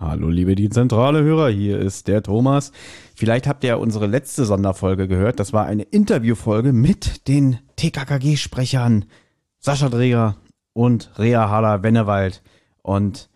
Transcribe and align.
Hallo 0.00 0.30
liebe 0.30 0.54
die 0.54 0.70
zentrale 0.70 1.22
Hörer, 1.22 1.50
hier 1.50 1.78
ist 1.78 2.08
der 2.08 2.22
Thomas. 2.22 2.72
Vielleicht 3.14 3.46
habt 3.46 3.62
ihr 3.64 3.68
ja 3.68 3.76
unsere 3.76 4.06
letzte 4.06 4.46
Sonderfolge 4.46 5.06
gehört. 5.08 5.38
Das 5.38 5.52
war 5.52 5.66
eine 5.66 5.82
Interviewfolge 5.82 6.72
mit 6.72 7.28
den 7.28 7.58
TKKG-Sprechern 7.76 9.04
Sascha 9.58 9.90
Dreger 9.90 10.38
und 10.72 11.10
Rea 11.18 11.50
Haller-Wennewald. 11.50 12.42
Und 12.80 13.28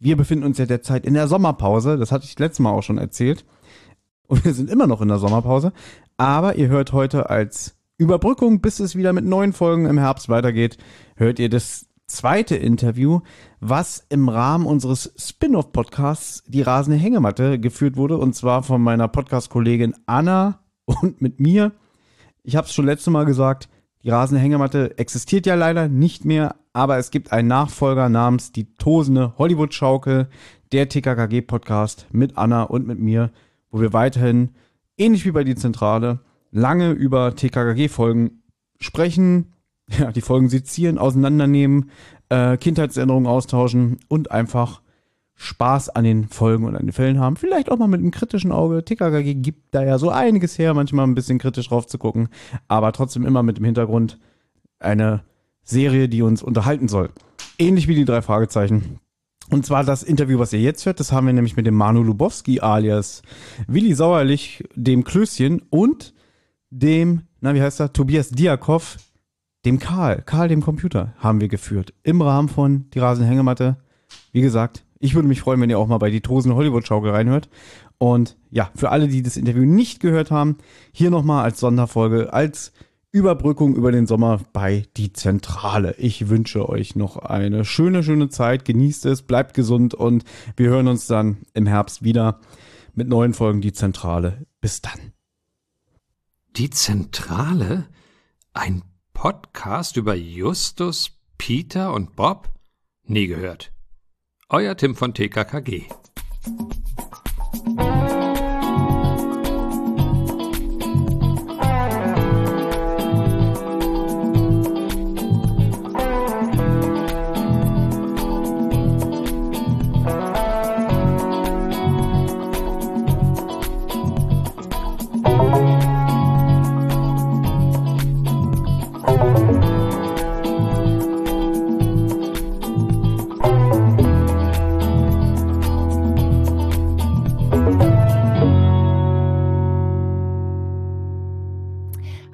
wir 0.00 0.16
befinden 0.16 0.44
uns 0.44 0.58
ja 0.58 0.66
derzeit 0.66 1.06
in 1.06 1.14
der 1.14 1.28
Sommerpause. 1.28 1.96
Das 1.96 2.10
hatte 2.10 2.24
ich 2.24 2.36
letztes 2.36 2.58
Mal 2.58 2.72
auch 2.72 2.82
schon 2.82 2.98
erzählt. 2.98 3.44
Und 4.26 4.44
wir 4.44 4.54
sind 4.54 4.70
immer 4.70 4.88
noch 4.88 5.00
in 5.00 5.08
der 5.08 5.18
Sommerpause. 5.18 5.72
Aber 6.16 6.56
ihr 6.56 6.66
hört 6.66 6.92
heute 6.92 7.30
als 7.30 7.76
Überbrückung, 7.96 8.60
bis 8.60 8.80
es 8.80 8.96
wieder 8.96 9.12
mit 9.12 9.24
neuen 9.24 9.52
Folgen 9.52 9.86
im 9.86 9.98
Herbst 9.98 10.28
weitergeht, 10.28 10.78
hört 11.14 11.38
ihr 11.38 11.48
das 11.48 11.86
zweite 12.08 12.56
Interview, 12.56 13.20
was 13.60 14.04
im 14.08 14.28
Rahmen 14.28 14.66
unseres 14.66 15.12
Spin-off-Podcasts 15.16 16.42
Die 16.46 16.62
rasende 16.62 16.98
Hängematte 16.98 17.60
geführt 17.60 17.96
wurde, 17.96 18.18
und 18.18 18.34
zwar 18.34 18.62
von 18.62 18.82
meiner 18.82 19.08
Podcast-Kollegin 19.08 19.94
Anna 20.06 20.60
und 20.86 21.20
mit 21.20 21.38
mir. 21.38 21.72
Ich 22.42 22.56
habe 22.56 22.66
es 22.66 22.72
schon 22.72 22.86
letztes 22.86 23.12
Mal 23.12 23.26
gesagt, 23.26 23.68
die 24.02 24.10
rasende 24.10 24.40
Hängematte 24.40 24.98
existiert 24.98 25.44
ja 25.46 25.54
leider 25.54 25.88
nicht 25.88 26.24
mehr, 26.24 26.56
aber 26.72 26.98
es 26.98 27.10
gibt 27.10 27.32
einen 27.32 27.48
Nachfolger 27.48 28.08
namens 28.08 28.52
Die 28.52 28.74
tosende 28.74 29.34
Hollywood-Schaukel, 29.36 30.28
der 30.72 30.88
TKKG-Podcast 30.88 32.06
mit 32.10 32.38
Anna 32.38 32.62
und 32.62 32.86
mit 32.86 32.98
mir, 32.98 33.30
wo 33.70 33.80
wir 33.80 33.92
weiterhin, 33.92 34.50
ähnlich 34.96 35.24
wie 35.24 35.32
bei 35.32 35.44
die 35.44 35.56
Zentrale, 35.56 36.20
lange 36.50 36.90
über 36.92 37.34
TKKG-Folgen 37.34 38.42
sprechen, 38.80 39.52
ja, 39.98 40.12
die 40.12 40.20
Folgen 40.20 40.48
sezieren, 40.48 40.98
auseinandernehmen, 40.98 41.90
äh, 42.28 42.56
Kindheitserinnerungen 42.56 43.28
austauschen 43.28 43.98
und 44.08 44.30
einfach 44.30 44.82
Spaß 45.34 45.90
an 45.90 46.02
den 46.02 46.28
Folgen 46.28 46.64
und 46.64 46.74
an 46.74 46.86
den 46.86 46.92
Fällen 46.92 47.20
haben. 47.20 47.36
Vielleicht 47.36 47.70
auch 47.70 47.78
mal 47.78 47.86
mit 47.86 48.00
einem 48.00 48.10
kritischen 48.10 48.50
Auge. 48.50 48.84
TKKG 48.84 49.34
gibt 49.34 49.72
da 49.72 49.84
ja 49.84 49.98
so 49.98 50.10
einiges 50.10 50.58
her, 50.58 50.74
manchmal 50.74 51.06
ein 51.06 51.14
bisschen 51.14 51.38
kritisch 51.38 51.68
drauf 51.68 51.86
zu 51.86 51.96
gucken, 51.96 52.28
aber 52.66 52.92
trotzdem 52.92 53.24
immer 53.24 53.44
mit 53.44 53.56
dem 53.56 53.64
Hintergrund 53.64 54.18
eine 54.80 55.22
Serie, 55.62 56.08
die 56.08 56.22
uns 56.22 56.42
unterhalten 56.42 56.88
soll. 56.88 57.10
Ähnlich 57.58 57.86
wie 57.86 57.94
die 57.94 58.04
drei 58.04 58.20
Fragezeichen. 58.20 58.98
Und 59.50 59.64
zwar 59.64 59.84
das 59.84 60.02
Interview, 60.02 60.38
was 60.38 60.52
ihr 60.52 60.60
jetzt 60.60 60.84
hört, 60.86 61.00
das 61.00 61.12
haben 61.12 61.26
wir 61.26 61.32
nämlich 61.32 61.56
mit 61.56 61.66
dem 61.66 61.74
Manu 61.74 62.02
Lubowski 62.02 62.60
alias 62.60 63.22
Willi 63.66 63.94
Sauerlich, 63.94 64.64
dem 64.74 65.04
Klößchen 65.04 65.62
und 65.70 66.14
dem, 66.70 67.22
na 67.40 67.54
wie 67.54 67.62
heißt 67.62 67.80
er, 67.80 67.92
Tobias 67.92 68.30
Diakov, 68.30 68.96
dem 69.68 69.78
Karl, 69.78 70.22
Karl 70.22 70.48
dem 70.48 70.62
Computer, 70.62 71.12
haben 71.18 71.42
wir 71.42 71.48
geführt. 71.48 71.92
Im 72.02 72.22
Rahmen 72.22 72.48
von 72.48 72.88
Die 72.94 73.00
Rasenhängematte. 73.00 73.76
Wie 74.32 74.40
gesagt, 74.40 74.82
ich 74.98 75.14
würde 75.14 75.28
mich 75.28 75.42
freuen, 75.42 75.60
wenn 75.60 75.68
ihr 75.68 75.78
auch 75.78 75.86
mal 75.86 75.98
bei 75.98 76.08
die 76.08 76.22
Tosen 76.22 76.54
Hollywood-Schaukel 76.54 77.10
reinhört. 77.10 77.50
Und 77.98 78.38
ja, 78.50 78.70
für 78.74 78.88
alle, 78.88 79.08
die 79.08 79.22
das 79.22 79.36
Interview 79.36 79.66
nicht 79.66 80.00
gehört 80.00 80.30
haben, 80.30 80.56
hier 80.90 81.10
nochmal 81.10 81.44
als 81.44 81.60
Sonderfolge, 81.60 82.32
als 82.32 82.72
Überbrückung 83.12 83.76
über 83.76 83.92
den 83.92 84.06
Sommer 84.06 84.40
bei 84.54 84.86
Die 84.96 85.12
Zentrale. 85.12 85.94
Ich 85.98 86.30
wünsche 86.30 86.66
euch 86.66 86.96
noch 86.96 87.18
eine 87.18 87.66
schöne, 87.66 88.02
schöne 88.02 88.30
Zeit. 88.30 88.64
Genießt 88.64 89.04
es, 89.04 89.20
bleibt 89.20 89.52
gesund 89.52 89.92
und 89.92 90.24
wir 90.56 90.70
hören 90.70 90.88
uns 90.88 91.06
dann 91.06 91.42
im 91.52 91.66
Herbst 91.66 92.02
wieder 92.02 92.40
mit 92.94 93.06
neuen 93.06 93.34
Folgen 93.34 93.60
Die 93.60 93.74
Zentrale. 93.74 94.46
Bis 94.62 94.80
dann. 94.80 95.12
Die 96.56 96.70
Zentrale? 96.70 97.86
Ein 98.54 98.82
Podcast 99.20 99.96
über 99.96 100.14
Justus, 100.14 101.10
Peter 101.38 101.92
und 101.92 102.14
Bob? 102.14 102.50
Nie 103.02 103.26
gehört. 103.26 103.72
Euer 104.48 104.76
Tim 104.76 104.94
von 104.94 105.12
TKKG. 105.12 105.86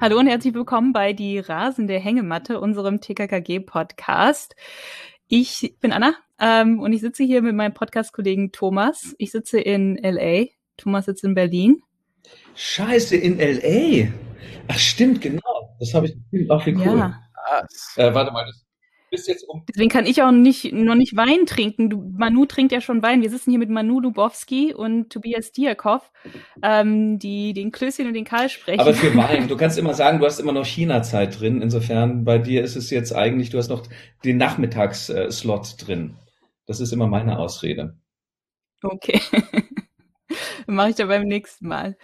Hallo 0.05 0.19
und 0.19 0.27
herzlich 0.27 0.53
willkommen 0.53 0.93
bei 0.93 1.13
Die 1.13 1.39
rasende 1.39 1.97
Hängematte, 1.97 2.59
unserem 2.59 3.01
TKKG-Podcast. 3.01 4.55
Ich 5.27 5.77
bin 5.79 5.91
Anna 5.91 6.13
ähm, 6.39 6.79
und 6.79 6.93
ich 6.93 7.01
sitze 7.01 7.23
hier 7.23 7.41
mit 7.41 7.55
meinem 7.55 7.73
Podcast-Kollegen 7.73 8.51
Thomas. 8.51 9.15
Ich 9.17 9.31
sitze 9.31 9.59
in 9.59 9.97
LA. 9.97 10.45
Thomas 10.77 11.05
sitzt 11.05 11.23
in 11.23 11.33
Berlin. 11.33 11.81
Scheiße, 12.53 13.15
in 13.15 13.39
LA? 13.39 14.09
Ach, 14.67 14.77
stimmt, 14.77 15.21
genau. 15.21 15.75
Das 15.79 15.95
habe 15.95 16.05
ich. 16.05 16.15
Ach, 16.51 16.63
wie 16.67 16.75
cool. 16.75 16.99
Ja. 16.99 17.19
Äh, 17.95 18.13
warte 18.13 18.31
mal, 18.31 18.45
das 18.45 18.63
bist 19.15 19.27
jetzt 19.27 19.47
um. 19.47 19.63
Deswegen 19.67 19.89
kann 19.89 20.05
ich 20.05 20.21
auch 20.21 20.31
nicht, 20.31 20.73
noch 20.73 20.95
nicht 20.95 21.15
Wein 21.15 21.45
trinken. 21.45 21.89
Du, 21.89 22.11
Manu 22.15 22.45
trinkt 22.45 22.71
ja 22.71 22.81
schon 22.81 23.01
Wein. 23.01 23.21
Wir 23.21 23.29
sitzen 23.29 23.51
hier 23.51 23.59
mit 23.59 23.69
Manu 23.69 23.99
Lubowski 23.99 24.73
und 24.73 25.09
Tobias 25.09 25.51
Diakov, 25.51 26.11
ähm, 26.61 27.17
die 27.19 27.53
den 27.53 27.71
Klößchen 27.71 28.07
und 28.07 28.13
den 28.13 28.25
Karl 28.25 28.49
sprechen. 28.49 28.79
Aber 28.79 28.93
für 28.93 29.15
Wein, 29.15 29.47
du 29.47 29.57
kannst 29.57 29.77
immer 29.77 29.93
sagen, 29.93 30.19
du 30.19 30.25
hast 30.25 30.39
immer 30.39 30.51
noch 30.51 30.65
China-Zeit 30.65 31.39
drin. 31.39 31.61
Insofern, 31.61 32.25
bei 32.25 32.37
dir 32.37 32.63
ist 32.63 32.75
es 32.75 32.89
jetzt 32.89 33.13
eigentlich, 33.13 33.49
du 33.49 33.57
hast 33.57 33.69
noch 33.69 33.83
den 34.23 34.37
Nachmittagsslot 34.37 35.75
drin. 35.79 36.15
Das 36.65 36.79
ist 36.79 36.91
immer 36.91 37.07
meine 37.07 37.39
Ausrede. 37.39 37.97
Okay. 38.83 39.21
Mache 40.67 40.89
ich 40.89 40.95
da 40.95 41.05
beim 41.05 41.23
nächsten 41.23 41.67
Mal. 41.67 41.97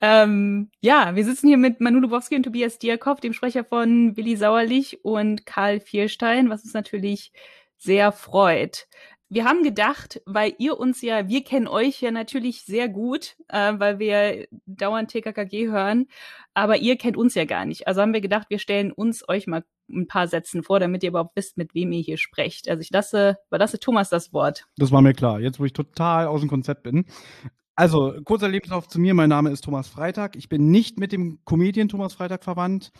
Ähm, 0.00 0.70
ja, 0.80 1.16
wir 1.16 1.24
sitzen 1.24 1.48
hier 1.48 1.56
mit 1.56 1.80
Manu 1.80 1.98
Lubowski 1.98 2.36
und 2.36 2.44
Tobias 2.44 2.78
Diakov, 2.78 3.20
dem 3.20 3.32
Sprecher 3.32 3.64
von 3.64 4.16
Willi 4.16 4.36
Sauerlich 4.36 5.04
und 5.04 5.44
Karl 5.44 5.80
Vierstein, 5.80 6.50
was 6.50 6.62
uns 6.62 6.74
natürlich 6.74 7.32
sehr 7.76 8.12
freut. 8.12 8.86
Wir 9.30 9.44
haben 9.44 9.62
gedacht, 9.62 10.22
weil 10.24 10.54
ihr 10.58 10.78
uns 10.78 11.02
ja, 11.02 11.28
wir 11.28 11.44
kennen 11.44 11.68
euch 11.68 12.00
ja 12.00 12.10
natürlich 12.10 12.62
sehr 12.62 12.88
gut, 12.88 13.36
äh, 13.48 13.74
weil 13.76 13.98
wir 13.98 14.46
dauernd 14.64 15.10
TKKG 15.10 15.68
hören, 15.68 16.06
aber 16.54 16.78
ihr 16.78 16.96
kennt 16.96 17.16
uns 17.16 17.34
ja 17.34 17.44
gar 17.44 17.66
nicht. 17.66 17.86
Also 17.86 18.00
haben 18.00 18.14
wir 18.14 18.22
gedacht, 18.22 18.46
wir 18.48 18.58
stellen 18.58 18.90
uns 18.90 19.28
euch 19.28 19.46
mal 19.46 19.64
ein 19.90 20.06
paar 20.06 20.28
Sätzen 20.28 20.62
vor, 20.62 20.80
damit 20.80 21.02
ihr 21.02 21.10
überhaupt 21.10 21.36
wisst, 21.36 21.58
mit 21.58 21.74
wem 21.74 21.92
ihr 21.92 22.00
hier 22.00 22.16
sprecht. 22.16 22.70
Also 22.70 22.80
ich 22.80 22.90
lasse, 22.90 23.36
überlasse 23.48 23.78
Thomas 23.78 24.08
das 24.08 24.32
Wort. 24.32 24.66
Das 24.76 24.92
war 24.92 25.02
mir 25.02 25.12
klar, 25.12 25.40
jetzt 25.40 25.60
wo 25.60 25.64
ich 25.64 25.72
total 25.72 26.26
aus 26.26 26.40
dem 26.40 26.48
Konzept 26.48 26.84
bin. 26.84 27.04
Also, 27.78 28.12
kurzer 28.24 28.48
Lebenslauf 28.48 28.88
zu 28.88 28.98
mir. 28.98 29.14
Mein 29.14 29.28
Name 29.28 29.50
ist 29.50 29.60
Thomas 29.60 29.86
Freitag. 29.86 30.34
Ich 30.34 30.48
bin 30.48 30.68
nicht 30.68 30.98
mit 30.98 31.12
dem 31.12 31.38
Comedian 31.44 31.88
Thomas 31.88 32.12
Freitag 32.12 32.42
verwandt. 32.42 32.90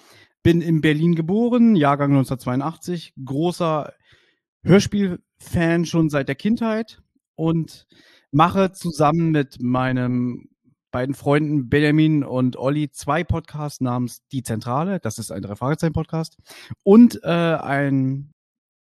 Bin 0.45 0.61
in 0.61 0.81
Berlin 0.81 1.17
geboren, 1.17 1.75
Jahrgang 1.75 2.13
1982. 2.13 3.13
Großer 3.25 3.93
Hörspielfan 4.63 5.85
schon 5.85 6.11
seit 6.11 6.29
der 6.29 6.37
Kindheit 6.37 7.03
und 7.35 7.89
mache 8.31 8.71
zusammen 8.71 9.33
mit 9.33 9.61
meinem 9.61 10.49
beiden 10.93 11.17
Freunden 11.17 11.69
Benjamin 11.69 12.23
und 12.23 12.57
Olli 12.57 12.89
zwei 12.93 13.25
Podcasts 13.25 13.81
namens 13.81 14.29
Die 14.31 14.45
Zentrale, 14.45 15.01
das 15.01 15.19
ist 15.19 15.33
ein 15.33 15.43
Drei-Fragezeichen-Podcast, 15.43 16.37
und 16.85 17.19
äh, 17.25 17.27
ein 17.27 18.33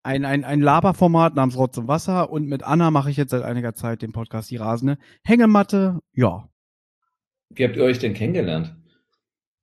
ein, 0.10 0.26
ein, 0.26 0.44
ein 0.44 0.60
Laberformat 0.60 1.36
namens 1.36 1.56
Rotz 1.56 1.78
und 1.78 1.88
Wasser 1.88 2.32
und 2.32 2.48
mit 2.48 2.64
Anna 2.64 2.90
mache 2.90 3.12
ich 3.12 3.18
jetzt 3.18 3.30
seit 3.30 3.44
einiger 3.44 3.76
Zeit 3.76 4.02
den 4.02 4.12
Podcast 4.12 4.50
Die 4.50 4.56
Rasende. 4.56 4.98
Hängematte, 5.24 6.00
ja. 6.14 6.50
Wie 7.50 7.64
habt 7.64 7.76
ihr 7.76 7.84
euch 7.84 8.00
denn 8.00 8.16
kennengelernt? 8.16 8.76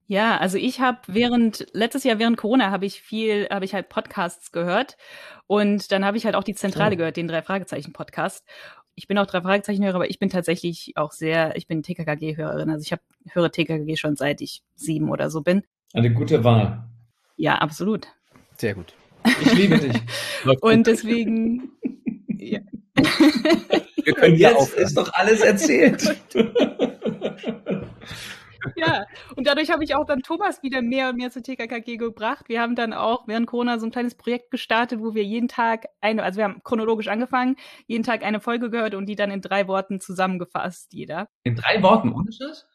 Ja, 0.06 0.36
also 0.36 0.56
ich 0.56 0.80
habe 0.80 0.98
während 1.08 1.66
letztes 1.72 2.04
Jahr 2.04 2.20
während 2.20 2.36
Corona 2.36 2.70
habe 2.70 2.86
ich 2.86 3.02
viel 3.02 3.48
habe 3.50 3.64
ich 3.64 3.74
halt 3.74 3.88
Podcasts 3.88 4.52
gehört 4.52 4.96
und 5.48 5.90
dann 5.90 6.04
habe 6.04 6.16
ich 6.16 6.24
halt 6.24 6.36
auch 6.36 6.44
die 6.44 6.54
Zentrale 6.54 6.94
oh. 6.94 6.98
gehört, 6.98 7.16
den 7.16 7.26
drei 7.26 7.42
Fragezeichen 7.42 7.92
Podcast. 7.92 8.46
Ich 8.94 9.08
bin 9.08 9.18
auch 9.18 9.26
drei 9.26 9.40
Fragezeichen 9.40 9.84
Hörer, 9.84 9.96
aber 9.96 10.10
ich 10.10 10.20
bin 10.20 10.30
tatsächlich 10.30 10.92
auch 10.94 11.10
sehr, 11.10 11.56
ich 11.56 11.66
bin 11.66 11.82
TKKG 11.82 12.36
Hörerin, 12.36 12.70
also 12.70 12.82
ich 12.82 12.92
habe 12.92 13.02
höre 13.32 13.50
TKKG 13.50 13.96
schon 13.96 14.14
seit 14.14 14.40
ich 14.40 14.62
sieben 14.76 15.10
oder 15.10 15.28
so 15.28 15.40
bin. 15.40 15.64
Eine 15.92 16.12
gute 16.12 16.44
Wahl. 16.44 16.84
Ja, 17.36 17.56
absolut. 17.56 18.06
Sehr 18.56 18.74
gut. 18.74 18.94
Ich 19.40 19.52
liebe 19.54 19.78
dich. 19.78 20.00
Und 20.60 20.86
deswegen. 20.86 21.72
ja. 22.38 22.60
Wir 24.04 24.14
können 24.14 24.36
jetzt 24.36 24.74
ist 24.74 24.96
doch 24.96 25.12
alles 25.12 25.40
erzählt. 25.40 26.16
ja, 28.76 29.04
und 29.34 29.46
dadurch 29.46 29.70
habe 29.70 29.84
ich 29.84 29.94
auch 29.94 30.04
dann 30.04 30.20
Thomas 30.20 30.62
wieder 30.62 30.80
mehr 30.80 31.10
und 31.10 31.16
mehr 31.16 31.30
zu 31.30 31.42
TKKG 31.42 31.96
gebracht. 31.96 32.48
Wir 32.48 32.60
haben 32.60 32.76
dann 32.76 32.92
auch 32.92 33.26
während 33.26 33.46
Corona 33.46 33.78
so 33.78 33.86
ein 33.86 33.92
kleines 33.92 34.14
Projekt 34.14 34.50
gestartet, 34.50 35.00
wo 35.00 35.14
wir 35.14 35.24
jeden 35.24 35.48
Tag 35.48 35.86
eine, 36.00 36.22
also 36.22 36.38
wir 36.38 36.44
haben 36.44 36.62
chronologisch 36.62 37.08
angefangen, 37.08 37.56
jeden 37.86 38.04
Tag 38.04 38.22
eine 38.22 38.40
Folge 38.40 38.70
gehört 38.70 38.94
und 38.94 39.06
die 39.06 39.16
dann 39.16 39.30
in 39.30 39.40
drei 39.40 39.66
Worten 39.68 40.00
zusammengefasst, 40.00 40.92
jeder. 40.92 41.28
In 41.42 41.56
drei 41.56 41.82
Worten, 41.82 42.12
ohne 42.12 42.32
Scheiß? 42.32 42.66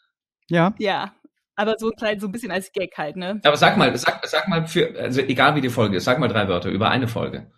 Ja. 0.49 0.75
Ja. 0.79 1.13
Aber 1.55 1.75
so 1.77 1.89
klein, 1.89 2.19
so 2.19 2.27
ein 2.27 2.31
bisschen 2.31 2.51
als 2.51 2.71
Gag 2.71 2.97
halt, 2.97 3.17
ne? 3.17 3.39
Aber 3.43 3.57
sag 3.57 3.77
mal, 3.77 3.95
sag, 3.97 4.25
sag 4.25 4.47
mal 4.47 4.67
für, 4.67 4.97
also 4.99 5.21
egal 5.21 5.55
wie 5.55 5.61
die 5.61 5.69
Folge 5.69 5.97
ist, 5.97 6.05
sag 6.05 6.19
mal 6.19 6.27
drei 6.27 6.47
Wörter 6.47 6.69
über 6.69 6.89
eine 6.89 7.07
Folge. 7.07 7.51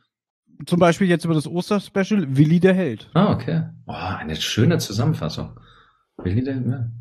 Zum 0.66 0.80
Beispiel 0.80 1.07
jetzt 1.07 1.25
über 1.25 1.34
das 1.34 1.48
Osterspecial 1.48 2.38
Willi 2.38 2.60
der 2.60 2.74
Held. 2.74 3.10
Ah, 3.13 3.31
okay. 3.31 3.63
Boah, 3.86 4.18
eine 4.19 4.36
schöne 4.36 4.78
Zusammenfassung. 4.78 5.60
Willi 6.18 6.44
der, 6.44 6.56
ja. 6.56 6.92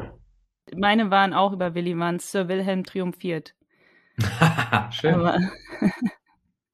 Meine 0.75 1.11
waren 1.11 1.35
auch 1.35 1.53
über 1.53 1.75
Willi, 1.75 1.99
waren 1.99 2.19
Sir 2.19 2.49
Wilhelm 2.49 2.85
triumphiert. 2.85 3.55
Schön. 4.91 5.15
Aber 5.15 5.38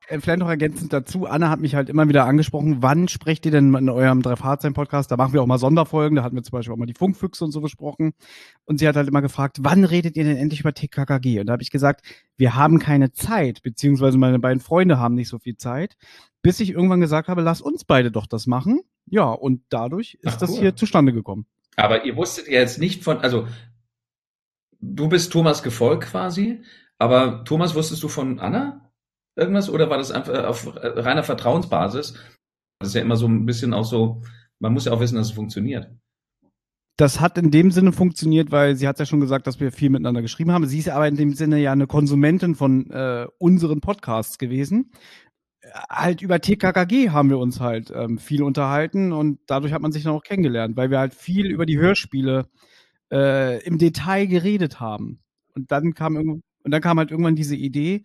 Vielleicht 0.08 0.38
noch 0.38 0.49
ergänzend 0.49 0.93
dazu, 0.94 1.26
Anna 1.26 1.50
hat 1.50 1.60
mich 1.60 1.75
halt 1.75 1.90
immer 1.90 2.08
wieder 2.08 2.25
angesprochen, 2.25 2.78
wann 2.81 3.08
sprecht 3.08 3.44
ihr 3.44 3.52
denn 3.52 3.75
in 3.75 3.90
eurem 3.90 4.22
Drei-Fahrzeichen-Podcast? 4.22 5.10
Da 5.10 5.19
machen 5.19 5.34
wir 5.34 5.43
auch 5.43 5.46
mal 5.46 5.58
Sonderfolgen, 5.58 6.16
da 6.16 6.22
hatten 6.22 6.34
wir 6.34 6.43
zum 6.43 6.52
Beispiel 6.52 6.72
auch 6.72 6.78
mal 6.78 6.87
die 6.87 6.94
Funkfüchse 6.94 7.44
und 7.44 7.52
so 7.52 7.60
besprochen. 7.60 8.14
Und 8.64 8.78
sie 8.78 8.88
hat 8.88 8.96
halt 8.96 9.06
immer 9.08 9.20
gefragt, 9.20 9.58
wann 9.60 9.84
redet 9.84 10.16
ihr 10.16 10.25
denn 10.25 10.38
endlich 10.38 10.60
über 10.60 10.72
TKKG? 10.72 11.40
Und 11.40 11.46
da 11.46 11.52
habe 11.52 11.62
ich 11.62 11.70
gesagt, 11.70 12.06
wir 12.38 12.55
haben 12.55 12.78
keine 12.78 13.12
Zeit, 13.12 13.62
beziehungsweise 13.62 14.16
meine 14.16 14.38
beiden 14.38 14.60
Freunde 14.60 14.99
haben 14.99 15.14
nicht 15.14 15.28
so 15.28 15.38
viel 15.38 15.58
Zeit, 15.58 15.99
bis 16.40 16.58
ich 16.61 16.70
irgendwann 16.70 17.02
gesagt 17.02 17.28
habe, 17.28 17.43
lass 17.43 17.61
uns 17.61 17.84
beide 17.84 18.11
doch 18.11 18.26
das 18.26 18.46
machen. 18.46 18.81
Ja, 19.11 19.31
und 19.31 19.61
dadurch 19.69 20.14
ist 20.22 20.26
Ach, 20.26 20.37
das 20.37 20.52
cool. 20.52 20.58
hier 20.58 20.76
zustande 20.76 21.12
gekommen. 21.12 21.44
Aber 21.76 22.06
ihr 22.06 22.16
wusstet 22.16 22.49
ja 22.49 22.61
jetzt 22.61 22.78
nicht 22.78 23.04
von, 23.04 23.19
also 23.19 23.46
du 24.81 25.08
bist 25.08 25.32
Thomas 25.32 25.62
gefolgt 25.62 26.04
quasi, 26.04 26.62
aber 26.96 27.44
Thomas 27.44 27.75
wusstest 27.75 28.02
du 28.02 28.08
von 28.08 28.38
Anna 28.40 28.88
irgendwas 29.38 29.70
oder 29.70 29.88
war 29.88 29.99
das 29.99 30.11
einfach 30.11 30.44
auf 30.44 30.69
reiner 30.75 31.23
Vertrauensbasis? 31.23 32.14
Das 32.81 32.90
ist 32.90 32.94
ja 32.94 33.02
immer 33.02 33.17
so 33.17 33.26
ein 33.26 33.46
bisschen 33.46 33.73
auch 33.73 33.85
so, 33.85 34.23
man 34.58 34.73
muss 34.73 34.85
ja 34.85 34.93
auch 34.93 35.00
wissen, 35.00 35.17
dass 35.17 35.29
es 35.29 35.32
funktioniert. 35.32 35.90
Das 36.96 37.20
hat 37.20 37.38
in 37.38 37.52
dem 37.52 37.70
Sinne 37.70 37.93
funktioniert, 37.93 38.50
weil 38.50 38.75
sie 38.75 38.88
hat 38.88 38.99
ja 38.99 39.06
schon 39.06 39.20
gesagt, 39.20 39.46
dass 39.46 39.61
wir 39.61 39.70
viel 39.70 39.88
miteinander 39.88 40.20
geschrieben 40.20 40.50
haben. 40.50 40.67
Sie 40.67 40.81
ist 40.81 40.88
aber 40.88 41.06
in 41.06 41.17
dem 41.17 41.32
Sinne 41.32 41.61
ja 41.61 41.70
eine 41.70 41.87
Konsumentin 41.87 42.56
von 42.56 42.90
äh, 42.90 43.26
unseren 43.38 43.81
Podcasts 43.81 44.37
gewesen. 44.37 44.90
Äh, 45.61 45.69
Halt 45.88 46.23
über 46.23 46.40
TKKG 46.40 47.11
haben 47.11 47.31
wir 47.31 47.38
uns 47.38 47.61
halt 47.61 47.93
ähm, 47.94 48.19
viel 48.19 48.43
unterhalten 48.43 49.12
und 49.12 49.38
dadurch 49.46 49.73
hat 49.73 49.81
man 49.81 49.93
sich 49.93 50.02
dann 50.02 50.12
auch 50.12 50.25
kennengelernt, 50.25 50.76
weil 50.76 50.90
wir 50.90 50.99
halt 50.99 51.14
viel 51.14 51.46
über 51.46 51.67
die 51.67 51.79
Hörspiele 51.79 52.49
äh, 53.12 53.62
im 53.64 53.79
Detail 53.79 54.26
geredet 54.26 54.81
haben. 54.81 55.20
Und 55.55 55.70
dann 55.70 55.94
kam 55.94 56.17
irgend- 56.17 56.43
und 56.64 56.73
dann 56.73 56.82
kam 56.82 56.99
halt 56.99 57.12
irgendwann 57.12 57.37
diese 57.37 57.56
Idee, 57.56 58.02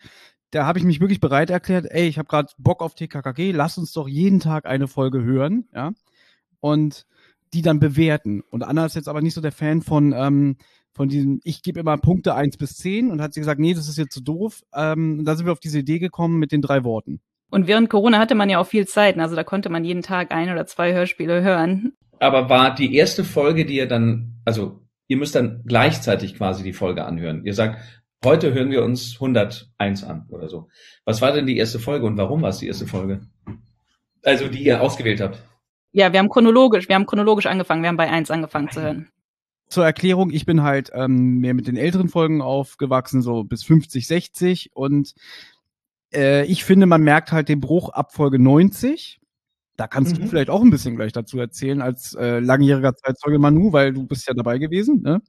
da 0.54 0.68
habe 0.68 0.78
ich 0.78 0.86
mich 0.86 1.02
wirklich 1.02 1.20
bereit 1.20 1.50
erklärt, 1.50 1.88
ey, 1.90 2.08
ich 2.08 2.20
habe 2.20 2.28
gerade 2.28 2.50
Bock 2.58 2.82
auf 2.84 2.94
TKKG, 2.94 3.52
lass 3.52 3.78
uns 3.78 3.92
doch 3.92 4.08
jeden 4.08 4.40
Tag 4.40 4.66
eine 4.66 4.88
Folge 4.88 5.24
hören, 5.24 5.68
ja. 5.74 5.94
Und 6.60 7.06
die 7.54 7.62
dann 7.62 7.80
bewerten. 7.80 8.42
Und 8.50 8.64
Anna 8.64 8.86
ist 8.86 8.96
jetzt 8.96 9.08
aber 9.08 9.22
nicht 9.22 9.34
so 9.34 9.42
der 9.42 9.52
Fan 9.52 9.82
von, 9.82 10.14
ähm, 10.14 10.58
von 10.92 11.10
diesem, 11.10 11.40
ich 11.44 11.64
gebe 11.64 11.80
immer 11.80 11.98
Punkte 11.98 12.36
1 12.36 12.58
bis 12.58 12.78
10 12.78 13.12
und 13.12 13.22
hat 13.22 13.34
sie 13.34 13.40
gesagt, 13.40 13.60
nee, 13.60 13.74
das 13.74 13.88
ist 13.88 13.98
jetzt 13.98 14.14
zu 14.14 14.22
doof. 14.22 14.62
Ähm, 14.74 15.20
und 15.20 15.26
da 15.26 15.36
sind 15.36 15.46
wir 15.46 15.52
auf 15.52 15.60
diese 15.60 15.80
Idee 15.80 16.00
gekommen 16.00 16.38
mit 16.38 16.52
den 16.52 16.62
drei 16.62 16.84
Worten. 16.84 17.20
Und 17.50 17.68
während 17.68 17.90
Corona 17.90 18.20
hatte 18.20 18.36
man 18.36 18.50
ja 18.50 18.60
auch 18.60 18.68
viel 18.68 18.88
Zeit. 18.88 19.18
Also 19.20 19.36
da 19.36 19.44
konnte 19.44 19.70
man 19.70 19.84
jeden 19.84 20.02
Tag 20.02 20.32
ein 20.32 20.52
oder 20.52 20.66
zwei 20.66 20.94
Hörspiele 20.94 21.42
hören. 21.42 21.94
Aber 22.20 22.50
war 22.50 22.74
die 22.74 22.96
erste 22.96 23.24
Folge, 23.24 23.66
die 23.66 23.76
ihr 23.76 23.88
dann, 23.88 24.40
also 24.46 24.82
ihr 25.08 25.18
müsst 25.18 25.36
dann 25.36 25.64
gleichzeitig 25.66 26.36
quasi 26.36 26.64
die 26.64 26.74
Folge 26.74 27.06
anhören. 27.06 27.44
Ihr 27.46 27.54
sagt, 27.54 27.80
heute 28.24 28.54
hören 28.54 28.72
wir 28.72 28.84
uns 28.84 29.14
101 29.16 30.04
an 30.04 30.26
oder 30.30 30.50
so. 30.50 30.70
Was 31.06 31.22
war 31.22 31.32
denn 31.32 31.46
die 31.46 31.58
erste 31.58 31.80
Folge 31.80 32.06
und 32.06 32.18
warum 32.18 32.42
war 32.42 32.50
es 32.50 32.60
die 32.60 32.68
erste 32.68 32.88
Folge? 32.88 33.22
Also 34.24 34.48
die 34.48 34.64
ihr 34.64 34.82
ausgewählt 34.82 35.22
habt. 35.22 35.42
Ja, 35.92 36.12
wir 36.12 36.20
haben 36.20 36.30
chronologisch, 36.30 36.88
wir 36.88 36.96
haben 36.96 37.06
chronologisch 37.06 37.46
angefangen. 37.46 37.84
Wir 37.84 37.90
haben 37.90 37.98
bei 37.98 38.10
eins 38.10 38.32
angefangen 38.32 38.72
zu 38.72 38.82
hören. 38.82 39.10
Zur 39.68 39.86
Erklärung, 39.86 40.32
ich 40.32 40.46
bin 40.46 40.64
halt 40.64 40.92
ähm, 40.94 41.40
mehr 41.40 41.54
mit 41.54 41.68
den 41.68 41.78
älteren 41.78 42.10
Folgen 42.10 42.42
aufgewachsen, 42.42 43.22
so 43.22 43.44
bis 43.44 43.64
50, 43.64 44.08
60 44.08 44.72
und 44.76 45.14
äh, 46.14 46.46
ich 46.46 46.64
finde, 46.64 46.86
man 46.86 47.02
merkt 47.02 47.32
halt 47.32 47.50
den 47.50 47.60
Bruch 47.60 47.90
ab 47.90 48.14
Folge 48.14 48.40
90. 48.40 49.20
Da 49.76 49.88
kannst 49.88 50.16
du 50.16 50.22
Mhm. 50.22 50.28
vielleicht 50.28 50.52
auch 50.52 50.62
ein 50.62 50.70
bisschen 50.70 50.96
gleich 50.96 51.12
dazu 51.12 51.40
erzählen 51.40 51.82
als 51.82 52.14
äh, 52.14 52.40
langjähriger 52.40 52.96
Zeitzeuge 52.96 53.40
Manu, 53.40 53.74
weil 53.74 53.94
du 53.94 54.06
bist 54.06 54.28
ja 54.28 54.36
dabei 54.36 54.60
gewesen. 54.60 55.02
Ne? 55.02 55.22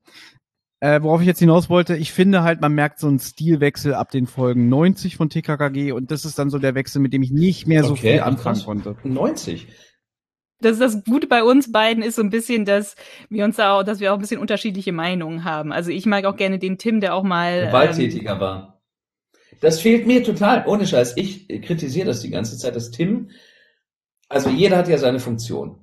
Äh, 0.84 1.02
worauf 1.02 1.22
ich 1.22 1.26
jetzt 1.26 1.38
hinaus 1.38 1.70
wollte, 1.70 1.96
ich 1.96 2.12
finde 2.12 2.42
halt, 2.42 2.60
man 2.60 2.74
merkt 2.74 3.00
so 3.00 3.06
einen 3.06 3.18
Stilwechsel 3.18 3.94
ab 3.94 4.10
den 4.10 4.26
Folgen 4.26 4.68
90 4.68 5.16
von 5.16 5.30
TKKG 5.30 5.92
und 5.92 6.10
das 6.10 6.26
ist 6.26 6.38
dann 6.38 6.50
so 6.50 6.58
der 6.58 6.74
Wechsel, 6.74 7.00
mit 7.00 7.14
dem 7.14 7.22
ich 7.22 7.30
nicht 7.30 7.66
mehr 7.66 7.84
so 7.84 7.92
Okay, 7.92 8.12
viel 8.12 8.20
anfangen 8.20 8.62
konnte. 8.62 8.94
90. 9.02 9.66
Das 10.60 10.72
ist 10.72 10.82
das 10.82 11.02
Gute 11.04 11.26
bei 11.26 11.42
uns 11.42 11.72
beiden 11.72 12.02
ist 12.02 12.16
so 12.16 12.22
ein 12.22 12.28
bisschen, 12.28 12.66
dass 12.66 12.96
wir 13.30 13.46
uns 13.46 13.56
da 13.56 13.78
auch, 13.78 13.82
dass 13.82 14.00
wir 14.00 14.12
auch 14.12 14.18
ein 14.18 14.20
bisschen 14.20 14.42
unterschiedliche 14.42 14.92
Meinungen 14.92 15.44
haben. 15.44 15.72
Also 15.72 15.90
ich 15.90 16.04
mag 16.04 16.26
auch 16.26 16.36
gerne 16.36 16.58
den 16.58 16.76
Tim, 16.76 17.00
der 17.00 17.14
auch 17.14 17.22
mal 17.22 17.64
gewalttätiger 17.64 18.38
war. 18.38 18.82
Das 19.62 19.80
fehlt 19.80 20.06
mir 20.06 20.22
total, 20.22 20.66
ohne 20.66 20.86
Scheiß. 20.86 21.14
Ich 21.16 21.48
kritisiere 21.62 22.08
das 22.08 22.20
die 22.20 22.28
ganze 22.28 22.58
Zeit, 22.58 22.76
dass 22.76 22.90
Tim, 22.90 23.30
also 24.28 24.50
jeder 24.50 24.76
hat 24.76 24.88
ja 24.88 24.98
seine 24.98 25.18
Funktion. 25.18 25.78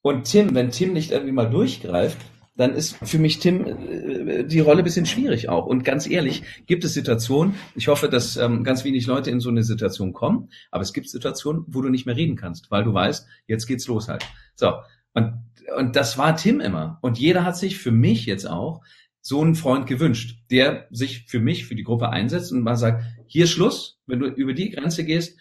Und 0.00 0.24
Tim, 0.24 0.52
wenn 0.56 0.72
Tim 0.72 0.94
nicht 0.94 1.12
irgendwie 1.12 1.30
mal 1.30 1.48
durchgreift, 1.48 2.18
dann 2.54 2.74
ist 2.74 2.96
für 3.02 3.18
mich 3.18 3.38
Tim 3.38 3.66
äh, 3.66 4.44
die 4.44 4.60
Rolle 4.60 4.82
bisschen 4.82 5.06
schwierig 5.06 5.48
auch. 5.48 5.66
Und 5.66 5.84
ganz 5.84 6.08
ehrlich, 6.08 6.42
gibt 6.66 6.84
es 6.84 6.94
Situationen, 6.94 7.54
ich 7.74 7.88
hoffe, 7.88 8.08
dass 8.08 8.36
ähm, 8.36 8.64
ganz 8.64 8.84
wenig 8.84 9.06
Leute 9.06 9.30
in 9.30 9.40
so 9.40 9.48
eine 9.48 9.62
Situation 9.62 10.12
kommen, 10.12 10.50
aber 10.70 10.82
es 10.82 10.92
gibt 10.92 11.08
Situationen, 11.08 11.64
wo 11.66 11.80
du 11.80 11.88
nicht 11.88 12.06
mehr 12.06 12.16
reden 12.16 12.36
kannst, 12.36 12.70
weil 12.70 12.84
du 12.84 12.92
weißt, 12.92 13.26
jetzt 13.46 13.66
geht's 13.66 13.86
los 13.86 14.08
halt. 14.08 14.26
So, 14.54 14.72
und, 15.14 15.34
und 15.76 15.96
das 15.96 16.18
war 16.18 16.36
Tim 16.36 16.60
immer. 16.60 16.98
Und 17.02 17.18
jeder 17.18 17.44
hat 17.44 17.56
sich 17.56 17.78
für 17.78 17.92
mich 17.92 18.26
jetzt 18.26 18.48
auch 18.48 18.82
so 19.20 19.40
einen 19.40 19.54
Freund 19.54 19.86
gewünscht, 19.86 20.40
der 20.50 20.88
sich 20.90 21.26
für 21.28 21.38
mich, 21.38 21.64
für 21.64 21.76
die 21.76 21.84
Gruppe 21.84 22.08
einsetzt 22.08 22.52
und 22.52 22.62
mal 22.62 22.76
sagt, 22.76 23.04
hier 23.26 23.46
Schluss, 23.46 24.00
wenn 24.06 24.18
du 24.18 24.26
über 24.26 24.52
die 24.52 24.70
Grenze 24.70 25.04
gehst, 25.04 25.38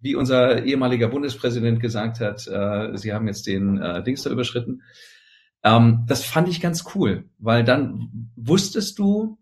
wie 0.00 0.14
unser 0.14 0.64
ehemaliger 0.64 1.08
Bundespräsident 1.08 1.80
gesagt 1.80 2.20
hat, 2.20 2.46
äh, 2.46 2.96
sie 2.96 3.12
haben 3.12 3.26
jetzt 3.26 3.46
den 3.46 3.78
äh, 3.78 4.02
Dings 4.04 4.22
da 4.22 4.30
überschritten. 4.30 4.82
Ähm, 5.64 6.04
das 6.06 6.24
fand 6.24 6.48
ich 6.48 6.60
ganz 6.60 6.84
cool, 6.94 7.24
weil 7.38 7.64
dann 7.64 8.30
wusstest 8.36 8.98
du, 8.98 9.38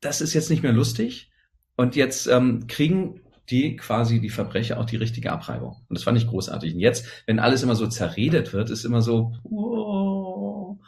das 0.00 0.20
ist 0.20 0.34
jetzt 0.34 0.50
nicht 0.50 0.62
mehr 0.62 0.72
lustig 0.72 1.30
und 1.76 1.96
jetzt 1.96 2.26
ähm, 2.26 2.66
kriegen 2.66 3.20
die 3.50 3.76
quasi 3.76 4.20
die 4.20 4.30
Verbrecher 4.30 4.78
auch 4.80 4.86
die 4.86 4.96
richtige 4.96 5.32
Abreibung. 5.32 5.76
Und 5.88 5.98
das 5.98 6.04
fand 6.04 6.16
ich 6.16 6.26
großartig. 6.26 6.74
Und 6.74 6.80
jetzt, 6.80 7.06
wenn 7.26 7.38
alles 7.38 7.62
immer 7.62 7.74
so 7.74 7.86
zerredet 7.86 8.52
wird, 8.52 8.70
ist 8.70 8.84
immer 8.84 9.02
so, 9.02 9.34
oh, 9.44 10.78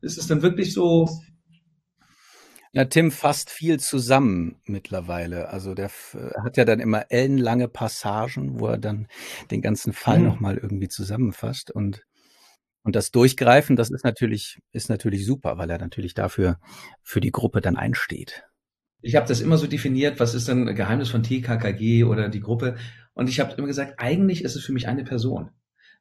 ist 0.00 0.18
es 0.18 0.26
dann 0.28 0.42
wirklich 0.42 0.72
so, 0.72 1.08
Ja, 2.72 2.84
Tim 2.84 3.10
fasst 3.10 3.50
viel 3.50 3.80
zusammen 3.80 4.56
mittlerweile. 4.66 5.48
Also 5.48 5.74
der 5.74 5.86
f- 5.86 6.16
hat 6.44 6.56
ja 6.56 6.64
dann 6.64 6.80
immer 6.80 7.06
ellenlange 7.10 7.68
Passagen, 7.68 8.60
wo 8.60 8.66
er 8.68 8.78
dann 8.78 9.08
den 9.50 9.62
ganzen 9.62 9.92
Fall 9.92 10.20
Mhm. 10.20 10.24
nochmal 10.24 10.58
irgendwie 10.58 10.88
zusammenfasst 10.88 11.70
und 11.70 12.02
und 12.86 12.94
das 12.94 13.10
Durchgreifen, 13.10 13.74
das 13.74 13.90
ist 13.90 14.04
natürlich 14.04 14.60
ist 14.70 14.88
natürlich 14.88 15.26
super, 15.26 15.58
weil 15.58 15.68
er 15.68 15.78
natürlich 15.78 16.14
dafür 16.14 16.60
für 17.02 17.20
die 17.20 17.32
Gruppe 17.32 17.60
dann 17.60 17.76
einsteht. 17.76 18.44
ich 19.02 19.16
habe 19.16 19.26
das 19.26 19.40
immer 19.40 19.58
so 19.58 19.66
definiert, 19.66 20.20
was 20.20 20.34
ist 20.34 20.46
denn 20.46 20.72
Geheimnis 20.74 21.10
von 21.10 21.24
TKKG 21.24 22.04
oder 22.04 22.28
die 22.28 22.40
Gruppe? 22.40 22.76
Und 23.12 23.28
ich 23.28 23.40
habe 23.40 23.52
immer 23.54 23.66
gesagt, 23.66 23.94
eigentlich 23.98 24.44
ist 24.44 24.54
es 24.54 24.64
für 24.64 24.72
mich 24.72 24.86
eine 24.86 25.02
Person, 25.02 25.50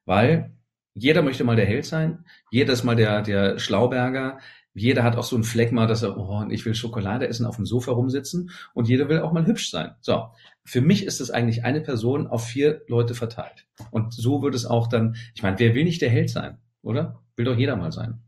weil 0.06 0.56
jeder 0.94 1.24
möchte 1.24 1.44
mal 1.44 1.56
der 1.56 1.66
Held 1.66 1.86
sein, 1.86 2.24
jeder 2.52 2.74
ist 2.74 2.84
mal 2.84 2.96
der 2.96 3.24
der 3.24 3.58
Schlauberger, 3.58 4.38
jeder 4.76 5.04
hat 5.04 5.16
auch 5.16 5.24
so 5.24 5.36
ein 5.38 5.44
Phlegma, 5.44 5.88
dass 5.88 6.04
er, 6.04 6.18
oh, 6.18 6.46
ich 6.50 6.66
will 6.66 6.76
Schokolade 6.76 7.28
essen, 7.28 7.48
auf 7.48 7.56
dem 7.56 7.66
Sofa 7.66 7.94
rumsitzen 7.94 8.52
und 8.76 8.88
jeder 8.88 9.10
will 9.10 9.22
auch 9.22 9.32
mal 9.32 9.48
hübsch 9.48 9.72
sein. 9.72 9.96
So, 10.02 10.28
für 10.66 10.82
mich 10.82 11.06
ist 11.06 11.20
es 11.20 11.32
eigentlich 11.32 11.64
eine 11.64 11.82
Person 11.82 12.28
auf 12.28 12.46
vier 12.46 12.84
Leute 12.88 13.16
verteilt. 13.16 13.66
Und 13.90 14.14
so 14.14 14.44
wird 14.44 14.54
es 14.54 14.66
auch 14.66 14.88
dann, 14.88 15.16
ich 15.34 15.42
meine, 15.42 15.58
wer 15.58 15.74
will 15.74 15.86
nicht 15.86 16.02
der 16.02 16.10
Held 16.10 16.30
sein, 16.30 16.60
oder? 16.86 17.20
Will 17.36 17.46
doch 17.46 17.58
jeder 17.58 17.76
mal 17.76 17.92
sein. 17.92 18.22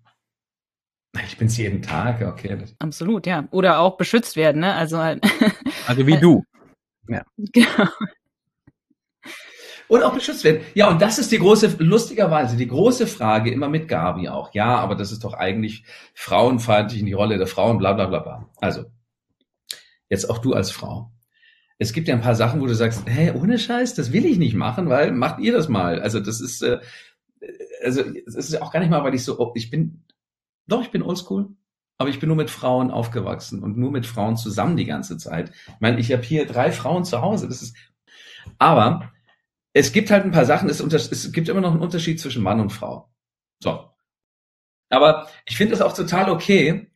Ich 1.25 1.37
bin's 1.37 1.57
jeden 1.57 1.81
Tag, 1.81 2.21
okay. 2.21 2.57
Absolut, 2.79 3.25
ja. 3.25 3.47
Oder 3.51 3.79
auch 3.79 3.97
beschützt 3.97 4.35
werden, 4.35 4.61
ne? 4.61 4.73
Also 4.73 4.97
halt. 4.99 5.23
Also 5.87 6.05
wie 6.05 6.19
du. 6.19 6.43
genau. 7.05 7.87
Und 9.87 10.03
auch 10.03 10.13
beschützt 10.13 10.43
werden. 10.43 10.63
Ja, 10.73 10.89
und 10.89 11.01
das 11.01 11.17
ist 11.17 11.31
die 11.31 11.39
große, 11.39 11.77
lustigerweise, 11.79 12.57
die 12.57 12.67
große 12.67 13.07
Frage 13.07 13.51
immer 13.51 13.69
mit 13.69 13.87
Gabi 13.87 14.27
auch. 14.27 14.53
Ja, 14.53 14.75
aber 14.75 14.95
das 14.95 15.13
ist 15.13 15.23
doch 15.23 15.33
eigentlich 15.33 15.85
frauenfeindlich 16.13 16.99
in 16.99 17.05
die 17.05 17.13
Rolle 17.13 17.37
der 17.37 17.47
Frauen, 17.47 17.77
bla, 17.77 17.93
bla, 17.93 18.07
bla, 18.07 18.19
bla. 18.19 18.49
Also, 18.57 18.83
jetzt 20.09 20.29
auch 20.29 20.39
du 20.39 20.53
als 20.53 20.71
Frau. 20.71 21.13
Es 21.77 21.93
gibt 21.93 22.09
ja 22.09 22.15
ein 22.15 22.21
paar 22.21 22.35
Sachen, 22.35 22.59
wo 22.59 22.65
du 22.65 22.75
sagst, 22.75 23.03
hä, 23.07 23.31
ohne 23.31 23.57
Scheiß, 23.57 23.93
das 23.93 24.11
will 24.11 24.25
ich 24.25 24.37
nicht 24.37 24.55
machen, 24.55 24.89
weil 24.89 25.11
macht 25.13 25.39
ihr 25.39 25.53
das 25.53 25.69
mal. 25.69 26.01
Also, 26.01 26.19
das 26.19 26.41
ist, 26.41 26.63
äh, 26.63 26.79
also, 27.84 28.01
es 28.01 28.36
ist 28.36 28.62
auch 28.62 28.72
gar 28.72 28.79
nicht 28.79 28.89
mal, 28.89 29.03
weil 29.03 29.15
ich 29.15 29.24
so, 29.24 29.39
oh, 29.39 29.51
ich 29.55 29.69
bin, 29.69 30.03
doch, 30.67 30.81
ich 30.81 30.91
bin 30.91 31.01
oldschool. 31.01 31.50
aber 31.98 32.10
ich 32.10 32.19
bin 32.19 32.27
nur 32.27 32.38
mit 32.38 32.50
Frauen 32.50 32.91
aufgewachsen 32.91 33.63
und 33.63 33.77
nur 33.77 33.91
mit 33.91 34.05
Frauen 34.05 34.38
zusammen 34.38 34.77
die 34.77 34.86
ganze 34.86 35.17
Zeit. 35.17 35.51
Ich 35.67 35.79
meine, 35.79 36.00
ich 36.00 36.12
habe 36.12 36.24
hier 36.24 36.46
drei 36.46 36.72
Frauen 36.72 37.05
zu 37.05 37.22
Hause. 37.22 37.48
Das 37.48 37.62
ist, 37.62 37.75
aber 38.60 39.12
es 39.74 39.91
gibt 39.91 40.12
halt 40.12 40.25
ein 40.25 40.31
paar 40.31 40.46
Sachen. 40.46 40.69
Es, 40.69 40.79
es 40.79 41.31
gibt 41.31 41.50
immer 41.50 41.62
noch 41.62 41.72
einen 41.72 41.81
Unterschied 41.81 42.19
zwischen 42.19 42.43
Mann 42.43 42.60
und 42.60 42.72
Frau. 42.72 43.12
So. 43.60 43.89
Aber 44.89 45.27
ich 45.46 45.57
finde 45.57 45.74
es 45.74 45.81
auch 45.81 45.93
total 45.93 46.29
okay, 46.29 46.87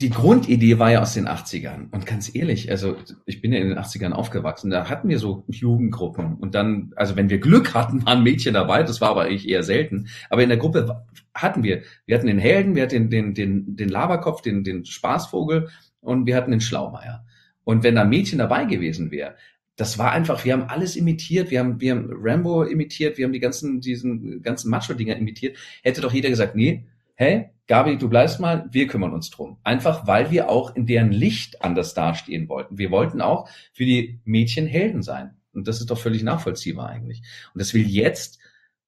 die 0.00 0.10
Grundidee 0.10 0.78
war 0.78 0.92
ja 0.92 1.02
aus 1.02 1.14
den 1.14 1.26
80ern. 1.26 1.90
Und 1.90 2.06
ganz 2.06 2.32
ehrlich, 2.32 2.70
also 2.70 2.96
ich 3.26 3.40
bin 3.40 3.52
ja 3.52 3.58
in 3.58 3.70
den 3.70 3.78
80ern 3.78 4.12
aufgewachsen, 4.12 4.70
da 4.70 4.88
hatten 4.88 5.08
wir 5.08 5.18
so 5.18 5.44
Jugendgruppen. 5.48 6.36
Und 6.36 6.54
dann, 6.54 6.92
also 6.94 7.16
wenn 7.16 7.30
wir 7.30 7.38
Glück 7.38 7.74
hatten, 7.74 8.06
waren 8.06 8.22
Mädchen 8.22 8.54
dabei, 8.54 8.84
das 8.84 9.00
war 9.00 9.10
aber 9.10 9.22
eigentlich 9.22 9.48
eher 9.48 9.64
selten. 9.64 10.08
Aber 10.30 10.42
in 10.42 10.50
der 10.50 10.58
Gruppe 10.58 11.04
hatten 11.34 11.64
wir, 11.64 11.82
wir 12.06 12.16
hatten 12.16 12.28
den 12.28 12.38
Helden, 12.38 12.76
wir 12.76 12.84
hatten 12.84 13.10
den, 13.10 13.34
den, 13.34 13.34
den, 13.34 13.76
den 13.76 13.88
Laberkopf, 13.88 14.40
den, 14.40 14.62
den 14.62 14.84
Spaßvogel 14.84 15.68
und 16.00 16.26
wir 16.26 16.36
hatten 16.36 16.52
den 16.52 16.60
Schlaumeier. 16.60 17.24
Und 17.64 17.82
wenn 17.82 17.96
da 17.96 18.04
Mädchen 18.04 18.38
dabei 18.38 18.66
gewesen 18.66 19.10
wäre, 19.10 19.34
das 19.74 19.98
war 19.98 20.12
einfach, 20.12 20.44
wir 20.44 20.52
haben 20.52 20.68
alles 20.68 20.94
imitiert, 20.94 21.50
wir 21.50 21.58
haben, 21.58 21.80
wir 21.80 21.92
haben 21.92 22.08
Rambo 22.12 22.62
imitiert, 22.62 23.18
wir 23.18 23.24
haben 23.24 23.32
die 23.32 23.40
ganzen, 23.40 23.80
diesen 23.80 24.42
ganzen 24.42 24.70
Macho-Dinger 24.70 25.16
imitiert, 25.16 25.56
hätte 25.82 26.00
doch 26.00 26.12
jeder 26.12 26.28
gesagt, 26.28 26.54
nee, 26.54 26.86
hey, 27.14 27.50
Gabi, 27.68 27.98
du 27.98 28.08
bleibst 28.08 28.40
mal, 28.40 28.66
wir 28.72 28.86
kümmern 28.86 29.12
uns 29.12 29.28
drum. 29.28 29.58
Einfach, 29.62 30.06
weil 30.06 30.30
wir 30.30 30.48
auch 30.48 30.74
in 30.74 30.86
deren 30.86 31.12
Licht 31.12 31.62
anders 31.62 31.92
dastehen 31.92 32.48
wollten. 32.48 32.78
Wir 32.78 32.90
wollten 32.90 33.20
auch 33.20 33.48
für 33.74 33.84
die 33.84 34.20
Mädchen 34.24 34.66
Helden 34.66 35.02
sein. 35.02 35.36
Und 35.52 35.68
das 35.68 35.80
ist 35.80 35.90
doch 35.90 35.98
völlig 35.98 36.22
nachvollziehbar 36.22 36.88
eigentlich. 36.88 37.22
Und 37.52 37.60
das 37.60 37.74
will 37.74 37.86
jetzt, 37.86 38.38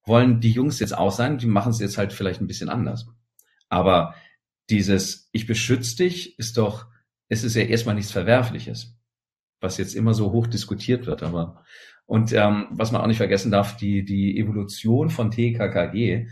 wollen 0.03 0.41
die 0.41 0.51
Jungs 0.51 0.79
jetzt 0.79 0.97
auch 0.97 1.11
sein, 1.11 1.37
die 1.37 1.45
machen 1.45 1.69
es 1.69 1.79
jetzt 1.79 1.99
halt 1.99 2.11
vielleicht 2.11 2.41
ein 2.41 2.47
bisschen 2.47 2.69
anders. 2.69 3.07
Aber 3.69 4.15
dieses 4.71 5.29
Ich 5.31 5.45
beschütze 5.45 5.97
dich 5.97 6.39
ist 6.39 6.57
doch, 6.57 6.87
es 7.29 7.43
ist 7.43 7.55
ja 7.55 7.63
erstmal 7.63 7.95
nichts 7.95 8.11
Verwerfliches, 8.11 8.97
was 9.59 9.77
jetzt 9.77 9.93
immer 9.93 10.15
so 10.15 10.31
hoch 10.31 10.47
diskutiert 10.47 11.05
wird. 11.05 11.21
Aber 11.21 11.63
und 12.07 12.33
ähm, 12.33 12.65
was 12.71 12.91
man 12.91 13.01
auch 13.01 13.07
nicht 13.07 13.17
vergessen 13.17 13.51
darf, 13.51 13.77
die, 13.77 14.03
die 14.03 14.39
Evolution 14.39 15.11
von 15.11 15.29
TKKG 15.29 16.27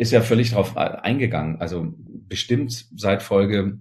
ist 0.00 0.12
ja 0.12 0.22
völlig 0.22 0.50
darauf 0.50 0.76
eingegangen. 0.78 1.60
Also 1.60 1.92
bestimmt 1.98 2.86
seit 2.96 3.22
Folge, 3.22 3.80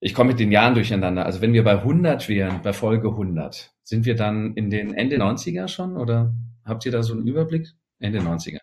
ich 0.00 0.14
komme 0.14 0.30
mit 0.30 0.40
den 0.40 0.50
Jahren 0.50 0.74
durcheinander. 0.74 1.26
Also 1.26 1.42
wenn 1.42 1.52
wir 1.52 1.64
bei 1.64 1.78
100 1.78 2.30
wären, 2.30 2.62
bei 2.62 2.72
Folge 2.72 3.08
100, 3.08 3.72
sind 3.82 4.06
wir 4.06 4.16
dann 4.16 4.54
in 4.54 4.70
den 4.70 4.94
Ende 4.94 5.18
90er 5.18 5.68
schon 5.68 5.98
oder 5.98 6.34
habt 6.64 6.86
ihr 6.86 6.92
da 6.92 7.02
so 7.02 7.12
einen 7.12 7.26
Überblick? 7.26 7.68
Ende 7.98 8.20
90er. 8.20 8.60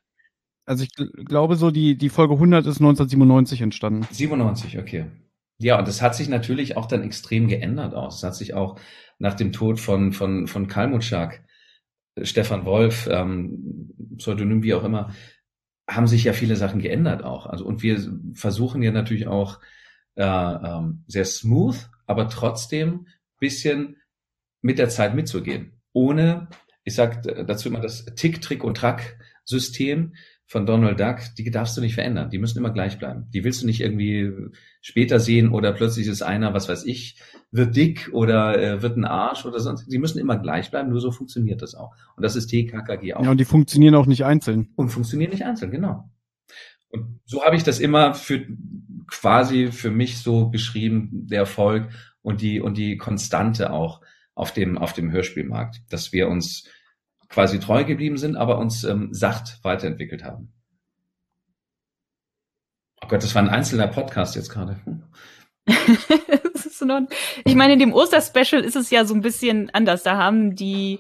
Also 0.66 0.84
ich 0.84 0.92
glaube 1.26 1.56
so, 1.56 1.70
die, 1.70 1.96
die 1.96 2.10
Folge 2.10 2.34
100 2.34 2.66
ist 2.66 2.82
1997 2.82 3.62
entstanden. 3.62 4.08
97, 4.10 4.80
okay. 4.80 5.06
Ja, 5.60 5.78
und 5.78 5.88
das 5.88 6.02
hat 6.02 6.16
sich 6.16 6.30
natürlich 6.30 6.78
auch 6.78 6.88
dann 6.88 7.04
extrem 7.04 7.48
geändert 7.48 7.94
aus. 7.94 8.18
Es 8.18 8.24
hat 8.24 8.36
sich 8.36 8.56
auch 8.56 8.80
nach 9.20 9.36
dem 9.36 9.52
Tod 9.52 9.80
von, 9.80 10.14
von, 10.14 10.48
von 10.48 10.68
Kalmutschak, 10.68 11.44
Stefan 12.24 12.66
Wolf, 12.66 13.08
ähm, 13.12 13.94
Pseudonym 14.18 14.64
wie 14.64 14.74
auch 14.74 14.84
immer, 14.84 15.12
haben 15.90 16.08
sich 16.08 16.24
ja 16.24 16.34
viele 16.34 16.56
Sachen 16.56 16.80
geändert 16.80 17.24
auch. 17.24 17.46
Also 17.46 17.66
und 17.66 17.82
wir 17.82 18.00
versuchen 18.34 18.82
ja 18.82 18.92
natürlich 18.92 19.28
auch 19.28 19.60
äh, 20.16 20.24
ähm, 20.24 21.04
sehr 21.08 21.26
smooth, 21.26 21.90
aber 22.06 22.30
trotzdem 22.30 23.08
bisschen 23.40 23.98
mit 24.62 24.78
der 24.78 24.90
Zeit 24.90 25.16
mitzugehen, 25.16 25.82
ohne 25.94 26.50
ich 26.84 26.96
sag 26.96 27.24
dazu 27.24 27.70
immer 27.70 27.82
das 27.82 28.06
Tick, 28.16 28.42
Trick 28.42 28.64
und 28.64 28.78
Track 28.78 29.20
System 29.46 30.14
von 30.50 30.66
Donald 30.66 31.00
Duck, 31.00 31.20
die 31.38 31.52
darfst 31.52 31.78
du 31.78 31.82
nicht 31.82 31.94
verändern. 31.94 32.32
Die 32.32 32.40
müssen 32.40 32.58
immer 32.58 32.72
gleich 32.72 32.98
bleiben. 32.98 33.30
Die 33.32 33.44
willst 33.44 33.62
du 33.62 33.68
nicht 33.68 33.82
irgendwie 33.82 34.34
später 34.82 35.20
sehen 35.20 35.50
oder 35.50 35.72
plötzlich 35.74 36.08
ist 36.08 36.24
einer, 36.24 36.56
was 36.56 36.68
weiß 36.68 36.86
ich, 36.86 37.22
wird 37.52 37.76
dick 37.76 38.10
oder 38.14 38.60
äh, 38.60 38.82
wird 38.82 38.98
ein 38.98 39.06
Arsch 39.06 39.46
oder 39.46 39.60
sonst. 39.60 39.86
Die 39.86 40.00
müssen 40.00 40.18
immer 40.18 40.40
gleich 40.40 40.72
bleiben. 40.72 40.90
Nur 40.90 41.02
so 41.02 41.12
funktioniert 41.12 41.62
das 41.62 41.76
auch. 41.76 41.94
Und 42.16 42.24
das 42.24 42.36
ist 42.36 42.48
TKKG 42.48 43.14
auch. 43.14 43.24
Ja, 43.24 43.30
und 43.30 43.40
die 43.40 43.46
funktionieren 43.46 43.94
auch 43.94 44.08
nicht 44.08 44.26
einzeln. 44.26 44.70
Und 44.76 44.90
funktionieren 44.90 45.30
nicht 45.30 45.46
einzeln, 45.46 45.70
genau. 45.70 46.10
Und 46.88 47.20
so 47.26 47.46
habe 47.46 47.56
ich 47.56 47.62
das 47.62 47.80
immer 47.80 48.16
für 48.16 48.48
quasi 49.06 49.72
für 49.72 49.92
mich 49.92 50.18
so 50.18 50.50
beschrieben, 50.50 51.28
der 51.28 51.42
Erfolg 51.42 51.90
und 52.24 52.42
die 52.42 52.60
und 52.60 52.76
die 52.76 52.98
Konstante 52.98 53.72
auch 53.72 54.02
auf 54.34 54.52
dem 54.52 54.80
auf 54.80 54.94
dem 54.94 55.12
Hörspielmarkt, 55.12 55.84
dass 55.90 56.12
wir 56.12 56.28
uns 56.28 56.68
quasi 57.30 57.60
treu 57.60 57.84
geblieben 57.84 58.18
sind, 58.18 58.36
aber 58.36 58.58
uns 58.58 58.84
ähm, 58.84 59.10
sacht 59.14 59.60
weiterentwickelt 59.64 60.24
haben. 60.24 60.54
Oh 63.02 63.08
Gott, 63.08 63.24
das 63.24 63.34
war 63.36 63.42
ein 63.42 63.50
einzelner 63.50 63.88
Podcast 63.88 64.36
jetzt 64.36 64.50
gerade. 64.50 64.80
ich 67.46 67.56
meine, 67.56 67.74
in 67.74 67.80
dem 67.80 67.94
Osterspecial 67.94 68.64
ist 68.64 68.76
es 68.76 68.90
ja 68.90 69.06
so 69.06 69.14
ein 69.14 69.22
bisschen 69.22 69.70
anders. 69.72 70.04
Da 70.04 70.18
haben 70.18 70.56
die 70.56 71.00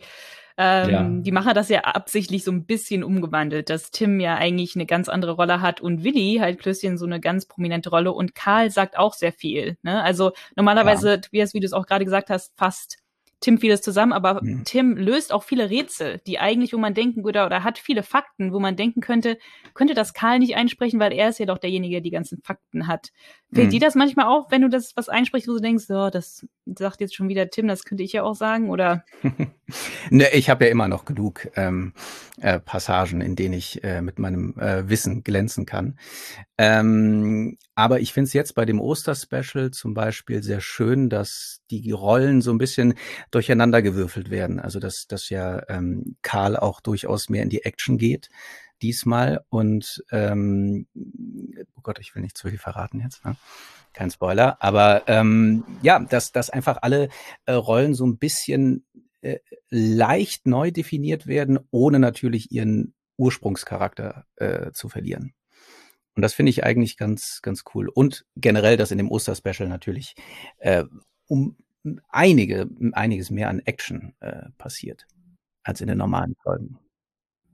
ähm, 0.62 0.90
ja. 0.90 1.08
die 1.10 1.32
Macher 1.32 1.54
das 1.54 1.70
ja 1.70 1.80
absichtlich 1.86 2.44
so 2.44 2.52
ein 2.52 2.66
bisschen 2.66 3.02
umgewandelt, 3.02 3.70
dass 3.70 3.92
Tim 3.92 4.20
ja 4.20 4.36
eigentlich 4.36 4.76
eine 4.76 4.86
ganz 4.86 5.08
andere 5.08 5.32
Rolle 5.32 5.62
hat 5.62 5.80
und 5.80 6.04
Willi 6.04 6.40
halt 6.42 6.60
Klößchen 6.60 6.98
so 6.98 7.06
eine 7.06 7.22
ganz 7.22 7.46
prominente 7.46 7.90
Rolle 7.90 8.12
und 8.12 8.36
Karl 8.36 8.70
sagt 8.70 8.98
auch 8.98 9.14
sehr 9.14 9.32
viel. 9.32 9.78
Ne? 9.84 10.04
Also 10.04 10.34
normalerweise, 10.58 11.12
ja. 11.12 11.18
Tobias, 11.18 11.54
wie 11.54 11.62
du 11.62 11.66
es 11.66 11.72
auch 11.72 11.86
gerade 11.86 12.04
gesagt 12.04 12.30
hast, 12.30 12.52
fast 12.58 12.99
Tim 13.42 13.58
vieles 13.58 13.82
zusammen, 13.82 14.12
aber 14.12 14.42
mhm. 14.44 14.64
Tim 14.66 14.98
löst 14.98 15.32
auch 15.32 15.44
viele 15.44 15.70
Rätsel, 15.70 16.20
die 16.28 16.40
eigentlich, 16.40 16.74
wo 16.74 16.78
man 16.78 16.94
denken 16.94 17.24
würde, 17.24 17.46
oder 17.46 17.64
hat 17.64 17.78
viele 17.78 18.04
Fakten, 18.04 18.54
wo 18.54 18.60
man 18.60 18.76
denken 18.76 19.02
könnte, 19.02 19.38
könnte 19.74 19.94
das 19.94 20.14
Karl 20.14 20.40
nicht 20.40 20.56
einsprechen, 20.56 21.00
weil 21.00 21.14
er 21.14 21.30
ist 21.30 21.40
ja 21.40 21.46
doch 21.46 21.58
derjenige, 21.58 21.96
der 21.96 22.02
die 22.02 22.12
ganzen 22.12 22.42
Fakten 22.42 22.88
hat. 22.88 23.12
Fällt 23.54 23.68
mhm. 23.68 23.72
dir 23.72 23.80
das 23.80 23.96
manchmal 23.96 24.26
auf, 24.26 24.52
wenn 24.52 24.62
du 24.62 24.70
das 24.70 24.96
was 24.96 25.10
einsprichst, 25.10 25.48
wo 25.48 25.54
du 25.54 25.62
denkst, 25.62 25.86
so, 25.86 26.10
das 26.10 26.46
sagt 26.66 27.02
jetzt 27.02 27.16
schon 27.16 27.30
wieder 27.30 27.50
Tim, 27.50 27.68
das 27.68 27.86
könnte 27.86 28.04
ich 28.04 28.14
ja 28.14 28.24
auch 28.24 28.36
sagen, 28.36 28.70
oder? 28.70 29.06
ne, 30.10 30.30
ich 30.34 30.50
habe 30.50 30.66
ja 30.66 30.72
immer 30.72 30.88
noch 30.88 31.06
genug 31.06 31.50
ähm, 31.56 31.94
äh, 32.42 32.60
Passagen, 32.60 33.22
in 33.22 33.36
denen 33.36 33.54
ich 33.54 33.84
äh, 33.84 34.02
mit 34.02 34.20
meinem 34.20 34.58
äh, 34.60 34.90
Wissen 34.90 35.24
glänzen 35.24 35.66
kann. 35.66 35.98
Ähm, 36.58 37.58
aber 37.76 38.00
ich 38.00 38.14
finde 38.14 38.28
es 38.28 38.34
jetzt 38.34 38.56
bei 38.56 38.66
dem 38.66 38.82
Oster-Special 38.82 39.72
zum 39.72 39.94
Beispiel 39.94 40.44
sehr 40.44 40.62
schön, 40.62 41.10
dass 41.10 41.62
die 41.72 41.92
Rollen 41.92 42.42
so 42.42 42.52
ein 42.52 42.58
bisschen 42.58 42.96
durcheinander 43.32 43.82
gewürfelt 43.82 44.30
werden. 44.30 44.60
Also 44.60 44.80
dass, 44.80 45.08
dass 45.08 45.30
ja 45.30 45.64
ähm, 45.70 46.18
Karl 46.22 46.58
auch 46.58 46.82
durchaus 46.82 47.30
mehr 47.30 47.44
in 47.44 47.50
die 47.50 47.64
Action 47.64 47.98
geht 47.98 48.30
diesmal 48.82 49.44
und 49.50 50.04
ähm, 50.12 50.88
oh 51.76 51.82
Gott, 51.84 52.00
ich 52.00 52.16
will 52.16 52.22
nicht 52.22 52.38
zu 52.38 52.50
viel 52.50 52.58
verraten 52.58 53.00
jetzt. 53.02 53.26
Ne? 53.26 53.36
Kein 53.94 54.12
Spoiler, 54.12 54.58
aber 54.62 55.04
ähm, 55.08 55.64
ja, 55.82 56.00
dass, 56.00 56.32
dass 56.32 56.50
einfach 56.50 56.78
alle 56.82 57.10
äh, 57.46 57.54
Rollen 57.54 57.94
so 57.94 58.06
ein 58.06 58.18
bisschen 58.18 58.86
äh, 59.22 59.40
leicht 59.70 60.48
neu 60.48 60.72
definiert 60.72 61.28
werden, 61.28 61.60
ohne 61.72 62.00
natürlich 62.00 62.52
ihren 62.52 62.94
Ursprungscharakter 63.18 64.26
äh, 64.38 64.72
zu 64.72 64.90
verlieren. 64.90 65.34
Und 66.16 66.22
das 66.22 66.34
finde 66.34 66.50
ich 66.50 66.64
eigentlich 66.64 66.98
ganz, 66.98 67.40
ganz 67.42 67.64
cool. 67.74 67.90
Und 67.90 68.26
generell, 68.36 68.78
dass 68.78 68.92
in 68.92 68.98
dem 68.98 69.12
Oster-Special 69.12 69.70
natürlich 69.70 70.16
äh, 70.58 70.84
um 71.28 71.56
einige, 72.10 72.68
einiges 72.94 73.30
mehr 73.30 73.50
an 73.50 73.60
Action 73.60 74.14
äh, 74.20 74.50
passiert 74.58 75.06
als 75.64 75.82
in 75.82 75.88
den 75.88 75.98
normalen 75.98 76.36
Folgen. 76.42 76.80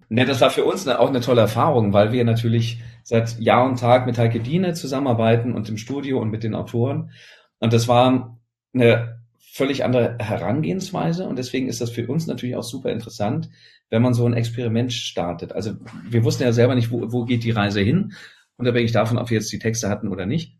Ne, 0.10 0.26
das 0.26 0.40
war 0.42 0.52
für 0.52 0.66
uns 0.66 0.88
eine, 0.88 1.00
auch 1.00 1.10
eine 1.10 1.22
tolle 1.22 1.42
Erfahrung, 1.42 1.92
weil 1.94 2.12
wir 2.12 2.24
natürlich 2.24 2.82
seit 3.04 3.40
Jahr 3.40 3.66
und 3.66 3.80
Tag 3.80 4.06
mit 4.06 4.18
Heike 4.18 4.40
Diene 4.40 4.74
zusammenarbeiten 4.74 5.54
und 5.54 5.68
im 5.68 5.78
Studio 5.78 6.20
und 6.20 6.30
mit 6.30 6.44
den 6.44 6.54
Autoren. 6.54 7.12
Und 7.60 7.74
das 7.74 7.88
war 7.88 8.40
eine 8.74 9.25
völlig 9.56 9.86
andere 9.86 10.18
Herangehensweise 10.20 11.26
und 11.26 11.38
deswegen 11.38 11.70
ist 11.70 11.80
das 11.80 11.90
für 11.90 12.06
uns 12.08 12.28
natürlich 12.28 12.58
auch 12.58 12.64
super 12.64 12.92
interessant, 12.92 13.50
wenn 13.90 14.02
man 14.02 14.14
so 14.14 14.26
ein 14.26 14.34
Experiment 14.34 14.92
startet. 14.92 15.54
Also 15.54 15.78
wir 16.10 16.26
wussten 16.26 16.44
ja 16.44 16.52
selber 16.52 16.76
nicht, 16.76 16.92
wo, 16.92 17.10
wo 17.14 17.24
geht 17.24 17.46
die 17.46 17.52
Reise 17.52 17.80
hin, 17.80 18.12
unabhängig 18.58 18.92
davon, 18.92 19.18
ob 19.18 19.30
wir 19.30 19.38
jetzt 19.38 19.54
die 19.54 19.60
Texte 19.60 19.88
hatten 19.88 20.10
oder 20.10 20.26
nicht. 20.26 20.60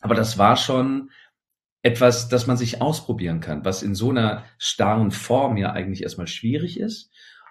Aber 0.00 0.14
das 0.14 0.38
war 0.38 0.56
schon 0.56 1.10
etwas, 1.82 2.30
das 2.30 2.46
man 2.46 2.56
sich 2.56 2.80
ausprobieren 2.80 3.40
kann, 3.40 3.66
was 3.66 3.82
in 3.82 3.94
so 3.94 4.08
einer 4.08 4.46
starren 4.56 5.10
Form 5.10 5.58
ja 5.58 5.72
eigentlich 5.72 6.02
erstmal 6.02 6.26
schwierig 6.26 6.80
ist. 6.80 7.10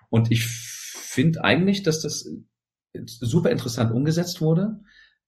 Und 0.09 0.31
ich 0.31 0.43
finde 0.47 1.43
eigentlich, 1.43 1.83
dass 1.83 2.01
das 2.01 2.27
super 3.05 3.51
interessant 3.51 3.91
umgesetzt 3.91 4.41
wurde. 4.41 4.79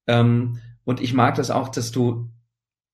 Ähm, 0.08 0.58
und 0.82 1.00
ich 1.00 1.14
mag 1.14 1.36
das 1.36 1.52
auch, 1.52 1.68
dass 1.68 1.92
du, 1.92 2.32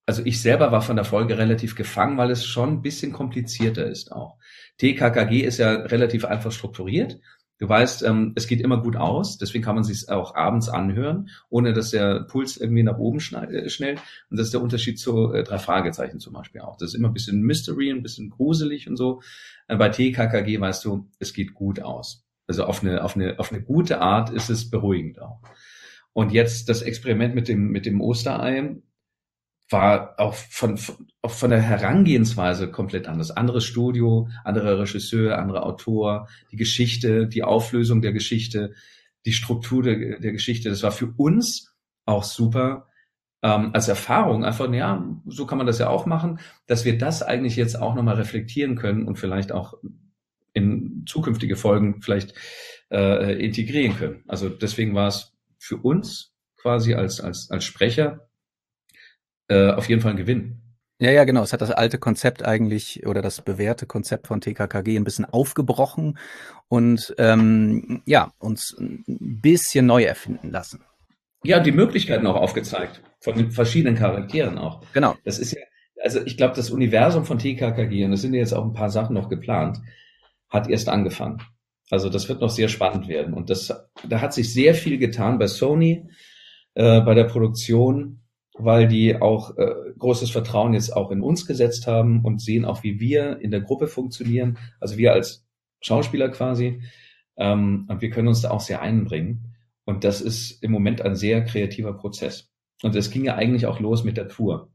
also 0.06 0.22
ich 0.24 0.40
selber 0.42 0.72
war 0.72 0.82
von 0.82 0.96
der 0.96 1.04
Folge 1.04 1.38
relativ 1.38 1.76
gefangen, 1.76 2.18
weil 2.18 2.30
es 2.30 2.44
schon 2.44 2.70
ein 2.70 2.82
bisschen 2.82 3.12
komplizierter 3.12 3.86
ist 3.86 4.12
auch. 4.12 4.36
TKKG 4.78 5.42
ist 5.42 5.58
ja 5.58 5.72
relativ 5.72 6.24
einfach 6.24 6.52
strukturiert. 6.52 7.20
Du 7.58 7.68
weißt, 7.68 8.02
ähm, 8.02 8.32
es 8.34 8.48
geht 8.48 8.60
immer 8.60 8.82
gut 8.82 8.96
aus, 8.96 9.38
deswegen 9.38 9.62
kann 9.62 9.76
man 9.76 9.84
sich 9.84 10.08
auch 10.08 10.34
abends 10.34 10.68
anhören, 10.68 11.28
ohne 11.48 11.72
dass 11.72 11.90
der 11.90 12.24
Puls 12.24 12.56
irgendwie 12.56 12.82
nach 12.82 12.98
oben 12.98 13.18
äh, 13.18 13.68
schnellt. 13.68 14.00
Und 14.30 14.38
das 14.38 14.46
ist 14.46 14.54
der 14.54 14.62
Unterschied 14.62 14.98
zu 14.98 15.32
äh, 15.32 15.44
drei 15.44 15.58
Fragezeichen 15.58 16.18
zum 16.18 16.32
Beispiel 16.32 16.62
auch. 16.62 16.76
Das 16.76 16.88
ist 16.88 16.94
immer 16.94 17.08
ein 17.08 17.14
bisschen 17.14 17.40
Mystery, 17.42 17.90
ein 17.90 18.02
bisschen 18.02 18.30
gruselig 18.30 18.88
und 18.88 18.96
so. 18.96 19.22
Äh, 19.68 19.76
bei 19.76 19.90
TKKG 19.90 20.60
weißt 20.60 20.84
du, 20.84 21.08
es 21.20 21.32
geht 21.32 21.54
gut 21.54 21.80
aus. 21.80 22.26
Also 22.48 22.64
auf 22.64 22.82
eine, 22.82 23.04
auf 23.04 23.14
eine, 23.14 23.38
auf 23.38 23.52
eine 23.52 23.62
gute 23.62 24.00
Art 24.00 24.30
ist 24.30 24.50
es 24.50 24.68
beruhigend 24.68 25.22
auch. 25.22 25.40
Und 26.12 26.32
jetzt 26.32 26.68
das 26.68 26.82
Experiment 26.82 27.36
mit 27.36 27.46
dem, 27.46 27.68
mit 27.68 27.86
dem 27.86 28.00
Osterei 28.00 28.76
war 29.68 30.14
auch 30.18 30.34
von, 30.34 30.78
auch 31.22 31.30
von 31.30 31.50
der 31.50 31.62
Herangehensweise 31.62 32.70
komplett 32.70 33.08
anders. 33.08 33.30
Anderes 33.30 33.64
Studio, 33.64 34.28
anderer 34.44 34.78
Regisseur, 34.78 35.38
anderer 35.38 35.64
Autor, 35.64 36.28
die 36.50 36.56
Geschichte, 36.56 37.26
die 37.26 37.42
Auflösung 37.42 38.02
der 38.02 38.12
Geschichte, 38.12 38.74
die 39.24 39.32
Struktur 39.32 39.82
der, 39.82 40.18
der 40.18 40.32
Geschichte. 40.32 40.68
Das 40.68 40.82
war 40.82 40.92
für 40.92 41.12
uns 41.16 41.74
auch 42.04 42.24
super 42.24 42.88
ähm, 43.42 43.70
als 43.72 43.88
Erfahrung. 43.88 44.44
Einfach, 44.44 44.72
ja, 44.72 45.04
so 45.26 45.46
kann 45.46 45.58
man 45.58 45.66
das 45.66 45.78
ja 45.78 45.88
auch 45.88 46.06
machen, 46.06 46.38
dass 46.66 46.84
wir 46.84 46.98
das 46.98 47.22
eigentlich 47.22 47.56
jetzt 47.56 47.80
auch 47.80 47.94
nochmal 47.94 48.16
reflektieren 48.16 48.76
können 48.76 49.06
und 49.06 49.18
vielleicht 49.18 49.52
auch 49.52 49.74
in 50.52 51.04
zukünftige 51.06 51.56
Folgen 51.56 52.02
vielleicht 52.02 52.34
äh, 52.90 53.42
integrieren 53.42 53.96
können. 53.96 54.24
Also 54.28 54.48
deswegen 54.48 54.94
war 54.94 55.08
es 55.08 55.32
für 55.58 55.76
uns 55.76 56.34
quasi 56.56 56.94
als, 56.94 57.20
als, 57.20 57.50
als 57.50 57.64
Sprecher 57.64 58.28
äh, 59.48 59.70
auf 59.70 59.88
jeden 59.88 60.00
Fall 60.00 60.12
ein 60.12 60.16
Gewinn. 60.16 60.58
Ja, 60.98 61.10
ja, 61.10 61.24
genau. 61.24 61.42
Es 61.42 61.52
hat 61.52 61.60
das 61.60 61.72
alte 61.72 61.98
Konzept 61.98 62.44
eigentlich 62.44 63.06
oder 63.06 63.22
das 63.22 63.42
bewährte 63.42 63.86
Konzept 63.86 64.28
von 64.28 64.40
TKKG 64.40 64.96
ein 64.96 65.04
bisschen 65.04 65.24
aufgebrochen 65.24 66.16
und 66.68 67.12
ähm, 67.18 68.02
ja, 68.06 68.32
uns 68.38 68.76
ein 68.78 69.04
bisschen 69.08 69.86
neu 69.86 70.04
erfinden 70.04 70.50
lassen. 70.50 70.84
Ja, 71.42 71.58
die 71.58 71.72
Möglichkeiten 71.72 72.26
auch 72.26 72.36
aufgezeigt 72.36 73.02
von 73.20 73.36
den 73.36 73.50
verschiedenen 73.50 73.96
Charakteren 73.96 74.58
auch. 74.58 74.84
Genau. 74.92 75.16
Das 75.24 75.40
ist 75.40 75.52
ja, 75.52 75.60
also 76.02 76.20
ich 76.24 76.36
glaube, 76.36 76.54
das 76.54 76.70
Universum 76.70 77.24
von 77.24 77.38
TKKG, 77.38 78.04
und 78.04 78.12
es 78.12 78.22
sind 78.22 78.34
ja 78.34 78.40
jetzt 78.40 78.52
auch 78.52 78.64
ein 78.64 78.72
paar 78.72 78.90
Sachen 78.90 79.14
noch 79.14 79.28
geplant, 79.28 79.78
hat 80.48 80.68
erst 80.68 80.88
angefangen. 80.88 81.42
Also 81.90 82.08
das 82.08 82.28
wird 82.28 82.40
noch 82.40 82.50
sehr 82.50 82.68
spannend 82.68 83.08
werden. 83.08 83.34
Und 83.34 83.50
das, 83.50 83.72
da 84.08 84.20
hat 84.20 84.32
sich 84.32 84.52
sehr 84.52 84.74
viel 84.74 84.98
getan 84.98 85.38
bei 85.38 85.46
Sony, 85.46 86.08
äh, 86.74 87.00
bei 87.00 87.14
der 87.14 87.24
Produktion, 87.24 88.21
weil 88.54 88.86
die 88.86 89.20
auch 89.20 89.56
äh, 89.56 89.74
großes 89.98 90.30
Vertrauen 90.30 90.74
jetzt 90.74 90.94
auch 90.94 91.10
in 91.10 91.22
uns 91.22 91.46
gesetzt 91.46 91.86
haben 91.86 92.24
und 92.24 92.40
sehen 92.40 92.64
auch, 92.64 92.82
wie 92.82 93.00
wir 93.00 93.40
in 93.40 93.50
der 93.50 93.60
Gruppe 93.60 93.86
funktionieren. 93.86 94.58
Also 94.80 94.98
wir 94.98 95.12
als 95.12 95.46
Schauspieler 95.80 96.28
quasi. 96.28 96.82
Ähm, 97.36 97.86
und 97.88 98.02
wir 98.02 98.10
können 98.10 98.28
uns 98.28 98.42
da 98.42 98.50
auch 98.50 98.60
sehr 98.60 98.82
einbringen. 98.82 99.54
Und 99.84 100.04
das 100.04 100.20
ist 100.20 100.62
im 100.62 100.70
Moment 100.70 101.02
ein 101.02 101.16
sehr 101.16 101.44
kreativer 101.44 101.94
Prozess. 101.94 102.50
Und 102.82 102.94
es 102.94 103.10
ging 103.10 103.24
ja 103.24 103.36
eigentlich 103.36 103.66
auch 103.66 103.80
los 103.80 104.04
mit 104.04 104.16
der 104.16 104.28
Tour. 104.28 104.70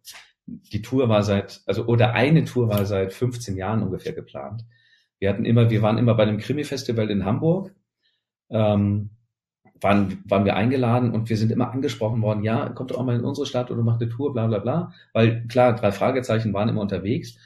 Die 0.46 0.81
Tour 0.81 1.10
war 1.10 1.24
seit, 1.24 1.62
also, 1.65 1.86
oder 1.86 2.13
eine 2.13 2.46
Tour 2.46 2.69
war 2.69 2.86
seit 2.86 3.13
15 3.13 3.57
Jahren 3.57 3.84
ungefähr 3.84 4.13
geplant. 4.13 4.65
Wir 5.19 5.29
hatten 5.29 5.46
immer, 5.46 5.69
wir 5.69 5.81
waren 5.81 5.98
immer 5.98 6.15
bei 6.15 6.24
einem 6.24 6.38
Krimi-Festival 6.38 7.10
in 7.10 7.25
Hamburg. 7.25 7.75
Ähm, 8.50 9.16
waren, 9.81 10.24
waren 10.25 10.46
wir 10.46 10.55
eingeladen 10.55 11.12
und 11.12 11.29
wir 11.29 11.38
sind 11.38 11.51
immer 11.51 11.72
angesprochen 11.72 12.22
worden, 12.22 12.43
ja, 12.43 12.69
kommt 12.69 12.91
doch 12.91 12.98
auch 12.98 13.05
mal 13.05 13.15
in 13.15 13.25
unsere 13.25 13.46
Stadt 13.46 13.72
oder 13.72 13.84
macht 13.84 14.01
eine 14.01 14.10
Tour, 14.10 14.34
bla 14.34 14.48
bla 14.48 14.60
bla. 14.60 14.93
Weil 15.13 15.48
klar, 15.48 15.75
drei 15.75 15.91
Fragezeichen 15.91 16.53
waren 16.53 16.69
immer 16.69 16.81
unterwegs. 16.81 17.38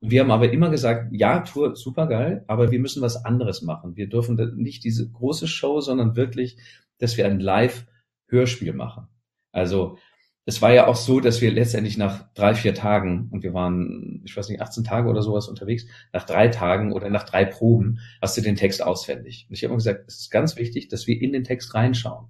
Und 0.00 0.10
wir 0.10 0.20
haben 0.20 0.30
aber 0.30 0.52
immer 0.52 0.70
gesagt, 0.70 1.08
ja, 1.12 1.40
Tour, 1.40 1.76
super 1.76 2.06
geil, 2.06 2.44
aber 2.46 2.70
wir 2.70 2.78
müssen 2.78 3.02
was 3.02 3.24
anderes 3.24 3.62
machen. 3.62 3.96
Wir 3.96 4.08
dürfen 4.08 4.36
nicht 4.56 4.84
diese 4.84 5.10
große 5.10 5.46
Show, 5.46 5.80
sondern 5.80 6.16
wirklich, 6.16 6.56
dass 6.98 7.16
wir 7.16 7.26
ein 7.26 7.40
Live-Hörspiel 7.40 8.72
machen. 8.72 9.08
Also 9.52 9.98
es 10.46 10.62
war 10.62 10.72
ja 10.72 10.86
auch 10.86 10.96
so, 10.96 11.20
dass 11.20 11.40
wir 11.40 11.50
letztendlich 11.50 11.98
nach 11.98 12.32
drei, 12.34 12.54
vier 12.54 12.74
Tagen, 12.74 13.28
und 13.30 13.42
wir 13.42 13.54
waren, 13.54 14.22
ich 14.24 14.36
weiß 14.36 14.48
nicht, 14.48 14.60
18 14.60 14.84
Tage 14.84 15.08
oder 15.08 15.22
sowas 15.22 15.48
unterwegs, 15.48 15.86
nach 16.12 16.24
drei 16.24 16.48
Tagen 16.48 16.92
oder 16.92 17.10
nach 17.10 17.24
drei 17.24 17.44
Proben 17.44 18.00
hast 18.22 18.36
du 18.36 18.40
den 18.40 18.56
Text 18.56 18.82
auswendig. 18.82 19.46
Und 19.48 19.54
ich 19.54 19.62
habe 19.62 19.72
immer 19.72 19.78
gesagt, 19.78 20.04
es 20.08 20.20
ist 20.20 20.30
ganz 20.30 20.56
wichtig, 20.56 20.88
dass 20.88 21.06
wir 21.06 21.20
in 21.20 21.32
den 21.32 21.44
Text 21.44 21.74
reinschauen. 21.74 22.28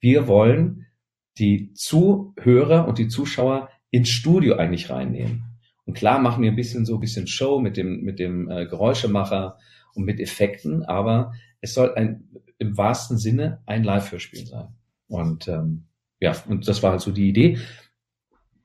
Wir 0.00 0.26
wollen 0.26 0.86
die 1.38 1.72
Zuhörer 1.74 2.88
und 2.88 2.98
die 2.98 3.08
Zuschauer 3.08 3.68
ins 3.90 4.08
Studio 4.08 4.56
eigentlich 4.56 4.90
reinnehmen. 4.90 5.44
Und 5.84 5.94
klar 5.94 6.18
machen 6.18 6.42
wir 6.42 6.50
ein 6.50 6.56
bisschen 6.56 6.86
so 6.86 6.94
ein 6.94 7.00
bisschen 7.00 7.26
Show 7.26 7.60
mit 7.60 7.76
dem, 7.76 8.02
mit 8.02 8.18
dem 8.18 8.48
äh, 8.50 8.66
Geräuschemacher 8.66 9.58
und 9.94 10.04
mit 10.04 10.20
Effekten, 10.20 10.84
aber 10.84 11.32
es 11.60 11.74
soll 11.74 11.94
ein, 11.94 12.28
im 12.58 12.76
wahrsten 12.76 13.18
Sinne 13.18 13.62
ein 13.66 13.84
Live-Hörspiel 13.84 14.46
sein. 14.46 14.68
Und 15.08 15.48
ähm, 15.48 15.86
ja, 16.20 16.36
und 16.48 16.68
das 16.68 16.82
war 16.82 16.92
halt 16.92 17.00
so 17.00 17.10
die 17.10 17.28
Idee. 17.28 17.58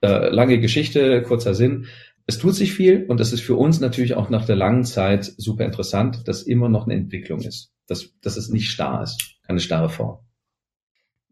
Äh, 0.02 0.30
lange 0.30 0.60
Geschichte, 0.60 1.22
kurzer 1.24 1.56
Sinn. 1.56 1.88
Es 2.28 2.38
tut 2.38 2.56
sich 2.56 2.74
viel 2.74 3.06
und 3.08 3.20
das 3.20 3.34
ist 3.34 3.42
für 3.42 3.56
uns 3.56 3.80
natürlich 3.80 4.16
auch 4.16 4.30
nach 4.30 4.46
der 4.46 4.56
langen 4.56 4.84
Zeit 4.84 5.26
super 5.38 5.64
interessant, 5.64 6.28
dass 6.28 6.44
immer 6.44 6.70
noch 6.70 6.86
eine 6.86 6.96
Entwicklung 6.96 7.42
ist, 7.42 7.72
dass, 7.88 8.14
dass 8.22 8.36
es 8.36 8.50
nicht 8.50 8.70
starr 8.70 9.04
ist, 9.04 9.40
keine 9.44 9.60
starre 9.60 9.90
Form. 9.90 10.20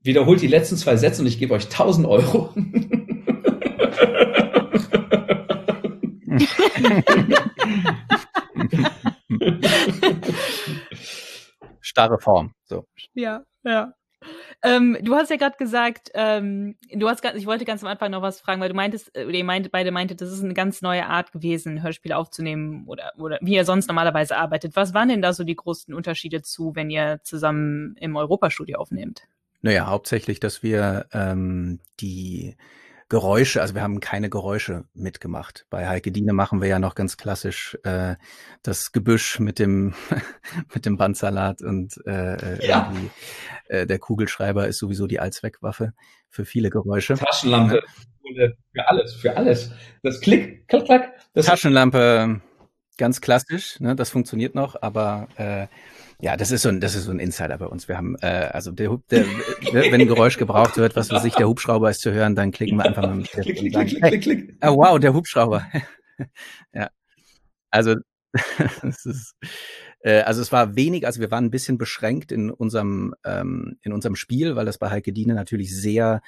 Wiederholt 0.02 0.42
die 0.42 0.48
letzten 0.48 0.78
zwei 0.78 0.96
Sätze 0.98 1.22
und 1.22 1.28
ich 1.28 1.40
gebe 1.40 1.54
euch 1.54 1.66
1000 1.66 2.08
Euro. 2.08 2.54
Starre 11.82 12.20
Form. 12.20 12.54
So. 12.66 12.86
Ja, 13.14 13.44
ja. 13.64 13.94
Ähm, 14.66 14.98
du 15.02 15.14
hast 15.16 15.30
ja 15.30 15.36
gerade 15.36 15.58
gesagt, 15.58 16.10
ähm, 16.14 16.76
du 16.94 17.10
hast 17.10 17.24
ich 17.36 17.46
wollte 17.46 17.66
ganz 17.66 17.84
am 17.84 17.90
Anfang 17.90 18.12
noch 18.12 18.22
was 18.22 18.40
fragen, 18.40 18.62
weil 18.62 18.70
du 18.70 18.76
meintest, 18.76 19.14
äh, 19.16 19.26
oder 19.26 19.36
ihr 19.36 19.44
meint, 19.44 19.70
beide 19.72 19.92
meintet, 19.92 20.22
das 20.22 20.32
ist 20.32 20.42
eine 20.42 20.54
ganz 20.54 20.82
neue 20.82 21.06
Art 21.06 21.34
gewesen, 21.34 21.84
Hörspiele 21.84 22.16
aufzunehmen 22.16 22.86
oder, 22.88 23.12
oder 23.18 23.40
wie 23.42 23.56
ihr 23.56 23.66
sonst 23.66 23.88
normalerweise 23.88 24.38
arbeitet. 24.38 24.78
Was 24.78 24.94
waren 24.94 25.10
denn 25.10 25.22
da 25.22 25.34
so 25.34 25.44
die 25.44 25.56
großen 25.56 25.94
Unterschiede 25.94 26.42
zu, 26.42 26.76
wenn 26.76 26.90
ihr 26.90 27.20
zusammen 27.24 27.98
im 28.00 28.16
Europastudio 28.16 28.80
aufnehmt? 28.80 29.24
Naja, 29.62 29.88
hauptsächlich, 29.88 30.40
dass 30.40 30.64
wir 30.64 31.08
ähm, 31.12 31.80
die 32.00 32.56
Geräusche, 33.14 33.62
also 33.62 33.76
wir 33.76 33.84
haben 33.84 34.00
keine 34.00 34.28
Geräusche 34.28 34.86
mitgemacht. 34.96 35.68
Bei 35.70 35.88
Heike 35.88 36.12
Diene 36.12 36.34
machen 36.34 36.62
wir 36.62 36.68
ja 36.68 36.80
noch 36.80 36.96
ganz 36.96 37.16
klassisch 37.16 37.78
äh, 37.84 38.16
das 38.64 38.92
Gebüsch 38.92 39.38
mit 39.38 39.60
dem 39.60 39.94
mit 40.74 40.88
dem 40.88 40.98
Bandsalat 40.98 41.62
und 41.62 41.94
äh, 42.08 42.34
äh 42.34 42.68
ja. 42.68 42.92
äh, 43.68 43.86
der 43.86 44.00
Kugelschreiber 44.00 44.68
ist 44.68 44.80
sowieso 44.80 45.06
die 45.06 45.20
Allzweckwaffe 45.20 45.94
für 46.28 46.44
viele 46.44 46.72
Geräusche. 46.72 47.14
Taschenlampe 47.14 47.84
für 48.74 48.88
alles, 48.88 49.14
für 49.14 49.38
alles. 49.38 49.70
Das 50.02 50.20
Klick, 50.20 50.68
Klack, 50.68 50.86
Klack. 50.86 51.14
Das 51.36 51.46
Taschenlampe 51.46 52.42
ganz 52.98 53.22
klassisch, 53.22 53.80
ne, 53.80 53.96
das 53.96 54.10
funktioniert 54.10 54.56
noch, 54.56 54.82
aber 54.82 55.28
äh, 55.36 55.68
ja, 56.24 56.38
das 56.38 56.52
ist 56.52 56.62
so 56.62 56.70
ein, 56.70 56.80
das 56.80 56.96
ist 56.96 57.04
so 57.04 57.12
ein 57.12 57.20
Insider 57.20 57.58
bei 57.58 57.66
uns. 57.66 57.90
Wir 57.90 57.98
haben, 57.98 58.16
äh, 58.22 58.50
also 58.54 58.72
der, 58.72 58.98
der, 59.12 59.26
wenn 59.74 60.00
ein 60.00 60.08
Geräusch 60.08 60.38
gebraucht 60.38 60.78
wird, 60.78 60.96
was 60.96 61.10
für 61.10 61.20
sich 61.20 61.36
der 61.36 61.50
Hubschrauber 61.50 61.90
ist 61.90 62.00
zu 62.00 62.14
hören, 62.14 62.34
dann 62.34 62.52
klicken 62.52 62.78
wir 62.78 62.86
einfach 62.86 63.02
mal 63.02 63.16
mit 63.16 63.30
klick, 63.30 63.58
klick, 63.58 63.74
sagen, 63.74 63.88
klick, 63.90 64.02
klick, 64.02 64.22
klick, 64.22 64.48
klick. 64.48 64.58
Oh, 64.66 64.78
wow, 64.78 64.98
der 64.98 65.14
Hubschrauber. 65.14 65.68
ja. 66.74 66.90
Also, 67.72 67.96
es 68.84 69.06
ist, 69.06 69.36
äh, 70.00 70.22
also 70.22 70.42
es 70.42 70.54
war 70.54 70.78
wenig, 70.78 71.06
also 71.06 71.20
wir 71.20 71.30
waren 71.30 71.44
ein 71.44 71.52
bisschen 71.52 71.78
beschränkt 71.78 72.32
in 72.32 72.52
unserem, 72.52 73.14
ähm, 73.26 73.78
in 73.82 73.92
unserem 73.92 74.16
Spiel, 74.16 74.56
weil 74.56 74.66
das 74.66 74.78
bei 74.78 74.90
Heike 74.90 75.12
Diene 75.12 75.34
natürlich 75.34 75.76
sehr 75.76 76.22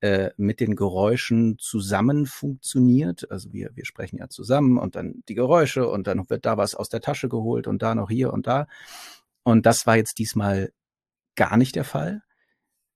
äh, 0.00 0.28
mit 0.36 0.60
den 0.60 0.76
Geräuschen 0.76 1.56
zusammen 1.58 2.26
funktioniert. 2.26 3.30
Also 3.30 3.50
wir, 3.54 3.70
wir 3.74 3.86
sprechen 3.86 4.18
ja 4.18 4.28
zusammen 4.28 4.76
und 4.76 4.94
dann 4.94 5.22
die 5.26 5.34
Geräusche 5.34 5.88
und 5.88 6.06
dann 6.06 6.28
wird 6.28 6.44
da 6.44 6.58
was 6.58 6.74
aus 6.74 6.90
der 6.90 7.00
Tasche 7.00 7.30
geholt 7.30 7.66
und 7.66 7.80
da 7.80 7.94
noch 7.94 8.10
hier 8.10 8.30
und 8.30 8.46
da. 8.46 8.66
Und 9.48 9.66
das 9.66 9.86
war 9.86 9.96
jetzt 9.96 10.18
diesmal 10.18 10.72
gar 11.36 11.56
nicht 11.56 11.76
der 11.76 11.84
Fall, 11.84 12.20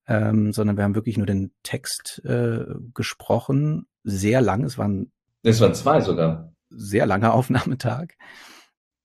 ähm, 0.07 0.53
sondern 0.53 0.77
wir 0.77 0.85
haben 0.85 0.95
wirklich 0.95 1.17
nur 1.17 1.27
den 1.27 1.53
Text 1.62 2.21
äh, 2.25 2.65
gesprochen, 2.93 3.87
sehr 4.05 4.41
lang. 4.41 4.65
Es 4.65 4.77
waren 4.79 5.12
es 5.43 5.61
waren 5.61 5.75
zwei 5.75 6.01
sogar. 6.01 6.53
Sehr 6.69 7.07
langer 7.07 7.33
Aufnahmetag. 7.35 8.15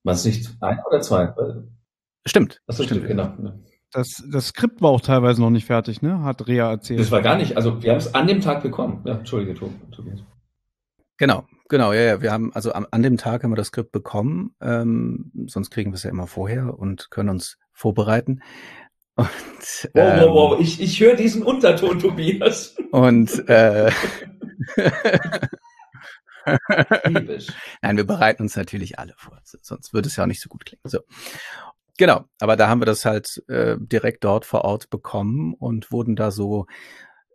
War 0.03 0.13
es 0.13 0.25
nicht 0.25 0.55
ein 0.61 0.79
oder 0.87 1.01
zwei? 1.01 1.33
Stimmt. 2.25 2.61
Das 2.67 2.83
stimmt, 2.83 3.07
genau. 3.07 3.33
Das, 3.91 4.23
das 4.29 4.47
Skript 4.47 4.81
war 4.81 4.89
auch 4.89 5.01
teilweise 5.01 5.41
noch 5.41 5.49
nicht 5.49 5.65
fertig, 5.65 6.01
ne? 6.01 6.21
Hat 6.23 6.45
Rea 6.47 6.69
erzählt. 6.69 6.99
Das 6.99 7.11
war 7.11 7.21
gar 7.21 7.37
nicht, 7.37 7.55
also 7.55 7.81
wir 7.81 7.91
haben 7.91 7.99
es 7.99 8.13
an 8.13 8.27
dem 8.27 8.41
Tag 8.41 8.61
bekommen. 8.61 9.01
Ja, 9.05 9.15
Entschuldige, 9.15 9.53
Tobias. 9.53 10.19
Genau, 11.17 11.45
genau, 11.69 11.93
ja, 11.93 12.01
ja. 12.01 12.21
Wir 12.21 12.31
haben, 12.31 12.53
also 12.53 12.71
an, 12.71 12.85
an 12.91 13.03
dem 13.03 13.17
Tag 13.17 13.43
haben 13.43 13.51
wir 13.51 13.55
das 13.55 13.67
Skript 13.67 13.91
bekommen, 13.91 14.55
ähm, 14.61 15.31
sonst 15.47 15.69
kriegen 15.69 15.91
wir 15.91 15.95
es 15.95 16.03
ja 16.03 16.09
immer 16.09 16.27
vorher 16.27 16.77
und 16.77 17.09
können 17.11 17.29
uns 17.29 17.57
vorbereiten. 17.71 18.41
Und, 19.17 19.89
ähm, 19.95 20.19
wow, 20.19 20.27
wow, 20.27 20.51
wow, 20.51 20.59
ich, 20.59 20.79
ich 20.79 20.99
höre 20.99 21.15
diesen 21.15 21.41
Unterton, 21.41 21.97
Tobias. 22.03 22.75
Und 22.91 23.49
äh, 23.49 23.89
Nein, 27.81 27.97
wir 27.97 28.05
bereiten 28.05 28.43
uns 28.43 28.55
natürlich 28.55 28.99
alle 28.99 29.15
vor, 29.17 29.39
sonst 29.43 29.91
würde 29.93 30.07
es 30.07 30.15
ja 30.15 30.23
auch 30.23 30.27
nicht 30.27 30.41
so 30.41 30.49
gut 30.49 30.65
klingen. 30.65 30.81
So. 30.83 30.99
Genau, 31.97 32.25
aber 32.39 32.55
da 32.55 32.69
haben 32.69 32.79
wir 32.79 32.85
das 32.85 33.05
halt 33.05 33.43
äh, 33.47 33.75
direkt 33.79 34.23
dort 34.23 34.45
vor 34.45 34.63
Ort 34.63 34.91
bekommen 34.91 35.55
und 35.55 35.91
wurden 35.91 36.15
da 36.15 36.29
so 36.29 36.67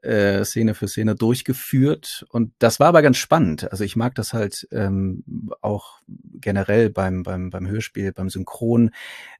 äh, 0.02 0.44
Szene 0.44 0.74
für 0.74 0.88
Szene 0.88 1.14
durchgeführt 1.14 2.24
und 2.28 2.52
das 2.58 2.80
war 2.80 2.88
aber 2.88 3.02
ganz 3.02 3.16
spannend. 3.16 3.70
Also 3.70 3.84
ich 3.84 3.96
mag 3.96 4.14
das 4.14 4.32
halt 4.32 4.66
ähm, 4.72 5.24
auch 5.60 6.00
generell 6.40 6.90
beim 6.90 7.22
beim 7.22 7.50
beim 7.50 7.68
Hörspiel, 7.68 8.12
beim 8.12 8.28
Synchron, 8.28 8.90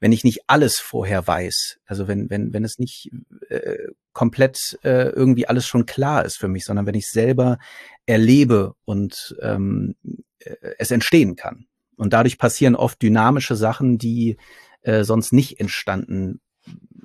wenn 0.01 0.13
ich 0.13 0.25
nicht 0.25 0.43
alles 0.47 0.79
vorher 0.79 1.27
weiß. 1.27 1.79
Also 1.85 2.09
wenn 2.09 2.31
wenn 2.31 2.53
wenn 2.53 2.65
es 2.65 2.79
nicht 2.79 3.11
äh, 3.49 3.77
komplett 4.13 4.79
äh, 4.85 5.09
irgendwie 5.09 5.49
alles 5.49 5.67
schon 5.67 5.87
klar 5.87 6.25
ist 6.25 6.39
für 6.39 6.49
mich, 6.49 6.65
sondern 6.65 6.87
wenn 6.87 6.95
ich 6.95 7.09
selber 7.11 7.59
erlebe 8.07 8.75
und 8.85 9.37
ähm, 9.41 9.97
äh, 10.39 10.55
es 10.79 10.91
entstehen 10.91 11.37
kann. 11.37 11.67
Und 11.97 12.13
dadurch 12.13 12.39
passieren 12.39 12.75
oft 12.77 13.03
dynamische 13.03 13.57
Sachen, 13.57 13.99
die 13.99 14.37
äh, 14.83 15.05
sonst 15.05 15.33
nicht 15.33 15.61
entstanden 15.61 16.41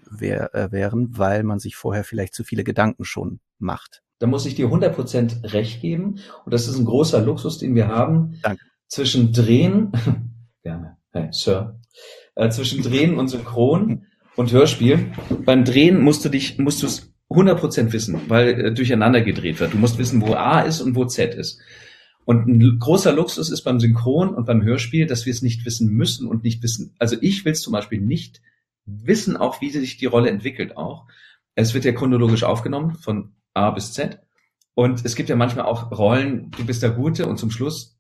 wär, 0.10 0.54
äh, 0.56 0.72
wären, 0.72 1.18
weil 1.18 1.44
man 1.44 1.60
sich 1.60 1.76
vorher 1.76 2.04
vielleicht 2.04 2.34
zu 2.34 2.44
viele 2.44 2.64
Gedanken 2.64 3.06
schon 3.06 3.40
macht. 3.60 4.04
Da 4.20 4.28
muss 4.28 4.46
ich 4.46 4.56
dir 4.56 4.68
100% 4.68 5.54
recht 5.54 5.82
geben. 5.82 6.20
Und 6.46 6.54
das 6.54 6.68
ist 6.68 6.78
ein 6.78 6.86
großer 6.86 7.22
Luxus, 7.22 7.60
den 7.60 7.76
wir 7.76 7.88
haben. 7.88 8.40
Danke. 8.42 8.64
Zwischen 8.88 9.34
Drehen, 9.34 9.92
gerne, 10.64 10.98
hey, 11.12 11.28
Sir, 11.32 11.80
äh, 12.36 12.50
zwischen 12.50 12.82
Drehen 12.82 13.18
und 13.18 13.28
Synchron 13.28 14.06
und 14.36 14.52
Hörspiel. 14.52 15.12
Beim 15.46 15.66
Drehen 15.66 16.02
musst 16.02 16.24
du 16.24 16.30
dich, 16.30 16.58
musst 16.58 16.82
du 16.82 16.88
es 16.88 17.14
100% 17.30 17.92
wissen, 17.92 18.22
weil 18.28 18.50
äh, 18.50 18.74
durcheinander 18.74 19.22
gedreht 19.22 19.60
wird. 19.60 19.74
Du 19.74 19.78
musst 19.78 19.98
wissen, 19.98 20.22
wo 20.22 20.34
A 20.34 20.62
ist 20.62 20.82
und 20.82 20.96
wo 20.96 21.06
Z 21.06 21.36
ist. 21.36 21.60
Und 22.26 22.48
ein 22.48 22.80
großer 22.80 23.14
Luxus 23.14 23.50
ist 23.50 23.62
beim 23.64 23.80
Synchron 23.80 24.30
und 24.34 24.46
beim 24.46 24.62
Hörspiel, 24.64 25.08
dass 25.08 25.26
wir 25.26 25.32
es 25.32 25.42
nicht 25.42 25.66
wissen 25.66 25.94
müssen 25.94 26.28
und 26.28 26.44
nicht 26.44 26.62
wissen. 26.62 26.94
Also 27.00 27.16
ich 27.22 27.46
will 27.46 27.54
es 27.54 27.62
zum 27.62 27.72
Beispiel 27.72 28.02
nicht 28.02 28.42
wissen, 28.86 29.38
auch 29.38 29.62
wie 29.62 29.70
sich 29.70 29.98
die 29.98 30.08
Rolle 30.08 30.30
entwickelt 30.30 30.76
auch. 30.76 31.06
Es 31.56 31.74
wird 31.74 31.86
ja 31.86 31.94
chronologisch 31.94 32.44
aufgenommen 32.44 32.96
von 32.96 33.34
A 33.58 33.72
bis 33.72 33.94
Z. 33.94 34.20
Und 34.74 35.04
es 35.06 35.16
gibt 35.16 35.30
ja 35.30 35.36
manchmal 35.36 35.66
auch 35.66 35.92
Rollen, 35.92 36.52
du 36.52 36.66
bist 36.66 36.84
der 36.84 36.92
Gute 36.92 37.26
und 37.26 37.38
zum 37.38 37.52
Schluss 37.52 37.98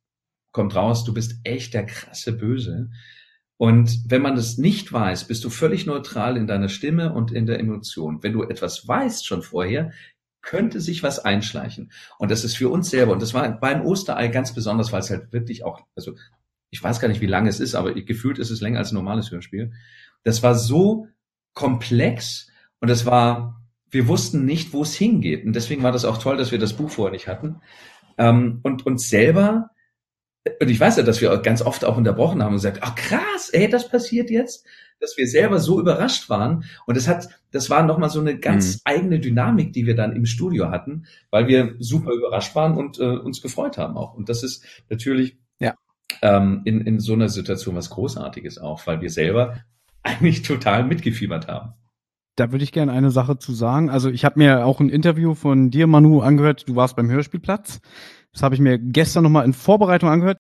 kommt 0.51 0.75
raus, 0.75 1.03
du 1.03 1.13
bist 1.13 1.39
echt 1.43 1.73
der 1.73 1.85
krasse 1.85 2.33
Böse. 2.33 2.89
Und 3.57 4.03
wenn 4.07 4.21
man 4.21 4.35
das 4.35 4.57
nicht 4.57 4.93
weiß, 4.93 5.25
bist 5.25 5.43
du 5.43 5.49
völlig 5.49 5.87
neutral 5.87 6.37
in 6.37 6.45
deiner 6.45 6.69
Stimme 6.69 7.13
und 7.13 7.31
in 7.31 7.47
der 7.47 7.59
Emotion. 7.59 8.21
Wenn 8.21 8.33
du 8.33 8.43
etwas 8.43 8.87
weißt 8.87 9.25
schon 9.25 9.41
vorher, 9.41 9.91
könnte 10.41 10.79
sich 10.79 11.03
was 11.03 11.19
einschleichen. 11.19 11.91
Und 12.19 12.31
das 12.31 12.43
ist 12.43 12.55
für 12.55 12.69
uns 12.69 12.89
selber, 12.89 13.11
und 13.13 13.21
das 13.21 13.33
war 13.33 13.59
beim 13.59 13.81
Osterei 13.81 14.27
ganz 14.27 14.53
besonders, 14.53 14.91
weil 14.91 15.01
es 15.01 15.09
halt 15.09 15.33
wirklich 15.33 15.65
auch, 15.65 15.81
also 15.95 16.13
ich 16.69 16.81
weiß 16.81 16.99
gar 16.99 17.07
nicht, 17.07 17.21
wie 17.21 17.27
lange 17.27 17.49
es 17.49 17.59
ist, 17.59 17.75
aber 17.75 17.93
gefühlt 17.93 18.39
ist 18.39 18.51
es 18.51 18.61
länger 18.61 18.79
als 18.79 18.91
ein 18.91 18.95
normales 18.95 19.31
Hörspiel. 19.31 19.73
Das 20.23 20.43
war 20.43 20.55
so 20.55 21.07
komplex 21.53 22.49
und 22.79 22.89
es 22.89 23.05
war, 23.05 23.56
wir 23.89 24.08
wussten 24.08 24.45
nicht, 24.45 24.73
wo 24.73 24.82
es 24.82 24.95
hingeht. 24.95 25.45
Und 25.45 25.54
deswegen 25.54 25.84
war 25.84 25.91
das 25.91 26.06
auch 26.06 26.17
toll, 26.17 26.38
dass 26.38 26.52
wir 26.52 26.60
das 26.60 26.73
Buch 26.73 26.89
vorher 26.89 27.12
nicht 27.12 27.28
hatten. 27.28 27.62
Ähm, 28.17 28.60
und 28.63 28.86
uns 28.86 29.10
selber, 29.10 29.69
und 30.62 30.69
ich 30.69 30.80
weiß 30.80 30.97
ja, 30.97 31.04
dass 31.04 31.21
wir 31.21 31.36
ganz 31.38 31.62
oft 31.62 31.86
auch 31.86 31.97
unterbrochen 31.97 32.41
haben 32.41 32.52
und 32.52 32.58
gesagt, 32.58 32.80
ach 32.82 32.95
krass, 32.95 33.50
ey, 33.52 33.69
das 33.69 33.89
passiert 33.89 34.30
jetzt 34.30 34.65
dass 35.00 35.17
wir 35.17 35.28
selber 35.28 35.60
so 35.60 35.80
überrascht 35.80 36.30
waren. 36.30 36.65
Und 36.86 36.97
das 36.97 37.08
hat, 37.08 37.30
das 37.52 37.69
war 37.69 37.84
nochmal 37.84 38.10
so 38.10 38.19
eine 38.19 38.39
ganz 38.39 38.76
mhm. 38.76 38.82
eigene 38.86 39.19
Dynamik, 39.19 39.73
die 39.73 39.86
wir 39.86 39.95
dann 39.95 40.15
im 40.15 40.26
Studio 40.26 40.69
hatten, 40.69 41.06
weil 41.30 41.47
wir 41.47 41.76
super 41.80 42.12
überrascht 42.12 42.56
waren 42.56 42.76
und 42.76 43.00
äh, 43.00 43.04
uns 43.04 43.41
gefreut 43.41 43.78
haben 43.78 43.97
auch. 43.97 44.13
Und 44.13 44.30
das 44.30 44.43
ist 44.43 44.63
natürlich 44.89 45.38
ja. 45.60 45.76
ähm, 46.21 46.62
in, 46.65 46.82
in 46.82 47.00
so 47.00 47.13
einer 47.13 47.30
Situation 47.30 47.76
was 47.76 47.89
Großartiges 47.89 48.58
auch, 48.58 48.88
weil 48.88 49.02
wir 49.02 49.10
selber 49.10 49.60
eigentlich 50.04 50.41
total 50.41 50.84
mitgefiebert 50.86 51.47
haben. 51.47 51.73
Da 52.38 52.52
würde 52.52 52.63
ich 52.63 52.71
gerne 52.71 52.91
eine 52.91 53.10
Sache 53.10 53.39
zu 53.39 53.52
sagen. 53.52 53.89
Also 53.89 54.10
ich 54.10 54.23
habe 54.23 54.38
mir 54.38 54.65
auch 54.65 54.80
ein 54.80 54.89
Interview 54.89 55.34
von 55.34 55.71
dir, 55.71 55.88
Manu, 55.88 56.21
angehört. 56.21 56.69
Du 56.69 56.76
warst 56.76 56.95
beim 56.95 57.10
Hörspielplatz. 57.10 57.82
Das 58.32 58.43
habe 58.43 58.54
ich 58.54 58.62
mir 58.62 58.78
gestern 58.78 59.23
nochmal 59.23 59.43
in 59.43 59.54
Vorbereitung 59.54 60.10
angehört. 60.10 60.38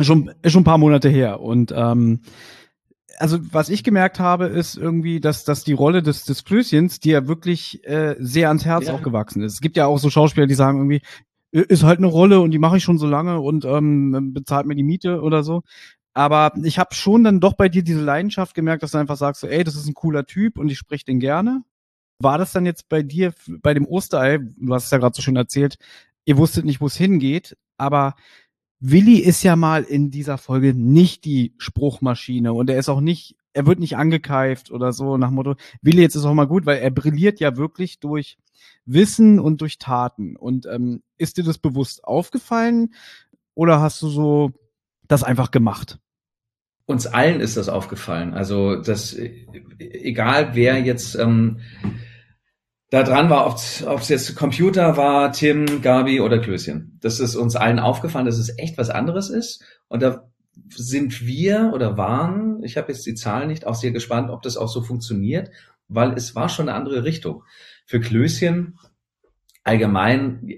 Schon, 0.00 0.32
schon 0.44 0.62
ein 0.62 0.64
paar 0.64 0.78
Monate 0.78 1.08
her. 1.08 1.40
Und 1.40 1.72
ähm, 1.74 2.20
also 3.18 3.38
was 3.52 3.68
ich 3.68 3.84
gemerkt 3.84 4.18
habe, 4.18 4.46
ist 4.46 4.76
irgendwie, 4.76 5.20
dass, 5.20 5.44
dass 5.44 5.62
die 5.62 5.72
Rolle 5.72 6.02
des, 6.02 6.24
des 6.24 6.44
Klößchens 6.44 6.98
dir 6.98 7.28
wirklich 7.28 7.86
äh, 7.86 8.16
sehr 8.18 8.48
ans 8.48 8.64
Herz 8.64 8.88
ja. 8.88 8.94
auch 8.94 9.02
gewachsen 9.02 9.42
ist. 9.42 9.54
Es 9.54 9.60
gibt 9.60 9.76
ja 9.76 9.86
auch 9.86 9.98
so 9.98 10.10
Schauspieler, 10.10 10.48
die 10.48 10.54
sagen 10.54 10.78
irgendwie, 10.78 11.02
ist 11.52 11.84
halt 11.84 11.98
eine 11.98 12.08
Rolle 12.08 12.40
und 12.40 12.50
die 12.50 12.58
mache 12.58 12.78
ich 12.78 12.82
schon 12.82 12.98
so 12.98 13.06
lange 13.06 13.40
und 13.40 13.64
ähm, 13.64 14.32
bezahlt 14.32 14.66
mir 14.66 14.74
die 14.74 14.82
Miete 14.82 15.20
oder 15.20 15.44
so. 15.44 15.62
Aber 16.12 16.52
ich 16.62 16.78
habe 16.78 16.94
schon 16.94 17.24
dann 17.24 17.40
doch 17.40 17.54
bei 17.54 17.68
dir 17.68 17.82
diese 17.82 18.02
Leidenschaft 18.02 18.54
gemerkt, 18.54 18.82
dass 18.82 18.92
du 18.92 18.98
einfach 18.98 19.16
sagst, 19.16 19.42
so, 19.42 19.46
ey, 19.46 19.62
das 19.62 19.76
ist 19.76 19.86
ein 19.86 19.94
cooler 19.94 20.26
Typ 20.26 20.58
und 20.58 20.68
ich 20.68 20.78
spreche 20.78 21.04
den 21.04 21.20
gerne. 21.20 21.62
War 22.18 22.36
das 22.36 22.52
dann 22.52 22.66
jetzt 22.66 22.88
bei 22.88 23.02
dir, 23.02 23.32
bei 23.62 23.74
dem 23.74 23.86
Osterei, 23.86 24.38
du 24.38 24.74
hast 24.74 24.86
es 24.86 24.90
ja 24.90 24.98
gerade 24.98 25.14
so 25.14 25.22
schön 25.22 25.36
erzählt, 25.36 25.78
ihr 26.24 26.36
wusstet 26.36 26.64
nicht, 26.64 26.80
wo 26.80 26.86
es 26.86 26.96
hingeht, 26.96 27.56
aber 27.78 28.14
Willi 28.80 29.18
ist 29.18 29.42
ja 29.42 29.56
mal 29.56 29.84
in 29.84 30.10
dieser 30.10 30.38
Folge 30.38 30.74
nicht 30.74 31.24
die 31.24 31.54
Spruchmaschine 31.58 32.52
und 32.52 32.68
er 32.70 32.78
ist 32.78 32.88
auch 32.88 33.00
nicht, 33.00 33.36
er 33.52 33.66
wird 33.66 33.78
nicht 33.78 33.96
angekeift 33.96 34.70
oder 34.70 34.92
so 34.92 35.16
nach 35.16 35.30
Motto, 35.30 35.54
Willi 35.80 36.02
jetzt 36.02 36.16
ist 36.16 36.24
auch 36.24 36.34
mal 36.34 36.46
gut, 36.46 36.66
weil 36.66 36.78
er 36.78 36.90
brilliert 36.90 37.40
ja 37.40 37.56
wirklich 37.56 38.00
durch 38.00 38.36
Wissen 38.84 39.38
und 39.38 39.60
durch 39.60 39.78
Taten. 39.78 40.36
Und 40.36 40.66
ähm, 40.66 41.02
ist 41.18 41.36
dir 41.36 41.44
das 41.44 41.58
bewusst 41.58 42.04
aufgefallen 42.04 42.94
oder 43.54 43.80
hast 43.80 44.00
du 44.02 44.08
so 44.08 44.52
das 45.10 45.22
einfach 45.22 45.50
gemacht? 45.50 45.98
Uns 46.86 47.06
allen 47.06 47.40
ist 47.40 47.56
das 47.56 47.68
aufgefallen. 47.68 48.34
Also 48.34 48.76
das, 48.76 49.16
egal 49.78 50.54
wer 50.54 50.80
jetzt 50.80 51.14
ähm, 51.14 51.60
da 52.90 53.04
dran 53.04 53.30
war, 53.30 53.46
ob 53.46 54.00
es 54.00 54.08
jetzt 54.08 54.34
Computer 54.34 54.96
war, 54.96 55.32
Tim, 55.32 55.80
Gabi 55.80 56.20
oder 56.20 56.40
Klößchen. 56.40 56.98
Das 57.00 57.20
ist 57.20 57.36
uns 57.36 57.54
allen 57.54 57.78
aufgefallen, 57.78 58.26
dass 58.26 58.38
es 58.38 58.58
echt 58.58 58.76
was 58.78 58.90
anderes 58.90 59.30
ist. 59.30 59.62
Und 59.86 60.02
da 60.02 60.28
sind 60.68 61.24
wir 61.24 61.70
oder 61.72 61.96
waren, 61.96 62.62
ich 62.64 62.76
habe 62.76 62.90
jetzt 62.90 63.06
die 63.06 63.14
Zahlen 63.14 63.48
nicht, 63.48 63.66
auch 63.66 63.76
sehr 63.76 63.92
gespannt, 63.92 64.30
ob 64.30 64.42
das 64.42 64.56
auch 64.56 64.68
so 64.68 64.82
funktioniert, 64.82 65.50
weil 65.86 66.12
es 66.14 66.34
war 66.34 66.48
schon 66.48 66.68
eine 66.68 66.76
andere 66.76 67.04
Richtung. 67.04 67.44
Für 67.86 68.00
Klößchen 68.00 68.78
allgemein, 69.62 70.48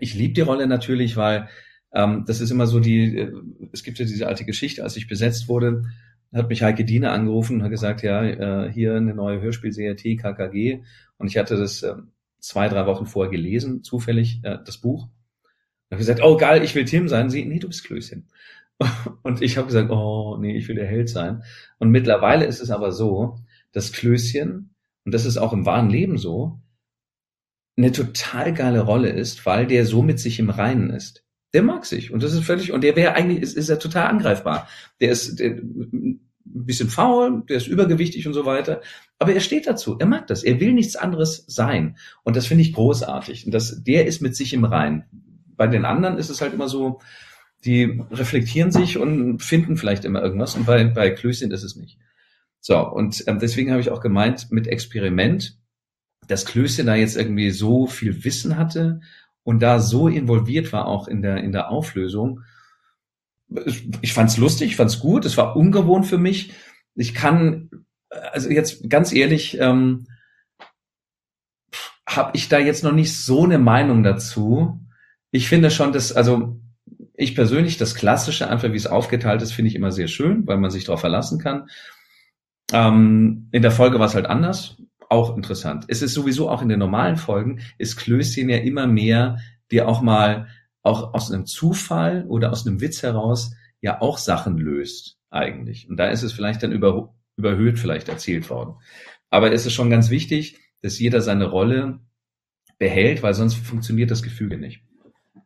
ich 0.00 0.14
liebe 0.14 0.34
die 0.34 0.40
Rolle 0.40 0.66
natürlich, 0.66 1.16
weil 1.16 1.48
ähm, 1.94 2.24
das 2.26 2.40
ist 2.40 2.50
immer 2.50 2.66
so 2.66 2.80
die, 2.80 3.18
äh, 3.18 3.32
es 3.72 3.82
gibt 3.82 3.98
ja 3.98 4.04
diese 4.04 4.26
alte 4.26 4.44
Geschichte, 4.44 4.82
als 4.82 4.96
ich 4.96 5.08
besetzt 5.08 5.48
wurde, 5.48 5.84
hat 6.32 6.48
mich 6.48 6.62
Heike 6.62 6.84
Diener 6.84 7.12
angerufen 7.12 7.56
und 7.56 7.62
hat 7.62 7.70
gesagt, 7.70 8.02
ja, 8.02 8.24
äh, 8.24 8.72
hier 8.72 8.94
eine 8.94 9.14
neue 9.14 9.40
Hörspielserie 9.40 9.96
TKKG. 9.96 10.82
Und 11.18 11.28
ich 11.28 11.36
hatte 11.36 11.56
das 11.56 11.82
äh, 11.82 11.94
zwei, 12.38 12.68
drei 12.68 12.86
Wochen 12.86 13.06
vorher 13.06 13.30
gelesen, 13.30 13.82
zufällig, 13.82 14.40
äh, 14.42 14.58
das 14.64 14.78
Buch. 14.78 15.04
Und 15.04 15.96
habe 15.96 15.98
gesagt, 15.98 16.22
oh 16.22 16.38
geil, 16.38 16.64
ich 16.64 16.74
will 16.74 16.86
Tim 16.86 17.08
sein. 17.08 17.28
Sie, 17.28 17.44
nee, 17.44 17.58
du 17.58 17.68
bist 17.68 17.84
Klößchen. 17.84 18.28
Und 19.22 19.42
ich 19.42 19.58
habe 19.58 19.66
gesagt, 19.66 19.90
oh 19.90 20.38
nee, 20.38 20.56
ich 20.56 20.68
will 20.68 20.76
der 20.76 20.86
Held 20.86 21.10
sein. 21.10 21.42
Und 21.78 21.90
mittlerweile 21.90 22.46
ist 22.46 22.60
es 22.60 22.70
aber 22.70 22.92
so, 22.92 23.38
dass 23.72 23.92
Klößchen, 23.92 24.74
und 25.04 25.14
das 25.14 25.24
ist 25.24 25.36
auch 25.36 25.52
im 25.52 25.66
wahren 25.66 25.90
Leben 25.90 26.18
so, 26.18 26.60
eine 27.76 27.90
total 27.90 28.52
geile 28.52 28.80
Rolle 28.80 29.10
ist, 29.10 29.44
weil 29.46 29.66
der 29.66 29.86
so 29.86 30.02
mit 30.02 30.20
sich 30.20 30.38
im 30.38 30.50
Reinen 30.50 30.90
ist 30.90 31.21
der 31.54 31.62
mag 31.62 31.84
sich 31.84 32.10
und 32.10 32.22
das 32.22 32.32
ist 32.32 32.44
völlig 32.44 32.72
und 32.72 32.82
der 32.82 32.96
wäre 32.96 33.14
eigentlich 33.14 33.42
ist, 33.42 33.56
ist 33.56 33.68
er 33.68 33.78
total 33.78 34.08
angreifbar. 34.08 34.68
Der 35.00 35.10
ist 35.10 35.38
der, 35.38 35.50
ein 35.50 36.20
bisschen 36.44 36.88
faul, 36.88 37.44
der 37.48 37.58
ist 37.58 37.66
übergewichtig 37.66 38.26
und 38.26 38.34
so 38.34 38.46
weiter, 38.46 38.80
aber 39.18 39.32
er 39.32 39.40
steht 39.40 39.66
dazu. 39.66 39.96
Er 39.98 40.06
mag 40.06 40.26
das. 40.26 40.42
Er 40.42 40.60
will 40.60 40.72
nichts 40.72 40.96
anderes 40.96 41.44
sein 41.46 41.96
und 42.24 42.36
das 42.36 42.46
finde 42.46 42.62
ich 42.62 42.72
großartig. 42.72 43.46
Und 43.46 43.52
das 43.52 43.82
der 43.82 44.06
ist 44.06 44.22
mit 44.22 44.34
sich 44.34 44.54
im 44.54 44.64
Rein. 44.64 45.04
Bei 45.56 45.66
den 45.66 45.84
anderen 45.84 46.18
ist 46.18 46.30
es 46.30 46.40
halt 46.40 46.54
immer 46.54 46.68
so, 46.68 47.00
die 47.64 48.02
reflektieren 48.10 48.72
sich 48.72 48.98
und 48.98 49.40
finden 49.40 49.76
vielleicht 49.76 50.04
immer 50.04 50.22
irgendwas 50.22 50.54
und 50.56 50.66
bei 50.66 50.84
bei 50.84 51.10
Klößchen 51.10 51.50
ist 51.50 51.62
es 51.62 51.76
nicht. 51.76 51.98
So 52.60 52.78
und 52.78 53.24
ähm, 53.26 53.38
deswegen 53.40 53.70
habe 53.70 53.80
ich 53.80 53.90
auch 53.90 54.00
gemeint 54.00 54.50
mit 54.50 54.66
Experiment, 54.66 55.58
dass 56.28 56.46
Klößchen 56.46 56.86
da 56.86 56.94
jetzt 56.94 57.16
irgendwie 57.16 57.50
so 57.50 57.86
viel 57.86 58.24
Wissen 58.24 58.56
hatte 58.56 59.00
und 59.44 59.60
da 59.60 59.80
so 59.80 60.08
involviert 60.08 60.72
war 60.72 60.86
auch 60.86 61.08
in 61.08 61.22
der, 61.22 61.38
in 61.38 61.52
der 61.52 61.70
Auflösung. 61.70 62.40
Ich 64.00 64.14
fand's 64.14 64.36
lustig, 64.36 64.70
ich 64.70 64.76
fand's 64.76 65.00
gut, 65.00 65.24
es 65.24 65.36
war 65.36 65.56
ungewohnt 65.56 66.06
für 66.06 66.18
mich. 66.18 66.52
Ich 66.94 67.14
kann, 67.14 67.70
also 68.08 68.50
jetzt 68.50 68.88
ganz 68.88 69.12
ehrlich, 69.12 69.58
ähm, 69.58 70.06
habe 72.08 72.32
ich 72.34 72.48
da 72.48 72.58
jetzt 72.58 72.84
noch 72.84 72.92
nicht 72.92 73.16
so 73.16 73.44
eine 73.44 73.58
Meinung 73.58 74.02
dazu. 74.02 74.80
Ich 75.30 75.48
finde 75.48 75.70
schon, 75.70 75.92
dass, 75.92 76.12
also 76.12 76.60
ich 77.14 77.34
persönlich, 77.34 77.78
das 77.78 77.94
Klassische, 77.94 78.48
einfach 78.48 78.72
wie 78.72 78.76
es 78.76 78.86
aufgeteilt 78.86 79.42
ist, 79.42 79.52
finde 79.52 79.70
ich 79.70 79.74
immer 79.74 79.92
sehr 79.92 80.08
schön, 80.08 80.46
weil 80.46 80.58
man 80.58 80.70
sich 80.70 80.84
darauf 80.84 81.00
verlassen 81.00 81.38
kann. 81.38 81.68
Ähm, 82.72 83.48
in 83.52 83.62
der 83.62 83.70
Folge 83.70 83.98
war 83.98 84.06
es 84.06 84.14
halt 84.14 84.26
anders 84.26 84.81
auch 85.12 85.36
interessant. 85.36 85.84
Es 85.88 86.02
ist 86.02 86.14
sowieso 86.14 86.48
auch 86.48 86.62
in 86.62 86.68
den 86.68 86.78
normalen 86.78 87.16
Folgen, 87.16 87.60
ist 87.78 87.96
Klößchen 87.96 88.48
ja 88.48 88.56
immer 88.56 88.86
mehr, 88.86 89.38
die 89.70 89.82
auch 89.82 90.02
mal 90.02 90.48
auch 90.82 91.14
aus 91.14 91.30
einem 91.30 91.46
Zufall 91.46 92.24
oder 92.28 92.50
aus 92.50 92.66
einem 92.66 92.80
Witz 92.80 93.02
heraus 93.02 93.54
ja 93.80 94.00
auch 94.00 94.18
Sachen 94.18 94.58
löst 94.58 95.18
eigentlich. 95.30 95.88
Und 95.88 95.98
da 95.98 96.08
ist 96.08 96.22
es 96.22 96.32
vielleicht 96.32 96.62
dann 96.62 96.72
über, 96.72 97.14
überhöht 97.36 97.78
vielleicht 97.78 98.08
erzählt 98.08 98.50
worden. 98.50 98.76
Aber 99.30 99.52
es 99.52 99.66
ist 99.66 99.74
schon 99.74 99.90
ganz 99.90 100.10
wichtig, 100.10 100.58
dass 100.80 100.98
jeder 100.98 101.20
seine 101.20 101.46
Rolle 101.46 102.00
behält, 102.78 103.22
weil 103.22 103.34
sonst 103.34 103.54
funktioniert 103.54 104.10
das 104.10 104.22
Gefüge 104.22 104.58
nicht. 104.58 104.82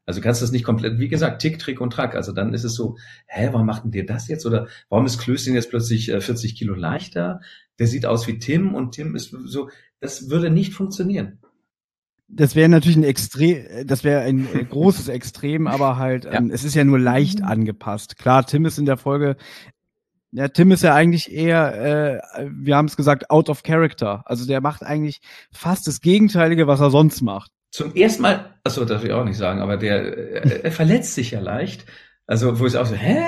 Also 0.06 0.20
kannst 0.20 0.40
du 0.40 0.44
das 0.44 0.52
nicht 0.52 0.64
komplett, 0.64 1.00
wie 1.00 1.08
gesagt, 1.08 1.42
Tick, 1.42 1.58
Trick 1.58 1.80
und 1.80 1.92
Track. 1.92 2.14
Also 2.14 2.32
dann 2.32 2.54
ist 2.54 2.64
es 2.64 2.74
so, 2.74 2.96
hä, 3.26 3.48
warum 3.50 3.66
macht 3.66 3.84
denn 3.84 3.90
dir 3.90 4.06
das 4.06 4.28
jetzt? 4.28 4.46
Oder 4.46 4.68
warum 4.88 5.04
ist 5.04 5.18
Klößchen 5.18 5.54
jetzt 5.54 5.70
plötzlich 5.70 6.06
40 6.06 6.52
äh, 6.52 6.54
Kilo 6.54 6.74
leichter? 6.74 7.40
Der 7.78 7.86
sieht 7.86 8.06
aus 8.06 8.26
wie 8.26 8.38
Tim 8.38 8.74
und 8.74 8.92
Tim 8.92 9.14
ist 9.14 9.36
so, 9.44 9.68
das 10.00 10.30
würde 10.30 10.50
nicht 10.50 10.74
funktionieren. 10.74 11.38
Das 12.28 12.56
wäre 12.56 12.68
natürlich 12.68 12.96
ein 12.96 13.04
Extrem, 13.04 13.86
das 13.86 14.02
wäre 14.02 14.22
ein 14.22 14.48
äh, 14.52 14.64
großes 14.68 15.08
Extrem, 15.08 15.66
aber 15.66 15.96
halt, 15.96 16.24
ja. 16.24 16.32
ähm, 16.32 16.50
es 16.50 16.64
ist 16.64 16.74
ja 16.74 16.84
nur 16.84 16.98
leicht 16.98 17.42
angepasst. 17.42 18.16
Klar, 18.18 18.46
Tim 18.46 18.64
ist 18.64 18.78
in 18.78 18.86
der 18.86 18.96
Folge, 18.96 19.36
ja, 20.32 20.48
Tim 20.48 20.72
ist 20.72 20.82
ja 20.82 20.94
eigentlich 20.94 21.32
eher, 21.32 22.20
äh, 22.34 22.48
wir 22.50 22.76
haben 22.76 22.86
es 22.86 22.96
gesagt, 22.96 23.30
out 23.30 23.48
of 23.48 23.62
character. 23.62 24.22
Also 24.26 24.46
der 24.46 24.60
macht 24.60 24.82
eigentlich 24.82 25.20
fast 25.52 25.86
das 25.86 26.00
Gegenteilige, 26.00 26.66
was 26.66 26.80
er 26.80 26.90
sonst 26.90 27.22
macht 27.22 27.52
zum 27.76 27.94
ersten 27.94 28.22
Mal, 28.22 28.54
achso, 28.64 28.86
darf 28.86 29.04
ich 29.04 29.12
auch 29.12 29.24
nicht 29.24 29.36
sagen, 29.36 29.60
aber 29.60 29.76
der, 29.76 30.64
er 30.64 30.72
verletzt 30.72 31.14
sich 31.14 31.32
ja 31.32 31.40
leicht. 31.40 31.84
Also, 32.26 32.58
wo 32.58 32.66
ich 32.66 32.76
auch 32.76 32.86
so, 32.86 32.94
hä? 32.94 33.18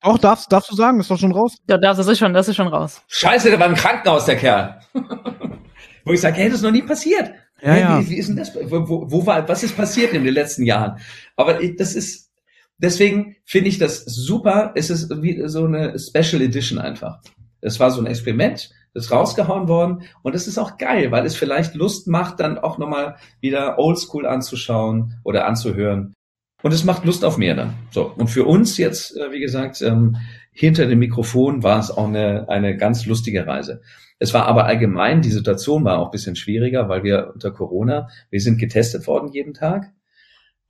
Auch 0.00 0.18
darfst, 0.18 0.52
darfst 0.52 0.70
du 0.70 0.76
sagen, 0.76 1.00
ist 1.00 1.10
doch 1.10 1.18
schon 1.18 1.32
raus. 1.32 1.56
Ja, 1.68 1.76
darfst, 1.76 2.00
das 2.00 2.06
ist 2.06 2.18
schon, 2.18 2.32
das 2.32 2.48
ist 2.48 2.56
schon 2.56 2.68
raus. 2.68 3.02
Scheiße, 3.08 3.50
der 3.50 3.58
war 3.58 3.66
im 3.66 3.74
Krankenhaus, 3.74 4.26
der 4.26 4.36
Kerl. 4.36 4.80
wo 6.04 6.12
ich 6.12 6.20
sage, 6.20 6.36
hey, 6.36 6.48
das 6.48 6.58
ist 6.58 6.64
noch 6.64 6.70
nie 6.70 6.82
passiert. 6.82 7.32
Ja, 7.60 7.72
hey, 7.72 7.80
ja. 7.80 8.00
Wie, 8.00 8.10
wie 8.10 8.16
ist 8.16 8.28
denn 8.28 8.36
das? 8.36 8.54
Wo, 8.54 8.88
wo, 8.88 9.10
wo 9.10 9.26
war, 9.26 9.48
was 9.48 9.62
ist 9.62 9.76
passiert 9.76 10.12
in 10.12 10.24
den 10.24 10.34
letzten 10.34 10.64
Jahren? 10.64 10.98
Aber 11.36 11.54
das 11.54 11.94
ist, 11.94 12.30
deswegen 12.78 13.36
finde 13.44 13.68
ich 13.68 13.78
das 13.78 14.04
super. 14.04 14.72
Es 14.74 14.90
ist 14.90 15.10
wie 15.22 15.42
so 15.48 15.64
eine 15.64 15.98
Special 15.98 16.40
Edition 16.42 16.78
einfach. 16.78 17.20
Es 17.60 17.80
war 17.80 17.90
so 17.90 18.00
ein 18.00 18.06
Experiment 18.06 18.70
ist 18.94 19.12
rausgehauen 19.12 19.68
worden 19.68 20.02
und 20.22 20.34
das 20.34 20.46
ist 20.46 20.58
auch 20.58 20.76
geil, 20.76 21.10
weil 21.10 21.24
es 21.24 21.36
vielleicht 21.36 21.74
Lust 21.74 22.08
macht, 22.08 22.40
dann 22.40 22.58
auch 22.58 22.78
nochmal 22.78 23.16
wieder 23.40 23.78
Oldschool 23.78 24.26
anzuschauen 24.26 25.20
oder 25.24 25.46
anzuhören. 25.46 26.14
Und 26.62 26.72
es 26.72 26.84
macht 26.84 27.04
Lust 27.04 27.24
auf 27.24 27.38
mehr 27.38 27.54
dann. 27.54 27.74
So. 27.90 28.12
Und 28.16 28.28
für 28.28 28.44
uns 28.44 28.78
jetzt, 28.78 29.16
äh, 29.16 29.30
wie 29.30 29.40
gesagt, 29.40 29.80
ähm, 29.82 30.16
hinter 30.52 30.86
dem 30.86 30.98
Mikrofon 30.98 31.62
war 31.62 31.78
es 31.78 31.90
auch 31.90 32.08
eine, 32.08 32.48
eine 32.48 32.76
ganz 32.76 33.06
lustige 33.06 33.46
Reise. 33.46 33.80
Es 34.18 34.34
war 34.34 34.46
aber 34.46 34.64
allgemein, 34.64 35.22
die 35.22 35.30
Situation 35.30 35.84
war 35.84 35.98
auch 35.98 36.06
ein 36.06 36.10
bisschen 36.10 36.34
schwieriger, 36.34 36.88
weil 36.88 37.04
wir 37.04 37.30
unter 37.32 37.52
Corona, 37.52 38.08
wir 38.30 38.40
sind 38.40 38.58
getestet 38.58 39.06
worden 39.06 39.32
jeden 39.32 39.54
Tag. 39.54 39.92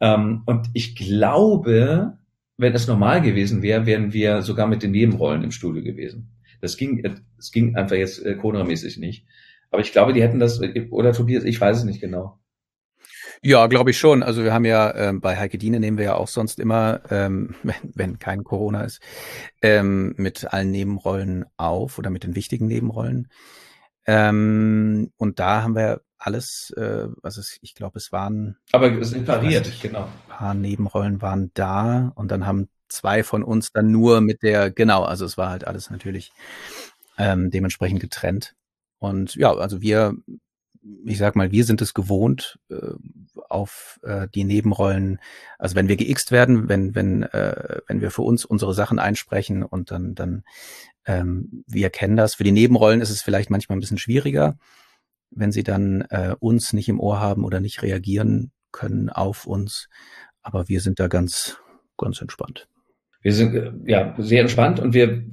Ähm, 0.00 0.42
und 0.44 0.68
ich 0.74 0.94
glaube, 0.94 2.18
wenn 2.58 2.74
es 2.74 2.86
normal 2.86 3.22
gewesen 3.22 3.62
wäre, 3.62 3.86
wären 3.86 4.12
wir 4.12 4.42
sogar 4.42 4.66
mit 4.66 4.82
den 4.82 4.90
Nebenrollen 4.90 5.42
im 5.42 5.52
Studio 5.52 5.82
gewesen. 5.82 6.28
Das 6.60 6.76
ging, 6.76 7.02
es 7.38 7.50
ging 7.50 7.76
einfach 7.76 7.96
jetzt 7.96 8.24
äh, 8.24 8.34
Corona-mäßig 8.34 8.98
nicht. 8.98 9.24
Aber 9.70 9.80
ich 9.80 9.92
glaube, 9.92 10.12
die 10.12 10.22
hätten 10.22 10.40
das, 10.40 10.60
oder 10.90 11.12
Tobias, 11.12 11.44
ich 11.44 11.60
weiß 11.60 11.78
es 11.78 11.84
nicht 11.84 12.00
genau. 12.00 12.37
Ja, 13.42 13.66
glaube 13.66 13.90
ich 13.90 13.98
schon. 13.98 14.22
Also 14.22 14.42
wir 14.44 14.52
haben 14.52 14.64
ja 14.64 14.94
ähm, 14.94 15.20
bei 15.20 15.36
Heike 15.36 15.58
Diene 15.58 15.80
nehmen 15.80 15.98
wir 15.98 16.04
ja 16.04 16.14
auch 16.14 16.28
sonst 16.28 16.58
immer, 16.58 17.00
ähm, 17.10 17.54
wenn, 17.62 17.92
wenn 17.94 18.18
kein 18.18 18.44
Corona 18.44 18.82
ist, 18.82 19.00
ähm, 19.62 20.14
mit 20.16 20.52
allen 20.52 20.70
Nebenrollen 20.70 21.44
auf 21.56 21.98
oder 21.98 22.10
mit 22.10 22.24
den 22.24 22.34
wichtigen 22.34 22.66
Nebenrollen. 22.66 23.28
Ähm, 24.06 25.12
und 25.16 25.38
da 25.38 25.62
haben 25.62 25.76
wir 25.76 26.00
alles, 26.18 26.72
äh, 26.76 27.08
also 27.22 27.42
ich 27.60 27.74
glaube, 27.74 27.98
es 27.98 28.10
waren. 28.12 28.56
Aber 28.72 28.90
es 28.92 29.10
separiert, 29.10 29.70
genau. 29.80 30.04
Ein 30.04 30.28
paar 30.28 30.54
Nebenrollen 30.54 31.22
waren 31.22 31.50
da 31.54 32.12
und 32.14 32.30
dann 32.30 32.46
haben 32.46 32.68
zwei 32.88 33.22
von 33.22 33.42
uns 33.42 33.72
dann 33.72 33.90
nur 33.90 34.20
mit 34.20 34.42
der, 34.42 34.70
genau, 34.70 35.04
also 35.04 35.24
es 35.24 35.36
war 35.36 35.50
halt 35.50 35.66
alles 35.66 35.90
natürlich 35.90 36.32
ähm, 37.18 37.50
dementsprechend 37.50 38.00
getrennt. 38.00 38.54
Und 38.98 39.34
ja, 39.36 39.52
also 39.52 39.80
wir, 39.80 40.14
ich 41.04 41.18
sag 41.18 41.36
mal, 41.36 41.52
wir 41.52 41.64
sind 41.64 41.80
es 41.82 41.94
gewohnt, 41.94 42.58
äh, 42.70 42.76
auf 43.48 43.98
äh, 44.02 44.28
die 44.34 44.44
Nebenrollen, 44.44 45.18
also 45.58 45.74
wenn 45.74 45.88
wir 45.88 45.96
geixt 45.96 46.32
werden, 46.32 46.68
wenn, 46.68 46.94
wenn, 46.94 47.22
äh, 47.22 47.80
wenn 47.86 48.00
wir 48.00 48.10
für 48.10 48.22
uns 48.22 48.44
unsere 48.44 48.74
Sachen 48.74 48.98
einsprechen 48.98 49.62
und 49.62 49.90
dann, 49.90 50.14
dann 50.14 50.44
ähm, 51.06 51.64
wir 51.66 51.90
kennen 51.90 52.16
das. 52.16 52.36
Für 52.36 52.44
die 52.44 52.52
Nebenrollen 52.52 53.00
ist 53.00 53.10
es 53.10 53.22
vielleicht 53.22 53.50
manchmal 53.50 53.76
ein 53.76 53.80
bisschen 53.80 53.98
schwieriger, 53.98 54.56
wenn 55.30 55.52
sie 55.52 55.62
dann 55.62 56.02
äh, 56.10 56.34
uns 56.38 56.72
nicht 56.72 56.88
im 56.88 57.00
Ohr 57.00 57.20
haben 57.20 57.44
oder 57.44 57.60
nicht 57.60 57.82
reagieren 57.82 58.52
können 58.72 59.08
auf 59.08 59.46
uns. 59.46 59.88
Aber 60.42 60.68
wir 60.68 60.80
sind 60.80 61.00
da 61.00 61.08
ganz, 61.08 61.58
ganz 61.96 62.20
entspannt 62.20 62.68
wir 63.22 63.32
sind 63.32 63.54
äh, 63.54 63.72
ja 63.86 64.14
sehr 64.18 64.40
entspannt 64.40 64.80
und 64.80 64.94
wir 64.94 65.24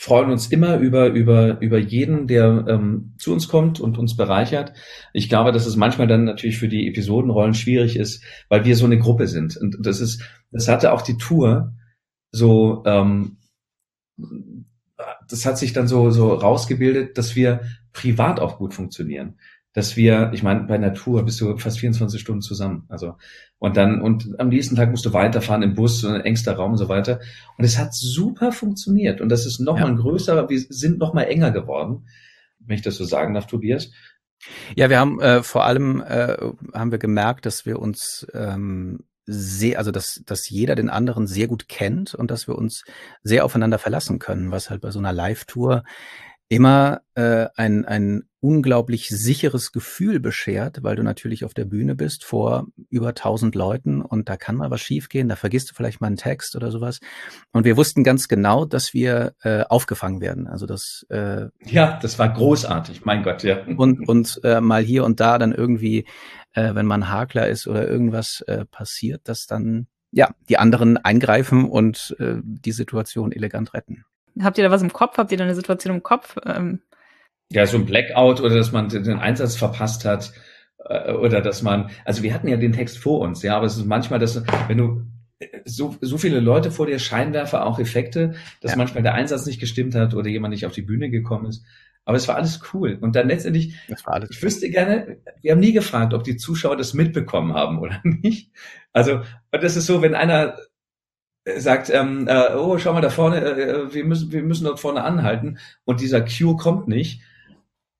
freuen 0.00 0.30
uns 0.30 0.46
immer 0.46 0.78
über 0.78 1.08
über 1.08 1.60
über 1.60 1.76
jeden, 1.76 2.26
der 2.26 2.64
ähm, 2.66 3.12
zu 3.18 3.34
uns 3.34 3.48
kommt 3.48 3.80
und 3.80 3.98
uns 3.98 4.16
bereichert. 4.16 4.72
Ich 5.12 5.28
glaube, 5.28 5.52
dass 5.52 5.66
es 5.66 5.76
manchmal 5.76 6.06
dann 6.06 6.24
natürlich 6.24 6.56
für 6.56 6.68
die 6.68 6.88
Episodenrollen 6.88 7.52
schwierig 7.52 7.96
ist, 7.96 8.24
weil 8.48 8.64
wir 8.64 8.76
so 8.76 8.86
eine 8.86 8.98
Gruppe 8.98 9.28
sind 9.28 9.58
und 9.58 9.76
das 9.84 10.00
ist 10.00 10.22
das 10.52 10.68
hatte 10.68 10.92
auch 10.92 11.02
die 11.02 11.18
Tour 11.18 11.74
so 12.32 12.82
ähm, 12.86 13.36
das 15.28 15.44
hat 15.44 15.58
sich 15.58 15.74
dann 15.74 15.86
so 15.86 16.10
so 16.10 16.32
rausgebildet, 16.32 17.18
dass 17.18 17.36
wir 17.36 17.60
privat 17.92 18.40
auch 18.40 18.56
gut 18.56 18.72
funktionieren 18.72 19.36
dass 19.72 19.96
wir, 19.96 20.30
ich 20.34 20.42
meine, 20.42 20.64
bei 20.64 20.78
Natur 20.78 21.24
bist 21.24 21.40
du 21.40 21.56
fast 21.56 21.78
24 21.78 22.20
Stunden 22.20 22.42
zusammen. 22.42 22.84
Also 22.88 23.14
und 23.58 23.76
dann 23.76 24.00
und 24.00 24.38
am 24.40 24.48
nächsten 24.48 24.74
Tag 24.76 24.90
musst 24.90 25.06
du 25.06 25.12
weiterfahren 25.12 25.62
im 25.62 25.74
Bus, 25.74 26.00
so 26.00 26.08
ein 26.08 26.22
engster 26.22 26.54
Raum 26.54 26.72
und 26.72 26.78
so 26.78 26.88
weiter. 26.88 27.20
Und 27.56 27.64
es 27.64 27.78
hat 27.78 27.94
super 27.94 28.52
funktioniert 28.52 29.20
und 29.20 29.28
das 29.28 29.46
ist 29.46 29.60
noch 29.60 29.76
ja. 29.76 29.82
mal 29.82 29.90
ein 29.92 29.96
größerer. 29.96 30.48
Wir 30.48 30.60
sind 30.68 30.98
noch 30.98 31.14
mal 31.14 31.24
enger 31.24 31.52
geworden, 31.52 32.06
wenn 32.58 32.76
ich 32.76 32.82
das 32.82 32.96
so 32.96 33.04
sagen 33.04 33.34
darf, 33.34 33.46
Tobias. 33.46 33.90
Ja, 34.74 34.88
wir 34.88 34.98
haben 34.98 35.20
äh, 35.20 35.42
vor 35.42 35.64
allem 35.64 36.00
äh, 36.00 36.36
haben 36.72 36.90
wir 36.90 36.98
gemerkt, 36.98 37.46
dass 37.46 37.66
wir 37.66 37.78
uns 37.78 38.26
ähm, 38.32 39.00
sehr, 39.26 39.78
also 39.78 39.90
dass, 39.90 40.22
dass 40.26 40.48
jeder 40.48 40.74
den 40.74 40.90
anderen 40.90 41.26
sehr 41.26 41.46
gut 41.46 41.68
kennt 41.68 42.14
und 42.14 42.30
dass 42.30 42.48
wir 42.48 42.56
uns 42.56 42.84
sehr 43.22 43.44
aufeinander 43.44 43.78
verlassen 43.78 44.18
können, 44.18 44.50
was 44.50 44.70
halt 44.70 44.80
bei 44.80 44.90
so 44.90 44.98
einer 44.98 45.12
Live-Tour 45.12 45.84
immer 46.50 47.02
äh, 47.14 47.46
ein, 47.54 47.84
ein 47.84 48.24
unglaublich 48.40 49.08
sicheres 49.08 49.70
Gefühl 49.70 50.18
beschert, 50.18 50.82
weil 50.82 50.96
du 50.96 51.04
natürlich 51.04 51.44
auf 51.44 51.54
der 51.54 51.64
Bühne 51.64 51.94
bist 51.94 52.24
vor 52.24 52.66
über 52.88 53.14
tausend 53.14 53.54
Leuten 53.54 54.02
und 54.02 54.28
da 54.28 54.36
kann 54.36 54.56
mal 54.56 54.70
was 54.70 54.80
schiefgehen, 54.80 55.28
da 55.28 55.36
vergisst 55.36 55.70
du 55.70 55.74
vielleicht 55.74 56.00
mal 56.00 56.08
einen 56.08 56.16
Text 56.16 56.56
oder 56.56 56.72
sowas. 56.72 56.98
Und 57.52 57.64
wir 57.64 57.76
wussten 57.76 58.02
ganz 58.02 58.26
genau, 58.26 58.64
dass 58.64 58.92
wir 58.92 59.34
äh, 59.42 59.62
aufgefangen 59.62 60.20
werden. 60.20 60.48
Also 60.48 60.66
das 60.66 61.06
äh, 61.08 61.46
ja, 61.66 62.00
das 62.02 62.18
war 62.18 62.30
großartig, 62.30 63.04
mein 63.04 63.22
Gott, 63.22 63.44
ja. 63.44 63.64
Und 63.76 64.08
und 64.08 64.40
äh, 64.42 64.60
mal 64.60 64.82
hier 64.82 65.04
und 65.04 65.20
da 65.20 65.38
dann 65.38 65.52
irgendwie, 65.52 66.04
äh, 66.52 66.74
wenn 66.74 66.86
man 66.86 67.10
Hakler 67.10 67.48
ist 67.48 67.68
oder 67.68 67.86
irgendwas 67.86 68.42
äh, 68.48 68.64
passiert, 68.64 69.28
dass 69.28 69.46
dann 69.46 69.86
ja 70.10 70.34
die 70.48 70.58
anderen 70.58 70.96
eingreifen 70.96 71.64
und 71.64 72.16
äh, 72.18 72.38
die 72.42 72.72
Situation 72.72 73.30
elegant 73.30 73.72
retten. 73.72 74.04
Habt 74.42 74.58
ihr 74.58 74.64
da 74.64 74.70
was 74.70 74.82
im 74.82 74.92
Kopf? 74.92 75.18
Habt 75.18 75.32
ihr 75.32 75.38
da 75.38 75.44
eine 75.44 75.54
Situation 75.54 75.94
im 75.94 76.02
Kopf? 76.02 76.36
Ähm 76.44 76.80
ja, 77.50 77.66
so 77.66 77.76
ein 77.76 77.86
Blackout 77.86 78.40
oder 78.40 78.56
dass 78.56 78.72
man 78.72 78.88
den 78.88 79.18
Einsatz 79.18 79.56
verpasst 79.56 80.04
hat 80.04 80.32
äh, 80.84 81.12
oder 81.12 81.40
dass 81.40 81.62
man, 81.62 81.90
also 82.04 82.22
wir 82.22 82.32
hatten 82.32 82.48
ja 82.48 82.56
den 82.56 82.72
Text 82.72 82.98
vor 82.98 83.20
uns, 83.20 83.42
ja, 83.42 83.56
aber 83.56 83.66
es 83.66 83.76
ist 83.76 83.86
manchmal, 83.86 84.20
dass 84.20 84.42
wenn 84.68 84.78
du 84.78 85.02
so, 85.64 85.96
so 86.00 86.18
viele 86.18 86.40
Leute 86.40 86.70
vor 86.70 86.86
dir, 86.86 86.98
Scheinwerfer, 86.98 87.66
auch 87.66 87.78
Effekte, 87.78 88.34
dass 88.60 88.72
ja. 88.72 88.76
manchmal 88.76 89.02
der 89.02 89.14
Einsatz 89.14 89.46
nicht 89.46 89.60
gestimmt 89.60 89.94
hat 89.94 90.14
oder 90.14 90.28
jemand 90.28 90.52
nicht 90.52 90.66
auf 90.66 90.72
die 90.72 90.82
Bühne 90.82 91.10
gekommen 91.10 91.46
ist. 91.46 91.64
Aber 92.04 92.16
es 92.16 92.28
war 92.28 92.36
alles 92.36 92.60
cool. 92.72 92.98
Und 93.00 93.14
dann 93.14 93.28
letztendlich, 93.28 93.74
das 93.88 94.04
war 94.06 94.14
alles 94.14 94.30
ich 94.30 94.42
wüsste 94.42 94.70
gerne, 94.70 95.18
wir 95.42 95.52
haben 95.52 95.60
nie 95.60 95.72
gefragt, 95.72 96.14
ob 96.14 96.24
die 96.24 96.36
Zuschauer 96.36 96.76
das 96.76 96.94
mitbekommen 96.94 97.54
haben 97.54 97.78
oder 97.78 98.00
nicht. 98.04 98.50
Also, 98.92 99.16
und 99.52 99.62
das 99.62 99.76
ist 99.76 99.86
so, 99.86 100.02
wenn 100.02 100.14
einer 100.14 100.56
sagt, 101.58 101.90
ähm, 101.90 102.28
äh, 102.28 102.54
oh, 102.54 102.78
schau 102.78 102.92
mal 102.92 103.00
da 103.00 103.10
vorne, 103.10 103.40
äh, 103.40 103.62
äh, 103.62 103.94
wir 103.94 104.04
müssen, 104.04 104.32
wir 104.32 104.42
müssen 104.42 104.64
dort 104.64 104.80
vorne 104.80 105.02
anhalten 105.02 105.58
und 105.84 106.00
dieser 106.00 106.22
Cue 106.22 106.56
kommt 106.56 106.88
nicht. 106.88 107.22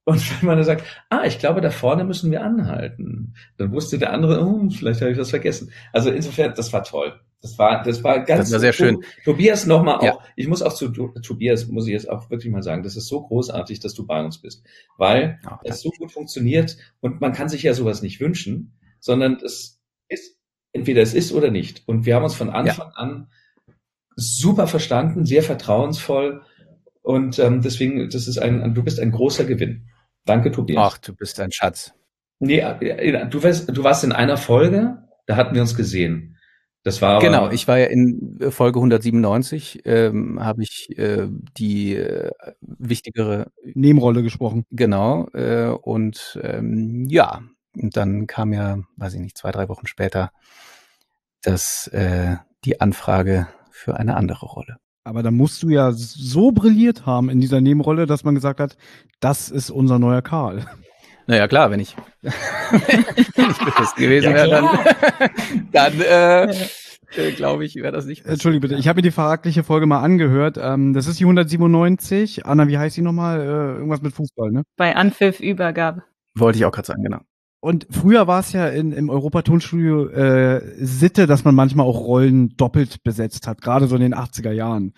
Und 0.05 0.21
wenn 0.41 0.47
man 0.47 0.57
dann 0.57 0.65
sagt, 0.65 0.85
ah, 1.09 1.25
ich 1.25 1.39
glaube, 1.39 1.61
da 1.61 1.71
vorne 1.71 2.05
müssen 2.05 2.31
wir 2.31 2.43
anhalten, 2.43 3.35
dann 3.57 3.73
wusste 3.73 3.99
der 3.99 4.13
andere, 4.13 4.45
oh, 4.45 4.69
vielleicht 4.71 5.01
habe 5.01 5.13
ich 5.13 5.19
was 5.19 5.31
vergessen. 5.31 5.73
Also 5.93 6.11
insofern, 6.11 6.55
das 6.55 6.73
war 6.73 6.85
toll. 6.85 7.21
Das 7.43 7.59
war, 7.59 7.83
das 7.83 8.05
war 8.05 8.23
ganz 8.25 8.51
das 8.51 8.53
war 8.53 8.61
sehr 8.61 8.75
schön. 8.75 9.03
Tobias 9.25 9.65
nochmal 9.65 9.97
auch, 9.97 10.03
ja. 10.03 10.19
ich 10.37 10.47
muss 10.47 10.61
auch 10.61 10.75
zu 10.75 10.89
Tobias, 10.89 11.69
muss 11.69 11.87
ich 11.87 11.93
jetzt 11.93 12.11
auch 12.11 12.29
wirklich 12.29 12.53
mal 12.53 12.63
sagen, 12.63 12.83
das 12.83 12.97
ist 12.97 13.09
so 13.09 13.23
großartig, 13.23 13.81
dass 13.81 13.95
du 13.95 14.07
bei 14.07 14.23
uns 14.23 14.39
bist, 14.43 14.63
weil 14.99 15.41
oh, 15.49 15.55
es 15.65 15.81
so 15.81 15.91
gut 15.91 16.13
funktioniert 16.13 16.77
und 17.01 17.23
man 17.23 17.33
kann 17.33 17.49
sich 17.49 17.63
ja 17.63 17.73
sowas 17.73 18.03
nicht 18.03 18.21
wünschen, 18.21 18.79
sondern 18.99 19.39
es 19.43 19.81
ist, 20.09 20.37
entweder 20.73 21.01
es 21.01 21.15
ist 21.15 21.33
oder 21.33 21.51
nicht. 21.51 21.89
Und 21.89 22.05
wir 22.05 22.15
haben 22.15 22.25
uns 22.25 22.35
von 22.35 22.51
Anfang 22.51 22.89
ja. 22.89 22.95
an 22.97 23.31
super 24.17 24.67
verstanden, 24.67 25.25
sehr 25.25 25.43
vertrauensvoll 25.43 26.43
und 27.03 27.39
ähm, 27.39 27.63
deswegen, 27.63 28.09
das 28.11 28.29
ist 28.29 28.39
ein, 28.39 28.75
du 28.75 28.83
bist 28.83 29.01
ein 29.01 29.11
großer 29.11 29.45
Gewinn. 29.45 29.89
Danke, 30.25 30.51
Tobias. 30.51 30.93
Ach, 30.95 30.99
du 30.99 31.15
bist 31.15 31.41
ein 31.41 31.53
Schatz. 31.53 31.95
Nee, 32.39 32.59
äh, 32.59 33.27
du 33.29 33.43
warst, 33.43 33.75
du 33.75 33.85
warst 33.85 34.05
in 34.05 34.13
einer 34.13 34.37
Folge, 34.37 34.99
da 35.27 35.37
hatten 35.37 35.55
wir 35.55 35.63
uns 35.63 35.77
gesehen. 35.77 36.37
Das 36.83 37.03
war 37.03 37.17
aber, 37.17 37.21
genau. 37.21 37.51
Ich 37.51 37.69
war 37.69 37.79
ja 37.79 37.87
in 37.87 38.39
Folge 38.51 38.79
197, 38.79 39.83
ähm, 39.85 40.43
habe 40.43 40.63
ich 40.63 40.97
äh, 40.97 41.29
die 41.59 41.95
äh, 41.95 42.31
wichtigere 42.63 43.51
Nebenrolle 43.63 44.23
gesprochen. 44.23 44.65
Genau. 44.71 45.29
Äh, 45.35 45.69
und 45.69 46.39
ähm, 46.43 47.05
ja, 47.07 47.43
Und 47.77 47.97
dann 47.97 48.27
kam 48.27 48.53
ja, 48.55 48.79
weiß 48.97 49.15
ich 49.15 49.21
nicht, 49.21 49.37
zwei, 49.37 49.51
drei 49.51 49.69
Wochen 49.69 49.87
später 49.87 50.33
das, 51.43 51.87
äh, 51.89 52.37
die 52.65 52.81
Anfrage 52.81 53.47
für 53.81 53.97
eine 53.97 54.17
andere 54.17 54.47
Rolle. 54.47 54.77
Aber 55.05 55.23
da 55.23 55.31
musst 55.31 55.63
du 55.63 55.71
ja 55.71 55.93
so 55.93 56.53
brilliert 56.53 57.07
haben 57.07 57.31
in 57.31 57.41
dieser 57.41 57.61
Nebenrolle, 57.61 58.07
dass 58.07 58.23
man 58.23 58.35
gesagt 58.35 58.61
hat, 58.61 58.77
das 59.21 59.49
ist 59.49 59.71
unser 59.71 59.99
neuer 59.99 60.23
Karl. 60.23 60.67
Naja, 61.27 61.49
klar, 61.49 61.71
wenn 61.71 61.81
ich, 61.81 61.97
wenn 62.23 62.33
ich 63.17 63.75
das 63.79 63.95
gewesen 63.95 64.35
wäre, 64.35 64.51
dann, 64.51 64.69
dann 65.73 66.01
äh, 66.01 66.55
äh, 67.17 67.33
glaube 67.33 67.65
ich, 67.65 67.77
wäre 67.77 67.93
das 67.93 68.05
nicht. 68.05 68.27
Entschuldige 68.27 68.61
bitte, 68.61 68.75
ich 68.77 68.89
habe 68.89 68.99
mir 68.99 69.03
die 69.03 69.11
verragliche 69.11 69.65
Folge 69.65 69.87
mal 69.87 70.01
angehört. 70.01 70.59
Ähm, 70.61 70.93
das 70.93 71.07
ist 71.07 71.19
die 71.19 71.25
197. 71.25 72.45
Anna, 72.47 72.69
wie 72.69 72.79
heißt 72.79 72.97
die 72.97 73.03
nochmal? 73.03 73.41
Äh, 73.41 73.79
irgendwas 73.79 74.03
mit 74.03 74.13
Fußball, 74.13 74.51
ne? 74.51 74.63
Bei 74.77 74.95
Anpfiff 74.95 75.41
Übergabe. 75.41 76.03
Wollte 76.35 76.59
ich 76.59 76.65
auch 76.65 76.73
gerade 76.73 76.87
sagen, 76.87 77.03
genau. 77.03 77.21
Und 77.61 77.87
früher 77.91 78.27
war 78.27 78.41
es 78.41 78.53
ja 78.53 78.69
in, 78.69 78.93
im 78.93 79.11
Europa-Tonstudio 79.11 80.09
äh, 80.09 80.63
Sitte, 80.79 81.27
dass 81.27 81.45
man 81.45 81.55
manchmal 81.55 81.87
auch 81.87 82.01
Rollen 82.01 82.57
doppelt 82.57 83.03
besetzt 83.03 83.47
hat, 83.47 83.61
gerade 83.61 83.87
so 83.87 83.97
in 83.97 84.03
den 84.03 84.15
80er 84.15 84.53
Jahren. 84.53 84.95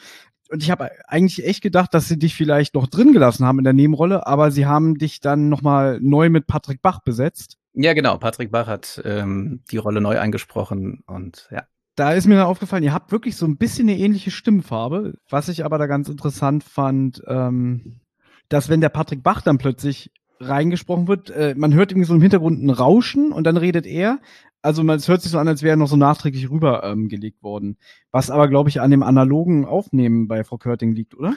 Und 0.48 0.62
ich 0.62 0.70
habe 0.70 0.90
eigentlich 1.08 1.44
echt 1.44 1.62
gedacht, 1.62 1.92
dass 1.94 2.08
sie 2.08 2.18
dich 2.18 2.34
vielleicht 2.34 2.74
noch 2.74 2.86
drin 2.86 3.12
gelassen 3.12 3.46
haben 3.46 3.58
in 3.58 3.64
der 3.64 3.72
Nebenrolle, 3.72 4.26
aber 4.26 4.50
sie 4.50 4.66
haben 4.66 4.96
dich 4.96 5.20
dann 5.20 5.48
nochmal 5.48 5.98
neu 6.00 6.28
mit 6.28 6.46
Patrick 6.46 6.82
Bach 6.82 7.00
besetzt. 7.00 7.56
Ja, 7.72 7.94
genau. 7.94 8.18
Patrick 8.18 8.52
Bach 8.52 8.66
hat 8.66 9.00
ähm, 9.04 9.62
die 9.70 9.78
Rolle 9.78 10.00
neu 10.00 10.18
eingesprochen 10.18 11.02
und 11.06 11.48
ja. 11.50 11.64
Da 11.94 12.12
ist 12.12 12.26
mir 12.26 12.36
dann 12.36 12.46
aufgefallen, 12.46 12.84
ihr 12.84 12.94
habt 12.94 13.12
wirklich 13.12 13.36
so 13.36 13.44
ein 13.44 13.58
bisschen 13.58 13.88
eine 13.88 13.98
ähnliche 13.98 14.30
Stimmfarbe. 14.30 15.14
Was 15.28 15.48
ich 15.48 15.64
aber 15.64 15.76
da 15.78 15.86
ganz 15.86 16.08
interessant 16.08 16.64
fand, 16.64 17.22
ähm, 17.26 18.00
dass 18.48 18.68
wenn 18.68 18.80
der 18.80 18.88
Patrick 18.88 19.22
Bach 19.22 19.42
dann 19.42 19.58
plötzlich 19.58 20.10
reingesprochen 20.42 21.08
wird, 21.08 21.30
äh, 21.30 21.54
man 21.56 21.74
hört 21.74 21.92
irgendwie 21.92 22.06
so 22.06 22.14
im 22.14 22.22
Hintergrund 22.22 22.62
ein 22.62 22.70
Rauschen 22.70 23.32
und 23.32 23.44
dann 23.44 23.56
redet 23.56 23.86
er. 23.86 24.20
Also 24.62 24.84
man, 24.84 24.96
es 24.98 25.08
hört 25.08 25.22
sich 25.22 25.32
so 25.32 25.38
an, 25.38 25.48
als 25.48 25.62
wäre 25.62 25.74
er 25.74 25.76
noch 25.76 25.88
so 25.88 25.96
nachträglich 25.96 26.50
rübergelegt 26.50 27.38
ähm, 27.38 27.42
worden. 27.42 27.78
Was 28.10 28.30
aber, 28.30 28.48
glaube 28.48 28.68
ich, 28.68 28.80
an 28.80 28.90
dem 28.90 29.02
analogen 29.02 29.64
Aufnehmen 29.64 30.28
bei 30.28 30.44
Frau 30.44 30.58
Körting 30.58 30.92
liegt, 30.92 31.16
oder? 31.16 31.34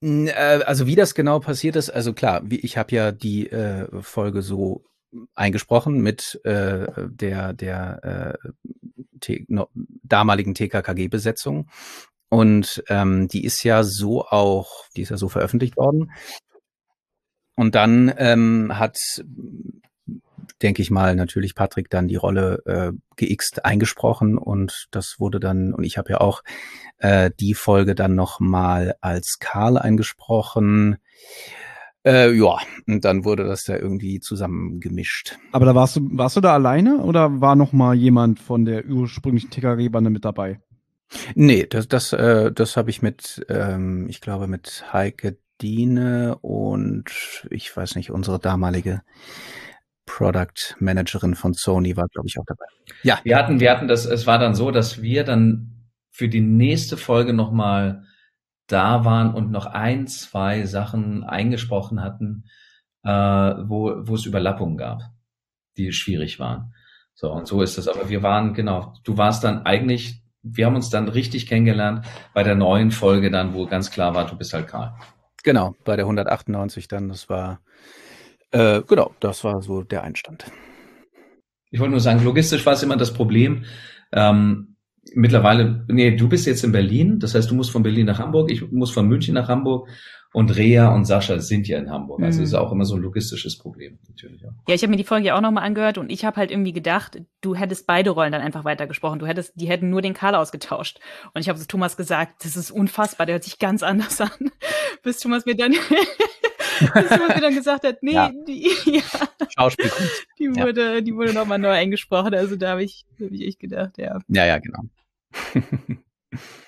Äh, 0.00 0.62
also 0.64 0.86
wie 0.86 0.94
das 0.94 1.14
genau 1.14 1.40
passiert 1.40 1.76
ist, 1.76 1.90
also 1.90 2.12
klar, 2.12 2.42
wie, 2.44 2.60
ich 2.60 2.76
habe 2.76 2.94
ja 2.94 3.12
die 3.12 3.50
äh, 3.50 3.88
Folge 4.02 4.42
so 4.42 4.84
eingesprochen 5.34 6.00
mit 6.00 6.40
äh, 6.44 6.86
der 7.08 7.52
der 7.54 8.38
äh, 9.22 9.38
no, 9.48 9.68
damaligen 10.02 10.54
TKKG-Besetzung 10.54 11.68
und 12.28 12.82
ähm, 12.88 13.28
die 13.28 13.44
ist 13.44 13.62
ja 13.62 13.84
so 13.84 14.26
auch, 14.26 14.84
die 14.96 15.02
ist 15.02 15.10
ja 15.10 15.16
so 15.16 15.28
veröffentlicht 15.28 15.76
worden. 15.76 16.10
Und 17.56 17.74
dann 17.74 18.12
ähm, 18.18 18.78
hat, 18.78 18.98
denke 20.62 20.82
ich 20.82 20.90
mal, 20.90 21.16
natürlich 21.16 21.54
Patrick 21.54 21.90
dann 21.90 22.06
die 22.06 22.16
Rolle 22.16 22.62
äh, 22.66 22.92
geixt 23.16 23.64
eingesprochen 23.64 24.38
und 24.38 24.86
das 24.90 25.16
wurde 25.18 25.40
dann, 25.40 25.72
und 25.72 25.84
ich 25.84 25.98
habe 25.98 26.10
ja 26.10 26.20
auch 26.20 26.42
äh, 26.98 27.30
die 27.40 27.54
Folge 27.54 27.94
dann 27.94 28.14
nochmal 28.14 28.94
als 29.00 29.38
Karl 29.40 29.78
eingesprochen. 29.78 30.98
Äh, 32.04 32.32
ja, 32.34 32.58
und 32.86 33.04
dann 33.04 33.24
wurde 33.24 33.44
das 33.44 33.66
ja 33.66 33.76
irgendwie 33.76 34.20
zusammengemischt. 34.20 35.38
Aber 35.50 35.64
da 35.64 35.74
warst 35.74 35.96
du, 35.96 36.08
warst 36.12 36.36
du 36.36 36.40
da 36.40 36.54
alleine 36.54 36.98
oder 36.98 37.40
war 37.40 37.56
noch 37.56 37.72
mal 37.72 37.94
jemand 37.96 38.38
von 38.38 38.64
der 38.64 38.84
ursprünglichen 38.86 39.50
TKG-Bande 39.50 40.10
mit 40.10 40.24
dabei? 40.24 40.60
Nee, 41.34 41.66
das, 41.66 41.88
das, 41.88 42.12
äh, 42.12 42.52
das 42.52 42.76
habe 42.76 42.90
ich 42.90 43.02
mit, 43.02 43.44
ähm, 43.48 44.06
ich 44.08 44.20
glaube, 44.20 44.46
mit 44.46 44.84
Heike 44.92 45.38
Dine 45.62 46.36
und 46.40 47.46
ich 47.50 47.74
weiß 47.74 47.96
nicht, 47.96 48.10
unsere 48.10 48.38
damalige 48.38 49.02
Product 50.06 50.76
Managerin 50.78 51.34
von 51.34 51.54
Sony 51.54 51.96
war, 51.96 52.06
glaube 52.08 52.28
ich, 52.28 52.38
auch 52.38 52.44
dabei. 52.46 52.66
Ja. 53.02 53.18
Wir 53.24 53.36
hatten, 53.36 53.60
wir 53.60 53.70
hatten 53.70 53.88
das, 53.88 54.06
es 54.06 54.26
war 54.26 54.38
dann 54.38 54.54
so, 54.54 54.70
dass 54.70 55.02
wir 55.02 55.24
dann 55.24 55.90
für 56.10 56.28
die 56.28 56.40
nächste 56.40 56.96
Folge 56.96 57.32
nochmal 57.32 58.04
da 58.68 59.04
waren 59.04 59.34
und 59.34 59.50
noch 59.50 59.66
ein, 59.66 60.06
zwei 60.06 60.64
Sachen 60.64 61.24
eingesprochen 61.24 62.02
hatten, 62.02 62.44
äh, 63.04 63.10
wo, 63.10 63.94
wo 64.06 64.14
es 64.14 64.26
Überlappungen 64.26 64.76
gab, 64.76 65.02
die 65.76 65.92
schwierig 65.92 66.38
waren. 66.38 66.72
So, 67.14 67.32
und 67.32 67.46
so 67.46 67.62
ist 67.62 67.78
das. 67.78 67.88
Aber 67.88 68.08
wir 68.08 68.22
waren, 68.22 68.54
genau, 68.54 68.94
du 69.04 69.16
warst 69.16 69.44
dann 69.44 69.64
eigentlich, 69.64 70.22
wir 70.42 70.66
haben 70.66 70.76
uns 70.76 70.90
dann 70.90 71.08
richtig 71.08 71.46
kennengelernt 71.46 72.04
bei 72.34 72.42
der 72.42 72.54
neuen 72.54 72.90
Folge 72.90 73.30
dann, 73.30 73.54
wo 73.54 73.66
ganz 73.66 73.90
klar 73.90 74.14
war, 74.14 74.26
du 74.26 74.36
bist 74.36 74.52
halt 74.52 74.68
Karl. 74.68 74.94
Genau, 75.46 75.76
bei 75.84 75.94
der 75.94 76.06
198 76.06 76.88
dann, 76.88 77.08
das 77.08 77.28
war, 77.28 77.60
äh, 78.50 78.82
genau, 78.82 79.14
das 79.20 79.44
war 79.44 79.62
so 79.62 79.82
der 79.82 80.02
Einstand. 80.02 80.50
Ich 81.70 81.78
wollte 81.78 81.92
nur 81.92 82.00
sagen, 82.00 82.24
logistisch 82.24 82.66
war 82.66 82.72
es 82.72 82.82
immer 82.82 82.96
das 82.96 83.14
Problem. 83.14 83.64
Ähm, 84.10 84.74
mittlerweile, 85.14 85.84
nee, 85.86 86.16
du 86.16 86.28
bist 86.28 86.48
jetzt 86.48 86.64
in 86.64 86.72
Berlin, 86.72 87.20
das 87.20 87.36
heißt, 87.36 87.48
du 87.48 87.54
musst 87.54 87.70
von 87.70 87.84
Berlin 87.84 88.06
nach 88.06 88.18
Hamburg, 88.18 88.50
ich 88.50 88.72
muss 88.72 88.90
von 88.90 89.06
München 89.06 89.34
nach 89.34 89.46
Hamburg 89.46 89.88
und 90.32 90.54
Rea 90.56 90.94
und 90.94 91.06
Sascha 91.06 91.38
sind 91.38 91.66
ja 91.66 91.78
in 91.78 91.90
Hamburg. 91.90 92.22
Also 92.22 92.40
mhm. 92.40 92.44
ist 92.44 92.54
auch 92.54 92.70
immer 92.70 92.84
so 92.84 92.96
ein 92.96 93.00
logistisches 93.00 93.56
Problem 93.56 93.98
natürlich. 94.08 94.44
Auch. 94.44 94.52
Ja, 94.68 94.74
ich 94.74 94.82
habe 94.82 94.90
mir 94.90 94.96
die 94.96 95.04
Folge 95.04 95.28
ja 95.28 95.36
auch 95.36 95.40
nochmal 95.40 95.64
angehört 95.64 95.98
und 95.98 96.10
ich 96.10 96.24
habe 96.24 96.36
halt 96.36 96.50
irgendwie 96.50 96.72
gedacht, 96.72 97.22
du 97.40 97.54
hättest 97.54 97.86
beide 97.86 98.10
Rollen 98.10 98.32
dann 98.32 98.42
einfach 98.42 98.64
weitergesprochen. 98.64 99.18
Du 99.18 99.26
hättest, 99.26 99.52
die 99.54 99.68
hätten 99.68 99.88
nur 99.88 100.02
den 100.02 100.14
Karl 100.14 100.34
ausgetauscht. 100.34 101.00
Und 101.32 101.40
ich 101.40 101.48
habe 101.48 101.58
zu 101.58 101.66
Thomas 101.66 101.96
gesagt, 101.96 102.44
das 102.44 102.56
ist 102.56 102.70
unfassbar, 102.70 103.26
der 103.26 103.34
hört 103.34 103.44
sich 103.44 103.58
ganz 103.58 103.82
anders 103.82 104.20
an. 104.20 104.30
Bis 105.02 105.20
Thomas 105.20 105.46
mir 105.46 105.56
dann 105.56 105.72
bis 106.80 107.08
Thomas 107.08 107.34
mir 107.34 107.40
dann 107.40 107.54
gesagt 107.54 107.84
hat, 107.84 108.02
nee, 108.02 108.12
ja. 108.12 108.30
die, 108.46 108.68
ja, 108.84 109.02
Schauspielkunst. 109.56 110.26
Die 110.38 110.54
wurde, 110.54 110.96
ja. 110.96 111.00
die 111.00 111.14
wurde 111.14 111.32
nochmal 111.32 111.58
neu 111.58 111.70
eingesprochen. 111.70 112.34
Also 112.34 112.56
da 112.56 112.72
habe 112.72 112.84
ich, 112.84 113.06
hab 113.20 113.30
ich 113.30 113.46
echt 113.46 113.60
gedacht, 113.60 113.96
ja. 113.98 114.18
Ja, 114.28 114.44
ja, 114.44 114.58
genau. 114.58 114.82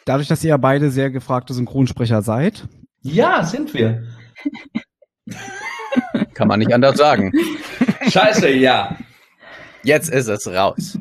Dadurch, 0.04 0.28
dass 0.28 0.42
ihr 0.44 0.50
ja 0.50 0.56
beide 0.56 0.90
sehr 0.90 1.10
gefragte 1.10 1.52
Synchronsprecher 1.52 2.22
seid, 2.22 2.66
ja, 3.02 3.44
sind 3.44 3.74
wir. 3.74 4.04
Kann 6.34 6.48
man 6.48 6.58
nicht 6.58 6.72
anders 6.72 6.96
sagen. 6.96 7.32
Scheiße, 8.08 8.50
ja. 8.50 8.96
Jetzt 9.82 10.10
ist 10.10 10.28
es 10.28 10.46
raus. 10.46 10.98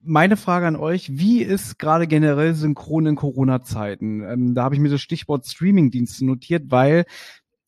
Meine 0.00 0.36
Frage 0.36 0.66
an 0.66 0.76
euch, 0.76 1.18
wie 1.18 1.42
ist 1.42 1.78
gerade 1.78 2.06
generell 2.06 2.54
Synchron 2.54 3.06
in 3.06 3.16
Corona-Zeiten? 3.16 4.22
Ähm, 4.22 4.54
da 4.54 4.62
habe 4.62 4.74
ich 4.74 4.80
mir 4.80 4.88
das 4.88 5.00
Stichwort 5.00 5.46
Streaming-Dienste 5.46 6.24
notiert, 6.24 6.64
weil 6.68 7.06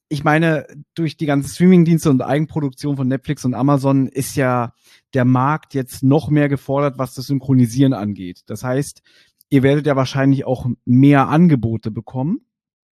ich 0.09 0.25
meine, 0.25 0.67
durch 0.95 1.17
die 1.17 1.27
ganzen 1.27 1.51
Streaming-Dienste 1.51 2.11
und 2.11 2.23
Eigenproduktion 2.23 2.97
von 2.97 3.09
Netflix 3.09 3.45
und 3.45 3.55
Amazon 3.55 4.07
ist 4.07 4.37
ja 4.37 4.73
der 5.15 5.25
Markt 5.25 5.75
jetzt 5.75 6.03
noch 6.03 6.31
mehr 6.31 6.49
gefordert, 6.49 6.99
was 6.99 7.15
das 7.15 7.27
Synchronisieren 7.27 7.93
angeht. 7.93 8.43
Das 8.47 8.65
heißt, 8.65 9.03
ihr 9.51 9.63
werdet 9.63 9.87
ja 9.87 9.97
wahrscheinlich 9.97 10.47
auch 10.47 10.67
mehr 10.85 11.29
Angebote 11.29 11.91
bekommen. 11.91 12.41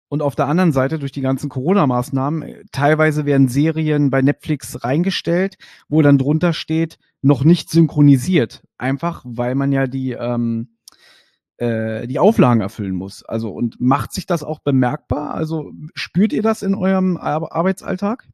Und 0.08 0.22
auf 0.22 0.36
der 0.36 0.46
anderen 0.46 0.72
Seite, 0.72 0.98
durch 0.98 1.12
die 1.12 1.20
ganzen 1.20 1.48
Corona-Maßnahmen, 1.48 2.42
äh, 2.42 2.64
teilweise 2.72 3.26
werden 3.26 3.48
Serien 3.48 4.10
bei 4.10 4.22
Netflix 4.22 4.84
reingestellt, 4.84 5.56
wo 5.88 6.02
dann 6.02 6.18
drunter 6.18 6.52
steht, 6.52 6.98
noch 7.22 7.42
nicht 7.42 7.70
synchronisiert. 7.70 8.62
Einfach, 8.78 9.22
weil 9.24 9.54
man 9.54 9.72
ja 9.72 9.86
die, 9.86 10.12
ähm, 10.12 10.76
äh, 11.56 12.06
die 12.06 12.18
Auflagen 12.18 12.60
erfüllen 12.60 12.94
muss. 12.94 13.24
Also, 13.24 13.50
und 13.50 13.80
macht 13.80 14.12
sich 14.12 14.26
das 14.26 14.44
auch 14.44 14.60
bemerkbar? 14.60 15.34
Also, 15.34 15.72
spürt 15.94 16.32
ihr 16.32 16.42
das 16.42 16.62
in 16.62 16.74
eurem 16.74 17.16
Ar 17.16 17.52
Arbeitsalltag? 17.52 18.28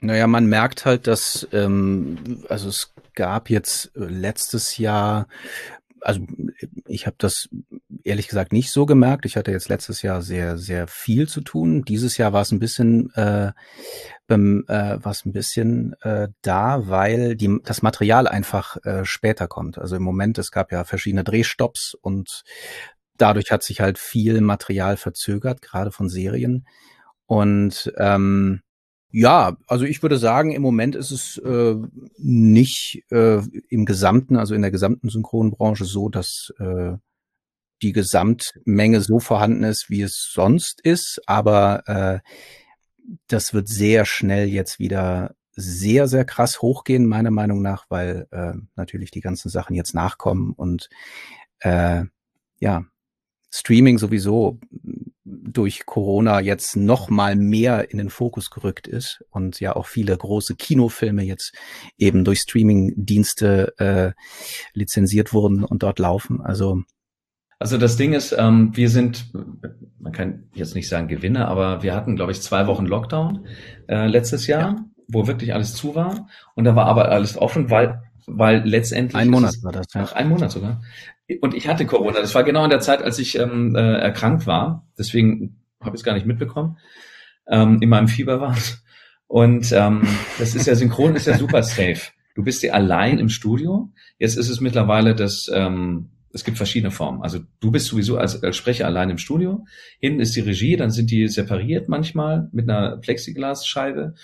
Naja, 0.00 0.26
man 0.26 0.46
merkt 0.46 0.84
halt, 0.84 1.06
dass, 1.06 1.46
ähm, 1.52 2.42
also 2.48 2.68
es 2.68 2.92
gab 3.14 3.50
jetzt 3.50 3.94
äh, 3.94 4.00
letztes 4.00 4.76
Jahr 4.76 5.28
also 6.02 6.20
ich 6.86 7.06
habe 7.06 7.16
das 7.18 7.48
ehrlich 8.04 8.28
gesagt 8.28 8.52
nicht 8.52 8.70
so 8.70 8.86
gemerkt. 8.86 9.24
Ich 9.24 9.36
hatte 9.36 9.50
jetzt 9.50 9.68
letztes 9.68 10.02
Jahr 10.02 10.22
sehr, 10.22 10.58
sehr 10.58 10.86
viel 10.86 11.28
zu 11.28 11.40
tun. 11.40 11.82
Dieses 11.82 12.16
Jahr 12.16 12.32
war 12.32 12.42
es 12.42 12.52
ein 12.52 12.58
bisschen, 12.58 13.10
äh, 13.14 13.52
beim, 14.26 14.64
äh, 14.68 15.02
war 15.02 15.12
es 15.12 15.24
ein 15.24 15.32
bisschen 15.32 15.94
äh, 16.02 16.28
da, 16.42 16.88
weil 16.88 17.36
die, 17.36 17.58
das 17.64 17.82
Material 17.82 18.26
einfach 18.26 18.76
äh, 18.84 19.04
später 19.04 19.46
kommt. 19.46 19.78
Also 19.78 19.96
im 19.96 20.02
Moment, 20.02 20.38
es 20.38 20.50
gab 20.50 20.72
ja 20.72 20.84
verschiedene 20.84 21.24
Drehstopps 21.24 21.94
und 22.00 22.42
dadurch 23.16 23.50
hat 23.52 23.62
sich 23.62 23.80
halt 23.80 23.98
viel 23.98 24.40
Material 24.40 24.96
verzögert, 24.96 25.62
gerade 25.62 25.92
von 25.92 26.08
Serien. 26.08 26.66
Und 27.26 27.92
ähm, 27.96 28.62
ja, 29.12 29.58
also 29.66 29.84
ich 29.84 30.02
würde 30.02 30.16
sagen, 30.16 30.52
im 30.52 30.62
Moment 30.62 30.96
ist 30.96 31.10
es 31.10 31.36
äh, 31.38 31.76
nicht 32.16 33.04
äh, 33.10 33.42
im 33.68 33.84
Gesamten, 33.84 34.36
also 34.36 34.54
in 34.54 34.62
der 34.62 34.70
gesamten 34.70 35.10
Synchronbranche 35.10 35.84
so, 35.84 36.08
dass 36.08 36.52
äh, 36.58 36.92
die 37.82 37.92
Gesamtmenge 37.92 39.02
so 39.02 39.18
vorhanden 39.18 39.64
ist, 39.64 39.90
wie 39.90 40.00
es 40.00 40.30
sonst 40.32 40.80
ist, 40.80 41.20
aber 41.26 41.82
äh, 41.86 42.20
das 43.28 43.52
wird 43.52 43.68
sehr 43.68 44.06
schnell 44.06 44.48
jetzt 44.48 44.78
wieder 44.78 45.34
sehr, 45.54 46.08
sehr 46.08 46.24
krass 46.24 46.62
hochgehen, 46.62 47.06
meiner 47.06 47.30
Meinung 47.30 47.60
nach, 47.60 47.84
weil 47.90 48.26
äh, 48.30 48.54
natürlich 48.76 49.10
die 49.10 49.20
ganzen 49.20 49.50
Sachen 49.50 49.76
jetzt 49.76 49.94
nachkommen 49.94 50.52
und 50.52 50.88
äh, 51.58 52.04
ja, 52.60 52.86
Streaming 53.52 53.98
sowieso 53.98 54.58
durch 55.24 55.86
Corona 55.86 56.40
jetzt 56.40 56.76
noch 56.76 57.10
mal 57.10 57.36
mehr 57.36 57.90
in 57.90 57.98
den 57.98 58.10
Fokus 58.10 58.50
gerückt 58.50 58.86
ist 58.86 59.22
und 59.30 59.60
ja 59.60 59.76
auch 59.76 59.86
viele 59.86 60.16
große 60.16 60.56
Kinofilme 60.56 61.22
jetzt 61.22 61.54
eben 61.98 62.24
durch 62.24 62.40
Streaming-Dienste 62.40 63.74
äh, 63.78 64.12
lizenziert 64.72 65.32
wurden 65.32 65.64
und 65.64 65.82
dort 65.82 65.98
laufen. 65.98 66.40
Also 66.40 66.82
also 67.58 67.78
das 67.78 67.96
Ding 67.96 68.12
ist, 68.12 68.34
ähm, 68.36 68.72
wir 68.74 68.90
sind, 68.90 69.32
man 70.00 70.10
kann 70.10 70.48
jetzt 70.52 70.74
nicht 70.74 70.88
sagen 70.88 71.06
Gewinner, 71.06 71.46
aber 71.46 71.84
wir 71.84 71.94
hatten, 71.94 72.16
glaube 72.16 72.32
ich, 72.32 72.42
zwei 72.42 72.66
Wochen 72.66 72.86
Lockdown 72.86 73.46
äh, 73.86 74.08
letztes 74.08 74.48
Jahr, 74.48 74.72
ja. 74.72 74.84
wo 75.06 75.28
wirklich 75.28 75.54
alles 75.54 75.72
zu 75.72 75.94
war. 75.94 76.26
Und 76.56 76.64
da 76.64 76.74
war 76.74 76.86
aber 76.86 77.10
alles 77.10 77.38
offen, 77.38 77.70
weil, 77.70 78.02
weil 78.26 78.62
letztendlich. 78.66 79.20
Ein 79.20 79.28
Monat 79.28 79.62
war 79.62 79.72
das, 79.72 79.86
ja. 79.94 80.04
Ach, 80.04 80.12
ein 80.12 80.28
Monat 80.28 80.50
sogar. 80.50 80.82
Und 81.40 81.54
ich 81.54 81.68
hatte 81.68 81.86
Corona. 81.86 82.20
Das 82.20 82.34
war 82.34 82.44
genau 82.44 82.64
in 82.64 82.70
der 82.70 82.80
Zeit, 82.80 83.02
als 83.02 83.18
ich 83.18 83.38
ähm, 83.38 83.74
äh, 83.74 83.98
erkrankt 83.98 84.46
war. 84.46 84.86
Deswegen 84.98 85.62
habe 85.80 85.96
ich 85.96 86.00
es 86.00 86.04
gar 86.04 86.14
nicht 86.14 86.26
mitbekommen. 86.26 86.78
Ähm, 87.48 87.78
in 87.80 87.88
meinem 87.88 88.08
Fieber 88.08 88.40
war. 88.40 88.56
Und 89.26 89.72
ähm, 89.72 90.06
das 90.38 90.54
ist 90.54 90.66
ja 90.66 90.74
synchron, 90.74 91.16
ist 91.16 91.26
ja 91.26 91.38
super 91.38 91.62
safe. 91.62 92.12
Du 92.34 92.44
bist 92.44 92.62
ja 92.62 92.72
allein 92.72 93.18
im 93.18 93.28
Studio. 93.28 93.90
Jetzt 94.18 94.36
ist 94.36 94.48
es 94.48 94.60
mittlerweile 94.60 95.14
das 95.14 95.50
ähm, 95.52 96.10
es 96.32 96.44
gibt 96.44 96.56
verschiedene 96.56 96.90
Formen. 96.90 97.22
Also 97.22 97.40
du 97.60 97.70
bist 97.70 97.86
sowieso 97.86 98.16
als, 98.16 98.42
als 98.42 98.56
Sprecher 98.56 98.86
allein 98.86 99.10
im 99.10 99.18
Studio. 99.18 99.64
Hinten 99.98 100.20
ist 100.20 100.34
die 100.34 100.40
Regie, 100.40 100.76
dann 100.76 100.90
sind 100.90 101.10
die 101.10 101.28
separiert 101.28 101.88
manchmal 101.88 102.48
mit 102.52 102.68
einer 102.68 102.96
Plexiglasscheibe. 102.96 104.14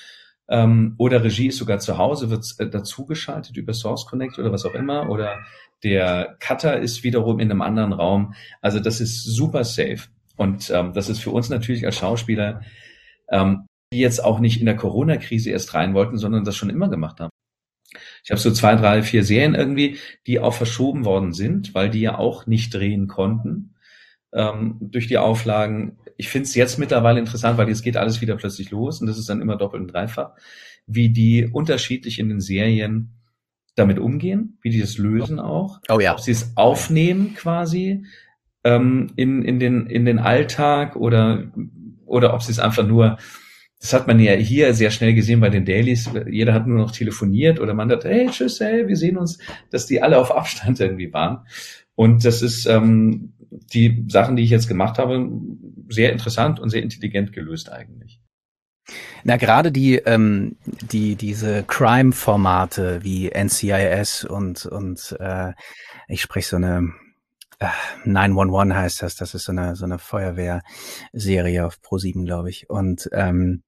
Ähm, 0.49 0.95
oder 0.99 1.23
Regie 1.23 1.49
ist 1.49 1.59
sogar 1.59 1.79
zu 1.79 1.99
Hause, 1.99 2.31
wird 2.31 2.55
äh, 2.59 2.69
dazugeschaltet 2.69 3.57
über 3.57 3.75
Source 3.75 4.07
Connect 4.07 4.39
oder 4.39 4.53
was 4.53 4.65
auch 4.65 4.75
immer. 4.75 5.11
Oder 5.11 5.39
der 5.83 6.37
Cutter 6.41 6.79
ist 6.79 7.05
wiederum 7.05 7.39
in 7.39 7.51
einem 7.51 7.63
anderen 7.63 7.93
Raum. 7.93 8.35
Also 8.63 8.81
das 8.81 9.01
ist 9.01 9.25
super 9.25 9.65
safe. 9.65 10.09
Und 10.37 10.71
ähm, 10.71 10.93
das 10.95 11.09
ist 11.09 11.21
für 11.21 11.31
uns 11.31 11.49
natürlich 11.49 11.85
als 11.85 11.97
Schauspieler, 11.97 12.63
ähm, 13.29 13.67
die 13.93 13.99
jetzt 13.99 14.25
auch 14.25 14.39
nicht 14.39 14.61
in 14.61 14.67
der 14.67 14.77
Corona-Krise 14.77 15.51
erst 15.51 15.75
rein 15.75 15.95
wollten, 15.95 16.17
sondern 16.17 16.45
das 16.45 16.57
schon 16.57 16.71
immer 16.71 16.89
gemacht 16.89 17.21
haben. 17.21 17.31
Ich 18.25 18.31
habe 18.31 18.41
so 18.41 18.53
zwei, 18.53 18.75
drei, 18.77 19.03
vier 19.03 19.25
Serien 19.25 19.55
irgendwie, 19.55 19.99
die 20.27 20.41
auch 20.41 20.55
verschoben 20.55 21.05
worden 21.05 21.33
sind, 21.33 21.75
weil 21.75 21.91
die 21.91 22.01
ja 22.01 22.19
auch 22.19 22.47
nicht 22.47 22.75
drehen 22.75 23.09
konnten 23.09 23.75
ähm, 24.33 24.77
durch 24.81 25.09
die 25.09 25.19
Auflagen. 25.19 25.99
Ich 26.19 26.29
finde 26.29 26.47
es 26.47 26.55
jetzt 26.55 26.79
mittlerweile 26.79 27.19
interessant, 27.19 27.57
weil 27.57 27.69
jetzt 27.69 27.83
geht 27.83 27.97
alles 27.97 28.21
wieder 28.21 28.37
plötzlich 28.37 28.71
los 28.71 29.01
und 29.01 29.07
das 29.07 29.19
ist 29.19 29.31
dann 29.31 29.41
immer 29.41 29.57
doppelt 29.57 29.81
und 29.81 29.89
dreifach, 29.89 30.33
wie 30.87 31.09
die 31.09 31.47
unterschiedlich 31.51 32.19
in 32.19 32.29
den 32.29 32.41
Serien 32.41 33.15
damit 33.77 33.99
umgehen, 33.99 34.59
wie 34.61 34.71
die 34.71 34.81
das 34.81 34.99
lösen 34.99 35.39
auch. 35.39 35.81
Oh 35.89 36.01
ja. 36.01 36.13
Ob 36.13 36.21
sie 36.21 36.33
es 36.33 36.53
aufnehmen 36.57 37.35
quasi 37.35 38.05
ähm, 38.65 39.13
in, 39.17 39.43
in, 39.43 39.59
den, 39.59 39.87
in 39.87 40.05
den 40.05 40.19
Alltag 40.19 40.97
oder, 40.97 41.51
oder 42.05 42.35
ob 42.35 42.43
sie 42.43 42.53
es 42.53 42.59
einfach 42.59 42.87
nur 42.87 43.17
das 43.81 43.93
hat 43.93 44.09
man 44.09 44.19
ja 44.19 44.33
hier 44.33 44.75
sehr 44.75 44.91
schnell 44.91 45.15
gesehen 45.15 45.41
bei 45.41 45.51
den 45.51 45.65
Dailies. 45.65 46.11
Jeder 46.29 46.53
hat 46.53 46.67
nur 46.67 46.79
noch 46.79 46.91
telefoniert 46.91 47.61
oder 47.61 47.75
man 47.75 47.91
hat, 47.91 48.05
hey, 48.05 48.27
tschüss, 48.29 48.59
hey, 48.59 48.89
wir 48.89 48.97
sehen 48.97 49.17
uns, 49.17 49.39
dass 49.71 49.87
die 49.87 50.03
alle 50.03 50.19
auf 50.19 50.35
Abstand 50.35 50.81
irgendwie 50.81 51.13
waren. 51.13 51.47
Und 51.95 52.25
das 52.25 52.43
ist 52.43 52.67
ähm, 52.67 53.35
die 53.73 54.05
Sachen, 54.09 54.37
die 54.37 54.43
ich 54.43 54.51
jetzt 54.51 54.69
gemacht 54.69 54.99
habe, 54.99 55.29
sehr 55.89 56.13
interessant 56.13 56.61
und 56.61 56.71
sehr 56.71 56.83
intelligent 56.83 57.33
gelöst 57.33 57.71
eigentlich. 57.71 58.21
Na, 59.25 59.37
gerade 59.37 59.71
die, 59.71 59.97
ähm, 59.97 60.57
die, 60.65 61.17
diese 61.17 61.63
Crime-Formate 61.65 63.03
wie 63.03 63.31
NCIS 63.31 64.25
und, 64.25 64.65
und 64.67 65.17
äh, 65.21 65.53
ich 66.09 66.23
spreche 66.23 66.49
so 66.49 66.57
eine 66.57 66.95
äh, 67.59 67.69
911 68.05 68.75
heißt 68.75 69.03
das, 69.03 69.17
das 69.17 69.35
ist 69.35 69.45
so 69.45 69.53
eine, 69.53 69.77
so 69.77 69.85
eine 69.85 69.99
Feuerwehrserie 69.99 71.67
auf 71.67 71.79
Pro7, 71.83 72.25
glaube 72.25 72.51
ich. 72.51 72.71
Und 72.71 73.09
ähm, 73.13 73.63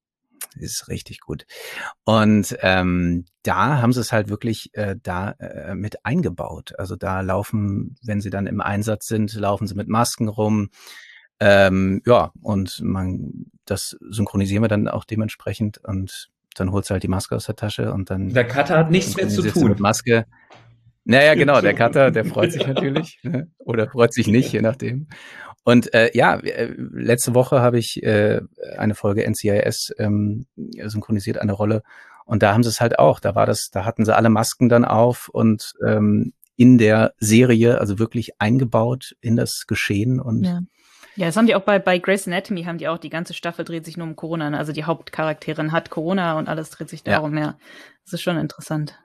ist 0.56 0.88
richtig 0.88 1.20
gut. 1.20 1.44
Und 2.04 2.56
ähm, 2.60 3.24
da 3.42 3.80
haben 3.80 3.92
sie 3.92 4.00
es 4.00 4.12
halt 4.12 4.28
wirklich 4.28 4.70
äh, 4.74 4.96
da 5.00 5.32
äh, 5.32 5.74
mit 5.74 6.04
eingebaut. 6.04 6.72
Also 6.78 6.96
da 6.96 7.20
laufen, 7.20 7.96
wenn 8.02 8.20
sie 8.20 8.30
dann 8.30 8.46
im 8.46 8.60
Einsatz 8.60 9.06
sind, 9.06 9.32
laufen 9.34 9.66
sie 9.66 9.74
mit 9.74 9.88
Masken 9.88 10.28
rum. 10.28 10.70
Ähm, 11.40 12.02
ja, 12.06 12.32
und 12.42 12.80
man, 12.82 13.46
das 13.64 13.96
synchronisieren 14.00 14.62
wir 14.62 14.68
dann 14.68 14.88
auch 14.88 15.04
dementsprechend 15.04 15.78
und 15.78 16.30
dann 16.54 16.72
holst 16.72 16.90
du 16.90 16.92
halt 16.92 17.02
die 17.02 17.08
Maske 17.08 17.34
aus 17.34 17.46
der 17.46 17.56
Tasche 17.56 17.92
und 17.92 18.10
dann. 18.10 18.32
Der 18.34 18.46
Cutter 18.46 18.78
hat 18.78 18.90
nichts 18.90 19.16
mehr 19.16 19.28
zu 19.28 19.42
tun. 19.42 19.68
Mit 19.68 19.80
Maske. 19.80 20.26
Naja, 21.04 21.34
genau, 21.34 21.60
der 21.60 21.74
Cutter, 21.74 22.10
der 22.10 22.24
freut 22.24 22.52
sich 22.52 22.66
natürlich 22.66 23.18
ne? 23.22 23.48
oder 23.58 23.88
freut 23.88 24.12
sich 24.12 24.26
nicht, 24.26 24.52
je 24.52 24.60
nachdem. 24.60 25.08
Und 25.64 25.92
äh, 25.94 26.10
ja, 26.14 26.36
äh, 26.36 26.74
letzte 26.76 27.34
Woche 27.34 27.60
habe 27.60 27.78
ich 27.78 28.02
äh, 28.02 28.40
eine 28.76 28.94
Folge 28.94 29.28
NCIS 29.28 29.94
ähm, 29.98 30.46
synchronisiert, 30.56 31.38
eine 31.38 31.52
Rolle. 31.52 31.82
Und 32.24 32.42
da 32.42 32.52
haben 32.52 32.62
sie 32.62 32.68
es 32.68 32.80
halt 32.80 32.98
auch. 32.98 33.20
Da 33.20 33.34
war 33.34 33.46
das, 33.46 33.70
da 33.70 33.84
hatten 33.84 34.04
sie 34.04 34.14
alle 34.14 34.30
Masken 34.30 34.68
dann 34.68 34.84
auf 34.84 35.28
und 35.28 35.72
ähm, 35.86 36.32
in 36.56 36.78
der 36.78 37.14
Serie, 37.18 37.80
also 37.80 37.98
wirklich 37.98 38.32
eingebaut 38.38 39.16
in 39.20 39.36
das 39.36 39.64
Geschehen 39.66 40.20
und 40.20 40.44
ja. 40.44 40.60
Ja, 41.16 41.26
das 41.26 41.36
haben 41.36 41.46
die 41.46 41.54
auch 41.54 41.62
bei, 41.62 41.78
bei 41.78 41.98
Grey's 41.98 42.26
Anatomy, 42.26 42.64
haben 42.64 42.78
die 42.78 42.88
auch, 42.88 42.98
die 42.98 43.10
ganze 43.10 43.34
Staffel 43.34 43.64
dreht 43.64 43.84
sich 43.84 43.96
nur 43.96 44.06
um 44.06 44.16
Corona. 44.16 44.50
Ne? 44.50 44.58
Also 44.58 44.72
die 44.72 44.84
Hauptcharakterin 44.84 45.72
hat 45.72 45.90
Corona 45.90 46.38
und 46.38 46.48
alles 46.48 46.70
dreht 46.70 46.88
sich 46.88 47.02
darum, 47.02 47.36
ja. 47.36 47.40
ja. 47.40 47.58
Das 48.04 48.14
ist 48.14 48.22
schon 48.22 48.36
interessant. 48.36 48.98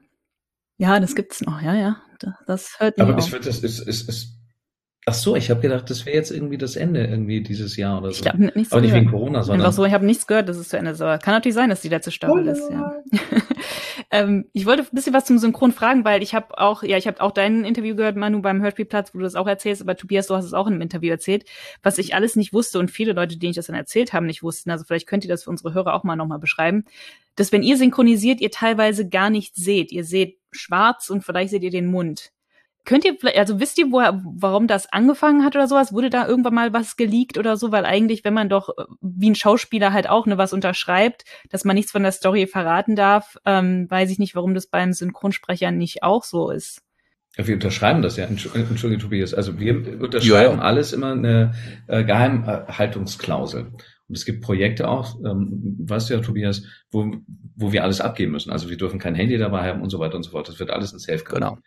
Ja, 0.78 1.00
das 1.00 1.16
gibt's 1.16 1.42
noch, 1.42 1.62
ja, 1.62 1.74
ja. 1.74 2.02
Das 2.48 2.80
hört 2.80 3.00
Aber 3.00 3.18
ich 3.18 3.30
finde, 3.30 3.48
das 3.48 3.60
ist, 3.60 3.80
ist, 3.80 4.10
ist 4.10 4.36
Ach 5.08 5.14
so, 5.14 5.36
ich 5.36 5.52
habe 5.52 5.62
gedacht, 5.62 5.88
das 5.92 6.08
wäre 6.08 6.18
jetzt 6.18 6.32
irgendwie 6.32 6.58
das 6.58 6.76
Ende 6.76 7.06
irgendwie 7.06 7.44
dieses 7.44 7.78
Jahr 7.78 8.00
oder 8.00 8.12
so. 8.12 8.16
Ich 8.16 8.22
glaub, 8.24 8.56
nichts 8.56 8.72
Aber 8.72 8.82
nicht 8.82 8.94
wegen 8.94 9.12
Corona, 9.12 9.44
sondern. 9.44 9.62
Einfach 9.62 9.76
so, 9.76 9.86
ich 9.86 9.94
habe 9.94 10.04
nichts 10.04 10.26
gehört, 10.26 10.50
dass 10.50 10.58
es 10.58 10.70
zu 10.70 10.78
Ende 10.80 10.92
ist. 10.92 11.02
Aber 11.02 11.20
kann 11.20 11.36
natürlich 11.36 11.54
sein, 11.54 11.70
dass 11.70 11.82
die 11.82 11.90
letzte 11.90 12.10
Staffel 12.10 12.48
oh, 12.48 12.52
ist, 12.52 12.72
ja. 12.72 12.92
ähm, 14.16 14.46
ich 14.54 14.66
wollte 14.66 14.84
ein 14.84 14.96
bisschen 14.96 15.14
was 15.14 15.26
zum 15.26 15.38
Synchron 15.38 15.74
fragen, 15.74 16.06
weil 16.06 16.24
ich 16.24 16.34
habe 16.34 16.58
auch, 16.58 16.84
ja, 16.84 16.98
ich 16.98 17.06
habe 17.06 17.20
auch 17.20 17.32
dein 17.32 17.66
Interview 17.66 17.96
gehört, 17.96 18.16
Manu, 18.16 18.42
beim 18.42 18.62
Hörspielplatz, 18.62 19.14
wo 19.14 19.18
du 19.18 19.24
das 19.24 19.36
auch 19.36 19.48
erzählst, 19.48 19.82
aber 19.82 19.98
Tobias, 19.98 20.28
du 20.28 20.36
hast 20.36 20.46
es 20.46 20.54
auch 20.54 20.68
in 20.68 20.74
einem 20.74 20.82
Interview 20.82 21.10
erzählt, 21.10 21.46
was 21.84 21.98
ich 21.98 22.16
alles 22.16 22.38
nicht 22.38 22.54
wusste 22.54 22.80
und 22.80 22.90
viele 22.90 23.12
Leute, 23.12 23.38
denen 23.38 23.50
ich 23.50 23.58
das 23.58 23.68
dann 23.68 23.76
erzählt 23.76 24.14
habe, 24.14 24.26
nicht 24.26 24.42
wussten. 24.42 24.72
Also 24.72 24.86
vielleicht 24.86 25.08
könnt 25.08 25.26
ihr 25.26 25.30
das 25.30 25.44
für 25.44 25.50
unsere 25.50 25.74
Hörer 25.74 25.94
auch 25.94 26.04
mal 26.04 26.16
nochmal 26.16 26.40
beschreiben. 26.40 26.86
Dass 27.36 27.52
wenn 27.52 27.64
ihr 27.64 27.78
synchronisiert, 27.78 28.40
ihr 28.40 28.52
teilweise 28.52 29.10
gar 29.10 29.30
nichts 29.30 29.62
seht. 29.62 29.92
Ihr 29.92 30.06
seht 30.06 30.38
schwarz 30.52 31.10
und 31.10 31.24
vielleicht 31.24 31.50
seht 31.50 31.64
ihr 31.64 31.72
den 31.72 31.88
Mund. 31.88 32.32
Könnt 32.86 33.04
ihr 33.04 33.16
vielleicht, 33.20 33.38
also 33.38 33.60
wisst 33.60 33.80
ihr, 33.80 33.92
woher, 33.92 34.22
warum 34.24 34.68
das 34.68 34.92
angefangen 34.92 35.44
hat 35.44 35.56
oder 35.56 35.68
sowas? 35.68 35.92
Wurde 35.92 36.12
da 36.12 36.28
irgendwann 36.28 36.54
mal 36.54 36.72
was 36.72 36.96
geleakt 36.96 37.38
oder 37.38 37.58
so? 37.58 37.72
Weil 37.72 37.84
eigentlich, 37.84 38.24
wenn 38.24 38.34
man 38.34 38.48
doch 38.48 38.70
äh, 38.70 38.84
wie 39.02 39.32
ein 39.32 39.36
Schauspieler 39.36 39.92
halt 39.92 40.08
auch 40.08 40.28
ne 40.28 40.38
was 40.38 40.54
unterschreibt, 40.54 41.26
dass 41.50 41.66
man 41.66 41.76
nichts 41.76 41.92
von 41.92 42.04
der 42.04 42.12
Story 42.12 42.46
verraten 42.46 42.96
darf, 42.96 43.38
ähm, 43.46 43.90
weiß 43.90 44.12
ich 44.12 44.20
nicht, 44.20 44.36
warum 44.36 44.54
das 44.54 44.68
beim 44.68 44.94
Synchronsprecher 44.94 45.72
nicht 45.72 46.04
auch 46.04 46.24
so 46.24 46.52
ist. 46.52 46.84
Ja, 47.38 47.48
wir 47.48 47.56
unterschreiben 47.56 48.02
das 48.02 48.18
ja, 48.18 48.26
entschuldige 48.26 48.98
Tobias. 48.98 49.34
Also 49.34 49.60
wir 49.60 49.76
unterschreiben 50.02 50.60
ja. 50.60 50.64
alles 50.64 50.94
immer 50.94 51.12
eine 51.12 51.54
äh, 51.88 52.04
Geheimhaltungsklausel. 52.04 53.72
Und 54.08 54.16
es 54.16 54.26
gibt 54.26 54.42
Projekte 54.42 54.88
auch, 54.88 55.20
ähm, 55.26 55.76
weißt 55.80 56.10
du 56.10 56.14
ja, 56.14 56.20
Tobias, 56.22 56.64
wo, 56.92 57.12
wo 57.56 57.72
wir 57.72 57.84
alles 57.84 58.00
abgeben 58.00 58.34
müssen. 58.34 58.52
Also 58.52 58.70
wir 58.70 58.78
dürfen 58.78 59.00
kein 59.00 59.16
Handy 59.16 59.38
dabei 59.38 59.68
haben 59.68 59.82
und 59.82 59.90
so 59.90 60.00
weiter 60.00 60.16
und 60.16 60.24
so 60.24 60.32
fort. 60.32 60.48
Das 60.48 60.60
wird 60.60 60.70
alles 60.70 60.94
in 60.94 61.00
Safe 61.00 61.24
Genau. 61.24 61.58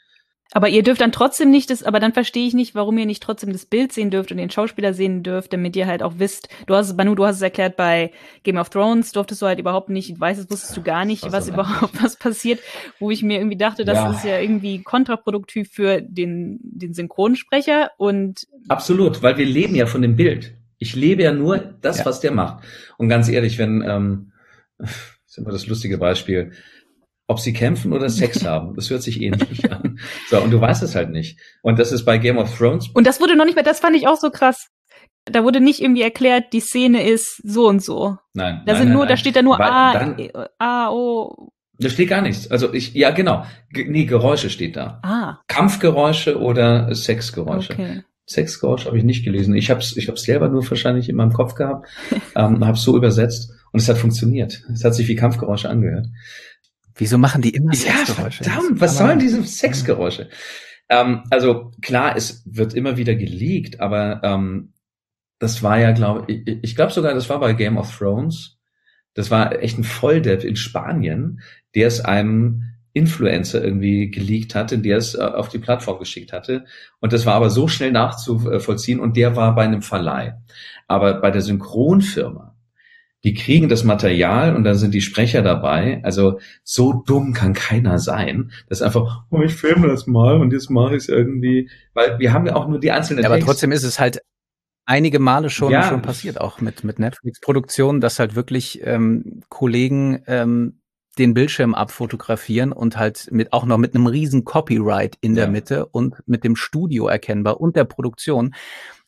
Aber 0.52 0.68
ihr 0.70 0.82
dürft 0.82 1.02
dann 1.02 1.12
trotzdem 1.12 1.50
nicht 1.50 1.68
das, 1.68 1.82
aber 1.82 2.00
dann 2.00 2.14
verstehe 2.14 2.46
ich 2.46 2.54
nicht, 2.54 2.74
warum 2.74 2.96
ihr 2.96 3.04
nicht 3.04 3.22
trotzdem 3.22 3.52
das 3.52 3.66
Bild 3.66 3.92
sehen 3.92 4.10
dürft 4.10 4.30
und 4.30 4.38
den 4.38 4.50
Schauspieler 4.50 4.94
sehen 4.94 5.22
dürft, 5.22 5.52
damit 5.52 5.76
ihr 5.76 5.86
halt 5.86 6.02
auch 6.02 6.14
wisst, 6.16 6.48
du 6.66 6.74
hast 6.74 6.88
es, 6.88 6.96
Banu, 6.96 7.14
du 7.14 7.26
hast 7.26 7.36
es 7.36 7.42
erklärt, 7.42 7.76
bei 7.76 8.12
Game 8.44 8.56
of 8.56 8.70
Thrones 8.70 9.12
durftest 9.12 9.42
du 9.42 9.46
halt 9.46 9.58
überhaupt 9.58 9.90
nicht, 9.90 10.08
ich 10.10 10.18
weiß, 10.18 10.38
das 10.38 10.50
wusstest 10.50 10.74
du 10.76 10.82
gar 10.82 11.04
nicht, 11.04 11.30
was 11.30 11.48
überhaupt 11.48 11.92
was 12.02 12.16
passiert, 12.16 12.60
wo 12.98 13.10
ich 13.10 13.22
mir 13.22 13.38
irgendwie 13.38 13.58
dachte, 13.58 13.84
das 13.84 13.98
ja. 13.98 14.10
ist 14.10 14.24
ja 14.24 14.40
irgendwie 14.40 14.82
kontraproduktiv 14.82 15.70
für 15.70 16.00
den, 16.00 16.58
den 16.62 16.94
Synchronsprecher 16.94 17.90
und. 17.98 18.46
Absolut, 18.68 19.22
weil 19.22 19.36
wir 19.36 19.46
leben 19.46 19.74
ja 19.74 19.86
von 19.86 20.00
dem 20.00 20.16
Bild. 20.16 20.54
Ich 20.78 20.96
lebe 20.96 21.24
ja 21.24 21.32
nur 21.32 21.58
das, 21.58 21.98
ja. 21.98 22.06
was 22.06 22.20
der 22.20 22.32
macht. 22.32 22.64
Und 22.96 23.08
ganz 23.08 23.28
ehrlich, 23.28 23.58
wenn, 23.58 23.82
ähm, 23.86 24.32
ist 24.78 25.36
immer 25.36 25.50
das 25.50 25.66
lustige 25.66 25.98
Beispiel, 25.98 26.52
ob 27.28 27.38
sie 27.38 27.52
kämpfen 27.52 27.92
oder 27.92 28.08
Sex 28.10 28.44
haben. 28.46 28.74
Das 28.74 28.90
hört 28.90 29.02
sich 29.02 29.22
ähnlich 29.22 29.70
an. 29.70 30.00
So, 30.28 30.40
und 30.40 30.50
du 30.50 30.60
weißt 30.60 30.82
es 30.82 30.96
halt 30.96 31.10
nicht. 31.10 31.38
Und 31.62 31.78
das 31.78 31.92
ist 31.92 32.04
bei 32.04 32.18
Game 32.18 32.38
of 32.38 32.56
Thrones. 32.56 32.88
Und 32.88 33.06
das 33.06 33.20
wurde 33.20 33.36
noch 33.36 33.44
nicht 33.44 33.54
mehr, 33.54 33.64
das 33.64 33.78
fand 33.78 33.94
ich 33.94 34.08
auch 34.08 34.16
so 34.16 34.30
krass. 34.30 34.68
Da 35.24 35.44
wurde 35.44 35.60
nicht 35.60 35.80
irgendwie 35.80 36.02
erklärt, 36.02 36.52
die 36.54 36.60
Szene 36.60 37.06
ist 37.06 37.40
so 37.44 37.68
und 37.68 37.84
so. 37.84 38.16
Nein. 38.32 38.62
Da 38.64 38.72
nein, 38.72 38.82
sind 38.82 38.92
nur, 38.92 39.00
nein. 39.00 39.08
da 39.10 39.16
steht 39.18 39.36
da 39.36 39.42
nur 39.42 39.58
Weil 39.58 39.70
A, 39.70 39.92
dann, 39.92 40.18
E, 40.18 40.32
A, 40.58 40.90
O. 40.90 41.52
Da 41.78 41.90
steht 41.90 42.08
gar 42.08 42.22
nichts. 42.22 42.50
Also 42.50 42.72
ich, 42.72 42.94
ja 42.94 43.10
genau. 43.10 43.44
G 43.70 43.84
nee, 43.88 44.06
Geräusche 44.06 44.48
steht 44.48 44.76
da. 44.76 44.98
Ah. 45.02 45.38
Kampfgeräusche 45.46 46.40
oder 46.40 46.92
Sexgeräusche. 46.94 47.74
Okay. 47.74 48.02
Sexgeräusche 48.26 48.86
habe 48.86 48.98
ich 48.98 49.04
nicht 49.04 49.24
gelesen. 49.24 49.54
Ich 49.54 49.70
habe 49.70 49.80
es 49.80 49.96
ich 49.96 50.08
hab's 50.08 50.22
selber 50.22 50.48
nur 50.48 50.68
wahrscheinlich 50.68 51.08
in 51.08 51.16
meinem 51.16 51.32
Kopf 51.32 51.54
gehabt, 51.54 51.88
ähm, 52.34 52.66
habe 52.66 52.78
so 52.78 52.96
übersetzt 52.96 53.52
und 53.72 53.80
es 53.80 53.88
hat 53.88 53.98
funktioniert. 53.98 54.62
Es 54.72 54.84
hat 54.84 54.94
sich 54.94 55.08
wie 55.08 55.14
Kampfgeräusche 55.14 55.68
angehört. 55.68 56.06
Wieso 56.98 57.16
machen 57.16 57.42
die 57.42 57.50
immer 57.50 57.72
ja, 57.72 58.04
Sexgeräusche? 58.04 58.44
Verdammt, 58.44 58.80
was 58.80 58.98
sollen 58.98 59.18
diese 59.18 59.42
Sexgeräusche? 59.42 60.28
Ähm, 60.88 61.22
also 61.30 61.72
klar, 61.80 62.16
es 62.16 62.42
wird 62.44 62.74
immer 62.74 62.96
wieder 62.96 63.14
geleakt, 63.14 63.80
aber 63.80 64.20
ähm, 64.24 64.72
das 65.38 65.62
war 65.62 65.78
ja, 65.78 65.92
glaube 65.92 66.24
ich, 66.30 66.58
ich 66.62 66.76
glaube 66.76 66.92
sogar, 66.92 67.14
das 67.14 67.28
war 67.30 67.38
bei 67.40 67.52
Game 67.52 67.78
of 67.78 67.96
Thrones. 67.96 68.58
Das 69.14 69.30
war 69.30 69.60
echt 69.62 69.78
ein 69.78 69.84
Volldepp 69.84 70.44
in 70.44 70.56
Spanien, 70.56 71.40
der 71.74 71.86
es 71.86 72.00
einem 72.00 72.64
Influencer 72.92 73.62
irgendwie 73.62 74.10
geleakt 74.10 74.54
hatte, 74.54 74.78
der 74.78 74.98
es 74.98 75.14
äh, 75.14 75.22
auf 75.22 75.48
die 75.48 75.58
Plattform 75.58 75.98
geschickt 75.98 76.32
hatte. 76.32 76.64
Und 77.00 77.12
das 77.12 77.26
war 77.26 77.34
aber 77.34 77.50
so 77.50 77.68
schnell 77.68 77.92
nachzuvollziehen 77.92 78.98
und 78.98 79.16
der 79.16 79.36
war 79.36 79.54
bei 79.54 79.64
einem 79.64 79.82
Verleih. 79.82 80.36
Aber 80.88 81.20
bei 81.20 81.30
der 81.30 81.42
Synchronfirma, 81.42 82.56
die 83.24 83.34
kriegen 83.34 83.68
das 83.68 83.84
Material 83.84 84.54
und 84.54 84.64
dann 84.64 84.76
sind 84.76 84.94
die 84.94 85.00
Sprecher 85.00 85.42
dabei. 85.42 86.00
Also 86.04 86.38
so 86.62 86.92
dumm 86.92 87.32
kann 87.32 87.52
keiner 87.52 87.98
sein. 87.98 88.52
Das 88.68 88.78
ist 88.78 88.82
einfach, 88.82 89.24
oh, 89.30 89.42
ich 89.42 89.54
filme 89.54 89.88
das 89.88 90.06
mal 90.06 90.40
und 90.40 90.52
jetzt 90.52 90.70
mache 90.70 90.96
ich 90.96 91.02
es 91.02 91.08
irgendwie, 91.08 91.68
weil 91.94 92.18
wir 92.18 92.32
haben 92.32 92.46
ja 92.46 92.54
auch 92.54 92.68
nur 92.68 92.78
die 92.78 92.92
einzelnen. 92.92 93.22
Ja, 93.22 93.28
aber 93.28 93.40
trotzdem 93.40 93.72
ist 93.72 93.82
es 93.82 93.98
halt 93.98 94.22
einige 94.84 95.18
Male 95.18 95.50
schon, 95.50 95.72
ja. 95.72 95.88
schon 95.88 96.00
passiert, 96.00 96.40
auch 96.40 96.60
mit, 96.60 96.84
mit 96.84 96.98
Netflix-Produktionen, 96.98 98.00
dass 98.00 98.18
halt 98.18 98.36
wirklich 98.36 98.80
ähm, 98.84 99.42
Kollegen 99.48 100.22
ähm, 100.26 100.80
den 101.18 101.34
Bildschirm 101.34 101.74
abfotografieren 101.74 102.72
und 102.72 102.96
halt 102.96 103.28
mit 103.32 103.52
auch 103.52 103.66
noch 103.66 103.78
mit 103.78 103.94
einem 103.94 104.06
riesen 104.06 104.44
Copyright 104.44 105.16
in 105.20 105.34
ja. 105.34 105.42
der 105.42 105.50
Mitte 105.50 105.86
und 105.86 106.14
mit 106.26 106.44
dem 106.44 106.54
Studio 106.54 107.08
erkennbar 107.08 107.60
und 107.60 107.74
der 107.74 107.84
Produktion. 107.84 108.54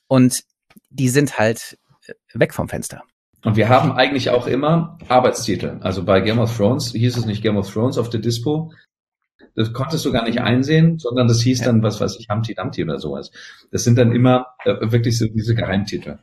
Und 0.08 0.42
die 0.90 1.08
sind 1.08 1.38
halt 1.38 1.78
äh, 2.06 2.14
weg 2.34 2.52
vom 2.52 2.68
Fenster. 2.68 3.04
Und 3.43 3.57
wir 3.57 3.68
haben 3.68 3.93
eigentlich 3.93 4.30
auch 4.30 4.47
immer 4.47 4.99
Arbeitstitel. 5.09 5.78
Also 5.80 6.05
bei 6.05 6.20
Game 6.20 6.38
of 6.38 6.55
Thrones 6.55 6.93
hieß 6.93 7.16
es 7.16 7.26
nicht 7.26 7.43
Game 7.43 7.57
of 7.57 7.72
Thrones 7.72 7.97
auf 7.97 8.11
der 8.11 8.20
Dispo, 8.20 8.70
das 9.55 9.72
konntest 9.72 10.05
du 10.05 10.12
gar 10.12 10.24
nicht 10.24 10.41
einsehen, 10.41 10.99
sondern 10.99 11.28
das 11.28 11.41
hieß 11.43 11.62
dann, 11.62 11.82
was 11.82 12.01
weiß 12.01 12.18
ich, 12.18 12.28
Humpty 12.28 12.55
Dumpty 12.55 12.84
oder 12.84 12.99
sowas. 12.99 13.30
Das 13.70 13.84
sind 13.84 13.99
dann 13.99 14.12
immer 14.12 14.47
äh, 14.64 14.74
wirklich 14.80 15.18
so 15.18 15.26
diese 15.26 15.55
Geheimtitel. 15.55 16.18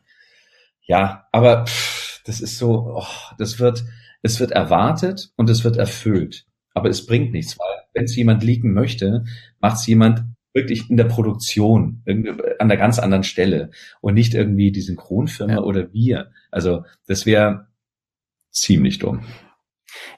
Ja, 0.86 1.28
aber 1.32 1.66
pff, 1.66 2.22
das 2.26 2.42
ist 2.42 2.58
so, 2.58 2.96
oh, 2.98 3.34
das 3.38 3.60
wird, 3.60 3.84
es 4.22 4.40
wird 4.40 4.52
erwartet 4.52 5.32
und 5.36 5.50
es 5.50 5.64
wird 5.64 5.78
erfüllt. 5.78 6.46
Aber 6.74 6.90
es 6.90 7.06
bringt 7.06 7.34
nichts, 7.34 7.58
weil 7.60 7.84
wenn 7.94 8.06
es 8.06 8.16
jemand 8.16 8.44
leaken 8.44 8.74
möchte, 8.74 9.26
macht 9.60 9.78
es 9.78 9.88
jemand 9.88 10.24
wirklich 10.58 10.90
in 10.90 10.98
der 10.98 11.06
Produktion, 11.06 12.04
an 12.60 12.68
der 12.68 12.78
ganz 12.78 13.00
anderen 13.00 13.24
Stelle 13.24 13.70
und 14.02 14.16
nicht 14.16 14.34
irgendwie 14.34 14.72
die 14.72 14.82
Synchronfirma 14.82 15.54
ja. 15.54 15.62
oder 15.62 15.94
wir. 15.94 16.32
Also 16.52 16.84
das 17.06 17.26
wäre 17.26 17.68
ziemlich 18.52 19.00
dumm. 19.00 19.22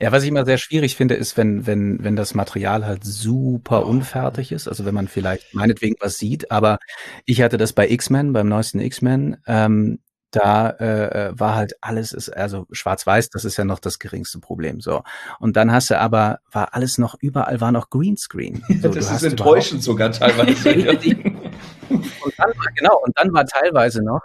Ja, 0.02 0.12
was 0.12 0.24
ich 0.24 0.30
immer 0.30 0.46
sehr 0.46 0.58
schwierig 0.58 0.96
finde, 0.96 1.16
ist, 1.16 1.38
wenn, 1.38 1.68
wenn, 1.68 2.04
wenn 2.04 2.16
das 2.16 2.34
Material 2.34 2.86
halt 2.86 3.04
super 3.04 3.86
unfertig 3.86 4.52
ist. 4.52 4.68
Also 4.68 4.86
wenn 4.86 4.96
man 4.96 5.08
vielleicht 5.08 5.54
meinetwegen 5.54 5.96
was 6.00 6.18
sieht, 6.18 6.52
aber 6.52 6.80
ich 7.26 7.42
hatte 7.42 7.58
das 7.58 7.74
bei 7.74 7.90
X-Men, 7.90 8.34
beim 8.34 8.48
neuesten 8.48 8.80
X-Men, 8.80 9.38
ähm, 9.46 10.00
da 10.32 10.70
äh, 10.70 11.30
äh 11.30 11.40
war 11.40 11.56
halt 11.56 11.74
alles 11.82 12.14
ist 12.14 12.30
also 12.30 12.66
schwarz-weiß, 12.72 13.30
das 13.30 13.46
ist 13.46 13.58
ja 13.58 13.66
noch 13.66 13.80
das 13.80 14.00
geringste 14.00 14.40
Problem 14.40 14.82
so. 14.82 15.04
Und 15.40 15.58
dann 15.58 15.72
hast 15.72 15.90
du 15.90 16.00
aber 16.00 16.40
war 16.52 16.74
alles 16.74 16.98
noch 16.98 17.16
überall 17.20 17.62
war 17.62 17.72
noch 17.72 17.90
Greenscreen. 17.90 18.64
So, 18.82 18.90
das 18.90 19.12
ist 19.12 19.24
enttäuschend 19.24 19.84
sogar 19.84 20.12
teilweise. 20.12 20.70
und 21.90 22.34
dann, 22.38 22.54
genau 22.76 23.02
und 23.04 23.18
dann 23.18 23.34
war 23.34 23.46
teilweise 23.46 24.04
noch 24.04 24.22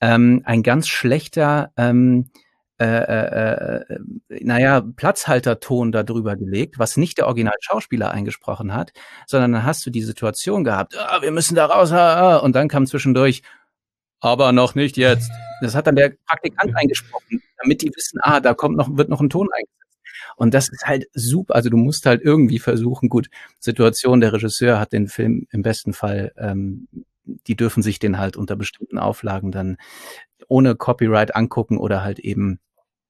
ähm, 0.00 0.42
ein 0.44 0.62
ganz 0.62 0.88
schlechter 0.88 1.72
ähm, 1.76 2.30
äh, 2.80 2.86
äh, 2.86 3.80
äh, 3.88 3.98
naja, 4.40 4.80
Platzhalterton 4.80 5.90
darüber 5.90 6.36
gelegt, 6.36 6.78
was 6.78 6.96
nicht 6.96 7.18
der 7.18 7.26
Original-Schauspieler 7.26 8.12
eingesprochen 8.12 8.72
hat, 8.72 8.92
sondern 9.26 9.52
dann 9.52 9.64
hast 9.64 9.84
du 9.84 9.90
die 9.90 10.02
Situation 10.02 10.62
gehabt, 10.62 10.96
ah, 10.96 11.20
wir 11.20 11.32
müssen 11.32 11.56
da 11.56 11.66
raus, 11.66 11.90
ah, 11.90 12.14
ah, 12.14 12.36
und 12.36 12.54
dann 12.54 12.68
kam 12.68 12.86
zwischendurch, 12.86 13.42
aber 14.20 14.52
noch 14.52 14.74
nicht 14.74 14.96
jetzt. 14.96 15.30
Das 15.60 15.74
hat 15.74 15.86
dann 15.86 15.96
der 15.96 16.12
Praktikant 16.26 16.76
eingesprochen, 16.76 17.42
damit 17.58 17.82
die 17.82 17.90
wissen, 17.94 18.18
ah, 18.22 18.40
da 18.40 18.54
kommt 18.54 18.76
noch, 18.76 18.96
wird 18.96 19.08
noch 19.08 19.20
ein 19.20 19.30
Ton 19.30 19.48
eingesetzt. 19.52 19.78
Und 20.36 20.54
das 20.54 20.68
ist 20.68 20.86
halt 20.86 21.06
super. 21.14 21.54
Also 21.54 21.68
du 21.68 21.76
musst 21.76 22.06
halt 22.06 22.22
irgendwie 22.22 22.58
versuchen, 22.58 23.08
gut, 23.08 23.28
Situation, 23.58 24.20
der 24.20 24.32
Regisseur 24.32 24.78
hat 24.78 24.92
den 24.92 25.08
Film 25.08 25.46
im 25.50 25.62
besten 25.62 25.92
Fall, 25.92 26.32
ähm, 26.36 26.86
die 27.24 27.56
dürfen 27.56 27.82
sich 27.82 27.98
den 27.98 28.18
halt 28.18 28.36
unter 28.36 28.56
bestimmten 28.56 28.98
Auflagen 28.98 29.52
dann 29.52 29.76
ohne 30.48 30.76
Copyright 30.76 31.34
angucken 31.34 31.76
oder 31.76 32.02
halt 32.02 32.20
eben 32.20 32.60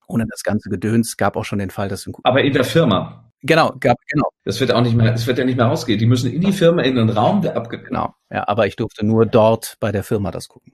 ohne 0.07 0.25
das 0.29 0.43
ganze 0.43 0.71
Gedöns. 0.71 1.17
Gab 1.17 1.37
auch 1.37 1.45
schon 1.45 1.59
den 1.59 1.71
Fall, 1.71 1.89
dass 1.89 2.09
aber 2.23 2.43
in 2.43 2.53
der 2.53 2.65
Firma. 2.65 3.31
Genau, 3.43 3.73
gab 3.79 3.99
genau. 4.09 4.31
Das 4.45 4.59
wird 4.59 4.73
auch 4.73 4.81
nicht 4.81 4.97
mehr, 4.97 5.13
das 5.13 5.27
wird 5.27 5.39
ja 5.39 5.45
nicht 5.45 5.57
mehr 5.57 5.67
rausgehen. 5.67 5.99
Die 5.99 6.07
müssen 6.07 6.33
in 6.33 6.41
die 6.41 6.53
Firma 6.53 6.83
in 6.83 6.97
den 6.97 7.11
Raum, 7.11 7.43
der 7.43 7.57
abge 7.57 7.81
Genau, 7.81 8.15
ja, 8.31 8.49
aber 8.49 8.67
ich 8.67 8.75
durfte 8.75 9.07
nur 9.07 9.27
dort 9.27 9.77
bei 9.79 9.93
der 9.93 10.03
Firma 10.03 10.31
das 10.31 10.49
gucken. 10.49 10.73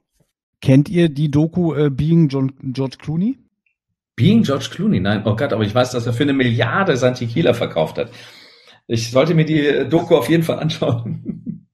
Kennt 0.65 0.89
ihr 0.89 1.11
die 1.11 1.31
Doku 1.31 1.75
äh, 1.75 1.91
Being 1.91 2.29
John, 2.29 2.55
George 2.63 2.97
Clooney? 2.99 3.37
Being 4.17 4.45
George 4.45 4.69
Clooney, 4.71 4.99
nein, 4.99 5.21
oh 5.27 5.37
Gott, 5.37 5.53
aber 5.53 5.63
ich 5.63 5.75
weiß, 5.75 5.91
dass 5.91 6.07
er 6.07 6.15
für 6.15 6.23
eine 6.23 6.33
Milliarde 6.33 6.97
sein 6.97 7.13
Tequila 7.13 7.53
verkauft 7.53 7.99
hat. 7.99 8.11
Ich 8.87 9.11
sollte 9.11 9.35
mir 9.35 9.45
die 9.45 9.87
Doku 9.91 10.17
auf 10.17 10.31
jeden 10.31 10.43
Fall 10.43 10.59
anschauen. 10.59 11.69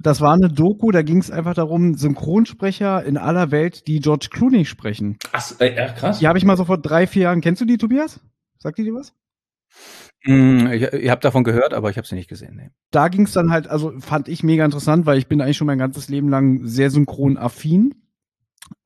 Das 0.00 0.20
war 0.20 0.32
eine 0.32 0.48
Doku, 0.48 0.90
da 0.90 1.02
ging 1.02 1.18
es 1.18 1.30
einfach 1.30 1.54
darum, 1.54 1.94
Synchronsprecher 1.94 3.04
in 3.04 3.18
aller 3.18 3.52
Welt, 3.52 3.86
die 3.86 4.00
George 4.00 4.26
Clooney 4.32 4.64
sprechen. 4.64 5.16
Ach, 5.30 5.52
äh, 5.60 5.92
krass. 5.96 6.18
Die 6.18 6.26
habe 6.26 6.36
ich 6.36 6.44
mal 6.44 6.56
so 6.56 6.64
vor 6.64 6.78
drei, 6.78 7.06
vier 7.06 7.22
Jahren. 7.22 7.40
Kennst 7.40 7.60
du 7.60 7.66
die, 7.66 7.78
Tobias? 7.78 8.18
Sagt 8.58 8.78
die 8.78 8.82
dir 8.82 8.94
was? 8.94 9.14
Mm, 10.24 10.66
ich, 10.72 10.82
ich 10.82 11.08
habe 11.08 11.20
davon 11.20 11.44
gehört, 11.44 11.72
aber 11.72 11.88
ich 11.88 11.98
habe 11.98 12.06
sie 12.08 12.16
nicht 12.16 12.28
gesehen. 12.28 12.56
Nee. 12.56 12.70
Da 12.90 13.06
ging 13.06 13.26
es 13.26 13.32
dann 13.32 13.52
halt, 13.52 13.68
also 13.68 13.92
fand 14.00 14.26
ich 14.26 14.42
mega 14.42 14.64
interessant, 14.64 15.06
weil 15.06 15.18
ich 15.18 15.28
bin 15.28 15.40
eigentlich 15.40 15.56
schon 15.56 15.68
mein 15.68 15.78
ganzes 15.78 16.08
Leben 16.08 16.28
lang 16.28 16.66
sehr 16.66 16.90
synchron 16.90 17.38
affin. 17.38 17.94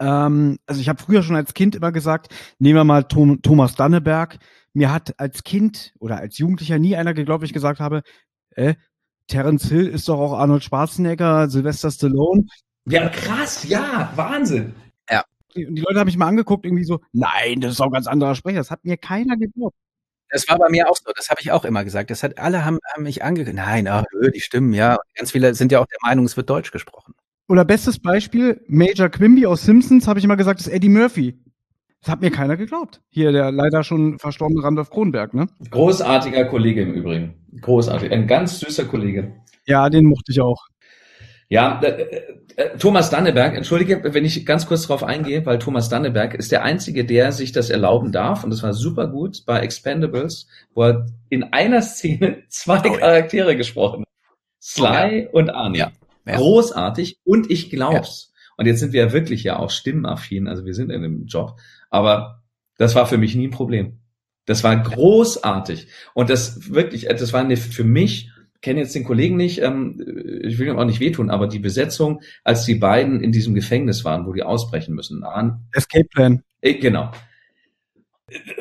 Ähm, 0.00 0.58
also 0.66 0.80
ich 0.80 0.88
habe 0.88 1.02
früher 1.02 1.22
schon 1.22 1.36
als 1.36 1.54
Kind 1.54 1.74
immer 1.74 1.92
gesagt, 1.92 2.34
nehmen 2.58 2.76
wir 2.76 2.84
mal 2.84 3.04
Tom, 3.04 3.42
Thomas 3.42 3.74
Danneberg. 3.74 4.38
Mir 4.72 4.92
hat 4.92 5.18
als 5.18 5.44
Kind 5.44 5.94
oder 5.98 6.18
als 6.18 6.38
Jugendlicher 6.38 6.78
nie 6.78 6.96
einer 6.96 7.14
geglaubt, 7.14 7.44
ich 7.44 7.52
gesagt 7.52 7.80
habe, 7.80 8.02
äh, 8.50 8.74
Terence 9.26 9.68
Hill 9.68 9.86
ist 9.86 10.08
doch 10.08 10.18
auch 10.18 10.32
Arnold 10.38 10.64
Schwarzenegger, 10.64 11.48
Sylvester 11.50 11.90
Stallone. 11.90 12.46
Ja, 12.86 13.08
krass, 13.08 13.64
ja, 13.68 14.12
Wahnsinn. 14.16 14.74
Ja. 15.10 15.24
Und 15.54 15.74
die 15.74 15.82
Leute 15.82 16.00
haben 16.00 16.06
mich 16.06 16.16
mal 16.16 16.28
angeguckt, 16.28 16.64
irgendwie 16.64 16.84
so, 16.84 17.00
nein, 17.12 17.60
das 17.60 17.72
ist 17.72 17.80
auch 17.80 17.86
ein 17.86 17.92
ganz 17.92 18.06
anderer 18.06 18.34
Sprecher. 18.34 18.58
Das 18.58 18.70
hat 18.70 18.84
mir 18.84 18.96
keiner 18.96 19.36
geglaubt. 19.36 19.76
Das 20.30 20.48
war 20.48 20.58
bei 20.58 20.68
mir 20.68 20.90
auch 20.90 20.96
so, 20.96 21.10
das 21.14 21.30
habe 21.30 21.40
ich 21.40 21.52
auch 21.52 21.64
immer 21.64 21.84
gesagt. 21.84 22.10
Das 22.10 22.22
hat, 22.22 22.38
alle 22.38 22.64
haben, 22.64 22.78
haben 22.92 23.02
mich 23.02 23.22
angeguckt. 23.22 23.56
Nein, 23.56 23.88
ach, 23.88 24.04
die 24.34 24.40
stimmen, 24.40 24.72
ja. 24.72 24.98
Ganz 25.14 25.32
viele 25.32 25.54
sind 25.54 25.72
ja 25.72 25.80
auch 25.80 25.86
der 25.86 25.98
Meinung, 26.02 26.24
es 26.24 26.36
wird 26.36 26.50
Deutsch 26.50 26.70
gesprochen. 26.70 27.14
Oder 27.48 27.64
bestes 27.64 27.98
Beispiel, 27.98 28.60
Major 28.68 29.08
Quimby 29.08 29.46
aus 29.46 29.62
Simpsons, 29.62 30.06
habe 30.06 30.18
ich 30.18 30.24
immer 30.24 30.36
gesagt, 30.36 30.60
ist 30.60 30.68
Eddie 30.68 30.90
Murphy. 30.90 31.38
Das 32.02 32.12
hat 32.12 32.20
mir 32.20 32.30
keiner 32.30 32.56
geglaubt. 32.56 33.00
Hier 33.08 33.32
der 33.32 33.50
leider 33.50 33.82
schon 33.82 34.18
verstorbene 34.18 34.62
Randolph 34.62 34.90
Kronberg, 34.90 35.34
ne? 35.34 35.48
Großartiger 35.70 36.44
Kollege 36.44 36.82
im 36.82 36.92
Übrigen. 36.92 37.34
Großartig. 37.60 38.12
Ein 38.12 38.26
ganz 38.26 38.60
süßer 38.60 38.84
Kollege. 38.84 39.32
Ja, 39.66 39.88
den 39.88 40.04
mochte 40.04 40.30
ich 40.30 40.40
auch. 40.40 40.66
Ja, 41.48 41.80
äh, 41.80 42.20
äh, 42.56 42.76
Thomas 42.78 43.08
Danneberg, 43.08 43.56
entschuldige, 43.56 44.02
wenn 44.12 44.24
ich 44.26 44.44
ganz 44.44 44.66
kurz 44.66 44.82
darauf 44.82 45.02
eingehe, 45.02 45.46
weil 45.46 45.58
Thomas 45.58 45.88
Danneberg 45.88 46.34
ist 46.34 46.52
der 46.52 46.62
Einzige, 46.62 47.06
der 47.06 47.32
sich 47.32 47.52
das 47.52 47.70
erlauben 47.70 48.12
darf, 48.12 48.44
und 48.44 48.50
das 48.50 48.62
war 48.62 48.74
super 48.74 49.08
gut 49.08 49.44
bei 49.46 49.60
Expendables, 49.60 50.46
wo 50.74 50.82
er 50.82 51.06
in 51.30 51.44
einer 51.44 51.80
Szene 51.80 52.42
zwei 52.48 52.80
Charaktere 52.80 53.56
gesprochen 53.56 54.00
hat. 54.00 54.08
Sly 54.60 55.28
oh, 55.32 55.38
und 55.38 55.50
Arnie. 55.50 55.78
Ja, 55.78 55.92
ja. 56.28 56.36
Großartig, 56.36 57.18
und 57.24 57.50
ich 57.50 57.70
glaub's. 57.70 58.32
Und 58.56 58.66
jetzt 58.66 58.80
sind 58.80 58.92
wir 58.92 59.06
ja 59.06 59.12
wirklich 59.12 59.44
ja 59.44 59.58
auch 59.58 59.70
stimmenaffin, 59.70 60.48
also 60.48 60.64
wir 60.64 60.74
sind 60.74 60.90
in 60.90 61.04
einem 61.04 61.26
Job. 61.26 61.58
Aber 61.90 62.42
das 62.76 62.94
war 62.94 63.06
für 63.06 63.18
mich 63.18 63.34
nie 63.34 63.48
ein 63.48 63.52
Problem. 63.52 64.00
Das 64.46 64.64
war 64.64 64.76
großartig. 64.76 65.88
Und 66.14 66.30
das 66.30 66.72
wirklich, 66.72 67.06
das 67.06 67.32
war 67.32 67.40
eine, 67.40 67.56
für 67.56 67.84
mich, 67.84 68.30
kenne 68.60 68.80
jetzt 68.80 68.94
den 68.94 69.04
Kollegen 69.04 69.36
nicht, 69.36 69.62
ähm, 69.62 70.00
ich 70.42 70.58
will 70.58 70.68
ihm 70.68 70.78
auch 70.78 70.84
nicht 70.84 71.00
wehtun, 71.00 71.30
aber 71.30 71.46
die 71.46 71.58
Besetzung, 71.60 72.22
als 72.44 72.64
die 72.64 72.74
beiden 72.74 73.20
in 73.20 73.30
diesem 73.30 73.54
Gefängnis 73.54 74.04
waren, 74.04 74.26
wo 74.26 74.32
die 74.32 74.42
ausbrechen 74.42 74.94
müssen. 74.94 75.22
Escape 75.72 76.08
Plan. 76.10 76.42
Äh, 76.60 76.74
genau. 76.74 77.12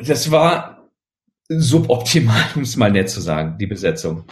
Das 0.00 0.30
war 0.30 0.88
suboptimal, 1.48 2.44
um 2.54 2.62
es 2.62 2.76
mal 2.76 2.92
nett 2.92 3.10
zu 3.10 3.20
sagen, 3.20 3.58
die 3.58 3.66
Besetzung 3.66 4.24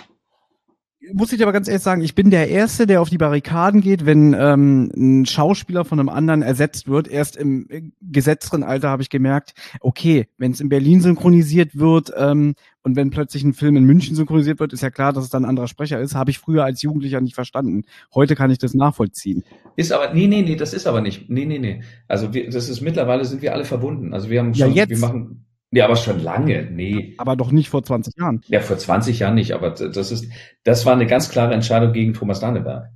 muss 1.13 1.33
ich 1.33 1.43
aber 1.43 1.53
ganz 1.53 1.69
ehrlich 1.69 1.83
sagen, 1.83 2.03
ich 2.03 2.15
bin 2.15 2.31
der 2.31 2.49
Erste, 2.49 2.87
der 2.87 3.01
auf 3.01 3.11
die 3.11 3.19
Barrikaden 3.19 3.81
geht, 3.81 4.07
wenn 4.07 4.35
ähm, 4.39 4.91
ein 4.97 5.27
Schauspieler 5.27 5.85
von 5.85 6.01
einem 6.01 6.09
anderen 6.09 6.43
ersetzt 6.43 6.89
wird. 6.89 7.09
Erst 7.09 7.37
im 7.37 7.67
äh, 7.69 7.83
gesetzteren 8.01 8.63
Alter 8.63 8.91
habe 8.91 9.03
ich 9.03 9.11
gemerkt, 9.11 9.55
okay, 9.81 10.27
wenn 10.39 10.53
es 10.53 10.61
in 10.61 10.69
Berlin 10.69 11.01
synchronisiert 11.01 11.79
wird 11.79 12.13
ähm, 12.17 12.55
und 12.83 12.97
wenn 12.97 13.11
plötzlich 13.11 13.45
ein 13.45 13.55
Film 13.55 13.77
in 13.77 13.85
München 13.85 14.17
synchronisiert 14.17 14.61
wird, 14.61 14.73
ist 14.73 14.83
ja 14.83 14.91
klar, 14.91 15.13
dass 15.13 15.25
es 15.25 15.31
dann 15.31 15.45
ein 15.45 15.49
anderer 15.49 15.69
Sprecher 15.69 16.01
ist. 16.01 16.15
Habe 16.15 16.31
ich 16.31 16.39
früher 16.39 16.65
als 16.65 16.83
Jugendlicher 16.83 17.21
nicht 17.21 17.35
verstanden. 17.35 17.83
Heute 18.15 18.35
kann 18.35 18.51
ich 18.51 18.59
das 18.59 18.75
nachvollziehen. 18.75 19.45
Ist 19.77 19.93
aber, 19.93 20.15
nee, 20.15 20.27
nee, 20.27 20.43
nee, 20.43 20.57
das 20.57 20.73
ist 20.73 20.87
aber 20.87 21.01
nicht. 21.01 21.29
Nee, 21.31 21.45
nee, 21.45 21.59
nee. 21.59 21.83
Also 22.09 22.33
wir, 22.33 22.51
das 22.51 22.69
ist 22.69 22.81
mittlerweile 22.81 23.25
sind 23.25 23.43
wir 23.43 23.53
alle 23.53 23.65
verbunden. 23.65 24.13
Also 24.13 24.31
wir 24.31 24.41
haben 24.41 24.55
schon, 24.55 24.71
ja, 24.71 24.85
jetzt. 24.85 24.91
wir 24.91 24.99
machen 24.99 25.46
ja, 25.73 25.85
aber 25.85 25.97
schon 25.97 26.21
lange, 26.21 26.69
nee. 26.71 27.15
Aber 27.19 27.37
doch 27.37 27.51
nicht 27.51 27.71
vor 27.71 27.83
20 27.83 28.15
Jahren. 28.17 28.41
Ja, 28.49 28.61
vor 28.61 28.79
20 28.79 29.19
Jahren 29.19 29.35
nicht, 29.35 29.53
aber 29.53 29.71
das 29.71 30.13
ist, 30.13 30.31
das 30.65 30.87
war 30.87 30.93
eine 30.93 31.07
ganz 31.07 31.29
klare 31.29 31.55
Entscheidung 31.55 31.93
gegen 31.93 32.15
Thomas 32.15 32.41
Danneberg. 32.41 32.91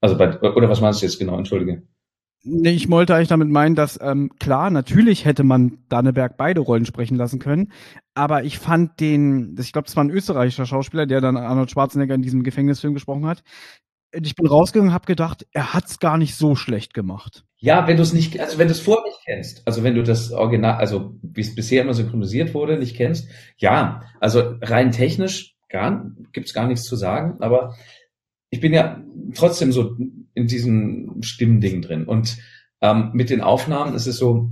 Also 0.00 0.18
bei, 0.18 0.38
oder 0.38 0.68
was 0.68 0.80
meinst 0.80 1.00
du 1.00 1.06
jetzt 1.06 1.18
genau? 1.18 1.38
Entschuldige. 1.38 1.82
Nee, 2.46 2.72
ich 2.72 2.90
wollte 2.90 3.14
eigentlich 3.14 3.28
damit 3.28 3.48
meinen, 3.48 3.74
dass 3.74 3.98
ähm, 4.02 4.30
klar, 4.38 4.68
natürlich 4.68 5.24
hätte 5.24 5.44
man 5.44 5.78
Danneberg 5.88 6.36
beide 6.36 6.60
Rollen 6.60 6.84
sprechen 6.84 7.16
lassen 7.16 7.38
können, 7.38 7.72
aber 8.12 8.44
ich 8.44 8.58
fand 8.58 9.00
den, 9.00 9.56
ich 9.58 9.72
glaube, 9.72 9.86
das 9.86 9.96
war 9.96 10.04
ein 10.04 10.10
österreichischer 10.10 10.66
Schauspieler, 10.66 11.06
der 11.06 11.22
dann 11.22 11.38
Arnold 11.38 11.70
Schwarzenegger 11.70 12.14
in 12.14 12.20
diesem 12.20 12.42
Gefängnisfilm 12.42 12.92
gesprochen 12.92 13.24
hat. 13.24 13.42
Ich 14.12 14.36
bin 14.36 14.46
rausgegangen 14.46 14.90
und 14.90 14.94
habe 14.94 15.06
gedacht, 15.06 15.46
er 15.52 15.72
hat's 15.72 15.98
gar 16.00 16.18
nicht 16.18 16.36
so 16.36 16.54
schlecht 16.54 16.92
gemacht. 16.92 17.46
Ja, 17.64 17.86
wenn 17.86 17.96
du 17.96 18.02
es 18.02 18.12
nicht, 18.12 18.38
also 18.40 18.58
wenn 18.58 18.68
du 18.68 18.72
es 18.72 18.80
vorher 18.80 19.04
nicht 19.04 19.20
kennst, 19.24 19.66
also 19.66 19.82
wenn 19.82 19.94
du 19.94 20.02
das 20.02 20.32
Original, 20.32 20.74
also 20.74 21.14
wie 21.22 21.40
es 21.40 21.54
bisher 21.54 21.80
immer 21.80 21.94
synchronisiert 21.94 22.52
wurde, 22.52 22.76
nicht 22.78 22.94
kennst, 22.94 23.26
ja, 23.56 24.02
also 24.20 24.56
rein 24.60 24.92
technisch 24.92 25.56
gar, 25.70 26.10
gibt's 26.34 26.52
gar 26.52 26.68
nichts 26.68 26.84
zu 26.84 26.94
sagen, 26.94 27.38
aber 27.40 27.74
ich 28.50 28.60
bin 28.60 28.74
ja 28.74 29.02
trotzdem 29.34 29.72
so 29.72 29.96
in 30.34 30.46
diesem 30.46 31.22
Stimmding 31.22 31.80
drin. 31.80 32.04
Und 32.04 32.36
ähm, 32.82 33.12
mit 33.14 33.30
den 33.30 33.40
Aufnahmen 33.40 33.94
ist 33.94 34.06
es 34.08 34.18
so, 34.18 34.50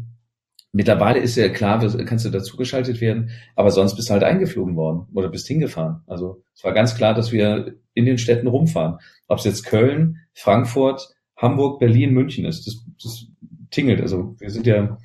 mittlerweile 0.73 1.19
ist 1.19 1.37
ja 1.37 1.51
klar, 1.51 1.87
kannst 2.07 2.25
du 2.25 2.31
dazugeschaltet 2.31 3.03
werden, 3.03 3.29
aber 3.57 3.73
sonst 3.73 3.95
bist 3.95 4.09
du 4.09 4.15
halt 4.15 4.25
eingeflogen 4.25 4.75
worden 4.75 5.07
oder 5.13 5.29
bist 5.29 5.47
hingefahren. 5.49 6.01
Also 6.07 6.43
es 6.55 6.65
war 6.65 6.73
ganz 6.73 6.95
klar, 6.95 7.13
dass 7.13 7.31
wir 7.31 7.75
in 7.93 8.07
den 8.07 8.17
Städten 8.17 8.47
rumfahren. 8.47 9.01
Ob 9.29 9.37
es 9.37 9.45
jetzt 9.45 9.67
Köln, 9.67 10.17
Frankfurt, 10.33 11.11
Hamburg, 11.43 11.81
Berlin, 11.81 12.15
München 12.15 12.45
ist, 12.45 12.67
das, 12.67 12.87
das 13.03 13.27
tingelt. 13.71 14.01
Also 14.01 14.35
wir 14.39 14.51
sind 14.51 14.67
ja 14.67 14.99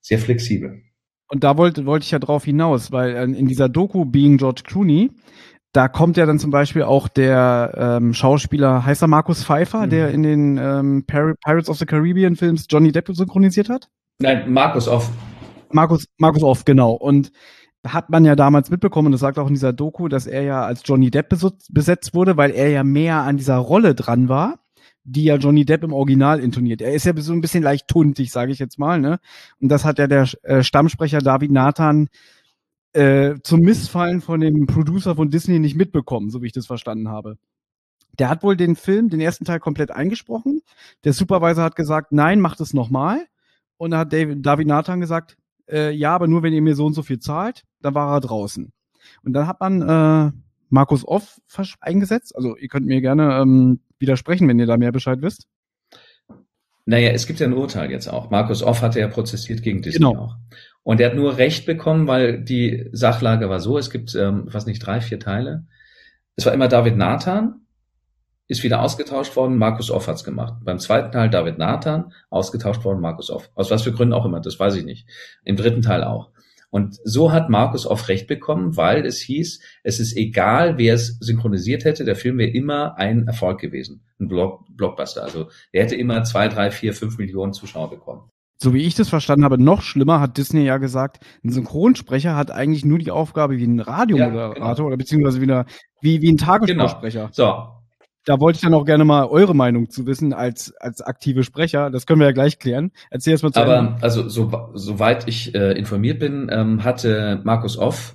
sehr 0.00 0.18
flexibel. 0.18 0.82
Und 1.28 1.44
da 1.44 1.56
wollte, 1.56 1.86
wollte 1.86 2.04
ich 2.04 2.10
ja 2.10 2.18
drauf 2.18 2.44
hinaus, 2.44 2.92
weil 2.92 3.14
in 3.34 3.46
dieser 3.46 3.68
Doku 3.68 4.04
Being 4.04 4.36
George 4.36 4.62
Clooney 4.64 5.10
da 5.72 5.88
kommt 5.88 6.18
ja 6.18 6.26
dann 6.26 6.38
zum 6.38 6.50
Beispiel 6.50 6.82
auch 6.82 7.08
der 7.08 7.72
ähm, 7.76 8.12
Schauspieler, 8.12 8.84
heißt 8.84 9.02
er 9.02 9.08
Markus 9.08 9.42
Pfeiffer, 9.42 9.86
mhm. 9.86 9.90
der 9.90 10.10
in 10.10 10.22
den 10.22 10.58
ähm, 10.58 11.04
Pirates 11.06 11.70
of 11.70 11.78
the 11.78 11.86
Caribbean 11.86 12.36
Films 12.36 12.66
Johnny 12.68 12.92
Depp 12.92 13.08
synchronisiert 13.12 13.70
hat? 13.70 13.88
Nein, 14.18 14.52
Markus 14.52 14.86
Off. 14.86 15.10
Markus, 15.70 16.04
Markus 16.18 16.42
Off, 16.42 16.66
genau. 16.66 16.92
Und 16.92 17.32
hat 17.86 18.10
man 18.10 18.24
ja 18.24 18.36
damals 18.36 18.70
mitbekommen, 18.70 19.10
das 19.10 19.22
sagt 19.22 19.38
auch 19.38 19.48
in 19.48 19.54
dieser 19.54 19.72
Doku, 19.72 20.08
dass 20.08 20.26
er 20.26 20.42
ja 20.42 20.62
als 20.64 20.82
Johnny 20.84 21.10
Depp 21.10 21.34
besetzt 21.70 22.14
wurde, 22.14 22.36
weil 22.36 22.50
er 22.50 22.68
ja 22.68 22.84
mehr 22.84 23.22
an 23.22 23.38
dieser 23.38 23.56
Rolle 23.56 23.94
dran 23.94 24.28
war, 24.28 24.58
die 25.04 25.24
ja 25.24 25.36
Johnny 25.36 25.64
Depp 25.64 25.84
im 25.84 25.92
Original 25.92 26.40
intoniert. 26.40 26.80
Er 26.80 26.94
ist 26.94 27.04
ja 27.04 27.12
so 27.16 27.32
ein 27.32 27.40
bisschen 27.40 27.62
leicht 27.62 27.88
tuntig, 27.88 28.30
sage 28.30 28.52
ich 28.52 28.58
jetzt 28.58 28.78
mal, 28.78 29.00
ne? 29.00 29.18
Und 29.60 29.68
das 29.68 29.84
hat 29.84 29.98
ja 29.98 30.06
der 30.06 30.28
äh, 30.42 30.62
Stammsprecher 30.62 31.18
David 31.18 31.50
Nathan 31.50 32.08
äh, 32.92 33.34
zum 33.42 33.60
Missfallen 33.60 34.20
von 34.20 34.40
dem 34.40 34.66
Producer 34.66 35.16
von 35.16 35.30
Disney 35.30 35.58
nicht 35.58 35.76
mitbekommen, 35.76 36.30
so 36.30 36.42
wie 36.42 36.46
ich 36.46 36.52
das 36.52 36.66
verstanden 36.66 37.08
habe. 37.08 37.38
Der 38.18 38.28
hat 38.28 38.42
wohl 38.42 38.56
den 38.56 38.76
Film, 38.76 39.08
den 39.08 39.20
ersten 39.20 39.44
Teil 39.44 39.58
komplett 39.58 39.90
eingesprochen. 39.90 40.60
Der 41.04 41.14
Supervisor 41.14 41.64
hat 41.64 41.76
gesagt, 41.76 42.12
nein, 42.12 42.40
macht 42.40 42.60
es 42.60 42.74
nochmal. 42.74 43.26
Und 43.78 43.92
da 43.92 43.98
hat 43.98 44.12
David, 44.12 44.44
David 44.44 44.66
Nathan 44.66 45.00
gesagt, 45.00 45.36
äh, 45.68 45.90
ja, 45.92 46.14
aber 46.14 46.28
nur 46.28 46.42
wenn 46.42 46.52
ihr 46.52 46.62
mir 46.62 46.76
so 46.76 46.84
und 46.86 46.92
so 46.92 47.02
viel 47.02 47.18
zahlt, 47.18 47.64
dann 47.80 47.94
war 47.94 48.14
er 48.14 48.20
draußen. 48.20 48.70
Und 49.24 49.32
dann 49.32 49.46
hat 49.46 49.60
man 49.60 49.82
äh, 49.82 50.32
Markus 50.68 51.06
Off 51.06 51.40
eingesetzt. 51.80 52.36
Also 52.36 52.56
ihr 52.56 52.68
könnt 52.68 52.86
mir 52.86 53.00
gerne 53.00 53.40
ähm, 53.40 53.80
widersprechen, 54.02 54.46
wenn 54.48 54.58
ihr 54.58 54.66
da 54.66 54.76
mehr 54.76 54.92
Bescheid 54.92 55.22
wisst. 55.22 55.46
Naja, 56.84 57.10
es 57.12 57.26
gibt 57.26 57.40
ja 57.40 57.46
ein 57.46 57.54
Urteil 57.54 57.90
jetzt 57.90 58.08
auch. 58.08 58.30
Markus 58.30 58.62
Off 58.62 58.82
hatte 58.82 59.00
ja 59.00 59.08
prozessiert 59.08 59.62
gegen 59.62 59.82
Disney 59.82 60.04
genau. 60.04 60.20
auch. 60.20 60.36
Und 60.82 61.00
er 61.00 61.10
hat 61.10 61.16
nur 61.16 61.38
Recht 61.38 61.64
bekommen, 61.64 62.08
weil 62.08 62.42
die 62.42 62.88
Sachlage 62.92 63.48
war 63.48 63.60
so, 63.60 63.78
es 63.78 63.88
gibt, 63.88 64.14
ähm, 64.16 64.44
was 64.46 64.66
nicht, 64.66 64.80
drei, 64.80 65.00
vier 65.00 65.20
Teile. 65.20 65.64
Es 66.34 66.44
war 66.44 66.52
immer 66.52 66.66
David 66.66 66.96
Nathan, 66.96 67.60
ist 68.48 68.64
wieder 68.64 68.82
ausgetauscht 68.82 69.36
worden, 69.36 69.58
Markus 69.58 69.90
Off 69.90 70.08
hat's 70.08 70.24
gemacht. 70.24 70.54
Beim 70.64 70.80
zweiten 70.80 71.12
Teil 71.12 71.30
David 71.30 71.58
Nathan, 71.58 72.12
ausgetauscht 72.30 72.84
worden, 72.84 73.00
Markus 73.00 73.30
Off. 73.30 73.50
Aus 73.54 73.70
was 73.70 73.82
für 73.82 73.92
Gründen 73.92 74.12
auch 74.12 74.26
immer, 74.26 74.40
das 74.40 74.58
weiß 74.58 74.74
ich 74.74 74.84
nicht. 74.84 75.06
Im 75.44 75.56
dritten 75.56 75.82
Teil 75.82 76.02
auch. 76.02 76.30
Und 76.72 76.98
so 77.04 77.32
hat 77.32 77.50
Markus 77.50 77.86
Off 77.86 78.08
Recht 78.08 78.26
bekommen, 78.26 78.78
weil 78.78 79.04
es 79.04 79.20
hieß, 79.20 79.60
es 79.82 80.00
ist 80.00 80.16
egal, 80.16 80.78
wer 80.78 80.94
es 80.94 81.18
synchronisiert 81.20 81.84
hätte, 81.84 82.06
der 82.06 82.16
Film 82.16 82.38
wäre 82.38 82.50
immer 82.50 82.96
ein 82.96 83.26
Erfolg 83.26 83.60
gewesen. 83.60 84.02
Ein 84.18 84.28
Block, 84.28 84.64
Blockbuster. 84.70 85.22
Also 85.22 85.48
er 85.70 85.84
hätte 85.84 85.96
immer 85.96 86.24
zwei, 86.24 86.48
drei, 86.48 86.70
vier, 86.70 86.94
fünf 86.94 87.18
Millionen 87.18 87.52
Zuschauer 87.52 87.90
bekommen 87.90 88.22
so 88.62 88.72
wie 88.72 88.82
ich 88.82 88.94
das 88.94 89.08
verstanden 89.08 89.44
habe, 89.44 89.60
noch 89.60 89.82
schlimmer 89.82 90.20
hat 90.20 90.38
Disney 90.38 90.64
ja 90.64 90.78
gesagt, 90.78 91.18
ein 91.44 91.50
Synchronsprecher 91.50 92.36
hat 92.36 92.52
eigentlich 92.52 92.84
nur 92.84 92.98
die 92.98 93.10
Aufgabe 93.10 93.58
wie 93.58 93.64
ein 93.64 93.80
Radiomoderator 93.80 94.56
ja, 94.56 94.74
genau. 94.74 94.86
oder 94.86 94.96
beziehungsweise 94.96 95.40
wie, 95.40 95.50
eine, 95.50 95.66
wie, 96.00 96.22
wie 96.22 96.30
ein 96.30 96.36
Tagessprechsprecher. 96.36 97.22
Genau. 97.22 97.32
So. 97.32 97.81
Da 98.24 98.38
wollte 98.38 98.56
ich 98.56 98.62
dann 98.62 98.74
auch 98.74 98.84
gerne 98.84 99.04
mal 99.04 99.26
eure 99.26 99.54
Meinung 99.54 99.90
zu 99.90 100.06
wissen 100.06 100.32
als, 100.32 100.72
als 100.76 101.00
aktive 101.00 101.42
Sprecher. 101.42 101.90
Das 101.90 102.06
können 102.06 102.20
wir 102.20 102.26
ja 102.26 102.32
gleich 102.32 102.58
klären. 102.58 102.92
Erzähl 103.10 103.32
erst 103.32 103.42
mal 103.42 103.52
zu 103.52 103.60
Aber 103.60 103.78
Ende. 103.78 103.96
also 104.00 104.28
so, 104.28 104.70
soweit 104.74 105.26
ich 105.28 105.54
äh, 105.54 105.72
informiert 105.72 106.20
bin, 106.20 106.48
ähm, 106.50 106.84
hatte 106.84 107.40
Markus 107.44 107.76
Off, 107.76 108.14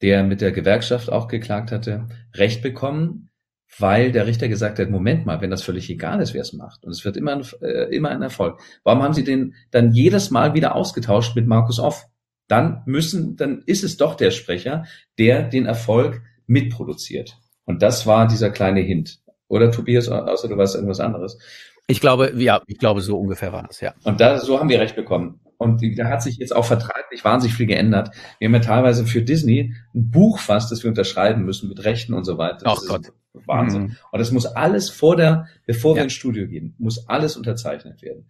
der 0.00 0.22
mit 0.22 0.40
der 0.40 0.52
Gewerkschaft 0.52 1.10
auch 1.10 1.26
geklagt 1.26 1.72
hatte, 1.72 2.06
Recht 2.34 2.62
bekommen, 2.62 3.30
weil 3.78 4.12
der 4.12 4.26
Richter 4.26 4.48
gesagt 4.48 4.78
hat, 4.78 4.90
Moment 4.90 5.26
mal, 5.26 5.40
wenn 5.40 5.50
das 5.50 5.62
völlig 5.62 5.90
egal 5.90 6.20
ist, 6.20 6.34
wer 6.34 6.42
es 6.42 6.52
macht, 6.52 6.84
und 6.84 6.92
es 6.92 7.04
wird 7.04 7.16
immer 7.16 7.32
ein, 7.32 7.42
äh, 7.60 7.94
immer 7.94 8.10
ein 8.10 8.22
Erfolg, 8.22 8.60
warum 8.84 9.02
haben 9.02 9.12
Sie 9.12 9.24
den 9.24 9.54
dann 9.70 9.92
jedes 9.92 10.30
Mal 10.30 10.54
wieder 10.54 10.74
ausgetauscht 10.74 11.34
mit 11.36 11.46
Markus 11.46 11.80
Off? 11.80 12.06
Dann 12.46 12.82
müssen, 12.86 13.36
dann 13.36 13.62
ist 13.66 13.84
es 13.84 13.96
doch 13.96 14.14
der 14.14 14.30
Sprecher, 14.30 14.84
der 15.18 15.42
den 15.42 15.66
Erfolg 15.66 16.22
mitproduziert. 16.46 17.36
Und 17.64 17.82
das 17.82 18.06
war 18.06 18.26
dieser 18.26 18.50
kleine 18.50 18.80
Hint. 18.80 19.18
Oder 19.48 19.70
Tobias, 19.70 20.08
außer 20.08 20.48
du 20.48 20.56
weißt 20.56 20.74
irgendwas 20.74 21.00
anderes. 21.00 21.38
Ich 21.86 22.00
glaube, 22.00 22.32
ja, 22.36 22.60
ich 22.66 22.78
glaube, 22.78 23.00
so 23.00 23.18
ungefähr 23.18 23.52
war 23.52 23.62
das, 23.66 23.80
ja. 23.80 23.94
Und 24.04 24.20
da, 24.20 24.38
so 24.38 24.60
haben 24.60 24.68
wir 24.68 24.78
recht 24.78 24.94
bekommen. 24.94 25.40
Und 25.56 25.82
da 25.98 26.08
hat 26.08 26.22
sich 26.22 26.36
jetzt 26.36 26.54
auch 26.54 26.64
vertraglich 26.64 27.24
wahnsinnig 27.24 27.56
viel 27.56 27.66
geändert. 27.66 28.10
Wir 28.38 28.46
haben 28.46 28.54
ja 28.54 28.60
teilweise 28.60 29.06
für 29.06 29.22
Disney 29.22 29.74
ein 29.94 30.10
Buch 30.10 30.38
fast, 30.38 30.70
das 30.70 30.84
wir 30.84 30.88
unterschreiben 30.88 31.44
müssen 31.44 31.68
mit 31.68 31.84
Rechten 31.84 32.14
und 32.14 32.24
so 32.24 32.38
weiter. 32.38 32.60
Das 32.64 32.84
oh 32.84 32.86
Gott. 32.86 33.12
Wahnsinn. 33.46 33.82
Mhm. 33.82 33.96
Und 34.12 34.18
das 34.18 34.30
muss 34.30 34.46
alles 34.46 34.90
vor 34.90 35.16
der, 35.16 35.46
bevor 35.66 35.92
ja. 35.92 35.96
wir 35.96 36.02
ins 36.04 36.12
Studio 36.12 36.46
gehen, 36.46 36.74
muss 36.78 37.08
alles 37.08 37.36
unterzeichnet 37.36 38.02
werden. 38.02 38.28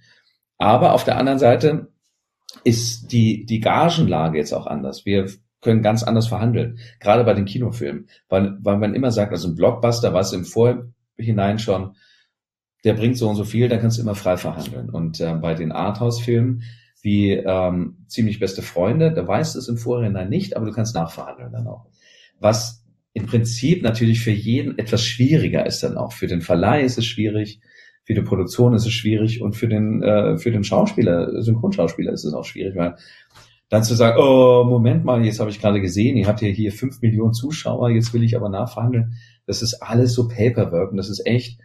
Aber 0.56 0.92
auf 0.92 1.04
der 1.04 1.18
anderen 1.18 1.38
Seite 1.38 1.88
ist 2.64 3.12
die, 3.12 3.44
die 3.44 3.60
Gagenlage 3.60 4.38
jetzt 4.38 4.52
auch 4.52 4.66
anders. 4.66 5.04
Wir 5.04 5.28
können 5.60 5.82
ganz 5.82 6.02
anders 6.02 6.28
verhandeln. 6.28 6.78
Gerade 7.00 7.24
bei 7.24 7.34
den 7.34 7.44
Kinofilmen. 7.44 8.08
Weil, 8.28 8.56
weil 8.60 8.78
man 8.78 8.94
immer 8.94 9.10
sagt, 9.10 9.32
also 9.32 9.48
ein 9.48 9.54
Blockbuster, 9.54 10.14
was 10.14 10.32
im 10.32 10.44
Vorhinein 11.18 11.58
schon, 11.58 11.96
der 12.84 12.94
bringt 12.94 13.16
so 13.16 13.28
und 13.28 13.36
so 13.36 13.44
viel, 13.44 13.68
dann 13.68 13.80
kannst 13.80 13.98
du 13.98 14.02
immer 14.02 14.14
frei 14.14 14.36
verhandeln. 14.36 14.88
Und 14.88 15.20
äh, 15.20 15.34
bei 15.34 15.54
den 15.54 15.72
Arthouse-Filmen, 15.72 16.62
wie 17.02 17.32
ähm, 17.32 18.04
ziemlich 18.06 18.40
beste 18.40 18.62
Freunde. 18.62 19.12
Da 19.12 19.26
weißt 19.26 19.54
du 19.54 19.58
es 19.58 19.68
im 19.68 19.76
Vorhinein 19.76 20.28
nicht, 20.28 20.56
aber 20.56 20.66
du 20.66 20.72
kannst 20.72 20.94
nachverhandeln 20.94 21.52
dann 21.52 21.66
auch. 21.66 21.86
Was 22.40 22.84
im 23.12 23.26
Prinzip 23.26 23.82
natürlich 23.82 24.20
für 24.20 24.30
jeden 24.30 24.78
etwas 24.78 25.04
schwieriger 25.04 25.66
ist 25.66 25.82
dann 25.82 25.96
auch. 25.96 26.12
Für 26.12 26.26
den 26.26 26.40
Verleih 26.40 26.82
ist 26.82 26.98
es 26.98 27.06
schwierig, 27.06 27.60
für 28.04 28.14
die 28.14 28.22
Produktion 28.22 28.74
ist 28.74 28.86
es 28.86 28.92
schwierig 28.92 29.42
und 29.42 29.54
für 29.54 29.68
den 29.68 30.02
äh, 30.02 30.38
für 30.38 30.50
den 30.50 30.64
Schauspieler, 30.64 31.42
Synchronschauspieler 31.42 32.12
ist 32.12 32.24
es 32.24 32.32
auch 32.32 32.44
schwierig, 32.44 32.76
weil 32.76 32.96
dann 33.68 33.82
zu 33.82 33.94
sagen, 33.94 34.16
oh 34.18 34.64
Moment 34.64 35.04
mal, 35.04 35.24
jetzt 35.24 35.40
habe 35.40 35.50
ich 35.50 35.60
gerade 35.60 35.80
gesehen, 35.80 36.16
ihr 36.16 36.26
habt 36.26 36.40
ja 36.40 36.48
hier 36.48 36.72
fünf 36.72 37.02
Millionen 37.02 37.34
Zuschauer, 37.34 37.90
jetzt 37.90 38.14
will 38.14 38.22
ich 38.22 38.34
aber 38.34 38.48
nachverhandeln. 38.48 39.14
Das 39.48 39.62
ist 39.62 39.82
alles 39.82 40.14
so 40.14 40.28
Paperwork 40.28 40.92
und 40.92 40.96
das 40.96 41.08
ist 41.08 41.26
echt 41.26 41.60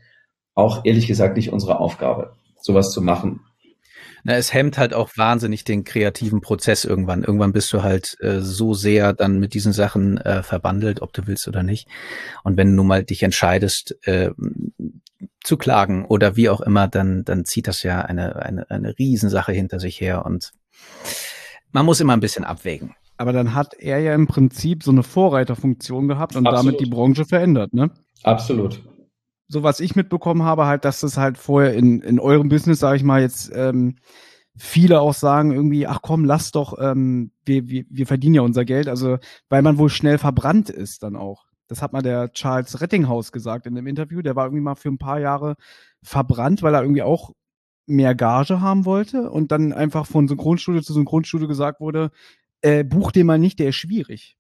auch 0.55 0.85
ehrlich 0.85 1.07
gesagt 1.07 1.37
nicht 1.37 1.51
unsere 1.51 1.79
Aufgabe, 1.79 2.33
sowas 2.59 2.91
zu 2.91 3.01
machen. 3.01 3.41
Na, 4.25 4.35
es 4.35 4.53
hemmt 4.53 4.77
halt 4.77 4.93
auch 4.93 5.09
wahnsinnig 5.17 5.65
den 5.65 5.83
kreativen 5.83 6.39
Prozess 6.39 6.85
irgendwann. 6.85 7.23
Irgendwann 7.23 7.51
bist 7.51 7.73
du 7.73 7.83
halt 7.83 8.15
äh, 8.21 8.39
so 8.39 8.73
sehr 8.73 9.11
dann 9.11 9.39
mit 9.39 9.53
diesen 9.53 9.73
Sachen 9.73 10.17
äh, 10.17 10.43
verbandelt, 10.43 11.01
ob 11.01 11.11
du 11.11 11.27
willst 11.27 11.47
oder 11.49 11.61
nicht. 11.61 11.89
Und 12.43 12.55
wenn 12.55 12.69
du 12.69 12.75
nun 12.75 12.87
mal 12.87 13.03
dich 13.03 13.21
entscheidest, 13.21 13.97
äh, 14.07 14.29
zu 15.43 15.57
klagen 15.57 16.05
oder 16.05 16.37
wie 16.37 16.49
auch 16.49 16.61
immer, 16.61 16.87
dann, 16.87 17.25
dann 17.25 17.43
zieht 17.43 17.67
das 17.67 17.83
ja 17.83 18.01
eine, 18.01 18.37
eine, 18.37 18.69
eine 18.69 18.97
Riesensache 18.97 19.51
hinter 19.51 19.79
sich 19.79 19.99
her 19.99 20.25
und 20.25 20.51
man 21.71 21.85
muss 21.85 21.99
immer 21.99 22.13
ein 22.13 22.21
bisschen 22.21 22.45
abwägen. 22.45 22.95
Aber 23.23 23.31
dann 23.31 23.53
hat 23.53 23.73
er 23.73 23.99
ja 23.99 24.13
im 24.13 24.27
Prinzip 24.27 24.83
so 24.83 24.91
eine 24.91 25.01
Vorreiterfunktion 25.01 26.09
gehabt 26.09 26.35
und 26.35 26.45
Absolut. 26.45 26.73
damit 26.73 26.85
die 26.85 26.89
Branche 26.89 27.23
verändert, 27.23 27.73
ne? 27.73 27.89
Absolut 28.21 28.81
so 29.53 29.63
was 29.63 29.79
ich 29.79 29.95
mitbekommen 29.95 30.43
habe, 30.43 30.65
halt, 30.65 30.83
dass 30.83 31.01
das 31.01 31.15
halt 31.15 31.37
vorher 31.37 31.73
in, 31.73 32.01
in 32.01 32.19
eurem 32.19 32.49
Business, 32.49 32.79
sage 32.79 32.97
ich 32.97 33.03
mal, 33.03 33.21
jetzt 33.21 33.51
ähm, 33.53 33.95
viele 34.57 34.99
auch 34.99 35.13
sagen 35.13 35.51
irgendwie, 35.51 35.87
ach 35.87 35.99
komm, 36.01 36.25
lass 36.25 36.51
doch, 36.51 36.77
ähm, 36.79 37.31
wir, 37.45 37.69
wir, 37.69 37.85
wir 37.89 38.07
verdienen 38.07 38.35
ja 38.35 38.41
unser 38.41 38.65
Geld, 38.65 38.87
also 38.87 39.17
weil 39.49 39.61
man 39.61 39.77
wohl 39.77 39.89
schnell 39.89 40.17
verbrannt 40.17 40.69
ist 40.69 41.03
dann 41.03 41.15
auch. 41.15 41.45
Das 41.67 41.81
hat 41.81 41.93
mal 41.93 42.01
der 42.01 42.31
Charles 42.33 42.81
Rettinghaus 42.81 43.31
gesagt 43.31 43.65
in 43.65 43.75
dem 43.75 43.87
Interview. 43.87 44.21
Der 44.21 44.35
war 44.35 44.45
irgendwie 44.45 44.63
mal 44.63 44.75
für 44.75 44.89
ein 44.89 44.97
paar 44.97 45.19
Jahre 45.19 45.55
verbrannt, 46.03 46.61
weil 46.61 46.75
er 46.75 46.81
irgendwie 46.81 47.03
auch 47.03 47.31
mehr 47.85 48.15
Gage 48.15 48.61
haben 48.61 48.85
wollte 48.85 49.29
und 49.29 49.51
dann 49.51 49.73
einfach 49.73 50.05
von 50.05 50.27
Synchronstudio 50.27 50.81
zu 50.81 50.93
Synchronstudio 50.93 51.47
gesagt 51.47 51.79
wurde, 51.79 52.11
äh, 52.63 52.83
buch 52.83 53.11
den 53.11 53.27
mal 53.27 53.37
nicht, 53.37 53.59
der 53.59 53.69
ist 53.69 53.75
schwierig. 53.75 54.35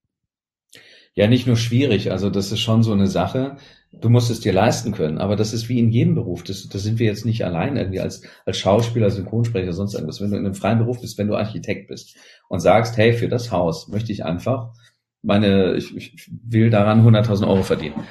Ja, 1.13 1.27
nicht 1.27 1.45
nur 1.45 1.57
schwierig, 1.57 2.11
also 2.11 2.31
das 2.31 2.51
ist 2.51 2.59
schon 2.59 2.81
so 2.81 2.91
eine 2.91 3.07
Sache 3.07 3.57
Du 4.01 4.09
musst 4.09 4.31
es 4.31 4.39
dir 4.39 4.53
leisten 4.53 4.91
können, 4.91 5.19
aber 5.19 5.35
das 5.35 5.53
ist 5.53 5.69
wie 5.69 5.77
in 5.77 5.91
jedem 5.91 6.15
Beruf. 6.15 6.43
Das, 6.43 6.67
das 6.67 6.81
sind 6.81 6.97
wir 6.97 7.05
jetzt 7.05 7.25
nicht 7.25 7.45
allein 7.45 7.77
irgendwie 7.77 7.99
als, 7.99 8.23
als 8.43 8.57
Schauspieler, 8.57 9.11
Synchronsprecher, 9.11 9.71
sonst 9.71 9.93
irgendwas. 9.93 10.19
Wenn 10.19 10.31
du 10.31 10.37
in 10.37 10.45
einem 10.45 10.55
freien 10.55 10.79
Beruf 10.79 10.99
bist, 10.99 11.17
wenn 11.19 11.27
du 11.27 11.35
Architekt 11.35 11.89
bist 11.89 12.15
und 12.49 12.59
sagst, 12.59 12.97
hey, 12.97 13.13
für 13.13 13.27
das 13.27 13.51
Haus 13.51 13.87
möchte 13.89 14.11
ich 14.11 14.25
einfach 14.25 14.73
meine, 15.21 15.75
ich, 15.75 15.95
ich 15.95 16.29
will 16.43 16.69
daran 16.69 17.07
100.000 17.07 17.47
Euro 17.47 17.63
verdienen. 17.63 18.03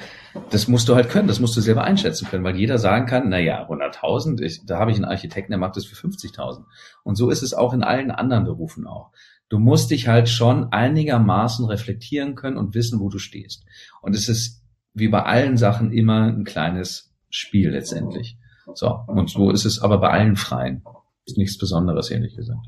Das 0.49 0.67
musst 0.67 0.89
du 0.89 0.95
halt 0.95 1.09
können, 1.09 1.27
das 1.27 1.39
musst 1.39 1.55
du 1.55 1.61
selber 1.61 1.83
einschätzen 1.83 2.27
können, 2.27 2.43
weil 2.43 2.55
jeder 2.55 2.79
sagen 2.79 3.05
kann, 3.05 3.29
na 3.29 3.37
ja, 3.37 3.67
100.000, 3.69 4.61
da 4.65 4.79
habe 4.79 4.89
ich 4.89 4.97
einen 4.97 5.05
Architekten, 5.05 5.51
der 5.51 5.59
macht 5.59 5.75
das 5.75 5.85
für 5.85 5.95
50.000. 5.95 6.63
Und 7.03 7.15
so 7.15 7.29
ist 7.29 7.43
es 7.43 7.53
auch 7.53 7.73
in 7.73 7.83
allen 7.83 8.09
anderen 8.09 8.45
Berufen 8.45 8.87
auch. 8.87 9.11
Du 9.49 9.59
musst 9.59 9.91
dich 9.91 10.07
halt 10.07 10.29
schon 10.29 10.71
einigermaßen 10.71 11.65
reflektieren 11.65 12.35
können 12.35 12.57
und 12.57 12.73
wissen, 12.73 12.99
wo 12.99 13.09
du 13.09 13.19
stehst. 13.19 13.65
Und 14.01 14.15
es 14.15 14.29
ist 14.29 14.63
wie 14.93 15.07
bei 15.07 15.23
allen 15.23 15.57
Sachen 15.57 15.91
immer 15.91 16.27
ein 16.27 16.43
kleines 16.43 17.13
Spiel 17.29 17.71
letztendlich. 17.71 18.37
So, 18.75 18.99
und 19.07 19.29
so 19.29 19.51
ist 19.51 19.65
es 19.65 19.79
aber 19.79 19.97
bei 19.99 20.09
allen 20.09 20.35
Freien. 20.35 20.83
Ist 21.25 21.37
nichts 21.37 21.57
Besonderes, 21.57 22.09
ehrlich 22.09 22.35
gesagt. 22.35 22.65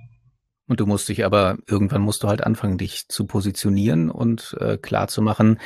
Und 0.67 0.79
du 0.79 0.85
musst 0.85 1.09
dich 1.09 1.25
aber, 1.25 1.57
irgendwann 1.67 2.01
musst 2.01 2.23
du 2.23 2.27
halt 2.27 2.43
anfangen, 2.43 2.77
dich 2.77 3.07
zu 3.07 3.25
positionieren 3.25 4.09
und 4.09 4.55
äh, 4.59 4.77
klar 4.77 5.07
zu 5.07 5.21
machen, 5.21 5.59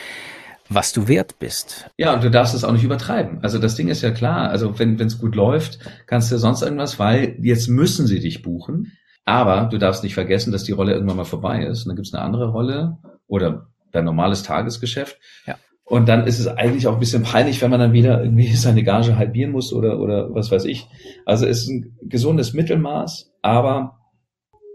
was 0.67 0.93
du 0.93 1.07
wert 1.07 1.39
bist. 1.39 1.89
Ja, 1.97 2.13
und 2.13 2.23
du 2.23 2.29
darfst 2.29 2.53
es 2.53 2.63
auch 2.63 2.71
nicht 2.71 2.83
übertreiben. 2.83 3.39
Also 3.41 3.57
das 3.57 3.75
Ding 3.75 3.87
ist 3.87 4.01
ja 4.01 4.11
klar. 4.11 4.49
Also 4.49 4.77
wenn 4.77 4.99
es 4.99 5.17
gut 5.17 5.35
läuft, 5.35 5.79
kannst 6.05 6.31
du 6.31 6.37
sonst 6.37 6.61
irgendwas, 6.61 6.99
weil 6.99 7.37
jetzt 7.41 7.67
müssen 7.69 8.05
sie 8.05 8.19
dich 8.19 8.43
buchen. 8.43 8.91
Aber 9.29 9.69
du 9.69 9.77
darfst 9.77 10.03
nicht 10.03 10.15
vergessen, 10.15 10.51
dass 10.51 10.63
die 10.63 10.71
Rolle 10.71 10.93
irgendwann 10.93 11.17
mal 11.17 11.23
vorbei 11.23 11.63
ist. 11.63 11.83
Und 11.83 11.89
dann 11.89 11.97
gibt 11.97 12.07
es 12.07 12.13
eine 12.15 12.23
andere 12.23 12.49
Rolle 12.49 12.97
oder 13.27 13.67
dein 13.91 14.03
normales 14.03 14.41
Tagesgeschäft. 14.41 15.19
Ja. 15.45 15.55
Und 15.85 16.09
dann 16.09 16.25
ist 16.25 16.39
es 16.39 16.47
eigentlich 16.47 16.87
auch 16.87 16.93
ein 16.93 16.99
bisschen 16.99 17.21
peinlich, 17.21 17.61
wenn 17.61 17.69
man 17.69 17.79
dann 17.79 17.93
wieder 17.93 18.23
irgendwie 18.23 18.51
seine 18.55 18.81
Gage 18.81 19.17
halbieren 19.17 19.51
muss 19.51 19.71
oder, 19.71 19.99
oder 19.99 20.33
was 20.33 20.49
weiß 20.49 20.65
ich. 20.65 20.87
Also 21.27 21.45
es 21.45 21.61
ist 21.61 21.69
ein 21.69 21.95
gesundes 22.01 22.53
Mittelmaß, 22.53 23.31
aber 23.43 23.99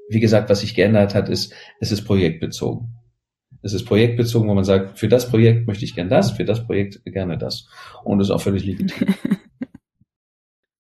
wie 0.09 0.21
gesagt, 0.21 0.49
was 0.51 0.61
sich 0.61 0.77
geändert 0.77 1.17
hat, 1.17 1.29
ist, 1.29 1.53
es 1.81 1.91
ist 1.91 2.05
projektbezogen. 2.05 2.95
Es 3.63 3.73
ist 3.73 3.87
projektbezogen, 3.87 4.49
wo 4.49 4.55
man 4.55 4.63
sagt, 4.63 5.01
für 5.01 5.09
das 5.09 5.29
Projekt 5.29 5.67
möchte 5.67 5.85
ich 5.85 5.97
gern 5.97 6.09
das, 6.09 6.31
für 6.31 6.45
das 6.45 6.65
Projekt 6.65 7.05
gerne 7.07 7.39
das. 7.39 7.67
Und 8.05 8.21
das 8.21 8.29
ist 8.29 8.31
auch 8.31 8.41
völlig 8.41 8.65
legitim. 8.65 9.09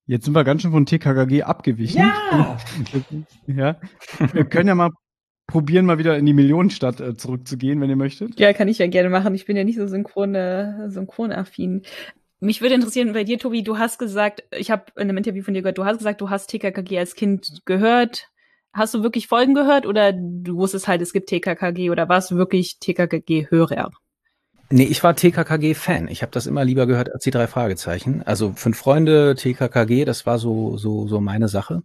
Jetzt 0.07 0.27
sind 0.27 0.35
wir 0.35 0.45
ganz 0.45 0.63
schön 0.63 0.73
von 0.73 0.85
TKKG 0.85 1.43
abgewichen. 1.43 2.01
Ja! 2.01 2.59
ja. 3.47 3.81
Wir 4.33 4.45
können 4.45 4.69
ja 4.69 4.75
mal 4.75 4.91
probieren, 5.47 5.87
mal 5.87 5.99
wieder 5.99 6.19
in 6.19 6.27
die 6.27 6.35
Millionenstadt 6.35 7.01
äh, 7.01 7.17
zurückzugehen, 7.17 7.81
wenn 7.81 7.89
ihr 7.89 7.97
möchtet. 7.97 8.39
Ja, 8.39 8.53
kann 8.53 8.69
ich 8.69 8.79
ja 8.79 8.87
gerne 8.87 9.09
machen. 9.09 9.35
Ich 9.35 9.47
bin 9.47 9.57
ja 9.57 9.65
nicht 9.65 9.79
so 9.79 9.87
synchron, 9.87 10.35
äh, 10.35 10.91
synchronaffin. 10.91 11.83
Mich 12.41 12.61
würde 12.61 12.75
interessieren 12.75 13.15
bei 13.15 13.25
dir, 13.25 13.39
Tobi, 13.39 13.63
du 13.63 13.79
hast 13.79 13.99
gesagt, 13.99 14.45
ich 14.51 14.71
habe 14.71 14.85
in 14.97 15.03
einem 15.03 15.17
Interview 15.17 15.43
von 15.43 15.55
dir 15.55 15.63
gehört, 15.63 15.79
du 15.79 15.85
hast 15.87 15.99
gesagt, 15.99 16.21
du 16.21 16.29
hast 16.29 16.49
TKKG 16.49 16.99
als 16.99 17.15
Kind 17.15 17.63
gehört. 17.65 18.29
Hast 18.75 18.93
du 18.93 19.03
wirklich 19.03 19.29
Folgen 19.29 19.55
gehört 19.55 19.87
oder 19.87 20.13
du 20.13 20.57
wusstest 20.57 20.89
halt, 20.89 21.01
es 21.01 21.13
gibt 21.13 21.29
TKKG 21.29 21.91
oder 21.91 22.09
warst 22.09 22.31
du 22.31 22.37
wirklich 22.37 22.79
TKKG-Hörer? 22.81 23.91
Nee, 24.71 24.85
ich 24.85 25.03
war 25.03 25.15
TKKG-Fan. 25.15 26.09
Ich 26.09 26.23
habe 26.23 26.33
das 26.33 26.47
immer 26.47 26.65
lieber 26.65 26.87
gehört 26.87 27.13
als 27.13 27.25
die 27.25 27.31
drei 27.31 27.47
Fragezeichen. 27.47 28.23
Also 28.23 28.53
fünf 28.57 28.79
Freunde, 28.79 29.35
TKKG, 29.37 30.05
das 30.05 30.27
war 30.27 30.39
so 30.39 30.77
so 30.77 31.07
so 31.07 31.21
meine 31.21 31.49
Sache. 31.49 31.83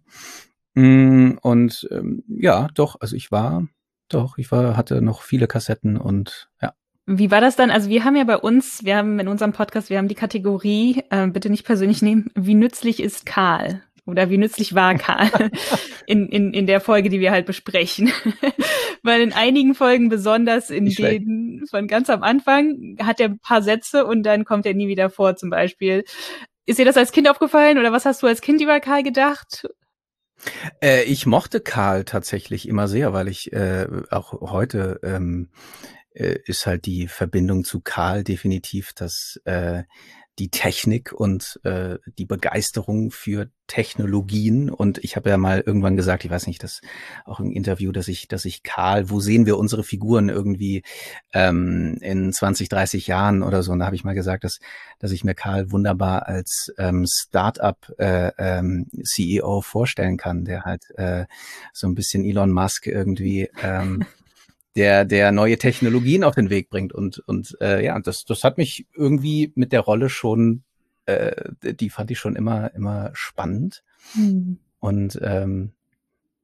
Mm, 0.74 1.32
und 1.42 1.88
ähm, 1.90 2.22
ja, 2.28 2.68
doch, 2.74 2.96
also 3.00 3.16
ich 3.16 3.32
war, 3.32 3.66
doch, 4.08 4.38
ich 4.38 4.50
war, 4.52 4.76
hatte 4.76 5.02
noch 5.02 5.22
viele 5.22 5.46
Kassetten 5.46 5.96
und 5.96 6.50
ja. 6.60 6.74
Wie 7.06 7.30
war 7.30 7.40
das 7.40 7.56
dann? 7.56 7.70
Also 7.70 7.88
wir 7.90 8.04
haben 8.04 8.14
ja 8.14 8.24
bei 8.24 8.36
uns, 8.36 8.84
wir 8.84 8.96
haben 8.96 9.18
in 9.18 9.26
unserem 9.26 9.52
Podcast, 9.52 9.90
wir 9.90 9.98
haben 9.98 10.06
die 10.06 10.14
Kategorie, 10.14 11.02
äh, 11.10 11.26
bitte 11.26 11.50
nicht 11.50 11.66
persönlich 11.66 12.02
nehmen, 12.02 12.30
wie 12.36 12.54
nützlich 12.54 13.02
ist 13.02 13.26
Karl? 13.26 13.82
Oder 14.10 14.30
wie 14.30 14.38
nützlich 14.38 14.74
war 14.74 14.94
Karl 14.96 15.30
in, 16.06 16.28
in, 16.28 16.52
in 16.52 16.66
der 16.66 16.80
Folge, 16.80 17.08
die 17.08 17.20
wir 17.20 17.30
halt 17.30 17.46
besprechen. 17.46 18.12
Weil 19.02 19.22
in 19.22 19.32
einigen 19.32 19.74
Folgen, 19.74 20.08
besonders 20.08 20.68
in 20.70 20.86
denen 20.86 21.66
von 21.68 21.86
ganz 21.86 22.10
am 22.10 22.22
Anfang, 22.22 22.96
hat 23.02 23.20
er 23.20 23.28
ein 23.28 23.38
paar 23.38 23.62
Sätze 23.62 24.04
und 24.04 24.24
dann 24.24 24.44
kommt 24.44 24.66
er 24.66 24.74
nie 24.74 24.88
wieder 24.88 25.08
vor, 25.08 25.36
zum 25.36 25.48
Beispiel. 25.48 26.04
Ist 26.66 26.78
dir 26.78 26.84
das 26.84 26.96
als 26.96 27.12
Kind 27.12 27.28
aufgefallen 27.28 27.78
oder 27.78 27.92
was 27.92 28.04
hast 28.04 28.22
du 28.22 28.26
als 28.26 28.40
Kind 28.42 28.60
über 28.60 28.78
Karl 28.80 29.02
gedacht? 29.02 29.66
Äh, 30.82 31.04
ich 31.04 31.26
mochte 31.26 31.60
Karl 31.60 32.04
tatsächlich 32.04 32.68
immer 32.68 32.88
sehr, 32.88 33.12
weil 33.12 33.28
ich 33.28 33.52
äh, 33.52 33.86
auch 34.10 34.50
heute 34.50 35.00
ähm, 35.02 35.50
äh, 36.12 36.38
ist 36.44 36.66
halt 36.66 36.86
die 36.86 37.08
Verbindung 37.08 37.64
zu 37.64 37.80
Karl 37.80 38.24
definitiv 38.24 38.92
das 38.94 39.40
äh, 39.44 39.84
die 40.40 40.48
Technik 40.48 41.12
und 41.12 41.60
äh, 41.64 41.98
die 42.18 42.24
Begeisterung 42.24 43.10
für 43.10 43.50
Technologien. 43.66 44.70
Und 44.70 44.98
ich 45.04 45.14
habe 45.14 45.28
ja 45.28 45.36
mal 45.36 45.62
irgendwann 45.64 45.96
gesagt, 45.96 46.24
ich 46.24 46.30
weiß 46.30 46.46
nicht, 46.46 46.62
das 46.62 46.80
auch 47.26 47.40
im 47.40 47.52
Interview, 47.52 47.92
dass 47.92 48.08
ich, 48.08 48.26
dass 48.26 48.46
ich 48.46 48.62
Karl, 48.62 49.10
wo 49.10 49.20
sehen 49.20 49.44
wir 49.44 49.58
unsere 49.58 49.84
Figuren 49.84 50.30
irgendwie 50.30 50.82
ähm, 51.34 51.98
in 52.00 52.32
20, 52.32 52.70
30 52.70 53.06
Jahren 53.06 53.42
oder 53.42 53.62
so? 53.62 53.70
Und 53.70 53.80
da 53.80 53.86
habe 53.86 53.96
ich 53.96 54.02
mal 54.02 54.14
gesagt, 54.14 54.44
dass, 54.44 54.60
dass 54.98 55.12
ich 55.12 55.24
mir 55.24 55.34
Karl 55.34 55.70
wunderbar 55.70 56.26
als 56.26 56.72
ähm, 56.78 57.04
Startup 57.06 57.76
äh, 57.98 58.32
ähm, 58.38 58.86
CEO 59.04 59.60
vorstellen 59.60 60.16
kann, 60.16 60.46
der 60.46 60.62
halt 60.62 60.84
äh, 60.96 61.26
so 61.74 61.86
ein 61.86 61.94
bisschen 61.94 62.24
Elon 62.24 62.50
Musk 62.50 62.86
irgendwie 62.86 63.50
ähm, 63.62 64.06
der, 64.76 65.04
der 65.04 65.32
neue 65.32 65.58
Technologien 65.58 66.24
auf 66.24 66.34
den 66.34 66.50
Weg 66.50 66.70
bringt. 66.70 66.92
Und, 66.92 67.18
und 67.20 67.56
äh, 67.60 67.84
ja, 67.84 67.98
das, 67.98 68.24
das 68.24 68.44
hat 68.44 68.58
mich 68.58 68.86
irgendwie 68.94 69.52
mit 69.54 69.72
der 69.72 69.80
Rolle 69.80 70.08
schon, 70.08 70.62
äh, 71.06 71.32
die 71.62 71.90
fand 71.90 72.10
ich 72.10 72.18
schon 72.18 72.36
immer, 72.36 72.72
immer 72.74 73.10
spannend. 73.14 73.82
Mhm. 74.14 74.58
Und 74.78 75.18
ähm, 75.22 75.72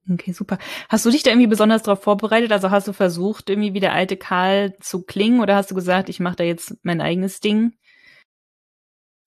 Okay, 0.09 0.31
super. 0.31 0.59
Hast 0.89 1.05
du 1.05 1.11
dich 1.11 1.25
da 1.25 1.31
irgendwie 1.31 1.49
besonders 1.49 1.83
darauf 1.83 2.03
vorbereitet? 2.03 2.53
Also 2.53 2.71
hast 2.71 2.87
du 2.87 2.93
versucht, 2.93 3.51
irgendwie 3.51 3.75
wie 3.75 3.81
der 3.81 3.93
alte 3.93 4.17
Karl 4.17 4.77
zu 4.79 5.03
klingen 5.03 5.41
oder 5.41 5.57
hast 5.57 5.73
du 5.73 5.75
gesagt, 5.75 6.09
ich 6.09 6.21
mache 6.21 6.37
da 6.37 6.45
jetzt 6.45 6.77
mein 6.85 7.01
eigenes 7.01 7.41
Ding? 7.41 7.73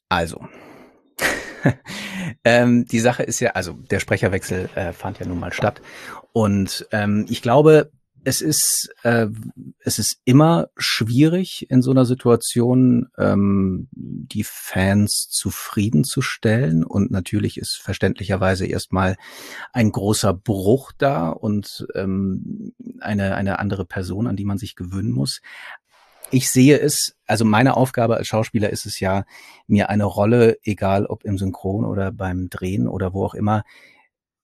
Also, 0.08 0.48
ähm, 2.44 2.86
die 2.86 3.00
Sache 3.00 3.24
ist 3.24 3.42
ja, 3.42 3.52
also 3.52 3.74
der 3.74 4.00
Sprecherwechsel 4.00 4.70
äh, 4.76 4.94
fand 4.94 5.20
ja 5.20 5.28
nun 5.28 5.40
mal 5.40 5.54
statt. 5.54 5.82
Und 6.32 6.88
ähm, 6.92 7.26
ich 7.30 7.42
glaube, 7.42 7.92
es 8.24 8.42
ist, 8.42 8.90
äh, 9.04 9.28
es 9.80 10.00
ist 10.00 10.20
immer 10.26 10.70
schwierig 10.78 11.70
in 11.70 11.82
so 11.82 11.92
einer 11.92 12.06
Situation, 12.06 13.10
ähm, 13.18 13.88
die 13.92 14.44
Fans 14.44 15.28
zufriedenzustellen. 15.30 16.84
Und 16.84 17.12
natürlich 17.12 17.58
ist 17.58 17.80
verständlicherweise 17.82 18.66
erstmal 18.66 19.16
ein 19.74 19.92
großer 19.92 20.34
Bruch 20.34 20.92
da 20.98 21.30
und 21.30 21.88
ähm, 21.96 22.74
eine, 23.00 23.36
eine 23.36 23.60
andere 23.60 23.86
Person, 23.86 24.28
an 24.28 24.36
die 24.36 24.46
man 24.46 24.58
sich 24.58 24.76
gewöhnen 24.76 25.12
muss. 25.12 25.42
Ich 26.32 26.50
sehe 26.50 26.80
es, 26.80 27.16
also 27.26 27.44
meine 27.44 27.76
Aufgabe 27.76 28.18
als 28.18 28.28
Schauspieler 28.28 28.70
ist 28.70 28.86
es 28.86 29.00
ja, 29.00 29.26
mir 29.68 29.90
eine 29.90 30.06
Rolle, 30.06 30.60
egal 30.64 31.06
ob 31.06 31.24
im 31.26 31.38
Synchron 31.38 31.86
oder 31.86 32.12
beim 32.12 32.50
Drehen 32.50 32.88
oder 32.88 33.14
wo 33.14 33.26
auch 33.26 33.34
immer, 33.34 33.64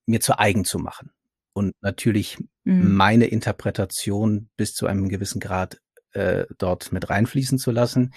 mir 0.08 0.20
zu 0.20 0.40
eigen 0.40 0.66
zu 0.66 0.80
machen 0.80 1.12
und 1.54 1.74
natürlich 1.82 2.38
mhm. 2.66 2.96
meine 2.96 3.26
Interpretation 3.28 4.50
bis 4.58 4.74
zu 4.74 4.88
einem 4.88 5.08
gewissen 5.08 5.40
Grad 5.40 5.80
äh, 6.12 6.46
dort 6.58 6.92
mit 6.92 7.10
reinfließen 7.10 7.58
zu 7.58 7.72
lassen. 7.72 8.14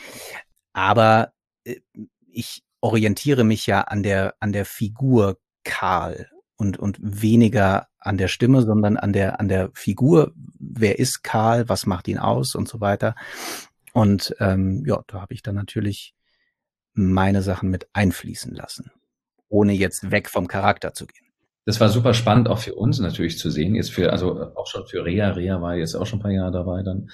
Aber 0.73 1.33
äh, 1.65 1.77
ich 2.31 2.63
orientiere 2.81 3.45
mich 3.45 3.67
ja 3.67 3.83
an 3.83 4.03
der, 4.03 4.35
an 4.41 4.53
der 4.53 4.65
Figur 4.65 5.39
Karl 5.65 6.29
und, 6.57 6.79
und 6.79 6.99
weniger 7.01 7.89
an 7.99 8.17
der 8.17 8.29
Stimme, 8.29 8.63
sondern 8.63 8.97
an 8.97 9.13
der, 9.13 9.41
an 9.41 9.49
der 9.49 9.71
Figur. 9.75 10.33
Wer 10.59 10.99
ist 10.99 11.23
Karl? 11.23 11.69
Was 11.69 11.87
macht 11.87 12.09
ihn 12.09 12.19
aus? 12.19 12.55
Und 12.55 12.69
so 12.69 12.81
weiter. 12.81 13.15
Und 13.93 14.35
ähm, 14.39 14.85
ja, 14.87 15.03
da 15.07 15.21
habe 15.21 15.35
ich 15.35 15.43
dann 15.43 15.57
natürlich 15.57 16.15
meine 16.95 17.43
Sachen 17.43 17.71
mit 17.71 17.89
einfließen 17.93 18.55
lassen, 18.55 18.91
ohne 19.49 19.73
jetzt 19.73 20.11
weg 20.11 20.29
vom 20.29 20.47
Charakter 20.47 20.95
zu 20.95 21.07
gehen 21.07 21.28
das 21.69 21.81
war 21.81 21.91
super 21.91 22.15
spannend 22.15 22.49
auch 22.49 22.61
für 22.61 22.75
uns 22.75 22.99
natürlich 22.99 23.37
zu 23.37 23.51
sehen, 23.51 23.75
jetzt 23.75 23.91
für, 23.91 24.11
also 24.11 24.55
auch 24.55 24.67
schon 24.67 24.87
für 24.87 25.05
Rea, 25.05 25.33
Rea 25.33 25.61
war 25.61 25.77
jetzt 25.77 25.95
auch 25.97 26.07
schon 26.07 26.19
ein 26.19 26.23
paar 26.23 26.31
Jahre 26.31 26.51
dabei 26.51 26.83
dann, 26.83 27.11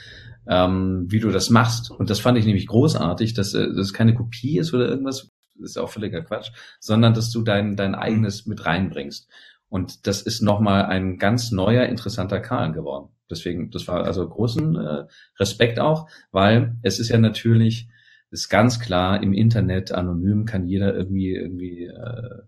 ähm, 0.47 1.07
wie 1.09 1.19
du 1.19 1.31
das 1.31 1.51
machst. 1.51 1.91
Und 1.91 2.09
das 2.09 2.21
fand 2.21 2.39
ich 2.39 2.47
nämlich 2.47 2.69
großartig, 2.69 3.35
dass 3.35 3.53
äh, 3.55 3.75
das 3.75 3.93
keine 3.93 4.15
Kopie 4.15 4.61
ist 4.61 4.73
oder 4.73 4.87
irgendwas, 4.87 5.33
das 5.57 5.71
ist 5.71 5.77
auch 5.77 5.91
völliger 5.91 6.23
Quatsch, 6.23 6.53
sondern 6.79 7.15
dass 7.15 7.33
du 7.33 7.43
dein, 7.43 7.75
dein 7.75 7.97
eigenes 7.97 8.47
mit 8.47 8.65
reinbringst. 8.65 9.29
Und 9.69 10.07
das 10.07 10.23
ist 10.23 10.41
nochmal 10.41 10.85
ein 10.85 11.19
ganz 11.19 11.51
neuer, 11.51 11.87
interessanter 11.87 12.39
Karl 12.39 12.71
geworden. 12.71 13.09
Deswegen, 13.29 13.73
das 13.73 13.89
war 13.89 14.05
also 14.05 14.29
großen 14.29 14.77
äh, 14.77 15.05
Respekt 15.41 15.81
auch, 15.81 16.09
weil 16.31 16.77
es 16.83 17.01
ist 17.01 17.09
ja 17.09 17.19
natürlich, 17.19 17.89
ist 18.31 18.51
ganz 18.51 18.79
klar, 18.79 19.21
im 19.21 19.33
Internet 19.33 19.91
anonym 19.91 20.45
kann 20.45 20.69
jeder 20.69 20.95
irgendwie 20.95 21.35
irgendwie 21.35 21.87
äh, 21.87 22.43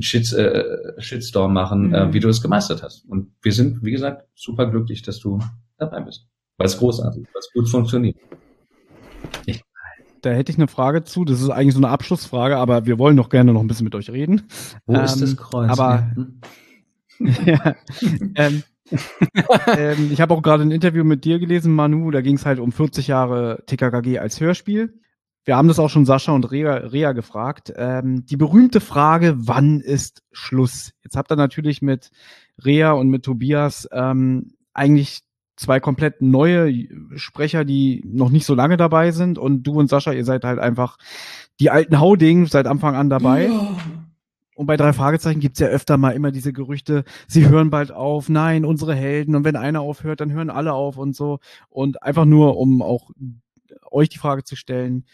Shit, 0.00 0.32
äh, 0.32 0.64
Shitstorm 0.98 1.52
machen, 1.52 1.92
äh, 1.92 2.04
mhm. 2.04 2.10
äh, 2.10 2.14
wie 2.14 2.20
du 2.20 2.28
es 2.28 2.40
gemeistert 2.42 2.82
hast. 2.82 3.04
Und 3.08 3.32
wir 3.42 3.52
sind, 3.52 3.84
wie 3.84 3.90
gesagt, 3.90 4.26
super 4.34 4.70
glücklich, 4.70 5.02
dass 5.02 5.18
du 5.18 5.40
dabei 5.76 6.00
bist. 6.00 6.26
Weil 6.56 6.66
es 6.66 6.78
großartig, 6.78 7.24
weil 7.24 7.40
es 7.40 7.52
gut 7.52 7.68
funktioniert. 7.68 8.16
Ich, 9.46 9.62
da 10.22 10.30
hätte 10.30 10.52
ich 10.52 10.58
eine 10.58 10.68
Frage 10.68 11.04
zu. 11.04 11.24
Das 11.24 11.40
ist 11.40 11.50
eigentlich 11.50 11.74
so 11.74 11.80
eine 11.80 11.88
Abschlussfrage, 11.88 12.56
aber 12.56 12.86
wir 12.86 12.98
wollen 12.98 13.16
doch 13.16 13.28
gerne 13.28 13.52
noch 13.52 13.60
ein 13.60 13.68
bisschen 13.68 13.84
mit 13.84 13.94
euch 13.94 14.10
reden. 14.10 14.42
Wo 14.86 14.94
ähm, 14.94 15.04
ist 15.04 15.20
das 15.20 15.36
Kreuz? 15.36 15.70
Aber 15.70 16.10
ja, 17.44 17.74
ähm, 18.34 18.62
ähm, 19.76 20.10
ich 20.12 20.20
habe 20.20 20.34
auch 20.34 20.42
gerade 20.42 20.62
ein 20.62 20.70
Interview 20.70 21.04
mit 21.04 21.24
dir 21.24 21.38
gelesen, 21.38 21.74
Manu. 21.74 22.10
Da 22.10 22.20
ging 22.20 22.36
es 22.36 22.46
halt 22.46 22.58
um 22.58 22.72
40 22.72 23.08
Jahre 23.08 23.62
TKKG 23.66 24.18
als 24.18 24.40
Hörspiel. 24.40 25.00
Wir 25.48 25.56
haben 25.56 25.68
das 25.68 25.78
auch 25.78 25.88
schon 25.88 26.04
Sascha 26.04 26.32
und 26.32 26.50
Rea, 26.50 26.74
Rea 26.74 27.12
gefragt. 27.12 27.72
Ähm, 27.74 28.26
die 28.26 28.36
berühmte 28.36 28.80
Frage, 28.80 29.34
wann 29.38 29.80
ist 29.80 30.22
Schluss? 30.30 30.92
Jetzt 31.02 31.16
habt 31.16 31.32
ihr 31.32 31.36
natürlich 31.36 31.80
mit 31.80 32.10
Rea 32.62 32.92
und 32.92 33.08
mit 33.08 33.22
Tobias 33.22 33.88
ähm, 33.90 34.52
eigentlich 34.74 35.20
zwei 35.56 35.80
komplett 35.80 36.20
neue 36.20 36.70
Sprecher, 37.16 37.64
die 37.64 38.02
noch 38.04 38.28
nicht 38.28 38.44
so 38.44 38.54
lange 38.54 38.76
dabei 38.76 39.10
sind. 39.10 39.38
Und 39.38 39.62
du 39.62 39.72
und 39.78 39.88
Sascha, 39.88 40.12
ihr 40.12 40.26
seid 40.26 40.44
halt 40.44 40.58
einfach 40.58 40.98
die 41.60 41.70
alten 41.70 41.98
Hauding 41.98 42.44
seit 42.44 42.66
Anfang 42.66 42.94
an 42.94 43.08
dabei. 43.08 43.46
Ja. 43.46 43.74
Und 44.54 44.66
bei 44.66 44.76
drei 44.76 44.92
Fragezeichen 44.92 45.40
gibt's 45.40 45.60
ja 45.60 45.68
öfter 45.68 45.96
mal 45.96 46.10
immer 46.10 46.30
diese 46.30 46.52
Gerüchte, 46.52 47.04
sie 47.26 47.48
hören 47.48 47.70
bald 47.70 47.90
auf, 47.90 48.28
nein, 48.28 48.66
unsere 48.66 48.94
Helden. 48.94 49.34
Und 49.34 49.44
wenn 49.44 49.56
einer 49.56 49.80
aufhört, 49.80 50.20
dann 50.20 50.30
hören 50.30 50.50
alle 50.50 50.74
auf 50.74 50.98
und 50.98 51.16
so. 51.16 51.38
Und 51.70 52.02
einfach 52.02 52.26
nur, 52.26 52.58
um 52.58 52.82
auch 52.82 53.12
euch 53.90 54.10
die 54.10 54.18
Frage 54.18 54.44
zu 54.44 54.54
stellen, 54.54 55.06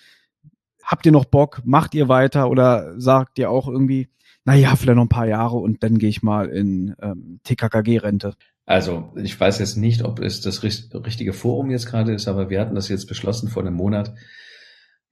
habt 0.85 1.07
ihr 1.07 1.13
noch 1.13 1.25
Bock, 1.25 1.63
macht 1.65 1.95
ihr 1.95 2.09
weiter 2.09 2.49
oder 2.49 2.99
sagt 3.01 3.39
ihr 3.39 3.51
auch 3.51 3.69
irgendwie, 3.69 4.09
naja, 4.45 4.77
vielleicht 4.77 4.97
noch 4.97 5.05
ein 5.05 5.09
paar 5.09 5.27
Jahre 5.27 5.57
und 5.57 5.83
dann 5.83 5.99
gehe 5.99 6.11
ich 6.11 6.23
mal 6.23 6.49
in 6.49 6.95
ähm, 7.01 7.41
TKKG-Rente? 7.45 8.35
Also, 8.67 9.13
ich 9.17 9.39
weiß 9.39 9.59
jetzt 9.59 9.77
nicht, 9.77 10.05
ob 10.05 10.21
es 10.21 10.41
das 10.41 10.63
richtige 10.63 11.33
Forum 11.33 11.71
jetzt 11.71 11.87
gerade 11.87 12.13
ist, 12.13 12.29
aber 12.29 12.49
wir 12.49 12.61
hatten 12.61 12.75
das 12.75 12.89
jetzt 12.89 13.07
beschlossen 13.07 13.49
vor 13.49 13.63
einem 13.63 13.75
Monat. 13.75 14.15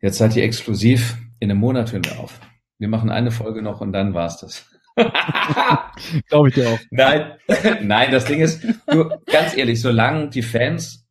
Jetzt 0.01 0.19
seid 0.19 0.37
ihr 0.37 0.45
exklusiv. 0.45 1.19
In 1.39 1.51
einem 1.51 1.61
Monat 1.61 1.93
hören 1.93 2.05
wir 2.05 2.19
auf. 2.19 2.41
Wir 2.79 2.89
machen 2.89 3.11
eine 3.11 3.31
Folge 3.31 3.63
noch 3.63 3.81
und 3.81 3.93
dann 3.93 4.15
war's 4.15 4.39
das. 4.39 4.67
Glaube 6.29 6.49
ich 6.49 6.55
dir 6.55 6.69
auch. 6.69 6.79
Nein, 6.91 7.33
nein, 7.83 8.11
das 8.11 8.25
Ding 8.25 8.41
ist, 8.41 8.65
du, 8.87 9.11
ganz 9.27 9.57
ehrlich, 9.57 9.81
solange 9.81 10.29
die 10.29 10.43
Fans 10.43 11.07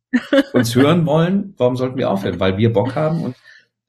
uns 0.52 0.74
hören 0.74 1.06
wollen, 1.06 1.54
warum 1.56 1.76
sollten 1.76 1.96
wir 1.96 2.10
aufhören? 2.10 2.38
Weil 2.40 2.56
wir 2.58 2.72
Bock 2.72 2.94
haben 2.94 3.22
und 3.22 3.36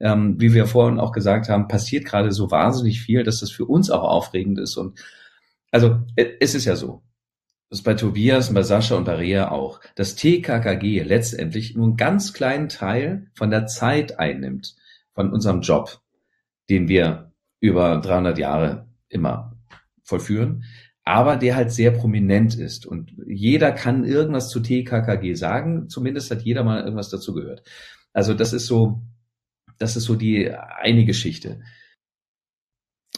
ähm, 0.03 0.35
wie 0.39 0.53
wir 0.53 0.67
vorhin 0.67 0.99
auch 0.99 1.13
gesagt 1.13 1.47
haben, 1.47 1.69
passiert 1.69 2.03
gerade 2.03 2.33
so 2.33 2.51
wahnsinnig 2.51 3.01
viel, 3.01 3.23
dass 3.23 3.39
das 3.39 3.51
für 3.51 3.65
uns 3.65 3.89
auch 3.89 4.03
aufregend 4.03 4.59
ist. 4.59 4.75
Und 4.75 4.99
also 5.71 6.01
es 6.17 6.55
ist 6.55 6.65
ja 6.65 6.75
so. 6.75 7.01
Das 7.69 7.79
ist 7.79 7.85
bei 7.85 7.93
Tobias 7.93 8.49
und 8.49 8.55
bei 8.55 8.63
Sascha 8.63 8.95
und 8.95 9.05
bei 9.05 9.15
Rea 9.15 9.49
auch. 9.49 9.79
Das 9.95 10.15
TKKG 10.15 11.03
letztendlich 11.03 11.75
nur 11.75 11.87
einen 11.87 11.97
ganz 11.97 12.33
kleinen 12.33 12.67
Teil 12.67 13.31
von 13.33 13.49
der 13.49 13.65
Zeit 13.65 14.19
einnimmt, 14.19 14.75
von 15.13 15.31
unserem 15.31 15.61
Job, 15.61 16.01
den 16.69 16.89
wir 16.89 17.31
über 17.61 17.97
300 18.01 18.37
Jahre 18.37 18.87
immer 19.07 19.57
vollführen, 20.03 20.65
aber 21.05 21.37
der 21.37 21.55
halt 21.55 21.71
sehr 21.71 21.91
prominent 21.91 22.55
ist. 22.55 22.85
Und 22.85 23.13
jeder 23.25 23.71
kann 23.71 24.03
irgendwas 24.03 24.49
zu 24.49 24.59
TKKG 24.59 25.33
sagen, 25.35 25.87
zumindest 25.87 26.29
hat 26.29 26.41
jeder 26.41 26.65
mal 26.65 26.81
irgendwas 26.81 27.09
dazu 27.09 27.33
gehört. 27.33 27.63
Also 28.11 28.33
das 28.33 28.51
ist 28.51 28.67
so, 28.67 29.01
das 29.83 29.97
ist 29.97 30.05
so 30.05 30.15
die 30.15 30.49
eine 30.49 31.03
Geschichte. 31.03 31.59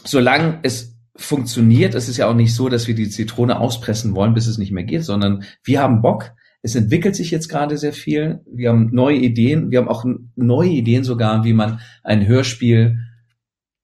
Solange 0.04 0.58
es 0.64 0.98
funktioniert, 1.14 1.94
es 1.94 2.08
ist 2.08 2.16
ja 2.16 2.28
auch 2.28 2.34
nicht 2.34 2.54
so, 2.54 2.68
dass 2.68 2.88
wir 2.88 2.94
die 2.96 3.08
Zitrone 3.08 3.60
auspressen 3.60 4.16
wollen, 4.16 4.34
bis 4.34 4.48
es 4.48 4.58
nicht 4.58 4.72
mehr 4.72 4.82
geht, 4.82 5.04
sondern 5.04 5.44
wir 5.62 5.80
haben 5.80 6.02
Bock. 6.02 6.32
Es 6.62 6.74
entwickelt 6.74 7.14
sich 7.14 7.30
jetzt 7.30 7.48
gerade 7.48 7.78
sehr 7.78 7.92
viel. 7.92 8.40
Wir 8.52 8.70
haben 8.70 8.90
neue 8.92 9.16
Ideen. 9.16 9.70
Wir 9.70 9.78
haben 9.78 9.88
auch 9.88 10.04
neue 10.34 10.70
Ideen 10.70 11.04
sogar, 11.04 11.44
wie 11.44 11.52
man 11.52 11.80
ein 12.02 12.26
Hörspiel 12.26 12.98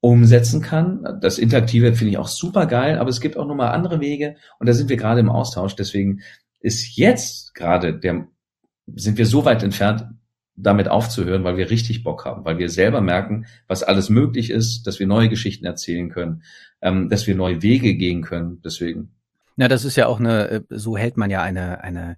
umsetzen 0.01 0.61
kann. 0.61 1.05
Das 1.21 1.39
Interaktive 1.39 1.95
finde 1.95 2.11
ich 2.11 2.19
auch 2.19 2.27
super 2.27 2.67
geil, 2.67 2.99
aber 2.99 3.11
es 3.11 3.21
gibt 3.21 3.37
auch 3.37 3.47
nochmal 3.47 3.73
andere 3.73 4.01
Wege 4.01 4.35
und 4.59 4.69
da 4.69 4.73
sind 4.73 4.91
wir 4.91 4.97
gerade 4.97 5.21
im 5.21 5.31
Austausch. 5.31 5.77
Deswegen 5.77 6.21
ist 6.59 6.97
jetzt 6.97 7.55
gerade 7.55 7.97
der, 7.97 8.27
sind 8.97 9.17
wir 9.19 9.27
so 9.27 9.45
weit 9.45 9.63
entfernt, 9.63 10.07
damit 10.57 10.89
aufzuhören, 10.89 11.45
weil 11.45 11.57
wir 11.57 11.71
richtig 11.71 12.05
Bock 12.05 12.25
haben, 12.25 12.45
weil 12.45 12.59
wir 12.59 12.69
selber 12.69 13.01
merken, 13.01 13.47
was 13.69 13.83
alles 13.83 14.11
möglich 14.11 14.51
ist, 14.51 14.87
dass 14.87 14.99
wir 14.99 15.07
neue 15.07 15.29
Geschichten 15.29 15.65
erzählen 15.65 16.11
können, 16.11 16.43
ähm, 16.81 17.09
dass 17.09 17.27
wir 17.27 17.35
neue 17.35 17.63
Wege 17.63 17.95
gehen 17.95 18.23
können. 18.23 18.61
Deswegen. 18.65 19.15
Ja, 19.57 19.69
das 19.69 19.85
ist 19.85 19.97
ja 19.97 20.07
auch 20.07 20.21
eine, 20.21 20.49
äh, 20.49 20.61
so 20.71 20.97
hält 20.97 21.17
man 21.17 21.31
ja 21.31 21.43
eine, 21.43 21.83
eine 21.83 22.17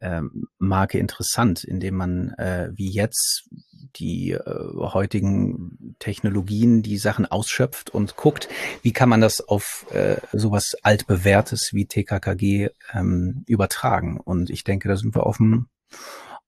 ähm, 0.00 0.48
Marke 0.58 0.98
interessant, 0.98 1.64
indem 1.64 1.96
man 1.96 2.30
äh, 2.34 2.70
wie 2.74 2.90
jetzt 2.90 3.48
die 3.96 4.32
äh, 4.32 4.40
heutigen 4.76 5.94
Technologien 5.98 6.82
die 6.82 6.98
Sachen 6.98 7.26
ausschöpft 7.26 7.90
und 7.90 8.16
guckt, 8.16 8.48
wie 8.82 8.92
kann 8.92 9.08
man 9.08 9.20
das 9.20 9.40
auf 9.40 9.86
äh, 9.92 10.16
sowas 10.32 10.76
altbewährtes 10.82 11.70
wie 11.72 11.86
TKKG 11.86 12.70
ähm, 12.92 13.44
übertragen. 13.46 14.18
Und 14.18 14.50
ich 14.50 14.64
denke, 14.64 14.88
da 14.88 14.96
sind 14.96 15.14
wir 15.14 15.26
auf 15.26 15.36
dem 15.38 15.68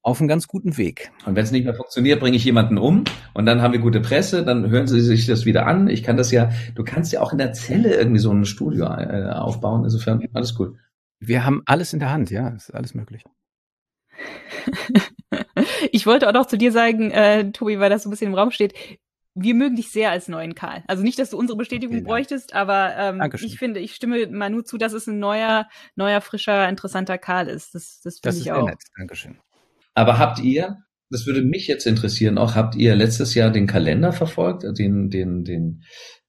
auf 0.07 0.21
einem 0.21 0.29
ganz 0.29 0.47
guten 0.47 0.77
Weg. 0.77 1.11
Und 1.27 1.35
wenn 1.35 1.43
es 1.43 1.51
nicht 1.51 1.65
mehr 1.65 1.75
funktioniert, 1.75 2.21
bringe 2.21 2.37
ich 2.37 2.45
jemanden 2.45 2.79
um 2.79 3.03
und 3.35 3.45
dann 3.45 3.61
haben 3.61 3.73
wir 3.73 3.81
gute 3.81 4.01
Presse, 4.01 4.45
dann 4.45 4.71
hören 4.71 4.87
sie 4.87 5.01
sich 5.01 5.27
das 5.27 5.47
wieder 5.47 5.67
an. 5.67 5.89
Ich 5.89 6.05
kann 6.05 6.17
das 6.17 6.31
ja, 6.31 6.51
du 6.77 6.85
kannst 6.85 7.13
ja 7.13 7.21
auch 7.21 7.33
in 7.33 7.39
der 7.39 7.53
Zelle 7.53 7.93
irgendwie 7.93 8.21
so 8.21 8.31
ein 8.31 8.45
Studio 8.45 8.85
äh, 8.87 9.29
aufbauen. 9.33 9.83
Insofern 9.83 10.25
alles 10.33 10.55
gut. 10.55 10.77
Wir 11.19 11.45
haben 11.45 11.63
alles 11.67 11.93
in 11.93 11.99
der 11.99 12.13
Hand, 12.13 12.31
ja, 12.31 12.51
ist 12.51 12.73
alles 12.73 12.95
möglich. 12.95 13.25
ich 15.91 16.07
wollte 16.07 16.29
auch 16.29 16.35
noch 16.35 16.47
zu 16.47 16.57
dir 16.57 16.71
sagen, 16.71 17.11
äh, 17.11 17.51
Tobi, 17.51 17.81
weil 17.81 17.91
das 17.91 18.05
so 18.05 18.09
ein 18.09 18.11
bisschen 18.11 18.29
im 18.29 18.39
Raum 18.39 18.53
steht, 18.53 18.75
wir 19.35 19.55
mögen 19.55 19.75
dich 19.75 19.91
sehr 19.91 20.13
als 20.13 20.29
neuen 20.29 20.55
Karl. 20.55 20.85
Also 20.87 21.03
nicht, 21.03 21.19
dass 21.19 21.31
du 21.31 21.37
unsere 21.37 21.59
Bestätigung 21.59 22.05
bräuchtest, 22.05 22.55
aber 22.55 22.95
ähm, 22.97 23.33
ich 23.43 23.59
finde, 23.59 23.81
ich 23.81 23.95
stimme 23.95 24.29
Manu 24.29 24.63
zu, 24.63 24.79
dass 24.79 24.93
es 24.93 25.09
ein 25.09 25.19
neuer, 25.19 25.69
neuer, 25.97 26.21
frischer, 26.21 26.69
interessanter 26.69 27.19
Karl 27.19 27.49
ist. 27.49 27.75
Das, 27.75 28.01
das 28.03 28.21
finde 28.21 28.39
ich 28.39 28.53
auch. 28.53 28.67
Nett. 28.67 28.79
Dankeschön. 28.97 29.39
Aber 29.97 30.19
habt 30.19 30.41
ihr, 30.41 30.85
das 31.11 31.27
würde 31.27 31.43
mich 31.43 31.67
jetzt 31.67 31.87
interessieren, 31.87 32.37
auch 32.37 32.55
habt 32.55 32.77
ihr 32.77 32.95
letztes 32.95 33.35
Jahr 33.35 33.51
den 33.51 33.67
Kalender 33.67 34.13
verfolgt, 34.13 34.63
den, 34.79 35.09
den, 35.09 35.43
den 35.43 35.85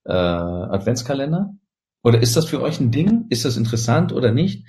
äh, 0.06 0.14
Adventskalender? 0.14 1.54
Oder 2.02 2.22
ist 2.22 2.38
das 2.38 2.46
für 2.46 2.62
euch 2.62 2.80
ein 2.80 2.92
Ding? 2.92 3.26
Ist 3.30 3.44
das 3.44 3.58
interessant 3.58 4.14
oder 4.14 4.32
nicht? 4.32 4.66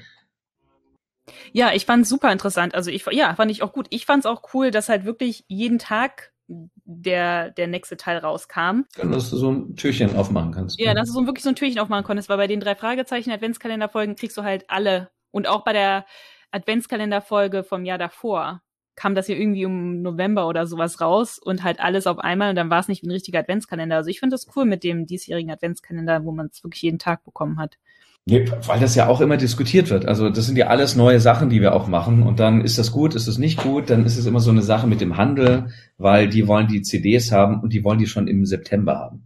Ja, 1.53 1.73
ich 1.73 1.87
fand 1.87 2.03
es 2.03 2.09
super 2.09 2.33
interessant. 2.33 2.75
Also 2.75 2.91
ich, 2.91 3.07
ja, 3.13 3.35
fand 3.37 3.53
ich 3.53 3.63
auch 3.63 3.73
gut. 3.73 3.87
Ich 3.91 4.05
fand 4.05 4.25
es 4.25 4.27
auch 4.27 4.53
cool, 4.53 4.73
dass 4.73 4.89
halt 4.89 5.05
wirklich 5.05 5.45
jeden 5.47 5.79
Tag 5.79 6.33
der, 6.49 7.51
der 7.51 7.69
nächste 7.69 7.97
Teil 7.97 8.19
rauskam. 8.19 8.83
Dass 8.97 9.31
du 9.31 9.37
so 9.37 9.53
ein 9.53 9.77
Türchen 9.77 10.17
aufmachen 10.17 10.51
kannst. 10.53 10.81
Ja, 10.81 10.93
dass 10.93 11.09
du 11.09 11.15
so 11.15 11.27
wirklich 11.27 11.45
so 11.45 11.51
ein 11.51 11.57
Türchen 11.57 11.79
aufmachen 11.79 12.05
konntest, 12.05 12.29
weil 12.29 12.39
bei 12.39 12.49
den 12.49 12.59
drei 12.59 12.75
Fragezeichen 12.75 13.31
Adventskalenderfolgen 13.31 14.17
kriegst 14.17 14.37
du 14.37 14.43
halt 14.43 14.65
alle. 14.69 15.11
Und 15.31 15.47
auch 15.47 15.63
bei 15.63 15.73
der 15.73 16.05
Adventskalenderfolge 16.51 17.63
vom 17.63 17.85
Jahr 17.85 17.99
davor 17.99 18.63
kam 18.99 19.15
das 19.15 19.29
ja 19.29 19.37
irgendwie 19.37 19.65
um 19.65 20.03
November 20.03 20.49
oder 20.49 20.67
sowas 20.67 21.01
raus 21.01 21.39
und 21.39 21.63
halt 21.63 21.79
alles 21.79 22.09
auf 22.09 22.19
einmal 22.19 22.51
und 22.51 22.57
dann 22.57 22.69
war 22.69 22.81
es 22.81 22.89
nicht 22.89 23.05
ein 23.05 23.11
richtiger 23.13 23.39
Adventskalender. 23.39 23.95
Also 23.95 24.11
ich 24.11 24.19
finde 24.19 24.35
das 24.35 24.49
cool 24.57 24.65
mit 24.65 24.83
dem 24.83 25.07
diesjährigen 25.07 25.53
Adventskalender, 25.53 26.25
wo 26.25 26.33
man 26.33 26.49
es 26.53 26.65
wirklich 26.65 26.83
jeden 26.83 26.99
Tag 26.99 27.25
bekommen 27.25 27.61
hat. 27.61 27.79
Nee, 28.27 28.45
weil 28.67 28.81
das 28.81 28.97
ja 28.97 29.07
auch 29.07 29.21
immer 29.21 29.37
diskutiert 29.37 29.89
wird. 29.89 30.05
Also 30.05 30.31
das 30.31 30.47
sind 30.47 30.59
ja 30.59 30.67
alles 30.67 30.97
neue 30.97 31.21
Sachen, 31.21 31.49
die 31.49 31.61
wir 31.61 31.75
auch 31.75 31.87
machen. 31.87 32.25
Und 32.25 32.41
dann 32.41 32.61
ist 32.61 32.77
das 32.77 32.91
gut, 32.91 33.15
ist 33.15 33.29
das 33.29 33.39
nicht 33.39 33.63
gut, 33.63 33.89
dann 33.89 34.05
ist 34.05 34.19
es 34.19 34.27
immer 34.27 34.41
so 34.41 34.51
eine 34.51 34.63
Sache 34.63 34.89
mit 34.89 35.01
dem 35.01 35.17
Handel, 35.17 35.69
weil 35.97 36.29
die 36.29 36.49
wollen 36.49 36.67
die 36.67 36.83
CDs 36.83 37.31
haben 37.31 37.61
und 37.61 37.73
die 37.73 37.85
wollen 37.85 38.01
die 38.01 38.07
schon 38.07 38.27
im 38.27 38.45
September 38.45 38.97
haben. 38.97 39.23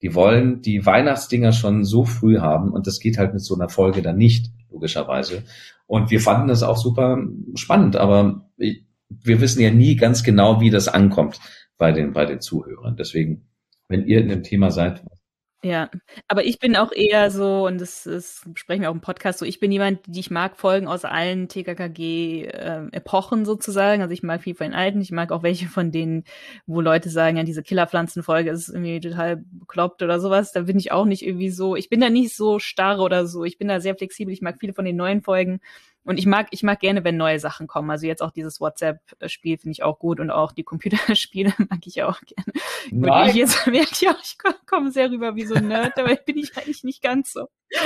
Die 0.00 0.14
wollen 0.14 0.62
die 0.62 0.86
Weihnachtsdinger 0.86 1.52
schon 1.52 1.84
so 1.84 2.04
früh 2.04 2.38
haben 2.38 2.70
und 2.70 2.86
das 2.86 3.00
geht 3.00 3.18
halt 3.18 3.34
mit 3.34 3.42
so 3.42 3.56
einer 3.56 3.68
Folge 3.68 4.00
dann 4.00 4.16
nicht, 4.16 4.52
logischerweise. 4.70 5.42
Und 5.88 6.10
wir 6.10 6.20
fanden 6.20 6.48
das 6.48 6.62
auch 6.62 6.76
super 6.76 7.18
spannend, 7.56 7.96
aber 7.96 8.48
wir 9.08 9.40
wissen 9.40 9.60
ja 9.60 9.70
nie 9.70 9.96
ganz 9.96 10.22
genau, 10.22 10.60
wie 10.60 10.70
das 10.70 10.88
ankommt 10.88 11.40
bei 11.76 11.92
den, 11.92 12.12
bei 12.12 12.26
den 12.26 12.40
Zuhörern. 12.40 12.96
Deswegen, 12.96 13.48
wenn 13.88 14.06
ihr 14.06 14.20
in 14.20 14.28
dem 14.28 14.42
Thema 14.42 14.70
seid, 14.70 15.02
ja, 15.64 15.90
aber 16.28 16.44
ich 16.44 16.60
bin 16.60 16.76
auch 16.76 16.92
eher 16.92 17.32
so, 17.32 17.66
und 17.66 17.80
das, 17.80 18.04
das 18.04 18.48
sprechen 18.54 18.82
wir 18.82 18.90
auch 18.90 18.94
im 18.94 19.00
Podcast 19.00 19.40
so, 19.40 19.44
ich 19.44 19.58
bin 19.58 19.72
jemand, 19.72 19.98
die 20.06 20.20
ich 20.20 20.30
mag 20.30 20.56
Folgen 20.56 20.86
aus 20.86 21.04
allen 21.04 21.48
TKKG-Epochen 21.48 23.42
äh, 23.42 23.44
sozusagen. 23.44 24.00
Also 24.00 24.12
ich 24.14 24.22
mag 24.22 24.40
viel 24.44 24.54
von 24.54 24.68
den 24.68 24.74
alten, 24.74 25.00
ich 25.00 25.10
mag 25.10 25.32
auch 25.32 25.42
welche 25.42 25.66
von 25.66 25.90
denen, 25.90 26.22
wo 26.66 26.80
Leute 26.80 27.10
sagen, 27.10 27.38
ja, 27.38 27.42
diese 27.42 27.64
Killerpflanzenfolge 27.64 28.50
ist 28.50 28.68
irgendwie 28.68 29.00
total 29.00 29.42
bekloppt 29.50 30.00
oder 30.02 30.20
sowas. 30.20 30.52
Da 30.52 30.60
bin 30.62 30.78
ich 30.78 30.92
auch 30.92 31.06
nicht 31.06 31.26
irgendwie 31.26 31.50
so, 31.50 31.74
ich 31.74 31.88
bin 31.88 32.00
da 32.00 32.08
nicht 32.08 32.36
so 32.36 32.60
starr 32.60 33.00
oder 33.00 33.26
so. 33.26 33.42
Ich 33.42 33.58
bin 33.58 33.66
da 33.66 33.80
sehr 33.80 33.96
flexibel, 33.96 34.32
ich 34.32 34.42
mag 34.42 34.58
viele 34.60 34.74
von 34.74 34.84
den 34.84 34.96
neuen 34.96 35.22
Folgen. 35.22 35.58
Und 36.08 36.16
ich 36.16 36.24
mag, 36.24 36.46
ich 36.52 36.62
mag 36.62 36.80
gerne, 36.80 37.04
wenn 37.04 37.18
neue 37.18 37.38
Sachen 37.38 37.66
kommen. 37.66 37.90
Also 37.90 38.06
jetzt 38.06 38.22
auch 38.22 38.30
dieses 38.30 38.62
WhatsApp-Spiel 38.62 39.58
finde 39.58 39.72
ich 39.72 39.82
auch 39.82 39.98
gut 39.98 40.20
und 40.20 40.30
auch 40.30 40.52
die 40.52 40.64
Computerspiele 40.64 41.52
mag 41.68 41.80
ich 41.84 42.02
auch 42.02 42.18
gerne. 42.22 42.50
Nein. 42.90 43.24
Gut, 43.24 43.28
ich 43.28 43.36
jetzt 43.36 43.66
merke 43.66 43.90
ich 43.92 44.08
auch, 44.08 44.18
ich 44.22 44.38
komme 44.66 44.90
sehr 44.90 45.10
rüber 45.10 45.36
wie 45.36 45.44
so 45.44 45.54
ein 45.54 45.68
Nerd, 45.68 45.98
dabei 45.98 46.16
bin 46.16 46.38
ich 46.38 46.56
eigentlich 46.56 46.82
nicht 46.82 47.02
ganz 47.02 47.34
so. 47.34 47.48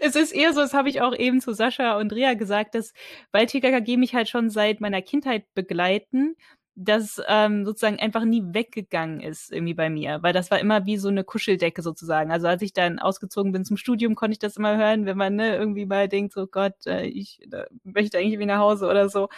es 0.00 0.16
ist 0.16 0.32
eher 0.32 0.54
so, 0.54 0.62
das 0.62 0.72
habe 0.72 0.88
ich 0.88 1.02
auch 1.02 1.14
eben 1.14 1.42
zu 1.42 1.52
Sascha 1.52 1.98
und 1.98 2.14
Rea 2.14 2.32
gesagt, 2.32 2.76
dass 2.76 2.94
weil 3.30 3.44
TKKG 3.44 3.98
mich 3.98 4.14
halt 4.14 4.30
schon 4.30 4.48
seit 4.48 4.80
meiner 4.80 5.02
Kindheit 5.02 5.44
begleiten 5.52 6.36
das 6.74 7.20
ähm, 7.28 7.64
sozusagen 7.64 7.98
einfach 7.98 8.24
nie 8.24 8.42
weggegangen 8.46 9.20
ist 9.20 9.52
irgendwie 9.52 9.74
bei 9.74 9.90
mir, 9.90 10.22
weil 10.22 10.32
das 10.32 10.50
war 10.50 10.58
immer 10.58 10.86
wie 10.86 10.96
so 10.96 11.08
eine 11.08 11.22
Kuscheldecke 11.22 11.82
sozusagen. 11.82 12.30
Also 12.30 12.46
als 12.46 12.62
ich 12.62 12.72
dann 12.72 12.98
ausgezogen 12.98 13.52
bin 13.52 13.64
zum 13.64 13.76
Studium, 13.76 14.14
konnte 14.14 14.32
ich 14.32 14.38
das 14.38 14.56
immer 14.56 14.76
hören, 14.76 15.04
wenn 15.04 15.18
man 15.18 15.36
ne, 15.36 15.56
irgendwie 15.56 15.84
mal 15.84 16.08
denkt, 16.08 16.32
so 16.32 16.46
Gott, 16.46 16.74
äh, 16.86 17.04
ich 17.04 17.40
äh, 17.52 17.64
möchte 17.84 18.18
eigentlich 18.18 18.32
irgendwie 18.32 18.46
nach 18.46 18.60
Hause 18.60 18.88
oder 18.88 19.08
so. 19.08 19.28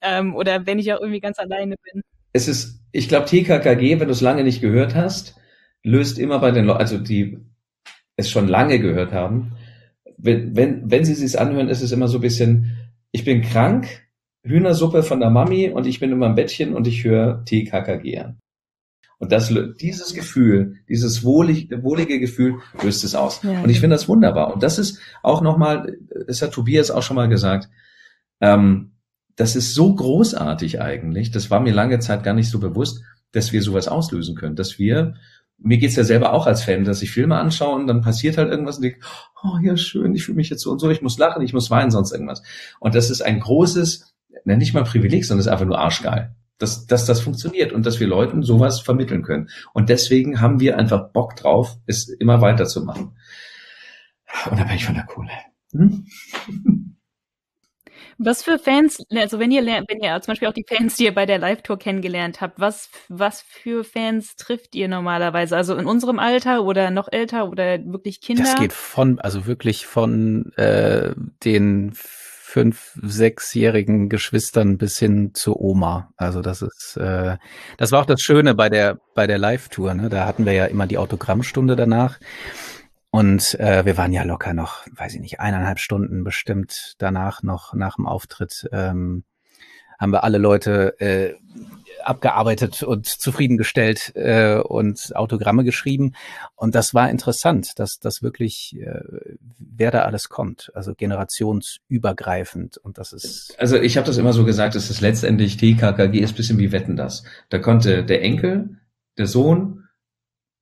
Ähm, 0.00 0.34
oder 0.36 0.66
wenn 0.66 0.78
ich 0.78 0.92
auch 0.92 1.00
irgendwie 1.00 1.20
ganz 1.20 1.38
alleine 1.38 1.74
bin. 1.92 2.02
Es 2.32 2.48
ist, 2.48 2.80
ich 2.92 3.08
glaube, 3.08 3.26
TKKG, 3.26 3.98
wenn 3.98 4.08
du 4.08 4.12
es 4.12 4.20
lange 4.20 4.44
nicht 4.44 4.60
gehört 4.60 4.94
hast, 4.94 5.36
löst 5.82 6.18
immer 6.18 6.38
bei 6.38 6.52
den 6.52 6.66
Leuten, 6.66 6.80
also 6.80 6.98
die 6.98 7.38
es 8.16 8.30
schon 8.30 8.48
lange 8.48 8.78
gehört 8.78 9.12
haben, 9.12 9.56
wenn, 10.18 10.54
wenn, 10.56 10.90
wenn 10.90 11.04
sie 11.04 11.12
es 11.12 11.36
anhören, 11.36 11.68
ist 11.68 11.82
es 11.82 11.92
immer 11.92 12.08
so 12.08 12.18
ein 12.18 12.22
bisschen, 12.22 12.76
ich 13.10 13.24
bin 13.24 13.42
krank, 13.42 14.05
Hühnersuppe 14.46 15.02
von 15.02 15.20
der 15.20 15.30
Mami 15.30 15.70
und 15.70 15.86
ich 15.86 16.00
bin 16.00 16.12
in 16.12 16.18
meinem 16.18 16.34
Bettchen 16.34 16.74
und 16.74 16.86
ich 16.86 17.04
höre 17.04 17.44
TKKG 17.44 18.18
an. 18.18 18.38
Und 19.18 19.32
das, 19.32 19.52
dieses 19.80 20.12
Gefühl, 20.12 20.76
dieses 20.88 21.24
wohlig, 21.24 21.70
wohlige 21.82 22.20
Gefühl 22.20 22.56
löst 22.82 23.02
es 23.02 23.14
aus. 23.14 23.42
Ja, 23.42 23.62
und 23.62 23.70
ich 23.70 23.80
finde 23.80 23.96
das 23.96 24.08
wunderbar. 24.08 24.52
Und 24.52 24.62
das 24.62 24.78
ist 24.78 25.00
auch 25.22 25.40
nochmal, 25.40 25.96
das 26.26 26.42
hat 26.42 26.52
Tobias 26.52 26.90
auch 26.90 27.02
schon 27.02 27.16
mal 27.16 27.28
gesagt, 27.28 27.70
ähm, 28.40 28.92
das 29.36 29.56
ist 29.56 29.74
so 29.74 29.94
großartig 29.94 30.80
eigentlich, 30.80 31.30
das 31.30 31.50
war 31.50 31.60
mir 31.60 31.72
lange 31.72 31.98
Zeit 31.98 32.24
gar 32.24 32.34
nicht 32.34 32.50
so 32.50 32.58
bewusst, 32.58 33.02
dass 33.32 33.52
wir 33.52 33.62
sowas 33.62 33.88
auslösen 33.88 34.34
können, 34.34 34.56
dass 34.56 34.78
wir, 34.78 35.14
mir 35.58 35.78
geht's 35.78 35.96
ja 35.96 36.04
selber 36.04 36.32
auch 36.32 36.46
als 36.46 36.62
Fan, 36.62 36.84
dass 36.84 37.02
ich 37.02 37.10
Filme 37.10 37.38
anschaue 37.38 37.76
und 37.76 37.86
dann 37.86 38.02
passiert 38.02 38.36
halt 38.36 38.50
irgendwas 38.50 38.76
und 38.76 38.82
denke, 38.82 39.00
oh 39.42 39.58
ja, 39.62 39.76
schön, 39.76 40.14
ich 40.14 40.24
fühle 40.24 40.36
mich 40.36 40.50
jetzt 40.50 40.62
so 40.62 40.70
und 40.70 40.78
so, 40.78 40.90
ich 40.90 41.02
muss 41.02 41.18
lachen, 41.18 41.42
ich 41.42 41.52
muss 41.52 41.70
weinen, 41.70 41.90
sonst 41.90 42.12
irgendwas. 42.12 42.42
Und 42.80 42.94
das 42.94 43.10
ist 43.10 43.22
ein 43.22 43.40
großes, 43.40 44.14
ne, 44.46 44.56
nicht 44.56 44.74
mal 44.74 44.84
Privileg, 44.84 45.24
sondern 45.24 45.40
es 45.40 45.46
ist 45.46 45.52
einfach 45.52 45.66
nur 45.66 45.78
arschgeil. 45.78 46.34
Dass, 46.58 46.86
dass 46.86 47.04
das 47.04 47.20
funktioniert 47.20 47.72
und 47.72 47.84
dass 47.84 48.00
wir 48.00 48.06
Leuten 48.06 48.42
sowas 48.42 48.80
vermitteln 48.80 49.22
können. 49.22 49.50
Und 49.74 49.90
deswegen 49.90 50.40
haben 50.40 50.58
wir 50.58 50.78
einfach 50.78 51.12
Bock 51.12 51.36
drauf, 51.36 51.76
es 51.84 52.08
immer 52.08 52.40
weiterzumachen. 52.40 53.18
Unabhängig 54.50 54.86
von 54.86 54.94
der 54.94 55.04
Kohle. 55.04 55.30
Hm? 55.72 56.06
Was 58.18 58.42
für 58.42 58.58
Fans, 58.58 59.04
also 59.10 59.38
wenn 59.38 59.50
ihr 59.50 59.60
lernt, 59.60 59.90
wenn 59.90 60.00
ihr 60.00 60.18
zum 60.22 60.32
Beispiel 60.32 60.48
auch 60.48 60.54
die 60.54 60.64
Fans, 60.66 60.96
die 60.96 61.04
ihr 61.04 61.14
bei 61.14 61.26
der 61.26 61.38
Live-Tour 61.38 61.78
kennengelernt 61.78 62.40
habt, 62.40 62.58
was, 62.58 62.88
was 63.08 63.42
für 63.42 63.84
Fans 63.84 64.36
trifft 64.36 64.74
ihr 64.74 64.88
normalerweise? 64.88 65.54
Also 65.54 65.76
in 65.76 65.84
unserem 65.84 66.18
Alter 66.18 66.64
oder 66.64 66.90
noch 66.90 67.08
älter 67.12 67.50
oder 67.50 67.84
wirklich 67.84 68.22
Kinder? 68.22 68.44
Das 68.44 68.56
geht 68.56 68.72
von, 68.72 69.18
also 69.18 69.46
wirklich 69.46 69.86
von 69.86 70.50
äh, 70.56 71.14
den 71.44 71.92
fünf, 72.46 72.96
sechsjährigen 73.02 74.08
Geschwistern 74.08 74.78
bis 74.78 74.98
hin 74.98 75.32
zur 75.34 75.60
Oma. 75.60 76.10
Also 76.16 76.42
das 76.42 76.62
ist, 76.62 76.96
äh, 76.96 77.38
das 77.76 77.90
war 77.90 78.02
auch 78.02 78.06
das 78.06 78.20
Schöne 78.20 78.54
bei 78.54 78.68
der 78.68 78.98
bei 79.16 79.26
der 79.26 79.36
Live-Tour. 79.36 79.94
Ne? 79.94 80.08
Da 80.08 80.26
hatten 80.26 80.46
wir 80.46 80.52
ja 80.52 80.66
immer 80.66 80.86
die 80.86 80.96
Autogrammstunde 80.96 81.74
danach. 81.74 82.20
Und 83.10 83.58
äh, 83.58 83.84
wir 83.84 83.96
waren 83.96 84.12
ja 84.12 84.22
locker 84.22 84.54
noch, 84.54 84.86
weiß 84.92 85.14
ich 85.14 85.20
nicht, 85.20 85.40
eineinhalb 85.40 85.80
Stunden 85.80 86.22
bestimmt 86.22 86.94
danach 86.98 87.42
noch 87.42 87.74
nach 87.74 87.96
dem 87.96 88.06
Auftritt 88.06 88.68
ähm, 88.70 89.24
haben 89.98 90.12
wir 90.12 90.24
alle 90.24 90.38
Leute 90.38 90.98
äh, 91.00 91.34
abgearbeitet 92.06 92.82
und 92.82 93.06
zufriedengestellt 93.06 94.12
äh, 94.14 94.58
und 94.58 95.14
Autogramme 95.16 95.64
geschrieben. 95.64 96.12
Und 96.54 96.74
das 96.74 96.94
war 96.94 97.10
interessant, 97.10 97.78
dass 97.78 97.98
das 97.98 98.22
wirklich, 98.22 98.76
äh, 98.80 99.00
wer 99.58 99.90
da 99.90 100.02
alles 100.02 100.28
kommt, 100.28 100.70
also 100.74 100.94
generationsübergreifend. 100.94 102.78
Und 102.78 102.98
das 102.98 103.12
ist. 103.12 103.54
Also 103.58 103.76
ich 103.76 103.96
habe 103.96 104.06
das 104.06 104.18
immer 104.18 104.32
so 104.32 104.44
gesagt, 104.44 104.76
es 104.76 104.90
ist 104.90 105.00
letztendlich 105.00 105.56
TKKG 105.56 106.20
ist 106.20 106.36
bisschen 106.36 106.58
wie 106.58 106.72
Wetten 106.72 106.96
das. 106.96 107.24
Da 107.48 107.58
konnte 107.58 108.04
der 108.04 108.22
Enkel, 108.22 108.76
der 109.18 109.26
Sohn, 109.26 109.85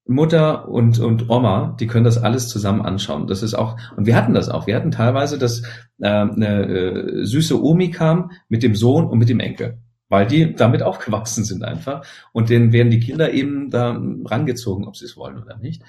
Mutter 0.07 0.69
und, 0.69 0.99
und 0.99 1.31
Oma, 1.31 1.77
die 1.81 1.87
können 1.87 2.05
das 2.05 2.19
alles 2.19 2.49
zusammen 2.49 2.83
anschauen. 2.83 3.27
Das 3.27 3.43
ist 3.43 3.55
auch, 3.55 3.77
und 3.97 4.07
wir 4.07 4.17
hatten 4.17 4.35
das 4.35 4.49
auch. 4.49 4.67
Wir 4.67 4.77
hatten 4.77 4.91
teilweise, 4.91 5.39
dass 5.39 5.63
äh, 6.01 6.09
eine 6.09 6.67
äh, 6.67 7.25
süße 7.25 7.63
Omi 7.63 7.91
kam 7.91 8.33
mit 8.49 8.63
dem 8.63 8.75
Sohn 8.75 9.07
und 9.07 9.19
mit 9.19 9.29
dem 9.29 9.41
Enkel 9.41 9.79
weil 10.11 10.27
die 10.27 10.55
damit 10.55 10.83
aufgewachsen 10.85 11.45
sind 11.45 11.65
einfach. 11.65 12.07
Und 12.33 12.49
denen 12.49 12.73
werden 12.73 12.91
die 12.91 13.01
Kinder 13.01 13.33
eben 13.33 13.71
da 13.71 14.01
rangezogen, 14.25 14.87
ob 14.87 14.97
sie 14.97 15.07
es 15.07 15.17
wollen 15.17 15.43
oder 15.43 15.57
nicht. 15.57 15.83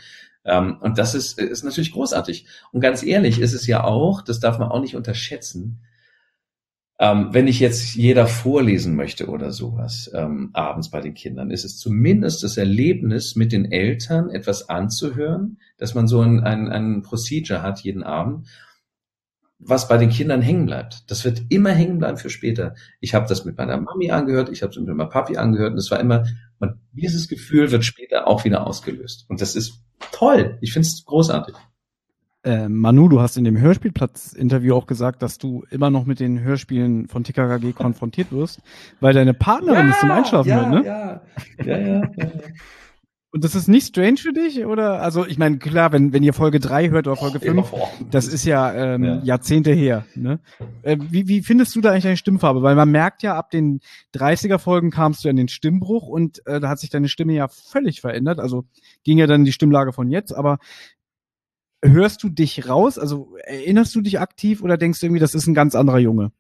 Ähm, 0.46 0.78
und 0.80 0.98
das 0.98 1.16
ist, 1.16 1.40
ist 1.40 1.64
natürlich 1.64 1.92
großartig. 1.92 2.48
Und 2.72 2.82
ganz 2.82 3.04
ehrlich 3.04 3.40
ist 3.40 3.54
es 3.54 3.68
ja 3.68 3.84
auch, 3.84 4.22
das 4.22 4.40
darf 4.40 4.58
man 4.58 4.70
auch 4.70 4.82
nicht 4.82 4.96
unterschätzen, 4.96 5.82
ähm, 7.00 7.30
wenn 7.32 7.48
ich 7.48 7.60
jetzt 7.60 7.96
jeder 7.96 8.28
vorlesen 8.28 8.96
möchte 8.96 9.28
oder 9.28 9.52
sowas 9.52 10.10
ähm, 10.14 10.52
abends 10.54 10.90
bei 10.90 11.02
den 11.02 11.14
Kindern, 11.14 11.52
ist 11.52 11.66
es 11.66 11.78
zumindest 11.78 12.44
das 12.44 12.58
Erlebnis 12.58 13.36
mit 13.36 13.52
den 13.52 13.72
Eltern 13.72 14.30
etwas 14.30 14.70
anzuhören, 14.70 15.60
dass 15.78 15.94
man 15.94 16.08
so 16.08 16.22
ein, 16.22 16.42
ein, 16.42 16.70
ein 16.70 17.02
Procedure 17.02 17.62
hat 17.62 17.82
jeden 17.82 18.04
Abend 18.04 18.48
was 19.60 19.88
bei 19.88 19.98
den 19.98 20.10
Kindern 20.10 20.42
hängen 20.42 20.66
bleibt. 20.66 21.10
Das 21.10 21.24
wird 21.26 21.44
immer 21.50 21.72
hängen 21.72 21.98
bleiben 21.98 22.18
für 22.18 22.30
später. 22.30 22.76
Ich 23.00 23.14
habe 23.14 23.28
das 23.28 23.46
mit 23.46 23.58
meiner 23.58 23.80
Mami 23.80 24.12
angehört, 24.12 24.50
ich 24.50 24.62
habe 24.62 24.72
es 24.72 24.78
mit 24.78 24.88
meinem 24.88 25.10
Papi 25.10 25.38
angehört 25.38 25.74
und 25.74 25.80
es 25.80 25.90
war 25.92 26.00
immer, 26.00 26.26
und 26.60 26.76
dieses 26.92 27.28
Gefühl 27.28 27.72
wird 27.72 27.84
später 27.84 28.28
auch 28.28 28.46
wieder 28.46 28.68
ausgelöst. 28.68 29.26
Und 29.30 29.42
das 29.42 29.56
ist 29.56 29.84
toll. 30.12 30.58
Ich 30.62 30.74
finde 30.74 30.88
es 30.88 31.04
großartig. 31.06 31.56
Äh, 32.46 32.70
Manu, 32.70 33.10
du 33.10 33.20
hast 33.20 33.38
in 33.38 33.44
dem 33.44 33.58
Hörspielplatz-Interview 33.58 34.76
auch 34.76 34.86
gesagt, 34.86 35.24
dass 35.24 35.40
du 35.40 35.64
immer 35.72 35.90
noch 35.90 36.06
mit 36.06 36.20
den 36.20 36.42
Hörspielen 36.42 37.08
von 37.08 37.24
TKKG 37.24 37.74
konfrontiert 37.74 38.32
wirst, 38.32 38.62
weil 39.00 39.14
deine 39.14 39.34
Partnerin 39.34 39.88
ja, 39.88 39.94
es 39.94 40.00
zum 40.00 40.12
Einschlafen 40.12 40.50
ja, 40.50 40.70
hört, 40.70 40.70
ne? 40.70 40.86
Ja, 40.86 41.22
ja, 41.66 41.78
ja. 41.78 41.88
ja, 41.88 42.02
ja. 42.18 42.28
Und 43.36 43.44
das 43.44 43.54
ist 43.54 43.68
nicht 43.68 43.88
strange 43.88 44.16
für 44.16 44.32
dich? 44.32 44.66
Oder 44.66 45.02
also 45.02 45.26
ich 45.26 45.38
meine, 45.38 45.58
klar, 45.58 45.92
wenn, 45.92 46.14
wenn 46.14 46.24
ihr 46.24 46.32
Folge 46.32 46.62
3 46.62 46.88
hört 46.92 47.06
oder 47.06 47.18
Folge 47.18 47.42
5, 47.42 47.70
das 48.10 48.30
ist 48.30 48.46
ja, 48.46 48.74
ähm, 48.74 49.04
ja. 49.04 49.22
Jahrzehnte 49.24 49.74
her. 49.74 50.06
Ne? 50.16 50.40
Äh, 50.84 50.96
wie, 51.02 51.28
wie 51.28 51.42
findest 51.42 51.76
du 51.76 51.82
da 51.82 51.92
eigentlich 51.92 52.06
deine 52.06 52.16
Stimmfarbe? 52.16 52.62
Weil 52.62 52.76
man 52.76 52.90
merkt 52.90 53.24
ja, 53.24 53.36
ab 53.36 53.50
den 53.52 53.82
30er 54.16 54.58
Folgen 54.58 54.90
kamst 54.90 55.26
du 55.26 55.28
in 55.28 55.36
den 55.36 55.50
Stimmbruch 55.50 56.08
und 56.08 56.48
äh, 56.48 56.62
da 56.62 56.70
hat 56.70 56.80
sich 56.80 56.90
deine 56.90 57.10
Stimme 57.10 57.34
ja 57.34 57.50
völlig 57.50 58.00
verändert. 58.00 58.40
Also 58.40 58.64
ging 59.04 59.18
ja 59.18 59.28
dann 59.28 59.44
die 59.44 59.52
Stimmlage 59.52 59.92
von 59.92 60.10
jetzt, 60.10 60.32
aber 60.32 60.60
hörst 61.92 62.24
du 62.24 62.30
dich 62.30 62.68
raus? 62.70 62.98
Also 62.98 63.36
erinnerst 63.46 63.96
du 63.96 64.02
dich 64.02 64.20
aktiv 64.20 64.62
oder 64.62 64.78
denkst 64.78 65.00
du 65.00 65.06
irgendwie, 65.06 65.20
das 65.20 65.36
ist 65.36 65.48
ein 65.48 65.54
ganz 65.54 65.76
anderer 65.76 66.00
Junge? 66.00 66.32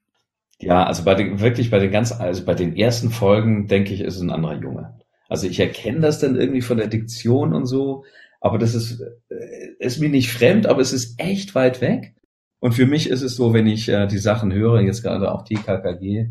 Ja, 0.60 0.86
also 0.86 1.04
bei 1.04 1.16
den, 1.16 1.40
wirklich 1.40 1.70
bei 1.70 1.80
den 1.80 1.92
ganz, 1.92 2.12
also 2.12 2.46
bei 2.46 2.54
den 2.54 2.76
ersten 2.76 3.12
Folgen 3.12 3.68
denke 3.68 3.94
ich, 3.94 4.02
ist 4.02 4.16
es 4.16 4.22
ein 4.22 4.32
anderer 4.32 4.56
Junge. 4.56 5.00
Also 5.28 5.48
ich 5.48 5.60
erkenne 5.60 6.00
das 6.00 6.20
dann 6.20 6.36
irgendwie 6.36 6.62
von 6.62 6.78
der 6.78 6.88
Diktion 6.88 7.54
und 7.54 7.66
so, 7.66 8.06
aber 8.40 8.58
das 8.58 8.76
ist, 8.76 9.02
äh, 9.02 9.36
ist 9.80 10.00
mir 10.00 10.10
nicht 10.10 10.32
fremd, 10.32 10.68
aber 10.68 10.82
es 10.82 10.94
ist 10.94 11.20
echt 11.20 11.56
weit 11.56 11.82
weg. 11.82 12.16
Und 12.60 12.74
für 12.74 12.86
mich 12.86 13.10
ist 13.10 13.22
es 13.22 13.36
so, 13.36 13.54
wenn 13.54 13.68
ich 13.68 13.90
äh, 13.90 14.08
die 14.08 14.18
Sachen 14.18 14.54
höre, 14.54 14.82
jetzt 14.82 15.04
gerade 15.04 15.32
auch 15.32 15.44
die 15.44 15.56
KKG, 15.56 16.30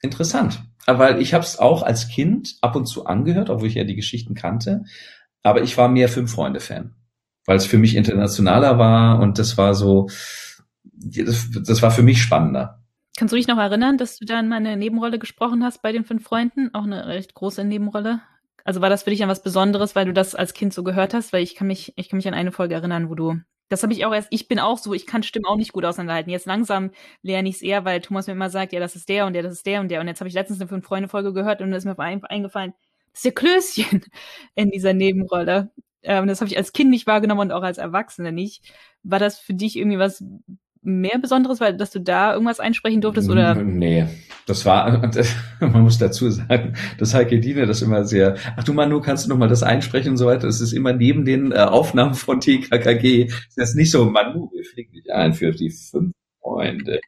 interessant. 0.00 0.62
Weil 0.86 1.20
ich 1.20 1.34
habe 1.34 1.44
es 1.44 1.58
auch 1.58 1.82
als 1.82 2.08
Kind 2.08 2.56
ab 2.60 2.76
und 2.76 2.86
zu 2.86 3.06
angehört, 3.06 3.50
obwohl 3.50 3.68
ich 3.68 3.74
ja 3.74 3.84
die 3.84 3.96
Geschichten 3.96 4.34
kannte. 4.34 4.84
Aber 5.42 5.62
ich 5.62 5.76
war 5.76 5.88
mehr 5.88 6.08
Fünf-Freunde-Fan, 6.08 6.94
weil 7.46 7.56
es 7.56 7.66
für 7.66 7.78
mich 7.78 7.96
internationaler 7.96 8.78
war 8.78 9.20
und 9.20 9.38
das 9.38 9.56
war 9.56 9.74
so, 9.74 10.08
das, 10.82 11.48
das 11.50 11.82
war 11.82 11.90
für 11.90 12.02
mich 12.02 12.20
spannender. 12.20 12.82
Kannst 13.16 13.32
du 13.32 13.36
dich 13.36 13.46
noch 13.46 13.58
erinnern, 13.58 13.96
dass 13.96 14.18
du 14.18 14.26
da 14.26 14.38
in 14.38 14.48
meine 14.48 14.76
Nebenrolle 14.76 15.18
gesprochen 15.18 15.64
hast 15.64 15.80
bei 15.80 15.90
den 15.90 16.04
fünf 16.04 16.24
Freunden? 16.24 16.74
Auch 16.74 16.84
eine 16.84 17.06
recht 17.06 17.32
große 17.32 17.64
Nebenrolle. 17.64 18.20
Also 18.62 18.82
war 18.82 18.90
das 18.90 19.04
für 19.04 19.10
dich 19.10 19.20
dann 19.20 19.28
was 19.28 19.42
Besonderes, 19.42 19.94
weil 19.94 20.04
du 20.04 20.12
das 20.12 20.34
als 20.34 20.52
Kind 20.52 20.74
so 20.74 20.82
gehört 20.82 21.14
hast? 21.14 21.32
Weil 21.32 21.42
ich 21.42 21.54
kann 21.54 21.66
mich, 21.66 21.94
ich 21.96 22.10
kann 22.10 22.18
mich 22.18 22.28
an 22.28 22.34
eine 22.34 22.52
Folge 22.52 22.74
erinnern, 22.74 23.08
wo 23.08 23.14
du, 23.14 23.36
das 23.70 23.82
habe 23.82 23.94
ich 23.94 24.04
auch 24.04 24.12
erst, 24.12 24.28
ich 24.32 24.48
bin 24.48 24.58
auch 24.58 24.76
so, 24.76 24.92
ich 24.92 25.06
kann 25.06 25.22
Stimmen 25.22 25.46
auch 25.46 25.56
nicht 25.56 25.72
gut 25.72 25.86
auseinanderhalten. 25.86 26.30
Jetzt 26.30 26.46
langsam 26.46 26.90
lerne 27.22 27.48
ich 27.48 27.56
es 27.56 27.62
eher, 27.62 27.86
weil 27.86 28.02
Thomas 28.02 28.26
mir 28.26 28.34
immer 28.34 28.50
sagt, 28.50 28.72
ja, 28.72 28.80
das 28.80 28.96
ist 28.96 29.08
der 29.08 29.24
und 29.24 29.32
der, 29.32 29.42
das 29.42 29.52
ist 29.52 29.66
der 29.66 29.80
und 29.80 29.88
der. 29.88 30.00
Und 30.00 30.08
jetzt 30.08 30.20
habe 30.20 30.28
ich 30.28 30.34
letztens 30.34 30.60
eine 30.60 30.68
Fünf-Freunde-Folge 30.68 31.32
gehört 31.32 31.62
und 31.62 31.70
da 31.70 31.76
ist 31.78 31.86
mir 31.86 31.98
eingefallen, 31.98 32.74
das 33.12 33.20
ist 33.20 33.24
der 33.24 33.32
Klößchen 33.32 34.04
in 34.56 34.70
dieser 34.70 34.92
Nebenrolle. 34.92 35.70
Ähm, 36.06 36.26
das 36.26 36.40
habe 36.40 36.50
ich 36.50 36.56
als 36.56 36.72
Kind 36.72 36.90
nicht 36.90 37.06
wahrgenommen 37.06 37.42
und 37.42 37.52
auch 37.52 37.62
als 37.62 37.78
Erwachsene 37.78 38.32
nicht. 38.32 38.62
War 39.02 39.18
das 39.18 39.38
für 39.38 39.54
dich 39.54 39.76
irgendwie 39.76 39.98
was 39.98 40.24
mehr 40.82 41.18
Besonderes, 41.18 41.60
weil 41.60 41.76
dass 41.76 41.90
du 41.90 42.00
da 42.00 42.32
irgendwas 42.32 42.60
einsprechen 42.60 43.00
durftest 43.00 43.28
oder? 43.28 43.54
Nee, 43.56 44.06
das 44.46 44.64
war, 44.64 45.10
man 45.60 45.82
muss 45.82 45.98
dazu 45.98 46.30
sagen, 46.30 46.74
dass 46.98 47.12
Heike 47.12 47.40
Diene 47.40 47.66
das 47.66 47.82
immer 47.82 48.04
sehr, 48.04 48.36
ach 48.56 48.62
du 48.62 48.72
Manu, 48.72 49.00
kannst 49.00 49.26
du 49.26 49.30
noch 49.30 49.36
mal 49.36 49.48
das 49.48 49.64
einsprechen 49.64 50.12
und 50.12 50.16
so 50.16 50.26
weiter. 50.26 50.46
Das 50.46 50.60
ist 50.60 50.72
immer 50.72 50.92
neben 50.92 51.24
den 51.24 51.50
äh, 51.50 51.56
Aufnahmen 51.56 52.14
von 52.14 52.40
TKKG. 52.40 53.28
Das 53.56 53.70
ist 53.70 53.74
nicht 53.74 53.90
so, 53.90 54.04
Manu, 54.04 54.48
wir 54.54 54.64
fliegen 54.64 54.92
dich 54.92 55.12
ein 55.12 55.34
für 55.34 55.50
die 55.50 55.70
fünf 55.70 56.12
Freunde. 56.40 57.00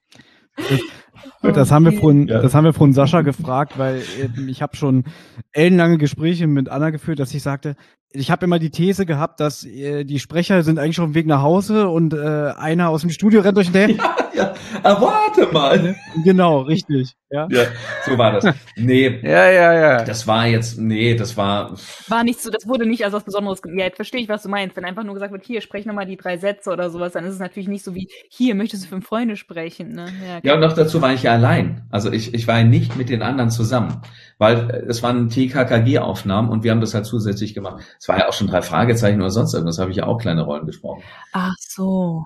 Das 1.42 1.70
haben 1.70 1.84
wir 1.84 1.92
von, 1.92 2.26
ja. 2.26 2.40
das 2.40 2.54
haben 2.54 2.64
wir 2.64 2.72
von 2.72 2.92
Sascha 2.92 3.22
gefragt, 3.22 3.78
weil 3.78 4.02
ich 4.48 4.61
habe 4.61 4.76
schon 4.76 5.04
ellenlange 5.52 5.98
Gespräche 5.98 6.46
mit 6.46 6.68
Anna 6.68 6.90
geführt, 6.90 7.20
dass 7.20 7.32
ich 7.32 7.42
sagte, 7.42 7.76
ich 8.11 8.30
habe 8.30 8.44
immer 8.46 8.59
die 8.59 8.70
These 8.70 9.06
gehabt, 9.06 9.40
dass 9.40 9.64
äh, 9.64 10.04
die 10.04 10.18
Sprecher 10.18 10.62
sind 10.62 10.78
eigentlich 10.78 10.96
schon 10.96 11.04
auf 11.04 11.11
dem 11.11 11.14
Weg 11.14 11.26
nach 11.26 11.42
Hause 11.42 11.88
und 11.88 12.14
äh, 12.14 12.52
einer 12.56 12.88
aus 12.88 13.02
dem 13.02 13.11
Studio 13.11 13.40
rennt 13.42 13.59
euch 13.59 13.70
hinterher. 13.70 13.88
Ja, 13.98 14.28
ja, 14.39 14.55
erwarte 14.82 15.47
mal. 15.53 15.97
Genau, 16.24 16.61
richtig. 16.61 17.14
Ja. 17.30 17.47
ja, 17.51 17.64
so 18.07 18.16
war 18.16 18.32
das. 18.32 18.55
Nee. 18.76 19.20
Ja, 19.22 19.51
ja, 19.51 19.74
ja. 19.74 20.05
Das 20.05 20.26
war 20.26 20.47
jetzt, 20.47 20.78
nee, 20.78 21.14
das 21.14 21.36
war. 21.36 21.76
War 22.07 22.24
nicht 22.24 22.41
so, 22.41 22.51
das 22.51 22.66
wurde 22.66 22.86
nicht 22.86 23.05
als 23.05 23.12
was 23.12 23.24
Besonderes. 23.24 23.61
Ja, 23.66 23.84
jetzt 23.84 23.97
verstehe 23.97 24.22
ich, 24.22 24.28
was 24.28 24.45
du 24.45 24.49
meinst. 24.49 24.76
Wenn 24.76 24.84
einfach 24.86 25.05
nur 25.05 25.14
gesagt 25.14 25.32
wird, 25.32 25.45
hier, 25.45 25.61
sprech 25.61 25.84
nochmal 25.84 26.07
die 26.07 26.16
drei 26.16 26.39
Sätze 26.39 26.70
oder 26.70 26.89
sowas, 26.89 27.12
dann 27.12 27.24
ist 27.24 27.34
es 27.34 27.39
natürlich 27.39 27.68
nicht 27.68 27.84
so 27.84 27.95
wie, 27.95 28.09
hier, 28.30 28.55
möchtest 28.55 28.84
du 28.84 28.89
fünf 28.89 29.07
Freunde 29.07 29.36
sprechen, 29.36 29.93
ne? 29.93 30.07
Ja, 30.26 30.41
ja 30.43 30.55
und 30.55 30.61
noch 30.61 30.72
dazu 30.72 31.03
war 31.03 31.12
ich 31.12 31.24
ja 31.24 31.32
allein. 31.32 31.86
Also 31.91 32.11
ich, 32.11 32.32
ich 32.32 32.47
war 32.49 32.59
ja 32.59 32.64
nicht 32.64 32.97
mit 32.97 33.11
den 33.11 33.22
anderen 33.22 33.51
zusammen. 33.51 34.01
Weil 34.39 34.70
äh, 34.70 34.86
es 34.89 35.03
waren 35.03 35.28
TKKG-Aufnahmen 35.28 36.49
und 36.49 36.64
wir 36.64 36.70
haben 36.70 36.80
das 36.80 36.95
halt 36.95 37.05
zusätzlich 37.05 37.53
gemacht. 37.53 37.82
Es 37.99 38.09
war 38.09 38.18
ja 38.18 38.28
auch 38.28 38.32
schon 38.32 38.47
drei 38.47 38.62
Fragezeichen 38.62 39.20
oder 39.20 39.30
sonst 39.30 39.53
irgendwas, 39.53 39.78
habe 39.78 39.91
ich 39.91 39.99
ja 39.99 40.07
auch 40.07 40.18
kleine 40.18 40.43
Rollen 40.43 40.66
gesprochen. 40.66 41.03
Ach 41.32 41.55
so. 41.59 42.24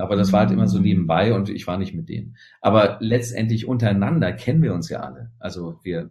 Aber 0.00 0.16
das 0.16 0.32
war 0.32 0.40
halt 0.40 0.50
immer 0.50 0.68
so 0.68 0.78
mhm. 0.78 0.84
nebenbei 0.84 1.34
und 1.34 1.48
ich 1.48 1.66
war 1.66 1.78
nicht 1.78 1.94
mit 1.94 2.08
denen. 2.08 2.36
Aber 2.60 2.98
letztendlich 3.00 3.66
untereinander 3.66 4.32
kennen 4.32 4.62
wir 4.62 4.74
uns 4.74 4.88
ja 4.88 5.00
alle. 5.00 5.30
Also 5.38 5.78
wir 5.82 6.10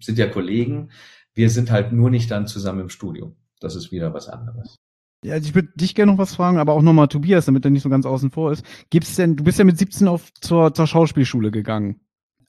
sind 0.00 0.18
ja 0.18 0.26
Kollegen. 0.26 0.90
Wir 1.34 1.50
sind 1.50 1.70
halt 1.70 1.92
nur 1.92 2.10
nicht 2.10 2.30
dann 2.30 2.46
zusammen 2.46 2.80
im 2.80 2.88
Studio. 2.88 3.34
Das 3.60 3.76
ist 3.76 3.92
wieder 3.92 4.14
was 4.14 4.28
anderes. 4.28 4.76
Ja, 5.24 5.34
also 5.34 5.48
ich 5.48 5.54
würde 5.54 5.72
dich 5.74 5.94
gerne 5.94 6.12
noch 6.12 6.18
was 6.18 6.34
fragen, 6.34 6.58
aber 6.58 6.72
auch 6.72 6.82
nochmal 6.82 7.08
Tobias, 7.08 7.46
damit 7.46 7.64
er 7.64 7.70
nicht 7.70 7.82
so 7.82 7.88
ganz 7.88 8.06
außen 8.06 8.30
vor 8.30 8.52
ist. 8.52 8.64
Gibt's 8.90 9.16
denn, 9.16 9.36
du 9.36 9.44
bist 9.44 9.58
ja 9.58 9.64
mit 9.64 9.78
17 9.78 10.08
auf 10.08 10.32
zur, 10.34 10.72
zur 10.74 10.86
Schauspielschule 10.86 11.50
gegangen. 11.50 12.00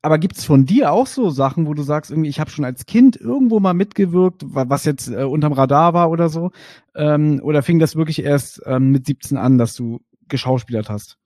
Aber 0.03 0.19
gibt's 0.19 0.45
von 0.45 0.65
dir 0.65 0.91
auch 0.91 1.07
so 1.07 1.29
Sachen, 1.29 1.65
wo 1.65 1.73
du 1.73 1.81
sagst, 1.81 2.11
irgendwie, 2.11 2.29
ich 2.29 2.39
habe 2.39 2.51
schon 2.51 2.65
als 2.65 2.85
Kind 2.85 3.17
irgendwo 3.17 3.59
mal 3.59 3.73
mitgewirkt, 3.73 4.43
was 4.45 4.85
jetzt 4.85 5.09
äh, 5.09 5.23
unterm 5.23 5.53
Radar 5.53 5.93
war 5.93 6.11
oder 6.11 6.29
so? 6.29 6.51
Ähm, 6.95 7.41
oder 7.43 7.63
fing 7.63 7.79
das 7.79 7.95
wirklich 7.95 8.23
erst 8.23 8.61
ähm, 8.65 8.91
mit 8.91 9.07
17 9.07 9.37
an, 9.37 9.57
dass 9.57 9.75
du 9.75 9.99
geschauspielert 10.29 10.89
hast? 10.89 11.17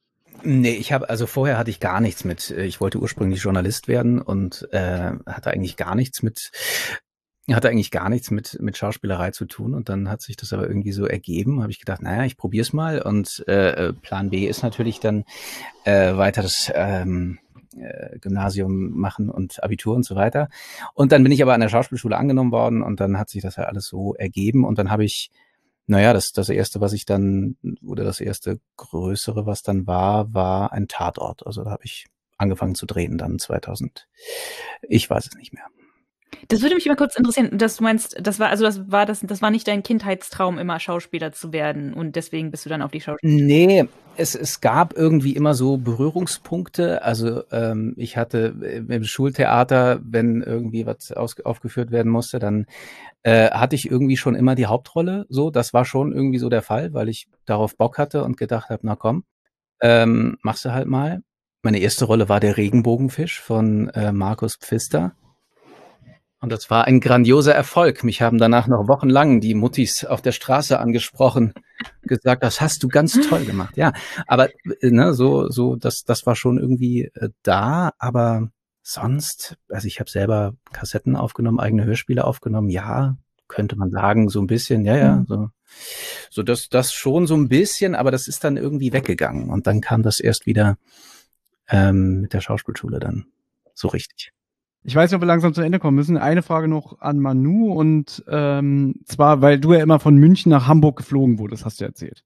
Nee, 0.44 0.74
ich 0.74 0.92
habe 0.92 1.10
also 1.10 1.28
vorher 1.28 1.58
hatte 1.58 1.70
ich 1.70 1.80
gar 1.80 2.02
nichts 2.02 2.24
mit. 2.24 2.52
Äh, 2.52 2.66
ich 2.66 2.82
wollte 2.82 3.00
ursprünglich 3.00 3.44
Journalist 3.44 3.88
werden 3.88 4.22
und 4.22 4.68
äh, 4.72 5.12
hatte 5.26 5.52
eigentlich 5.52 5.78
gar 5.78 5.96
nichts 5.96 6.24
mit 6.24 6.52
hatte 7.52 7.70
eigentlich 7.70 7.92
gar 7.92 8.08
nichts 8.10 8.32
mit 8.32 8.58
mit 8.62 8.78
Schauspielerei 8.78 9.32
zu 9.32 9.46
tun 9.46 9.74
und 9.74 9.90
dann 9.90 10.10
hat 10.10 10.22
sich 10.22 10.38
das 10.38 10.54
aber 10.54 10.68
irgendwie 10.68 10.94
so 10.94 11.06
ergeben. 11.06 11.62
Habe 11.62 11.72
ich 11.72 11.80
gedacht, 11.80 12.02
naja, 12.02 12.24
ich 12.24 12.38
probiere 12.38 12.62
es 12.62 12.74
mal 12.74 13.02
und 13.02 13.44
äh, 13.48 13.90
äh, 13.90 13.94
Plan 13.94 14.30
B 14.30 14.48
ist 14.48 14.64
natürlich 14.64 15.00
dann 15.00 15.26
äh, 15.84 16.16
weiter 16.16 16.42
das 16.42 16.72
ähm, 16.74 17.40
äh, 17.78 18.20
Gymnasium 18.20 18.92
machen 18.92 19.30
und 19.30 19.64
Abitur 19.64 19.96
und 19.96 20.04
so 20.04 20.16
weiter. 20.16 20.50
Und 20.94 21.12
dann 21.12 21.24
bin 21.24 21.32
ich 21.32 21.42
aber 21.42 21.54
an 21.54 21.62
der 21.62 21.70
Schauspielschule 21.70 22.18
angenommen 22.18 22.52
worden 22.52 22.82
und 22.82 23.00
dann 23.00 23.18
hat 23.18 23.30
sich 23.30 23.42
das 23.42 23.58
ja 23.58 23.64
alles 23.64 23.86
so 23.86 24.16
ergeben 24.16 24.64
und 24.66 24.78
dann 24.78 24.92
habe 24.92 25.04
ich 25.04 25.32
naja, 25.92 26.14
das, 26.14 26.32
das 26.32 26.48
erste, 26.48 26.80
was 26.80 26.94
ich 26.94 27.06
dann, 27.06 27.58
oder 27.86 28.06
das 28.06 28.22
erste 28.22 28.62
größere, 28.78 29.46
was 29.46 29.62
dann 29.62 29.88
war, 29.88 30.34
war 30.34 30.72
ein 30.72 30.88
Tatort. 30.88 31.46
Also 31.46 31.66
da 31.66 31.72
habe 31.72 31.84
ich 31.84 32.06
angefangen 32.38 32.76
zu 32.76 32.86
drehen 32.86 33.18
dann 33.18 33.40
2000. 33.40 34.08
Ich 34.84 35.10
weiß 35.10 35.28
es 35.28 35.36
nicht 35.36 35.52
mehr. 35.52 35.66
Das 36.48 36.62
würde 36.62 36.76
mich 36.76 36.86
immer 36.86 36.96
kurz 36.96 37.16
interessieren, 37.16 37.58
dass 37.58 37.78
du 37.78 37.84
meinst, 37.84 38.18
das 38.20 38.40
war, 38.40 38.50
also 38.50 38.64
das 38.64 38.92
war 38.92 39.06
das, 39.06 39.22
das 39.22 39.42
war 39.42 39.52
nicht 39.52 39.68
dein 39.68 39.84
Kindheitstraum, 39.84 40.58
immer 40.58 40.80
Schauspieler 40.80 41.32
zu 41.32 41.54
werden 41.54 41.94
und 41.94 42.16
deswegen 42.16 42.52
bist 42.52 42.66
du 42.66 42.70
dann 42.70 42.82
auf 42.82 42.92
die 42.92 43.02
Schauspieler. 43.02 43.34
Nee, 43.34 43.88
es, 44.18 44.36
es 44.36 44.62
gab 44.62 44.94
irgendwie 44.94 45.36
immer 45.36 45.54
so 45.54 45.78
Berührungspunkte. 45.78 47.04
Also 47.04 47.44
ähm, 47.52 47.94
ich 47.98 48.18
hatte 48.18 48.56
im 48.88 49.04
Schultheater, 49.04 50.00
wenn 50.04 50.42
irgendwie 50.42 50.86
was 50.86 51.12
aus, 51.12 51.40
aufgeführt 51.42 51.92
werden 51.92 52.12
musste, 52.12 52.40
dann 52.40 52.66
äh, 53.24 53.50
hatte 53.52 53.76
ich 53.76 53.90
irgendwie 53.90 54.18
schon 54.18 54.36
immer 54.36 54.56
die 54.56 54.66
Hauptrolle. 54.66 55.26
So, 55.30 55.52
das 55.52 55.74
war 55.74 55.86
schon 55.86 56.14
irgendwie 56.14 56.40
so 56.40 56.50
der 56.50 56.62
Fall, 56.62 56.94
weil 56.94 57.10
ich 57.10 57.28
darauf 57.46 57.78
Bock 57.78 57.98
hatte 57.98 58.24
und 58.24 58.38
gedacht 58.38 58.70
habe, 58.70 58.82
na 58.84 58.96
komm, 58.96 59.24
ähm, 59.82 60.38
machst 60.42 60.66
du 60.66 60.74
halt 60.74 60.88
mal. 60.88 61.22
Meine 61.64 61.80
erste 61.80 62.06
Rolle 62.06 62.28
war 62.28 62.40
der 62.40 62.58
Regenbogenfisch 62.58 63.40
von 63.40 63.90
äh, 63.90 64.12
Markus 64.12 64.56
Pfister. 64.56 65.14
Und 66.42 66.52
das 66.52 66.72
war 66.72 66.86
ein 66.86 67.00
grandioser 67.00 67.54
Erfolg. 67.54 68.04
Mich 68.04 68.24
haben 68.24 68.40
danach 68.40 68.68
noch 68.68 68.88
wochenlang 68.88 69.42
die 69.42 69.54
Muttis 69.54 70.04
auf 70.04 70.24
der 70.24 70.32
Straße 70.32 70.80
angesprochen, 70.80 71.54
gesagt, 72.02 72.44
das 72.44 72.60
hast 72.60 72.82
du 72.82 72.88
ganz 72.88 73.14
toll 73.30 73.46
gemacht. 73.46 73.78
Ja, 73.78 73.94
aber 74.26 74.50
äh, 74.82 74.90
ne, 74.90 75.14
so, 75.14 75.50
so, 75.50 75.76
das, 75.76 76.04
das 76.04 76.26
war 76.26 76.36
schon 76.36 76.58
irgendwie 76.58 77.12
äh, 77.14 77.30
da, 77.44 77.92
aber 78.00 78.50
sonst, 78.82 79.56
also 79.70 79.86
ich 79.86 80.00
habe 80.00 80.10
selber 80.10 80.56
Kassetten 80.74 81.16
aufgenommen, 81.16 81.60
eigene 81.60 81.86
Hörspiele 81.86 82.26
aufgenommen, 82.26 82.70
ja, 82.70 83.18
könnte 83.48 83.76
man 83.76 83.92
sagen, 83.92 84.28
so 84.28 84.42
ein 84.42 84.48
bisschen, 84.48 84.84
ja, 84.84 84.98
ja, 84.98 85.16
mhm. 85.18 85.26
so. 85.28 85.50
So, 86.30 86.44
das, 86.44 86.70
das 86.70 86.92
schon 86.92 87.28
so 87.28 87.36
ein 87.36 87.50
bisschen, 87.50 87.96
aber 87.96 88.12
das 88.12 88.28
ist 88.28 88.44
dann 88.44 88.58
irgendwie 88.58 88.92
weggegangen. 88.92 89.50
Und 89.50 89.68
dann 89.68 89.80
kam 89.80 90.02
das 90.04 90.20
erst 90.20 90.46
wieder 90.46 90.78
ähm, 91.70 92.22
mit 92.22 92.34
der 92.34 92.42
Schauspielschule 92.42 93.00
dann 93.00 93.28
so 93.74 93.88
richtig. 93.88 94.34
Ich 94.84 94.96
weiß 94.96 95.12
nicht, 95.12 95.16
ob 95.16 95.22
wir 95.22 95.28
langsam 95.28 95.54
zu 95.54 95.62
Ende 95.62 95.80
kommen 95.80 95.96
müssen. 95.96 96.18
Eine 96.18 96.42
Frage 96.42 96.68
noch 96.68 97.00
an 97.00 97.20
Manu 97.20 97.72
und 97.74 98.24
ähm, 98.28 98.96
zwar, 99.06 99.42
weil 99.42 99.60
du 99.60 99.74
ja 99.74 99.82
immer 99.82 100.00
von 100.00 100.16
München 100.16 100.50
nach 100.50 100.68
Hamburg 100.68 100.98
geflogen 100.98 101.38
wurdest, 101.38 101.66
hast 101.66 101.82
du 101.82 101.86
erzählt. 101.86 102.24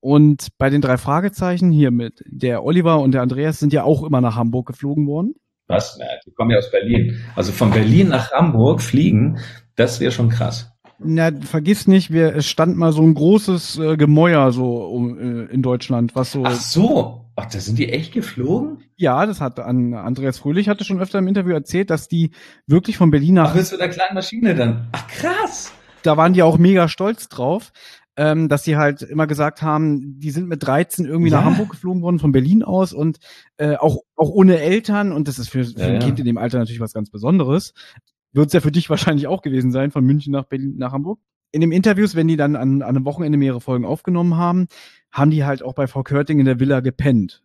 Und 0.00 0.48
bei 0.58 0.68
den 0.68 0.82
drei 0.82 0.98
Fragezeichen 0.98 1.70
hier 1.70 1.90
mit 1.90 2.22
der 2.26 2.64
Oliver 2.64 3.00
und 3.00 3.12
der 3.12 3.22
Andreas 3.22 3.58
sind 3.58 3.72
ja 3.72 3.82
auch 3.82 4.02
immer 4.02 4.20
nach 4.20 4.36
Hamburg 4.36 4.66
geflogen 4.66 5.06
worden. 5.06 5.34
Was? 5.68 5.96
Na, 5.98 6.04
die 6.24 6.32
kommen 6.32 6.50
ja 6.50 6.58
aus 6.58 6.70
Berlin. 6.70 7.18
Also 7.34 7.50
von 7.50 7.70
Berlin 7.70 8.08
nach 8.08 8.30
Hamburg 8.30 8.82
fliegen, 8.82 9.38
das 9.74 9.98
wäre 9.98 10.12
schon 10.12 10.28
krass. 10.28 10.70
Na, 10.98 11.30
vergiss 11.40 11.86
nicht, 11.86 12.10
wir, 12.10 12.34
es 12.34 12.46
stand 12.46 12.76
mal 12.76 12.92
so 12.92 13.02
ein 13.02 13.14
großes 13.14 13.78
äh, 13.78 13.96
Gemäuer 13.96 14.52
so 14.52 14.76
um, 14.76 15.18
äh, 15.18 15.44
in 15.52 15.62
Deutschland, 15.62 16.14
was 16.14 16.32
so. 16.32 16.44
Ach 16.44 16.58
so, 16.58 17.26
Ach, 17.38 17.44
da 17.44 17.60
sind 17.60 17.78
die 17.78 17.90
echt 17.90 18.14
geflogen? 18.14 18.78
Ja, 18.96 19.26
das 19.26 19.42
hat 19.42 19.60
an 19.60 19.92
Andreas 19.92 20.38
Fröhlich 20.38 20.70
hatte 20.70 20.84
schon 20.84 21.00
öfter 21.00 21.18
im 21.18 21.28
Interview 21.28 21.52
erzählt, 21.52 21.90
dass 21.90 22.08
die 22.08 22.30
wirklich 22.66 22.96
von 22.96 23.10
Berlin 23.10 23.34
nach. 23.34 23.50
Ach, 23.50 23.54
bist 23.54 23.72
du 23.72 23.76
der 23.76 23.90
kleinen 23.90 24.14
Maschine 24.14 24.54
dann? 24.54 24.88
Ach, 24.92 25.06
krass! 25.06 25.70
Da 26.02 26.16
waren 26.16 26.32
die 26.32 26.42
auch 26.42 26.56
mega 26.56 26.88
stolz 26.88 27.28
drauf, 27.28 27.72
ähm, 28.16 28.48
dass 28.48 28.64
sie 28.64 28.78
halt 28.78 29.02
immer 29.02 29.26
gesagt 29.26 29.60
haben, 29.60 30.18
die 30.18 30.30
sind 30.30 30.48
mit 30.48 30.62
13 30.62 31.04
irgendwie 31.04 31.30
ja. 31.30 31.36
nach 31.36 31.44
Hamburg 31.44 31.72
geflogen 31.72 32.00
worden, 32.00 32.20
von 32.20 32.32
Berlin 32.32 32.62
aus 32.62 32.94
und 32.94 33.18
äh, 33.58 33.76
auch, 33.76 33.98
auch 34.16 34.30
ohne 34.30 34.58
Eltern. 34.58 35.12
Und 35.12 35.28
das 35.28 35.38
ist 35.38 35.50
für, 35.50 35.64
für 35.64 35.78
ja, 35.78 35.86
ein 35.88 35.98
Kind 35.98 36.18
in 36.18 36.24
dem 36.24 36.38
Alter 36.38 36.58
natürlich 36.58 36.80
was 36.80 36.94
ganz 36.94 37.10
Besonderes. 37.10 37.74
Wird 38.36 38.48
es 38.48 38.52
ja 38.52 38.60
für 38.60 38.70
dich 38.70 38.90
wahrscheinlich 38.90 39.26
auch 39.28 39.40
gewesen 39.40 39.72
sein, 39.72 39.90
von 39.90 40.04
München 40.04 40.30
nach 40.30 40.44
Berlin, 40.44 40.74
nach 40.76 40.92
Hamburg. 40.92 41.18
In 41.52 41.62
den 41.62 41.72
Interviews, 41.72 42.14
wenn 42.14 42.28
die 42.28 42.36
dann 42.36 42.54
an, 42.54 42.82
an 42.82 42.96
einem 42.96 43.06
Wochenende 43.06 43.38
mehrere 43.38 43.62
Folgen 43.62 43.86
aufgenommen 43.86 44.36
haben, 44.36 44.66
haben 45.10 45.30
die 45.30 45.44
halt 45.44 45.62
auch 45.62 45.72
bei 45.72 45.86
Frau 45.86 46.02
Körting 46.02 46.38
in 46.38 46.44
der 46.44 46.60
Villa 46.60 46.80
gepennt. 46.80 47.42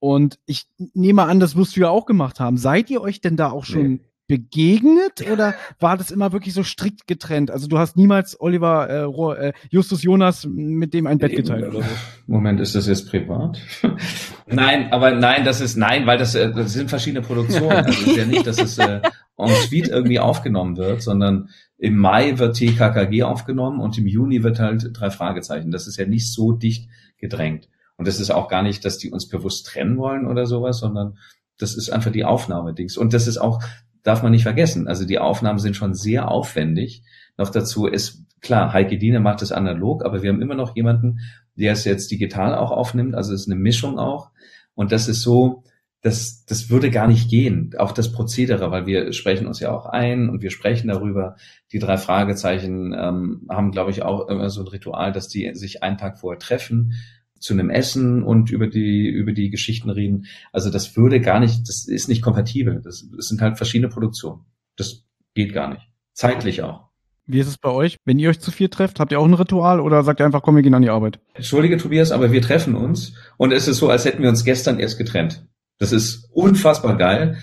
Und 0.00 0.40
ich 0.44 0.66
nehme 0.94 1.22
an, 1.22 1.38
das 1.38 1.54
wirst 1.54 1.76
du 1.76 1.80
ja 1.80 1.90
auch 1.90 2.06
gemacht 2.06 2.40
haben. 2.40 2.56
Seid 2.56 2.90
ihr 2.90 3.02
euch 3.02 3.20
denn 3.20 3.36
da 3.36 3.50
auch 3.50 3.64
schon 3.64 3.92
nee. 3.92 4.00
begegnet 4.26 5.30
oder 5.30 5.54
war 5.78 5.96
das 5.96 6.10
immer 6.10 6.32
wirklich 6.32 6.54
so 6.54 6.64
strikt 6.64 7.06
getrennt? 7.06 7.52
Also 7.52 7.68
du 7.68 7.78
hast 7.78 7.96
niemals 7.96 8.36
Oliver 8.40 8.90
äh, 8.90 9.48
äh 9.48 9.52
Justus 9.70 10.02
Jonas 10.02 10.44
mit 10.44 10.92
dem 10.92 11.06
ein 11.06 11.18
Bett 11.18 11.36
geteilt 11.36 11.68
oder 11.68 11.82
so? 11.82 11.88
Moment, 12.26 12.58
ist 12.58 12.74
das 12.74 12.88
jetzt 12.88 13.08
privat? 13.08 13.60
nein, 14.48 14.92
aber 14.92 15.12
nein, 15.12 15.44
das 15.44 15.60
ist 15.60 15.76
nein, 15.76 16.04
weil 16.04 16.18
das, 16.18 16.34
äh, 16.34 16.52
das 16.52 16.72
sind 16.72 16.90
verschiedene 16.90 17.24
Produktionen. 17.24 17.70
Also 17.86 17.90
es 17.90 18.06
ist 18.08 18.16
ja 18.16 18.24
nicht, 18.26 18.44
dass 18.44 18.60
es 18.60 18.78
äh, 18.78 19.00
en 19.38 19.48
suite 19.48 19.88
irgendwie 19.88 20.18
aufgenommen 20.18 20.76
wird, 20.76 21.02
sondern 21.02 21.50
im 21.78 21.96
Mai 21.96 22.38
wird 22.38 22.56
TKKG 22.56 23.22
aufgenommen 23.24 23.80
und 23.80 23.98
im 23.98 24.06
Juni 24.06 24.42
wird 24.42 24.58
halt 24.58 24.90
drei 24.92 25.10
Fragezeichen. 25.10 25.70
Das 25.70 25.86
ist 25.86 25.98
ja 25.98 26.06
nicht 26.06 26.32
so 26.32 26.52
dicht 26.52 26.88
gedrängt. 27.18 27.68
Und 27.96 28.08
das 28.08 28.20
ist 28.20 28.30
auch 28.30 28.48
gar 28.48 28.62
nicht, 28.62 28.84
dass 28.84 28.98
die 28.98 29.10
uns 29.10 29.28
bewusst 29.28 29.66
trennen 29.66 29.98
wollen 29.98 30.26
oder 30.26 30.46
sowas, 30.46 30.78
sondern 30.78 31.18
das 31.58 31.74
ist 31.74 31.90
einfach 31.90 32.12
die 32.12 32.24
Aufnahmedings. 32.24 32.96
Und 32.96 33.12
das 33.12 33.26
ist 33.26 33.38
auch, 33.38 33.62
darf 34.02 34.22
man 34.22 34.32
nicht 34.32 34.42
vergessen. 34.42 34.88
Also 34.88 35.04
die 35.04 35.18
Aufnahmen 35.18 35.58
sind 35.58 35.76
schon 35.76 35.94
sehr 35.94 36.30
aufwendig. 36.30 37.02
Noch 37.36 37.50
dazu 37.50 37.86
ist, 37.86 38.24
klar, 38.40 38.72
Heike 38.72 38.98
Diene 38.98 39.20
macht 39.20 39.42
es 39.42 39.52
analog, 39.52 40.04
aber 40.04 40.22
wir 40.22 40.30
haben 40.30 40.42
immer 40.42 40.54
noch 40.54 40.76
jemanden, 40.76 41.20
der 41.54 41.72
es 41.72 41.84
jetzt 41.84 42.10
digital 42.10 42.54
auch 42.54 42.70
aufnimmt. 42.70 43.14
Also 43.14 43.32
es 43.32 43.42
ist 43.42 43.48
eine 43.48 43.60
Mischung 43.60 43.98
auch. 43.98 44.30
Und 44.74 44.92
das 44.92 45.08
ist 45.08 45.22
so, 45.22 45.62
das, 46.06 46.44
das 46.44 46.70
würde 46.70 46.92
gar 46.92 47.08
nicht 47.08 47.28
gehen, 47.28 47.74
auch 47.78 47.90
das 47.90 48.12
Prozedere, 48.12 48.70
weil 48.70 48.86
wir 48.86 49.12
sprechen 49.12 49.48
uns 49.48 49.58
ja 49.58 49.72
auch 49.72 49.86
ein 49.86 50.28
und 50.28 50.40
wir 50.40 50.52
sprechen 50.52 50.86
darüber. 50.86 51.34
Die 51.72 51.80
drei 51.80 51.96
Fragezeichen 51.96 52.94
ähm, 52.96 53.44
haben, 53.48 53.72
glaube 53.72 53.90
ich, 53.90 54.02
auch 54.02 54.28
immer 54.28 54.48
so 54.48 54.60
ein 54.60 54.68
Ritual, 54.68 55.10
dass 55.10 55.26
die 55.26 55.52
sich 55.54 55.82
einen 55.82 55.98
Tag 55.98 56.20
vorher 56.20 56.38
treffen 56.38 56.92
zu 57.40 57.54
einem 57.54 57.70
Essen 57.70 58.22
und 58.22 58.50
über 58.50 58.68
die 58.68 59.08
über 59.08 59.32
die 59.32 59.50
Geschichten 59.50 59.90
reden. 59.90 60.26
Also 60.52 60.70
das 60.70 60.96
würde 60.96 61.20
gar 61.20 61.40
nicht, 61.40 61.68
das 61.68 61.88
ist 61.88 62.08
nicht 62.08 62.22
kompatibel. 62.22 62.80
Das, 62.84 63.04
das 63.10 63.26
sind 63.26 63.40
halt 63.40 63.56
verschiedene 63.56 63.88
Produktionen. 63.88 64.44
Das 64.76 65.02
geht 65.34 65.52
gar 65.52 65.68
nicht. 65.70 65.88
Zeitlich 66.12 66.62
auch. 66.62 66.86
Wie 67.26 67.40
ist 67.40 67.48
es 67.48 67.58
bei 67.58 67.70
euch? 67.70 67.96
Wenn 68.04 68.20
ihr 68.20 68.30
euch 68.30 68.38
zu 68.38 68.52
viel 68.52 68.68
trefft, 68.68 69.00
habt 69.00 69.10
ihr 69.10 69.18
auch 69.18 69.26
ein 69.26 69.34
Ritual 69.34 69.80
oder 69.80 70.04
sagt 70.04 70.20
ihr 70.20 70.26
einfach, 70.26 70.42
komm, 70.42 70.54
wir 70.54 70.62
gehen 70.62 70.74
an 70.74 70.82
die 70.82 70.90
Arbeit? 70.90 71.18
Entschuldige, 71.34 71.78
Tobias, 71.78 72.12
aber 72.12 72.30
wir 72.30 72.42
treffen 72.42 72.76
uns 72.76 73.14
und 73.38 73.52
es 73.52 73.66
ist 73.66 73.78
so, 73.78 73.90
als 73.90 74.04
hätten 74.04 74.22
wir 74.22 74.28
uns 74.28 74.44
gestern 74.44 74.78
erst 74.78 74.98
getrennt. 74.98 75.44
Das 75.78 75.92
ist 75.92 76.28
unfassbar 76.32 76.96
geil. 76.96 77.36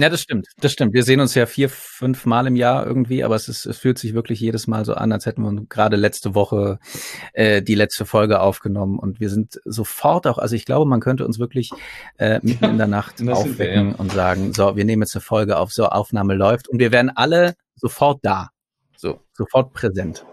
Ja, 0.00 0.08
das 0.08 0.20
stimmt. 0.20 0.46
Das 0.60 0.70
stimmt. 0.72 0.94
Wir 0.94 1.02
sehen 1.02 1.18
uns 1.18 1.34
ja 1.34 1.44
vier, 1.44 1.68
fünf 1.68 2.24
Mal 2.24 2.46
im 2.46 2.54
Jahr 2.54 2.86
irgendwie, 2.86 3.24
aber 3.24 3.34
es 3.34 3.48
ist, 3.48 3.66
es 3.66 3.78
fühlt 3.78 3.98
sich 3.98 4.14
wirklich 4.14 4.38
jedes 4.38 4.68
Mal 4.68 4.84
so 4.84 4.94
an, 4.94 5.10
als 5.10 5.26
hätten 5.26 5.42
wir 5.42 5.64
gerade 5.68 5.96
letzte 5.96 6.36
Woche 6.36 6.78
äh, 7.32 7.62
die 7.62 7.74
letzte 7.74 8.06
Folge 8.06 8.40
aufgenommen 8.40 9.00
und 9.00 9.18
wir 9.18 9.28
sind 9.28 9.60
sofort 9.64 10.28
auch, 10.28 10.38
also 10.38 10.54
ich 10.54 10.66
glaube, 10.66 10.88
man 10.88 11.00
könnte 11.00 11.26
uns 11.26 11.40
wirklich 11.40 11.72
äh, 12.16 12.38
mitten 12.44 12.64
in 12.66 12.78
der 12.78 12.86
Nacht 12.86 13.20
aufwecken 13.28 13.86
wir, 13.86 13.92
ja. 13.92 13.98
und 13.98 14.12
sagen, 14.12 14.52
so, 14.54 14.76
wir 14.76 14.84
nehmen 14.84 15.02
jetzt 15.02 15.16
eine 15.16 15.22
Folge 15.22 15.56
auf, 15.56 15.72
so 15.72 15.86
Aufnahme 15.86 16.34
läuft 16.34 16.68
und 16.68 16.78
wir 16.78 16.92
werden 16.92 17.10
alle 17.12 17.56
sofort 17.74 18.20
da. 18.22 18.50
So, 18.96 19.18
sofort 19.32 19.72
präsent. 19.72 20.24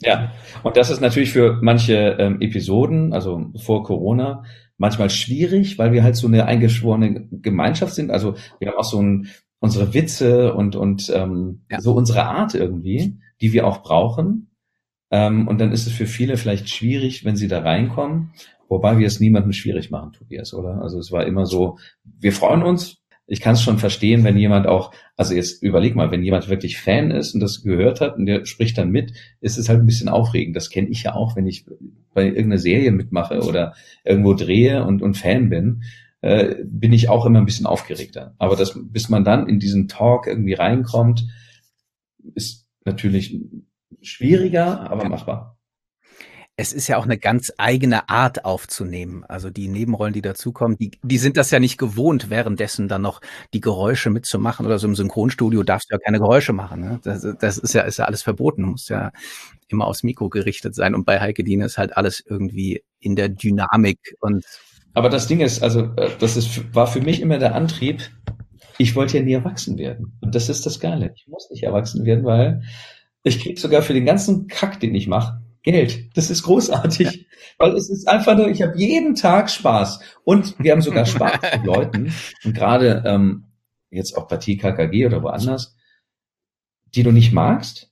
Ja, 0.00 0.32
und 0.62 0.78
das 0.78 0.88
ist 0.88 1.02
natürlich 1.02 1.32
für 1.32 1.58
manche 1.60 2.16
ähm, 2.18 2.40
Episoden, 2.40 3.12
also 3.12 3.50
vor 3.62 3.82
Corona, 3.82 4.44
manchmal 4.76 5.10
schwierig, 5.10 5.78
weil 5.78 5.92
wir 5.92 6.02
halt 6.02 6.16
so 6.16 6.26
eine 6.26 6.46
eingeschworene 6.46 7.28
Gemeinschaft 7.30 7.94
sind. 7.94 8.10
Also 8.10 8.34
wir 8.58 8.68
haben 8.68 8.78
auch 8.78 8.84
so 8.84 9.00
ein, 9.00 9.28
unsere 9.60 9.94
Witze 9.94 10.54
und, 10.54 10.76
und 10.76 11.10
ähm, 11.14 11.62
ja. 11.70 11.80
so 11.80 11.94
unsere 11.94 12.24
Art 12.24 12.54
irgendwie, 12.54 13.18
die 13.40 13.52
wir 13.52 13.66
auch 13.66 13.82
brauchen. 13.82 14.50
Ähm, 15.10 15.48
und 15.48 15.60
dann 15.60 15.72
ist 15.72 15.86
es 15.86 15.92
für 15.92 16.06
viele 16.06 16.36
vielleicht 16.36 16.68
schwierig, 16.68 17.24
wenn 17.24 17.36
sie 17.36 17.48
da 17.48 17.60
reinkommen. 17.60 18.32
Wobei 18.68 18.98
wir 18.98 19.06
es 19.06 19.20
niemandem 19.20 19.52
schwierig 19.52 19.90
machen, 19.90 20.12
Tobias, 20.12 20.54
oder? 20.54 20.82
Also 20.82 20.98
es 20.98 21.12
war 21.12 21.26
immer 21.26 21.46
so, 21.46 21.78
wir 22.02 22.32
freuen 22.32 22.62
uns, 22.62 23.03
ich 23.26 23.40
kann 23.40 23.54
es 23.54 23.62
schon 23.62 23.78
verstehen, 23.78 24.22
wenn 24.22 24.36
jemand 24.36 24.66
auch, 24.66 24.92
also 25.16 25.34
jetzt 25.34 25.62
überleg 25.62 25.94
mal, 25.96 26.10
wenn 26.10 26.22
jemand 26.22 26.48
wirklich 26.48 26.78
Fan 26.78 27.10
ist 27.10 27.34
und 27.34 27.40
das 27.40 27.62
gehört 27.62 28.00
hat 28.00 28.16
und 28.16 28.26
der 28.26 28.44
spricht 28.44 28.76
dann 28.76 28.90
mit, 28.90 29.12
ist 29.40 29.56
es 29.56 29.68
halt 29.68 29.80
ein 29.80 29.86
bisschen 29.86 30.08
aufregend. 30.08 30.56
Das 30.56 30.68
kenne 30.68 30.88
ich 30.88 31.04
ja 31.04 31.14
auch, 31.14 31.34
wenn 31.34 31.46
ich 31.46 31.64
bei 32.12 32.26
irgendeiner 32.26 32.58
Serie 32.58 32.92
mitmache 32.92 33.40
oder 33.40 33.74
irgendwo 34.04 34.34
drehe 34.34 34.84
und, 34.84 35.00
und 35.00 35.16
Fan 35.16 35.48
bin, 35.48 35.84
äh, 36.20 36.56
bin 36.64 36.92
ich 36.92 37.08
auch 37.08 37.24
immer 37.24 37.38
ein 37.38 37.46
bisschen 37.46 37.66
aufgeregter. 37.66 38.34
Aber 38.38 38.56
das, 38.56 38.78
bis 38.78 39.08
man 39.08 39.24
dann 39.24 39.48
in 39.48 39.58
diesen 39.58 39.88
Talk 39.88 40.26
irgendwie 40.26 40.54
reinkommt, 40.54 41.26
ist 42.34 42.66
natürlich 42.84 43.40
schwieriger, 44.02 44.90
aber 44.90 45.08
machbar 45.08 45.53
es 46.56 46.72
ist 46.72 46.86
ja 46.86 46.98
auch 46.98 47.04
eine 47.04 47.18
ganz 47.18 47.52
eigene 47.58 48.08
Art 48.08 48.44
aufzunehmen. 48.44 49.24
Also 49.24 49.50
die 49.50 49.66
Nebenrollen, 49.66 50.12
die 50.12 50.22
dazukommen, 50.22 50.76
die, 50.78 50.92
die 51.02 51.18
sind 51.18 51.36
das 51.36 51.50
ja 51.50 51.58
nicht 51.58 51.78
gewohnt, 51.78 52.30
währenddessen 52.30 52.86
dann 52.86 53.02
noch 53.02 53.20
die 53.52 53.60
Geräusche 53.60 54.10
mitzumachen. 54.10 54.64
Oder 54.64 54.78
so 54.78 54.86
im 54.86 54.94
Synchronstudio 54.94 55.64
darfst 55.64 55.90
du 55.90 55.96
ja 55.96 55.98
keine 55.98 56.20
Geräusche 56.20 56.52
machen. 56.52 56.80
Ne? 56.80 57.00
Das, 57.02 57.26
das 57.40 57.58
ist 57.58 57.74
ja, 57.74 57.82
ist 57.82 57.98
ja 57.98 58.04
alles 58.04 58.22
verboten. 58.22 58.62
Du 58.62 58.68
musst 58.68 58.88
ja 58.88 59.10
immer 59.66 59.86
aufs 59.86 60.04
Mikro 60.04 60.28
gerichtet 60.28 60.76
sein. 60.76 60.94
Und 60.94 61.04
bei 61.04 61.20
Heike 61.20 61.42
Diene 61.42 61.64
ist 61.64 61.76
halt 61.76 61.96
alles 61.96 62.22
irgendwie 62.24 62.84
in 63.00 63.16
der 63.16 63.28
Dynamik 63.28 63.98
und 64.20 64.44
aber 64.94 65.08
das 65.08 65.26
Ding 65.26 65.40
ist, 65.40 65.62
also 65.62 65.90
äh, 65.96 66.10
das 66.20 66.36
ist, 66.36 66.72
war 66.72 66.86
für 66.86 67.00
mich 67.00 67.20
immer 67.20 67.38
der 67.38 67.54
Antrieb, 67.54 68.10
ich 68.78 68.94
wollte 68.94 69.18
ja 69.18 69.24
nie 69.24 69.32
erwachsen 69.32 69.76
werden. 69.76 70.16
Und 70.20 70.34
das 70.34 70.48
ist 70.48 70.64
das 70.66 70.80
Geile. 70.80 71.12
Ich 71.16 71.26
muss 71.26 71.50
nicht 71.50 71.64
erwachsen 71.64 72.04
werden, 72.04 72.24
weil 72.24 72.62
ich 73.24 73.40
krieg 73.40 73.58
sogar 73.58 73.82
für 73.82 73.92
den 73.92 74.04
ganzen 74.04 74.46
Kack, 74.46 74.80
den 74.80 74.94
ich 74.94 75.08
mache, 75.08 75.40
Geld. 75.64 76.10
Das 76.14 76.30
ist 76.30 76.42
großartig, 76.42 77.06
ja. 77.06 77.20
weil 77.58 77.72
es 77.72 77.88
ist 77.88 78.06
einfach 78.06 78.36
nur, 78.36 78.48
ich 78.48 78.62
habe 78.62 78.76
jeden 78.76 79.14
Tag 79.14 79.50
Spaß 79.50 80.00
und 80.22 80.54
wir 80.58 80.72
haben 80.72 80.82
sogar 80.82 81.06
Spaß 81.06 81.40
mit 81.54 81.64
Leuten 81.64 82.12
und 82.44 82.54
gerade 82.54 83.02
ähm, 83.06 83.46
jetzt 83.90 84.16
auch 84.16 84.28
bei 84.28 84.36
TKKG 84.36 85.06
oder 85.06 85.22
woanders, 85.22 85.74
die 86.94 87.02
du 87.02 87.12
nicht 87.12 87.32
magst, 87.32 87.90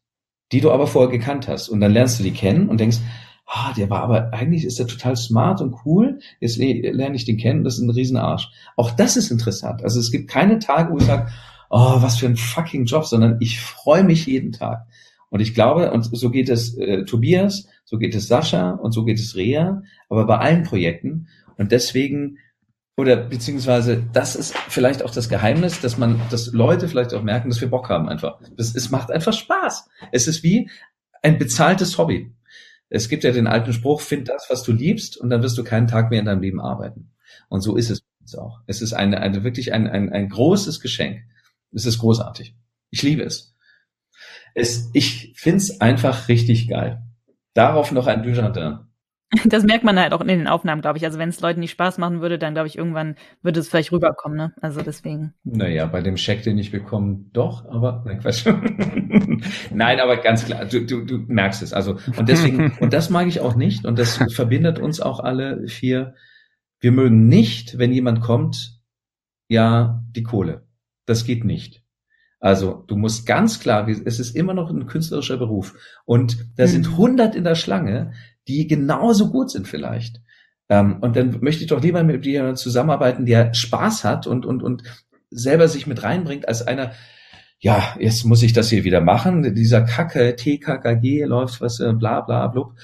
die 0.52 0.60
du 0.60 0.70
aber 0.70 0.86
vorher 0.86 1.10
gekannt 1.10 1.48
hast 1.48 1.70
und 1.70 1.80
dann 1.80 1.92
lernst 1.92 2.18
du 2.18 2.22
die 2.22 2.32
kennen 2.32 2.68
und 2.68 2.78
denkst, 2.78 2.98
ah, 3.46 3.72
der 3.74 3.88
war 3.88 4.02
aber 4.02 4.34
eigentlich 4.34 4.64
ist 4.64 4.78
er 4.78 4.86
total 4.86 5.16
smart 5.16 5.62
und 5.62 5.74
cool. 5.86 6.18
Jetzt 6.40 6.58
lerne 6.58 7.16
ich 7.16 7.24
den 7.24 7.38
kennen, 7.38 7.64
das 7.64 7.76
ist 7.78 7.82
ein 7.82 7.90
Riesenarsch. 7.90 8.50
Auch 8.76 8.90
das 8.90 9.16
ist 9.16 9.30
interessant. 9.30 9.82
Also 9.82 9.98
es 9.98 10.10
gibt 10.10 10.28
keine 10.28 10.58
Tage, 10.58 10.92
wo 10.92 10.98
ich 10.98 11.04
sage, 11.04 11.30
oh, 11.70 12.02
was 12.02 12.18
für 12.18 12.26
ein 12.26 12.36
fucking 12.36 12.84
Job, 12.84 13.06
sondern 13.06 13.38
ich 13.40 13.60
freue 13.60 14.04
mich 14.04 14.26
jeden 14.26 14.52
Tag. 14.52 14.86
Und 15.32 15.40
ich 15.40 15.54
glaube, 15.54 15.90
und 15.92 16.02
so 16.14 16.28
geht 16.28 16.50
es 16.50 16.76
äh, 16.76 17.06
Tobias, 17.06 17.66
so 17.86 17.96
geht 17.96 18.14
es 18.14 18.28
Sascha 18.28 18.72
und 18.72 18.92
so 18.92 19.02
geht 19.02 19.18
es 19.18 19.34
Rea, 19.34 19.82
aber 20.10 20.26
bei 20.26 20.36
allen 20.36 20.62
Projekten. 20.62 21.28
Und 21.56 21.72
deswegen, 21.72 22.36
oder 22.98 23.16
beziehungsweise, 23.16 24.04
das 24.12 24.36
ist 24.36 24.54
vielleicht 24.68 25.02
auch 25.02 25.10
das 25.10 25.30
Geheimnis, 25.30 25.80
dass 25.80 25.96
man, 25.96 26.20
dass 26.28 26.52
Leute 26.52 26.86
vielleicht 26.86 27.14
auch 27.14 27.22
merken, 27.22 27.48
dass 27.48 27.62
wir 27.62 27.70
Bock 27.70 27.88
haben 27.88 28.10
einfach. 28.10 28.40
Das, 28.58 28.74
es 28.74 28.90
macht 28.90 29.10
einfach 29.10 29.32
Spaß. 29.32 29.88
Es 30.12 30.28
ist 30.28 30.42
wie 30.42 30.68
ein 31.22 31.38
bezahltes 31.38 31.96
Hobby. 31.96 32.30
Es 32.90 33.08
gibt 33.08 33.24
ja 33.24 33.32
den 33.32 33.46
alten 33.46 33.72
Spruch, 33.72 34.02
find 34.02 34.28
das, 34.28 34.48
was 34.50 34.62
du 34.64 34.72
liebst, 34.72 35.16
und 35.16 35.30
dann 35.30 35.42
wirst 35.42 35.56
du 35.56 35.64
keinen 35.64 35.86
Tag 35.86 36.10
mehr 36.10 36.20
in 36.20 36.26
deinem 36.26 36.42
Leben 36.42 36.60
arbeiten. 36.60 37.10
Und 37.48 37.62
so 37.62 37.76
ist 37.76 37.88
es 37.88 38.02
auch. 38.36 38.60
Es 38.66 38.82
ist 38.82 38.92
eine, 38.92 39.20
eine 39.22 39.44
wirklich 39.44 39.72
ein, 39.72 39.88
ein, 39.88 40.12
ein 40.12 40.28
großes 40.28 40.80
Geschenk. 40.80 41.22
Es 41.72 41.86
ist 41.86 42.00
großartig. 42.00 42.54
Ich 42.90 43.02
liebe 43.02 43.22
es. 43.22 43.51
Es, 44.54 44.90
ich 44.92 45.32
find's 45.36 45.80
einfach 45.80 46.28
richtig 46.28 46.68
geil. 46.68 47.02
Darauf 47.54 47.92
noch 47.92 48.06
ein 48.06 48.22
Dujardin. 48.22 48.80
Das 49.46 49.64
merkt 49.64 49.84
man 49.84 49.98
halt 49.98 50.12
auch 50.12 50.20
in 50.20 50.28
den 50.28 50.46
Aufnahmen, 50.46 50.82
glaube 50.82 50.98
ich. 50.98 51.04
Also 51.04 51.18
wenn 51.18 51.30
es 51.30 51.40
Leuten 51.40 51.60
nicht 51.60 51.70
Spaß 51.70 51.98
machen 51.98 52.20
würde, 52.20 52.38
dann 52.38 52.54
glaube 52.54 52.68
ich, 52.68 52.76
irgendwann 52.76 53.16
würde 53.42 53.60
es 53.60 53.68
vielleicht 53.68 53.92
rüberkommen, 53.92 54.36
ne? 54.36 54.52
Also 54.60 54.82
deswegen. 54.82 55.34
Naja, 55.42 55.86
bei 55.86 56.02
dem 56.02 56.16
Scheck, 56.16 56.42
den 56.42 56.58
ich 56.58 56.70
bekomme, 56.70 57.24
doch, 57.32 57.64
aber 57.66 58.02
nein, 58.06 58.20
Quatsch. 58.20 58.46
nein, 59.70 60.00
aber 60.00 60.18
ganz 60.18 60.44
klar, 60.44 60.64
du, 60.66 60.84
du, 60.84 61.04
du 61.04 61.18
merkst 61.28 61.62
es. 61.62 61.72
Also, 61.72 61.98
und 62.16 62.28
deswegen, 62.28 62.76
und 62.80 62.92
das 62.92 63.10
mag 63.10 63.26
ich 63.26 63.40
auch 63.40 63.54
nicht, 63.54 63.86
und 63.86 63.98
das 63.98 64.18
verbindet 64.32 64.78
uns 64.78 65.00
auch 65.00 65.20
alle 65.20 65.66
vier. 65.66 66.14
Wir 66.80 66.92
mögen 66.92 67.28
nicht, 67.28 67.78
wenn 67.78 67.92
jemand 67.92 68.20
kommt, 68.20 68.80
ja, 69.48 70.02
die 70.10 70.22
Kohle. 70.22 70.66
Das 71.06 71.24
geht 71.24 71.44
nicht. 71.44 71.82
Also 72.42 72.82
du 72.88 72.96
musst 72.96 73.24
ganz 73.24 73.60
klar, 73.60 73.88
es 73.88 74.18
ist 74.18 74.34
immer 74.34 74.52
noch 74.52 74.68
ein 74.68 74.86
künstlerischer 74.86 75.36
Beruf 75.36 75.76
und 76.04 76.44
da 76.56 76.66
sind 76.66 76.88
100 76.88 77.32
mhm. 77.32 77.38
in 77.38 77.44
der 77.44 77.54
Schlange, 77.54 78.14
die 78.48 78.66
genauso 78.66 79.30
gut 79.30 79.48
sind 79.48 79.68
vielleicht. 79.68 80.20
Ähm, 80.68 80.98
und 81.00 81.14
dann 81.14 81.38
möchte 81.40 81.62
ich 81.62 81.68
doch 81.68 81.80
lieber 81.80 82.02
mit 82.02 82.26
jemandem 82.26 82.56
zusammenarbeiten, 82.56 83.26
der 83.26 83.54
Spaß 83.54 84.02
hat 84.02 84.26
und 84.26 84.44
und 84.44 84.64
und 84.64 84.82
selber 85.30 85.68
sich 85.68 85.86
mit 85.86 86.02
reinbringt, 86.02 86.48
als 86.48 86.66
einer, 86.66 86.90
ja, 87.60 87.94
jetzt 88.00 88.24
muss 88.24 88.42
ich 88.42 88.52
das 88.52 88.70
hier 88.70 88.82
wieder 88.82 89.00
machen, 89.00 89.54
dieser 89.54 89.82
Kacke 89.82 90.34
TKKG 90.34 91.24
läuft 91.24 91.60
was, 91.60 91.78
äh, 91.78 91.92
bla 91.92 92.22
bla 92.22 92.48
blub. 92.48 92.74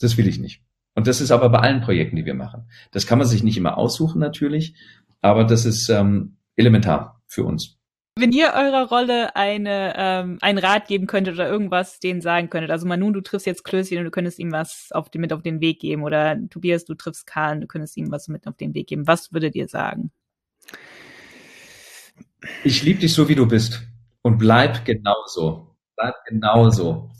Das 0.00 0.16
will 0.16 0.26
ich 0.26 0.38
nicht. 0.38 0.62
Und 0.94 1.06
das 1.06 1.20
ist 1.20 1.32
aber 1.32 1.50
bei 1.50 1.58
allen 1.58 1.82
Projekten, 1.82 2.16
die 2.16 2.24
wir 2.24 2.32
machen. 2.32 2.70
Das 2.92 3.06
kann 3.06 3.18
man 3.18 3.26
sich 3.26 3.42
nicht 3.42 3.58
immer 3.58 3.76
aussuchen 3.76 4.20
natürlich, 4.20 4.74
aber 5.20 5.44
das 5.44 5.66
ist 5.66 5.90
ähm, 5.90 6.38
elementar 6.56 7.20
für 7.26 7.44
uns. 7.44 7.76
Wenn 8.18 8.32
ihr 8.32 8.54
eurer 8.54 8.88
Rolle 8.88 9.36
eine, 9.36 9.92
ähm, 9.94 10.38
einen 10.40 10.56
Rat 10.56 10.88
geben 10.88 11.06
könntet 11.06 11.34
oder 11.34 11.50
irgendwas 11.50 12.00
denen 12.00 12.22
sagen 12.22 12.48
könntet, 12.48 12.70
also 12.70 12.86
Manu, 12.86 13.10
du 13.10 13.20
triffst 13.20 13.46
jetzt 13.46 13.62
Klößchen 13.62 13.98
und 13.98 14.04
du 14.04 14.10
könntest 14.10 14.38
ihm 14.38 14.52
was 14.52 14.88
auf 14.92 15.10
die, 15.10 15.18
mit 15.18 15.34
auf 15.34 15.42
den 15.42 15.60
Weg 15.60 15.80
geben 15.80 16.02
oder 16.02 16.38
Tobias, 16.48 16.86
du 16.86 16.94
triffst 16.94 17.26
Karl 17.26 17.56
und 17.56 17.60
du 17.60 17.66
könntest 17.66 17.94
ihm 17.98 18.10
was 18.10 18.28
mit 18.28 18.46
auf 18.46 18.56
den 18.56 18.72
Weg 18.72 18.86
geben. 18.86 19.06
Was 19.06 19.34
würdet 19.34 19.54
ihr 19.54 19.68
sagen? 19.68 20.12
Ich 22.64 22.82
liebe 22.84 23.00
dich 23.00 23.12
so, 23.12 23.28
wie 23.28 23.34
du 23.34 23.46
bist 23.46 23.82
und 24.22 24.38
bleib 24.38 24.86
genauso. 24.86 25.76
Bleib 25.94 26.14
genauso. 26.24 27.10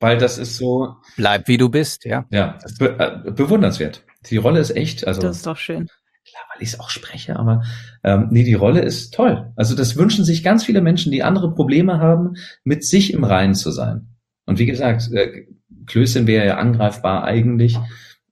Weil 0.00 0.18
das 0.18 0.36
ist 0.36 0.58
so. 0.58 0.96
Bleib 1.16 1.48
wie 1.48 1.56
du 1.56 1.70
bist, 1.70 2.04
ja. 2.04 2.26
Ja, 2.30 2.58
be 2.78 2.98
äh, 2.98 3.30
bewundernswert. 3.30 4.04
Die 4.26 4.36
Rolle 4.36 4.60
ist 4.60 4.76
echt, 4.76 5.06
also. 5.06 5.22
Das 5.22 5.36
ist 5.36 5.46
doch 5.46 5.56
schön 5.56 5.88
klar, 6.32 6.44
weil 6.52 6.62
ich 6.62 6.70
es 6.70 6.80
auch 6.80 6.90
spreche, 6.90 7.36
aber 7.36 7.62
ähm, 8.02 8.28
nee, 8.30 8.44
die 8.44 8.54
Rolle 8.54 8.80
ist 8.80 9.14
toll. 9.14 9.52
Also 9.56 9.74
das 9.74 9.96
wünschen 9.96 10.24
sich 10.24 10.42
ganz 10.42 10.64
viele 10.64 10.80
Menschen, 10.80 11.12
die 11.12 11.22
andere 11.22 11.54
Probleme 11.54 11.98
haben, 11.98 12.34
mit 12.64 12.84
sich 12.84 13.12
im 13.12 13.24
Reinen 13.24 13.54
zu 13.54 13.70
sein. 13.70 14.08
Und 14.46 14.58
wie 14.58 14.66
gesagt, 14.66 15.10
äh, 15.12 15.46
Klößchen 15.86 16.26
wäre 16.26 16.46
ja 16.46 16.56
angreifbar 16.58 17.24
eigentlich, 17.24 17.78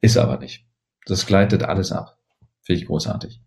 ist 0.01 0.17
aber 0.17 0.39
nicht. 0.39 0.65
Das 1.07 1.27
gleitet 1.27 1.63
alles 1.63 1.93
ab. 1.93 2.19
Finde 2.63 2.81
ich 2.81 2.87
großartig. 2.87 3.41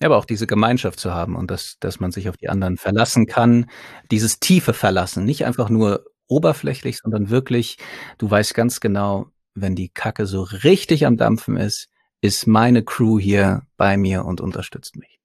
Ja, 0.00 0.08
aber 0.08 0.16
auch 0.16 0.24
diese 0.24 0.46
Gemeinschaft 0.46 0.98
zu 0.98 1.12
haben 1.12 1.36
und 1.36 1.50
dass, 1.50 1.76
dass 1.78 2.00
man 2.00 2.10
sich 2.10 2.28
auf 2.28 2.36
die 2.36 2.48
anderen 2.48 2.76
verlassen 2.76 3.26
kann, 3.26 3.66
dieses 4.10 4.40
tiefe 4.40 4.72
Verlassen, 4.72 5.24
nicht 5.24 5.44
einfach 5.44 5.68
nur 5.68 6.04
oberflächlich, 6.28 6.98
sondern 6.98 7.30
wirklich, 7.30 7.76
du 8.18 8.30
weißt 8.30 8.54
ganz 8.54 8.80
genau, 8.80 9.26
wenn 9.54 9.74
die 9.74 9.90
Kacke 9.90 10.26
so 10.26 10.42
richtig 10.42 11.06
am 11.06 11.16
Dampfen 11.16 11.56
ist, 11.56 11.88
ist 12.22 12.46
meine 12.46 12.82
Crew 12.82 13.18
hier 13.18 13.62
bei 13.76 13.98
mir 13.98 14.24
und 14.24 14.40
unterstützt 14.40 14.96
mich. 14.96 15.18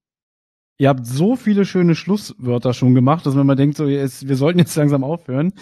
Ihr 0.80 0.90
habt 0.90 1.06
so 1.08 1.36
viele 1.36 1.66
schöne 1.66 1.96
Schlusswörter 1.96 2.74
schon 2.74 2.94
gemacht, 2.94 3.26
dass 3.26 3.34
man 3.34 3.48
mal 3.48 3.56
denkt, 3.56 3.78
so 3.78 3.88
jetzt, 3.88 4.28
wir 4.28 4.36
sollten 4.36 4.60
jetzt 4.60 4.76
langsam 4.76 5.04
aufhören. 5.04 5.54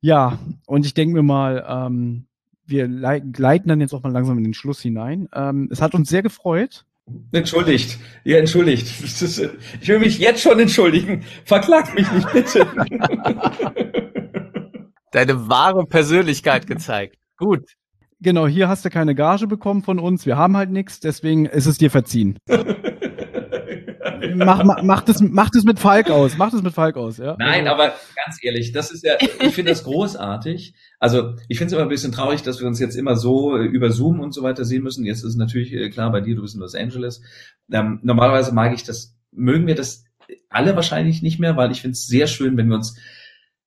Ja, 0.00 0.38
und 0.66 0.84
ich 0.84 0.94
denke 0.94 1.14
mir 1.14 1.22
mal, 1.22 1.64
ähm, 1.66 2.26
wir 2.66 2.88
gleiten 2.88 3.68
dann 3.68 3.80
jetzt 3.80 3.92
auch 3.92 4.02
mal 4.02 4.12
langsam 4.12 4.38
in 4.38 4.44
den 4.44 4.54
Schluss 4.54 4.80
hinein. 4.80 5.28
Ähm, 5.34 5.68
es 5.72 5.80
hat 5.80 5.94
uns 5.94 6.08
sehr 6.08 6.22
gefreut. 6.22 6.84
Entschuldigt, 7.32 7.98
ihr 8.24 8.38
entschuldigt. 8.38 9.02
Ist, 9.02 9.38
ich 9.80 9.88
will 9.88 9.98
mich 9.98 10.18
jetzt 10.18 10.42
schon 10.42 10.58
entschuldigen. 10.58 11.24
Verklagt 11.44 11.94
mich 11.94 12.10
nicht 12.12 12.32
bitte. 12.32 12.66
Deine 15.10 15.48
wahre 15.48 15.86
Persönlichkeit 15.86 16.66
gezeigt. 16.66 17.18
Gut. 17.36 17.76
Genau, 18.22 18.46
hier 18.46 18.68
hast 18.68 18.84
du 18.84 18.90
keine 18.90 19.16
Gage 19.16 19.48
bekommen 19.48 19.82
von 19.82 19.98
uns. 19.98 20.26
Wir 20.26 20.36
haben 20.36 20.56
halt 20.56 20.70
nichts, 20.70 21.00
deswegen 21.00 21.46
ist 21.46 21.66
es 21.66 21.78
dir 21.78 21.90
verziehen. 21.90 22.38
mach, 24.36 24.62
mach, 24.62 24.82
mach, 24.82 25.02
das, 25.02 25.20
mach 25.20 25.50
das 25.50 25.64
mit 25.64 25.80
Falk 25.80 26.08
aus. 26.08 26.36
Mach 26.38 26.52
das 26.52 26.62
mit 26.62 26.72
Falk 26.72 26.96
aus, 26.96 27.18
ja. 27.18 27.34
Nein, 27.40 27.66
also. 27.66 27.82
aber 27.82 27.94
ganz 28.14 28.38
ehrlich, 28.42 28.70
das 28.70 28.92
ist 28.92 29.04
ja, 29.04 29.14
ich 29.20 29.54
finde 29.54 29.72
das 29.72 29.82
großartig. 29.82 30.74
Also 31.00 31.34
ich 31.48 31.58
finde 31.58 31.68
es 31.68 31.72
immer 31.72 31.82
ein 31.82 31.88
bisschen 31.88 32.12
traurig, 32.12 32.42
dass 32.42 32.60
wir 32.60 32.68
uns 32.68 32.78
jetzt 32.78 32.94
immer 32.94 33.16
so 33.16 33.56
über 33.56 33.90
Zoom 33.90 34.20
und 34.20 34.32
so 34.32 34.44
weiter 34.44 34.64
sehen 34.64 34.84
müssen. 34.84 35.04
Jetzt 35.04 35.18
ist 35.18 35.30
es 35.30 35.36
natürlich 35.36 35.72
äh, 35.72 35.90
klar 35.90 36.12
bei 36.12 36.20
dir, 36.20 36.36
du 36.36 36.42
bist 36.42 36.54
in 36.54 36.60
Los 36.60 36.76
Angeles. 36.76 37.22
Ähm, 37.72 37.98
normalerweise 38.04 38.54
mag 38.54 38.72
ich 38.72 38.84
das, 38.84 39.16
mögen 39.32 39.66
wir 39.66 39.74
das 39.74 40.04
alle 40.48 40.76
wahrscheinlich 40.76 41.22
nicht 41.22 41.40
mehr, 41.40 41.56
weil 41.56 41.72
ich 41.72 41.80
finde 41.80 41.94
es 41.94 42.06
sehr 42.06 42.28
schön, 42.28 42.56
wenn 42.56 42.68
wir 42.68 42.76
uns 42.76 42.96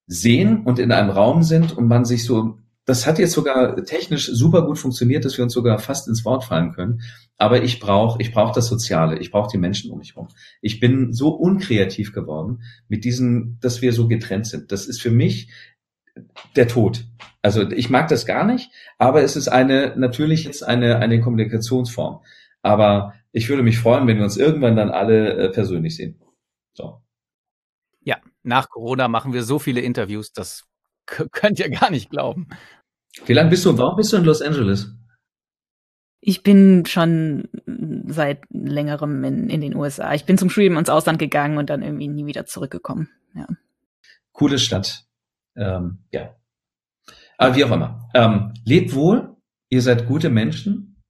sehen 0.07 0.63
und 0.63 0.79
in 0.79 0.93
einem 0.93 1.09
Raum 1.09 1.43
sind 1.43 1.75
und 1.75 1.87
man 1.87 2.05
sich 2.05 2.23
so 2.23 2.59
das 2.85 3.07
hat 3.07 3.17
jetzt 3.17 3.33
sogar 3.33 3.83
technisch 3.83 4.27
super 4.27 4.61
gut 4.63 4.77
funktioniert, 4.77 5.25
dass 5.25 5.37
wir 5.37 5.43
uns 5.43 5.53
sogar 5.53 5.79
fast 5.79 6.07
ins 6.07 6.23
Wort 6.23 6.43
fallen 6.43 6.71
können. 6.71 7.01
Aber 7.37 7.63
ich 7.63 7.79
brauche 7.79 8.21
ich 8.21 8.31
brauch 8.31 8.53
das 8.53 8.67
Soziale, 8.67 9.17
ich 9.17 9.31
brauche 9.31 9.49
die 9.51 9.57
Menschen 9.57 9.91
um 9.91 9.97
mich 9.97 10.15
herum. 10.15 10.29
Ich 10.61 10.79
bin 10.79 11.11
so 11.11 11.29
unkreativ 11.29 12.13
geworden 12.13 12.63
mit 12.87 13.03
diesen, 13.03 13.57
dass 13.59 13.81
wir 13.81 13.91
so 13.91 14.07
getrennt 14.07 14.47
sind. 14.47 14.71
Das 14.71 14.85
ist 14.85 15.01
für 15.01 15.11
mich 15.11 15.49
der 16.55 16.67
Tod. 16.67 17.05
Also 17.41 17.69
ich 17.69 17.89
mag 17.89 18.07
das 18.07 18.25
gar 18.25 18.45
nicht, 18.45 18.71
aber 18.97 19.23
es 19.23 19.35
ist 19.35 19.47
eine 19.47 19.95
natürlich 19.97 20.45
jetzt 20.45 20.63
eine 20.63 20.97
eine 20.99 21.19
Kommunikationsform. 21.19 22.21
Aber 22.61 23.13
ich 23.31 23.49
würde 23.49 23.63
mich 23.63 23.79
freuen, 23.79 24.07
wenn 24.07 24.17
wir 24.17 24.23
uns 24.23 24.37
irgendwann 24.37 24.75
dann 24.75 24.89
alle 24.91 25.33
äh, 25.33 25.49
persönlich 25.49 25.95
sehen. 25.95 26.19
So. 26.73 27.01
Ja, 28.01 28.17
nach 28.43 28.69
Corona 28.69 29.07
machen 29.07 29.33
wir 29.33 29.43
so 29.43 29.59
viele 29.59 29.81
Interviews, 29.81 30.31
das 30.31 30.65
könnt 31.05 31.59
ihr 31.59 31.69
gar 31.69 31.91
nicht 31.91 32.09
glauben. 32.09 32.47
Wie 33.25 33.33
lange 33.33 33.49
bist 33.49 33.65
du, 33.65 33.77
warum 33.77 33.95
bist 33.95 34.11
du 34.11 34.17
in 34.17 34.25
Los 34.25 34.41
Angeles? 34.41 34.93
Ich 36.19 36.43
bin 36.43 36.85
schon 36.85 37.47
seit 38.07 38.41
längerem 38.49 39.23
in, 39.23 39.49
in 39.49 39.61
den 39.61 39.75
USA. 39.75 40.13
Ich 40.13 40.25
bin 40.25 40.37
zum 40.37 40.49
Studium 40.49 40.77
ins 40.77 40.89
Ausland 40.89 41.19
gegangen 41.19 41.57
und 41.57 41.69
dann 41.69 41.83
irgendwie 41.83 42.07
nie 42.07 42.25
wieder 42.25 42.45
zurückgekommen. 42.45 43.09
Ja. 43.35 43.47
Coole 44.31 44.57
Stadt. 44.57 45.05
Ähm, 45.55 45.99
ja. 46.11 46.35
Aber 47.37 47.55
wie 47.55 47.63
auch 47.63 47.71
immer. 47.71 48.09
Ähm, 48.13 48.53
lebt 48.65 48.95
wohl. 48.95 49.35
Ihr 49.69 49.81
seid 49.81 50.07
gute 50.07 50.29
Menschen. 50.29 51.01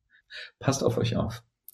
Passt 0.59 0.83
auf 0.83 0.97
euch 0.97 1.15
auf. 1.15 1.43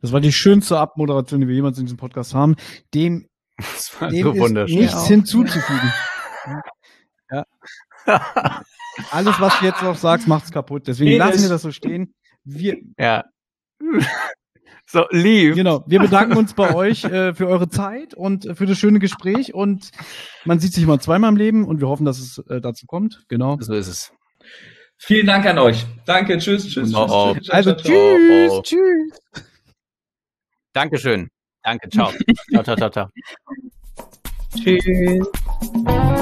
das 0.00 0.12
war 0.12 0.20
die 0.20 0.32
schönste 0.32 0.78
Abmoderation, 0.78 1.40
die 1.40 1.48
wir 1.48 1.54
jemals 1.54 1.78
in 1.78 1.84
diesem 1.84 1.98
Podcast 1.98 2.34
haben. 2.34 2.56
Dem, 2.94 3.28
dem 4.00 4.36
so 4.36 4.44
ist 4.44 4.74
nichts 4.74 5.06
hinzuzufügen. 5.06 5.92
Ja. 7.30 7.44
Alles, 9.10 9.40
was 9.40 9.58
du 9.58 9.64
jetzt 9.64 9.82
noch 9.82 9.96
sagst, 9.96 10.28
macht's 10.28 10.50
kaputt. 10.50 10.86
Deswegen 10.86 11.18
lassen 11.18 11.42
wir 11.42 11.48
das 11.48 11.62
so 11.62 11.70
stehen. 11.70 12.14
Wir, 12.44 12.76
ja. 12.98 13.24
So, 14.86 15.06
lieb. 15.10 15.54
Genau. 15.54 15.84
Wir 15.86 16.00
bedanken 16.00 16.36
uns 16.36 16.52
bei 16.52 16.74
euch 16.74 17.04
äh, 17.04 17.34
für 17.34 17.48
eure 17.48 17.68
Zeit 17.68 18.12
und 18.12 18.44
äh, 18.44 18.54
für 18.54 18.66
das 18.66 18.78
schöne 18.78 18.98
Gespräch. 18.98 19.54
Und 19.54 19.90
man 20.44 20.60
sieht 20.60 20.74
sich 20.74 20.84
mal 20.84 21.00
zweimal 21.00 21.30
im 21.30 21.36
Leben 21.36 21.64
und 21.64 21.80
wir 21.80 21.88
hoffen, 21.88 22.04
dass 22.04 22.18
es 22.18 22.38
äh, 22.50 22.60
dazu 22.60 22.86
kommt. 22.86 23.24
Genau. 23.28 23.56
So 23.60 23.72
ist 23.72 23.88
es. 23.88 24.12
Vielen 24.98 25.26
Dank 25.26 25.46
an 25.46 25.58
euch. 25.58 25.86
Danke. 26.04 26.36
Tschüss. 26.38 26.68
Tschüss. 26.68 26.94
Oh, 26.94 27.06
oh. 27.08 27.34
tschüss. 27.34 27.50
Also 27.50 27.72
tschüss. 27.72 28.50
Oh. 28.50 28.62
Tschüss. 28.62 29.44
Dankeschön. 30.74 31.30
Danke. 31.62 31.88
Ciao. 31.88 32.10
ciao, 32.52 32.62
ciao, 32.62 32.76
ciao, 32.76 32.90
ciao. 32.90 33.08
Tschüss. 34.54 36.21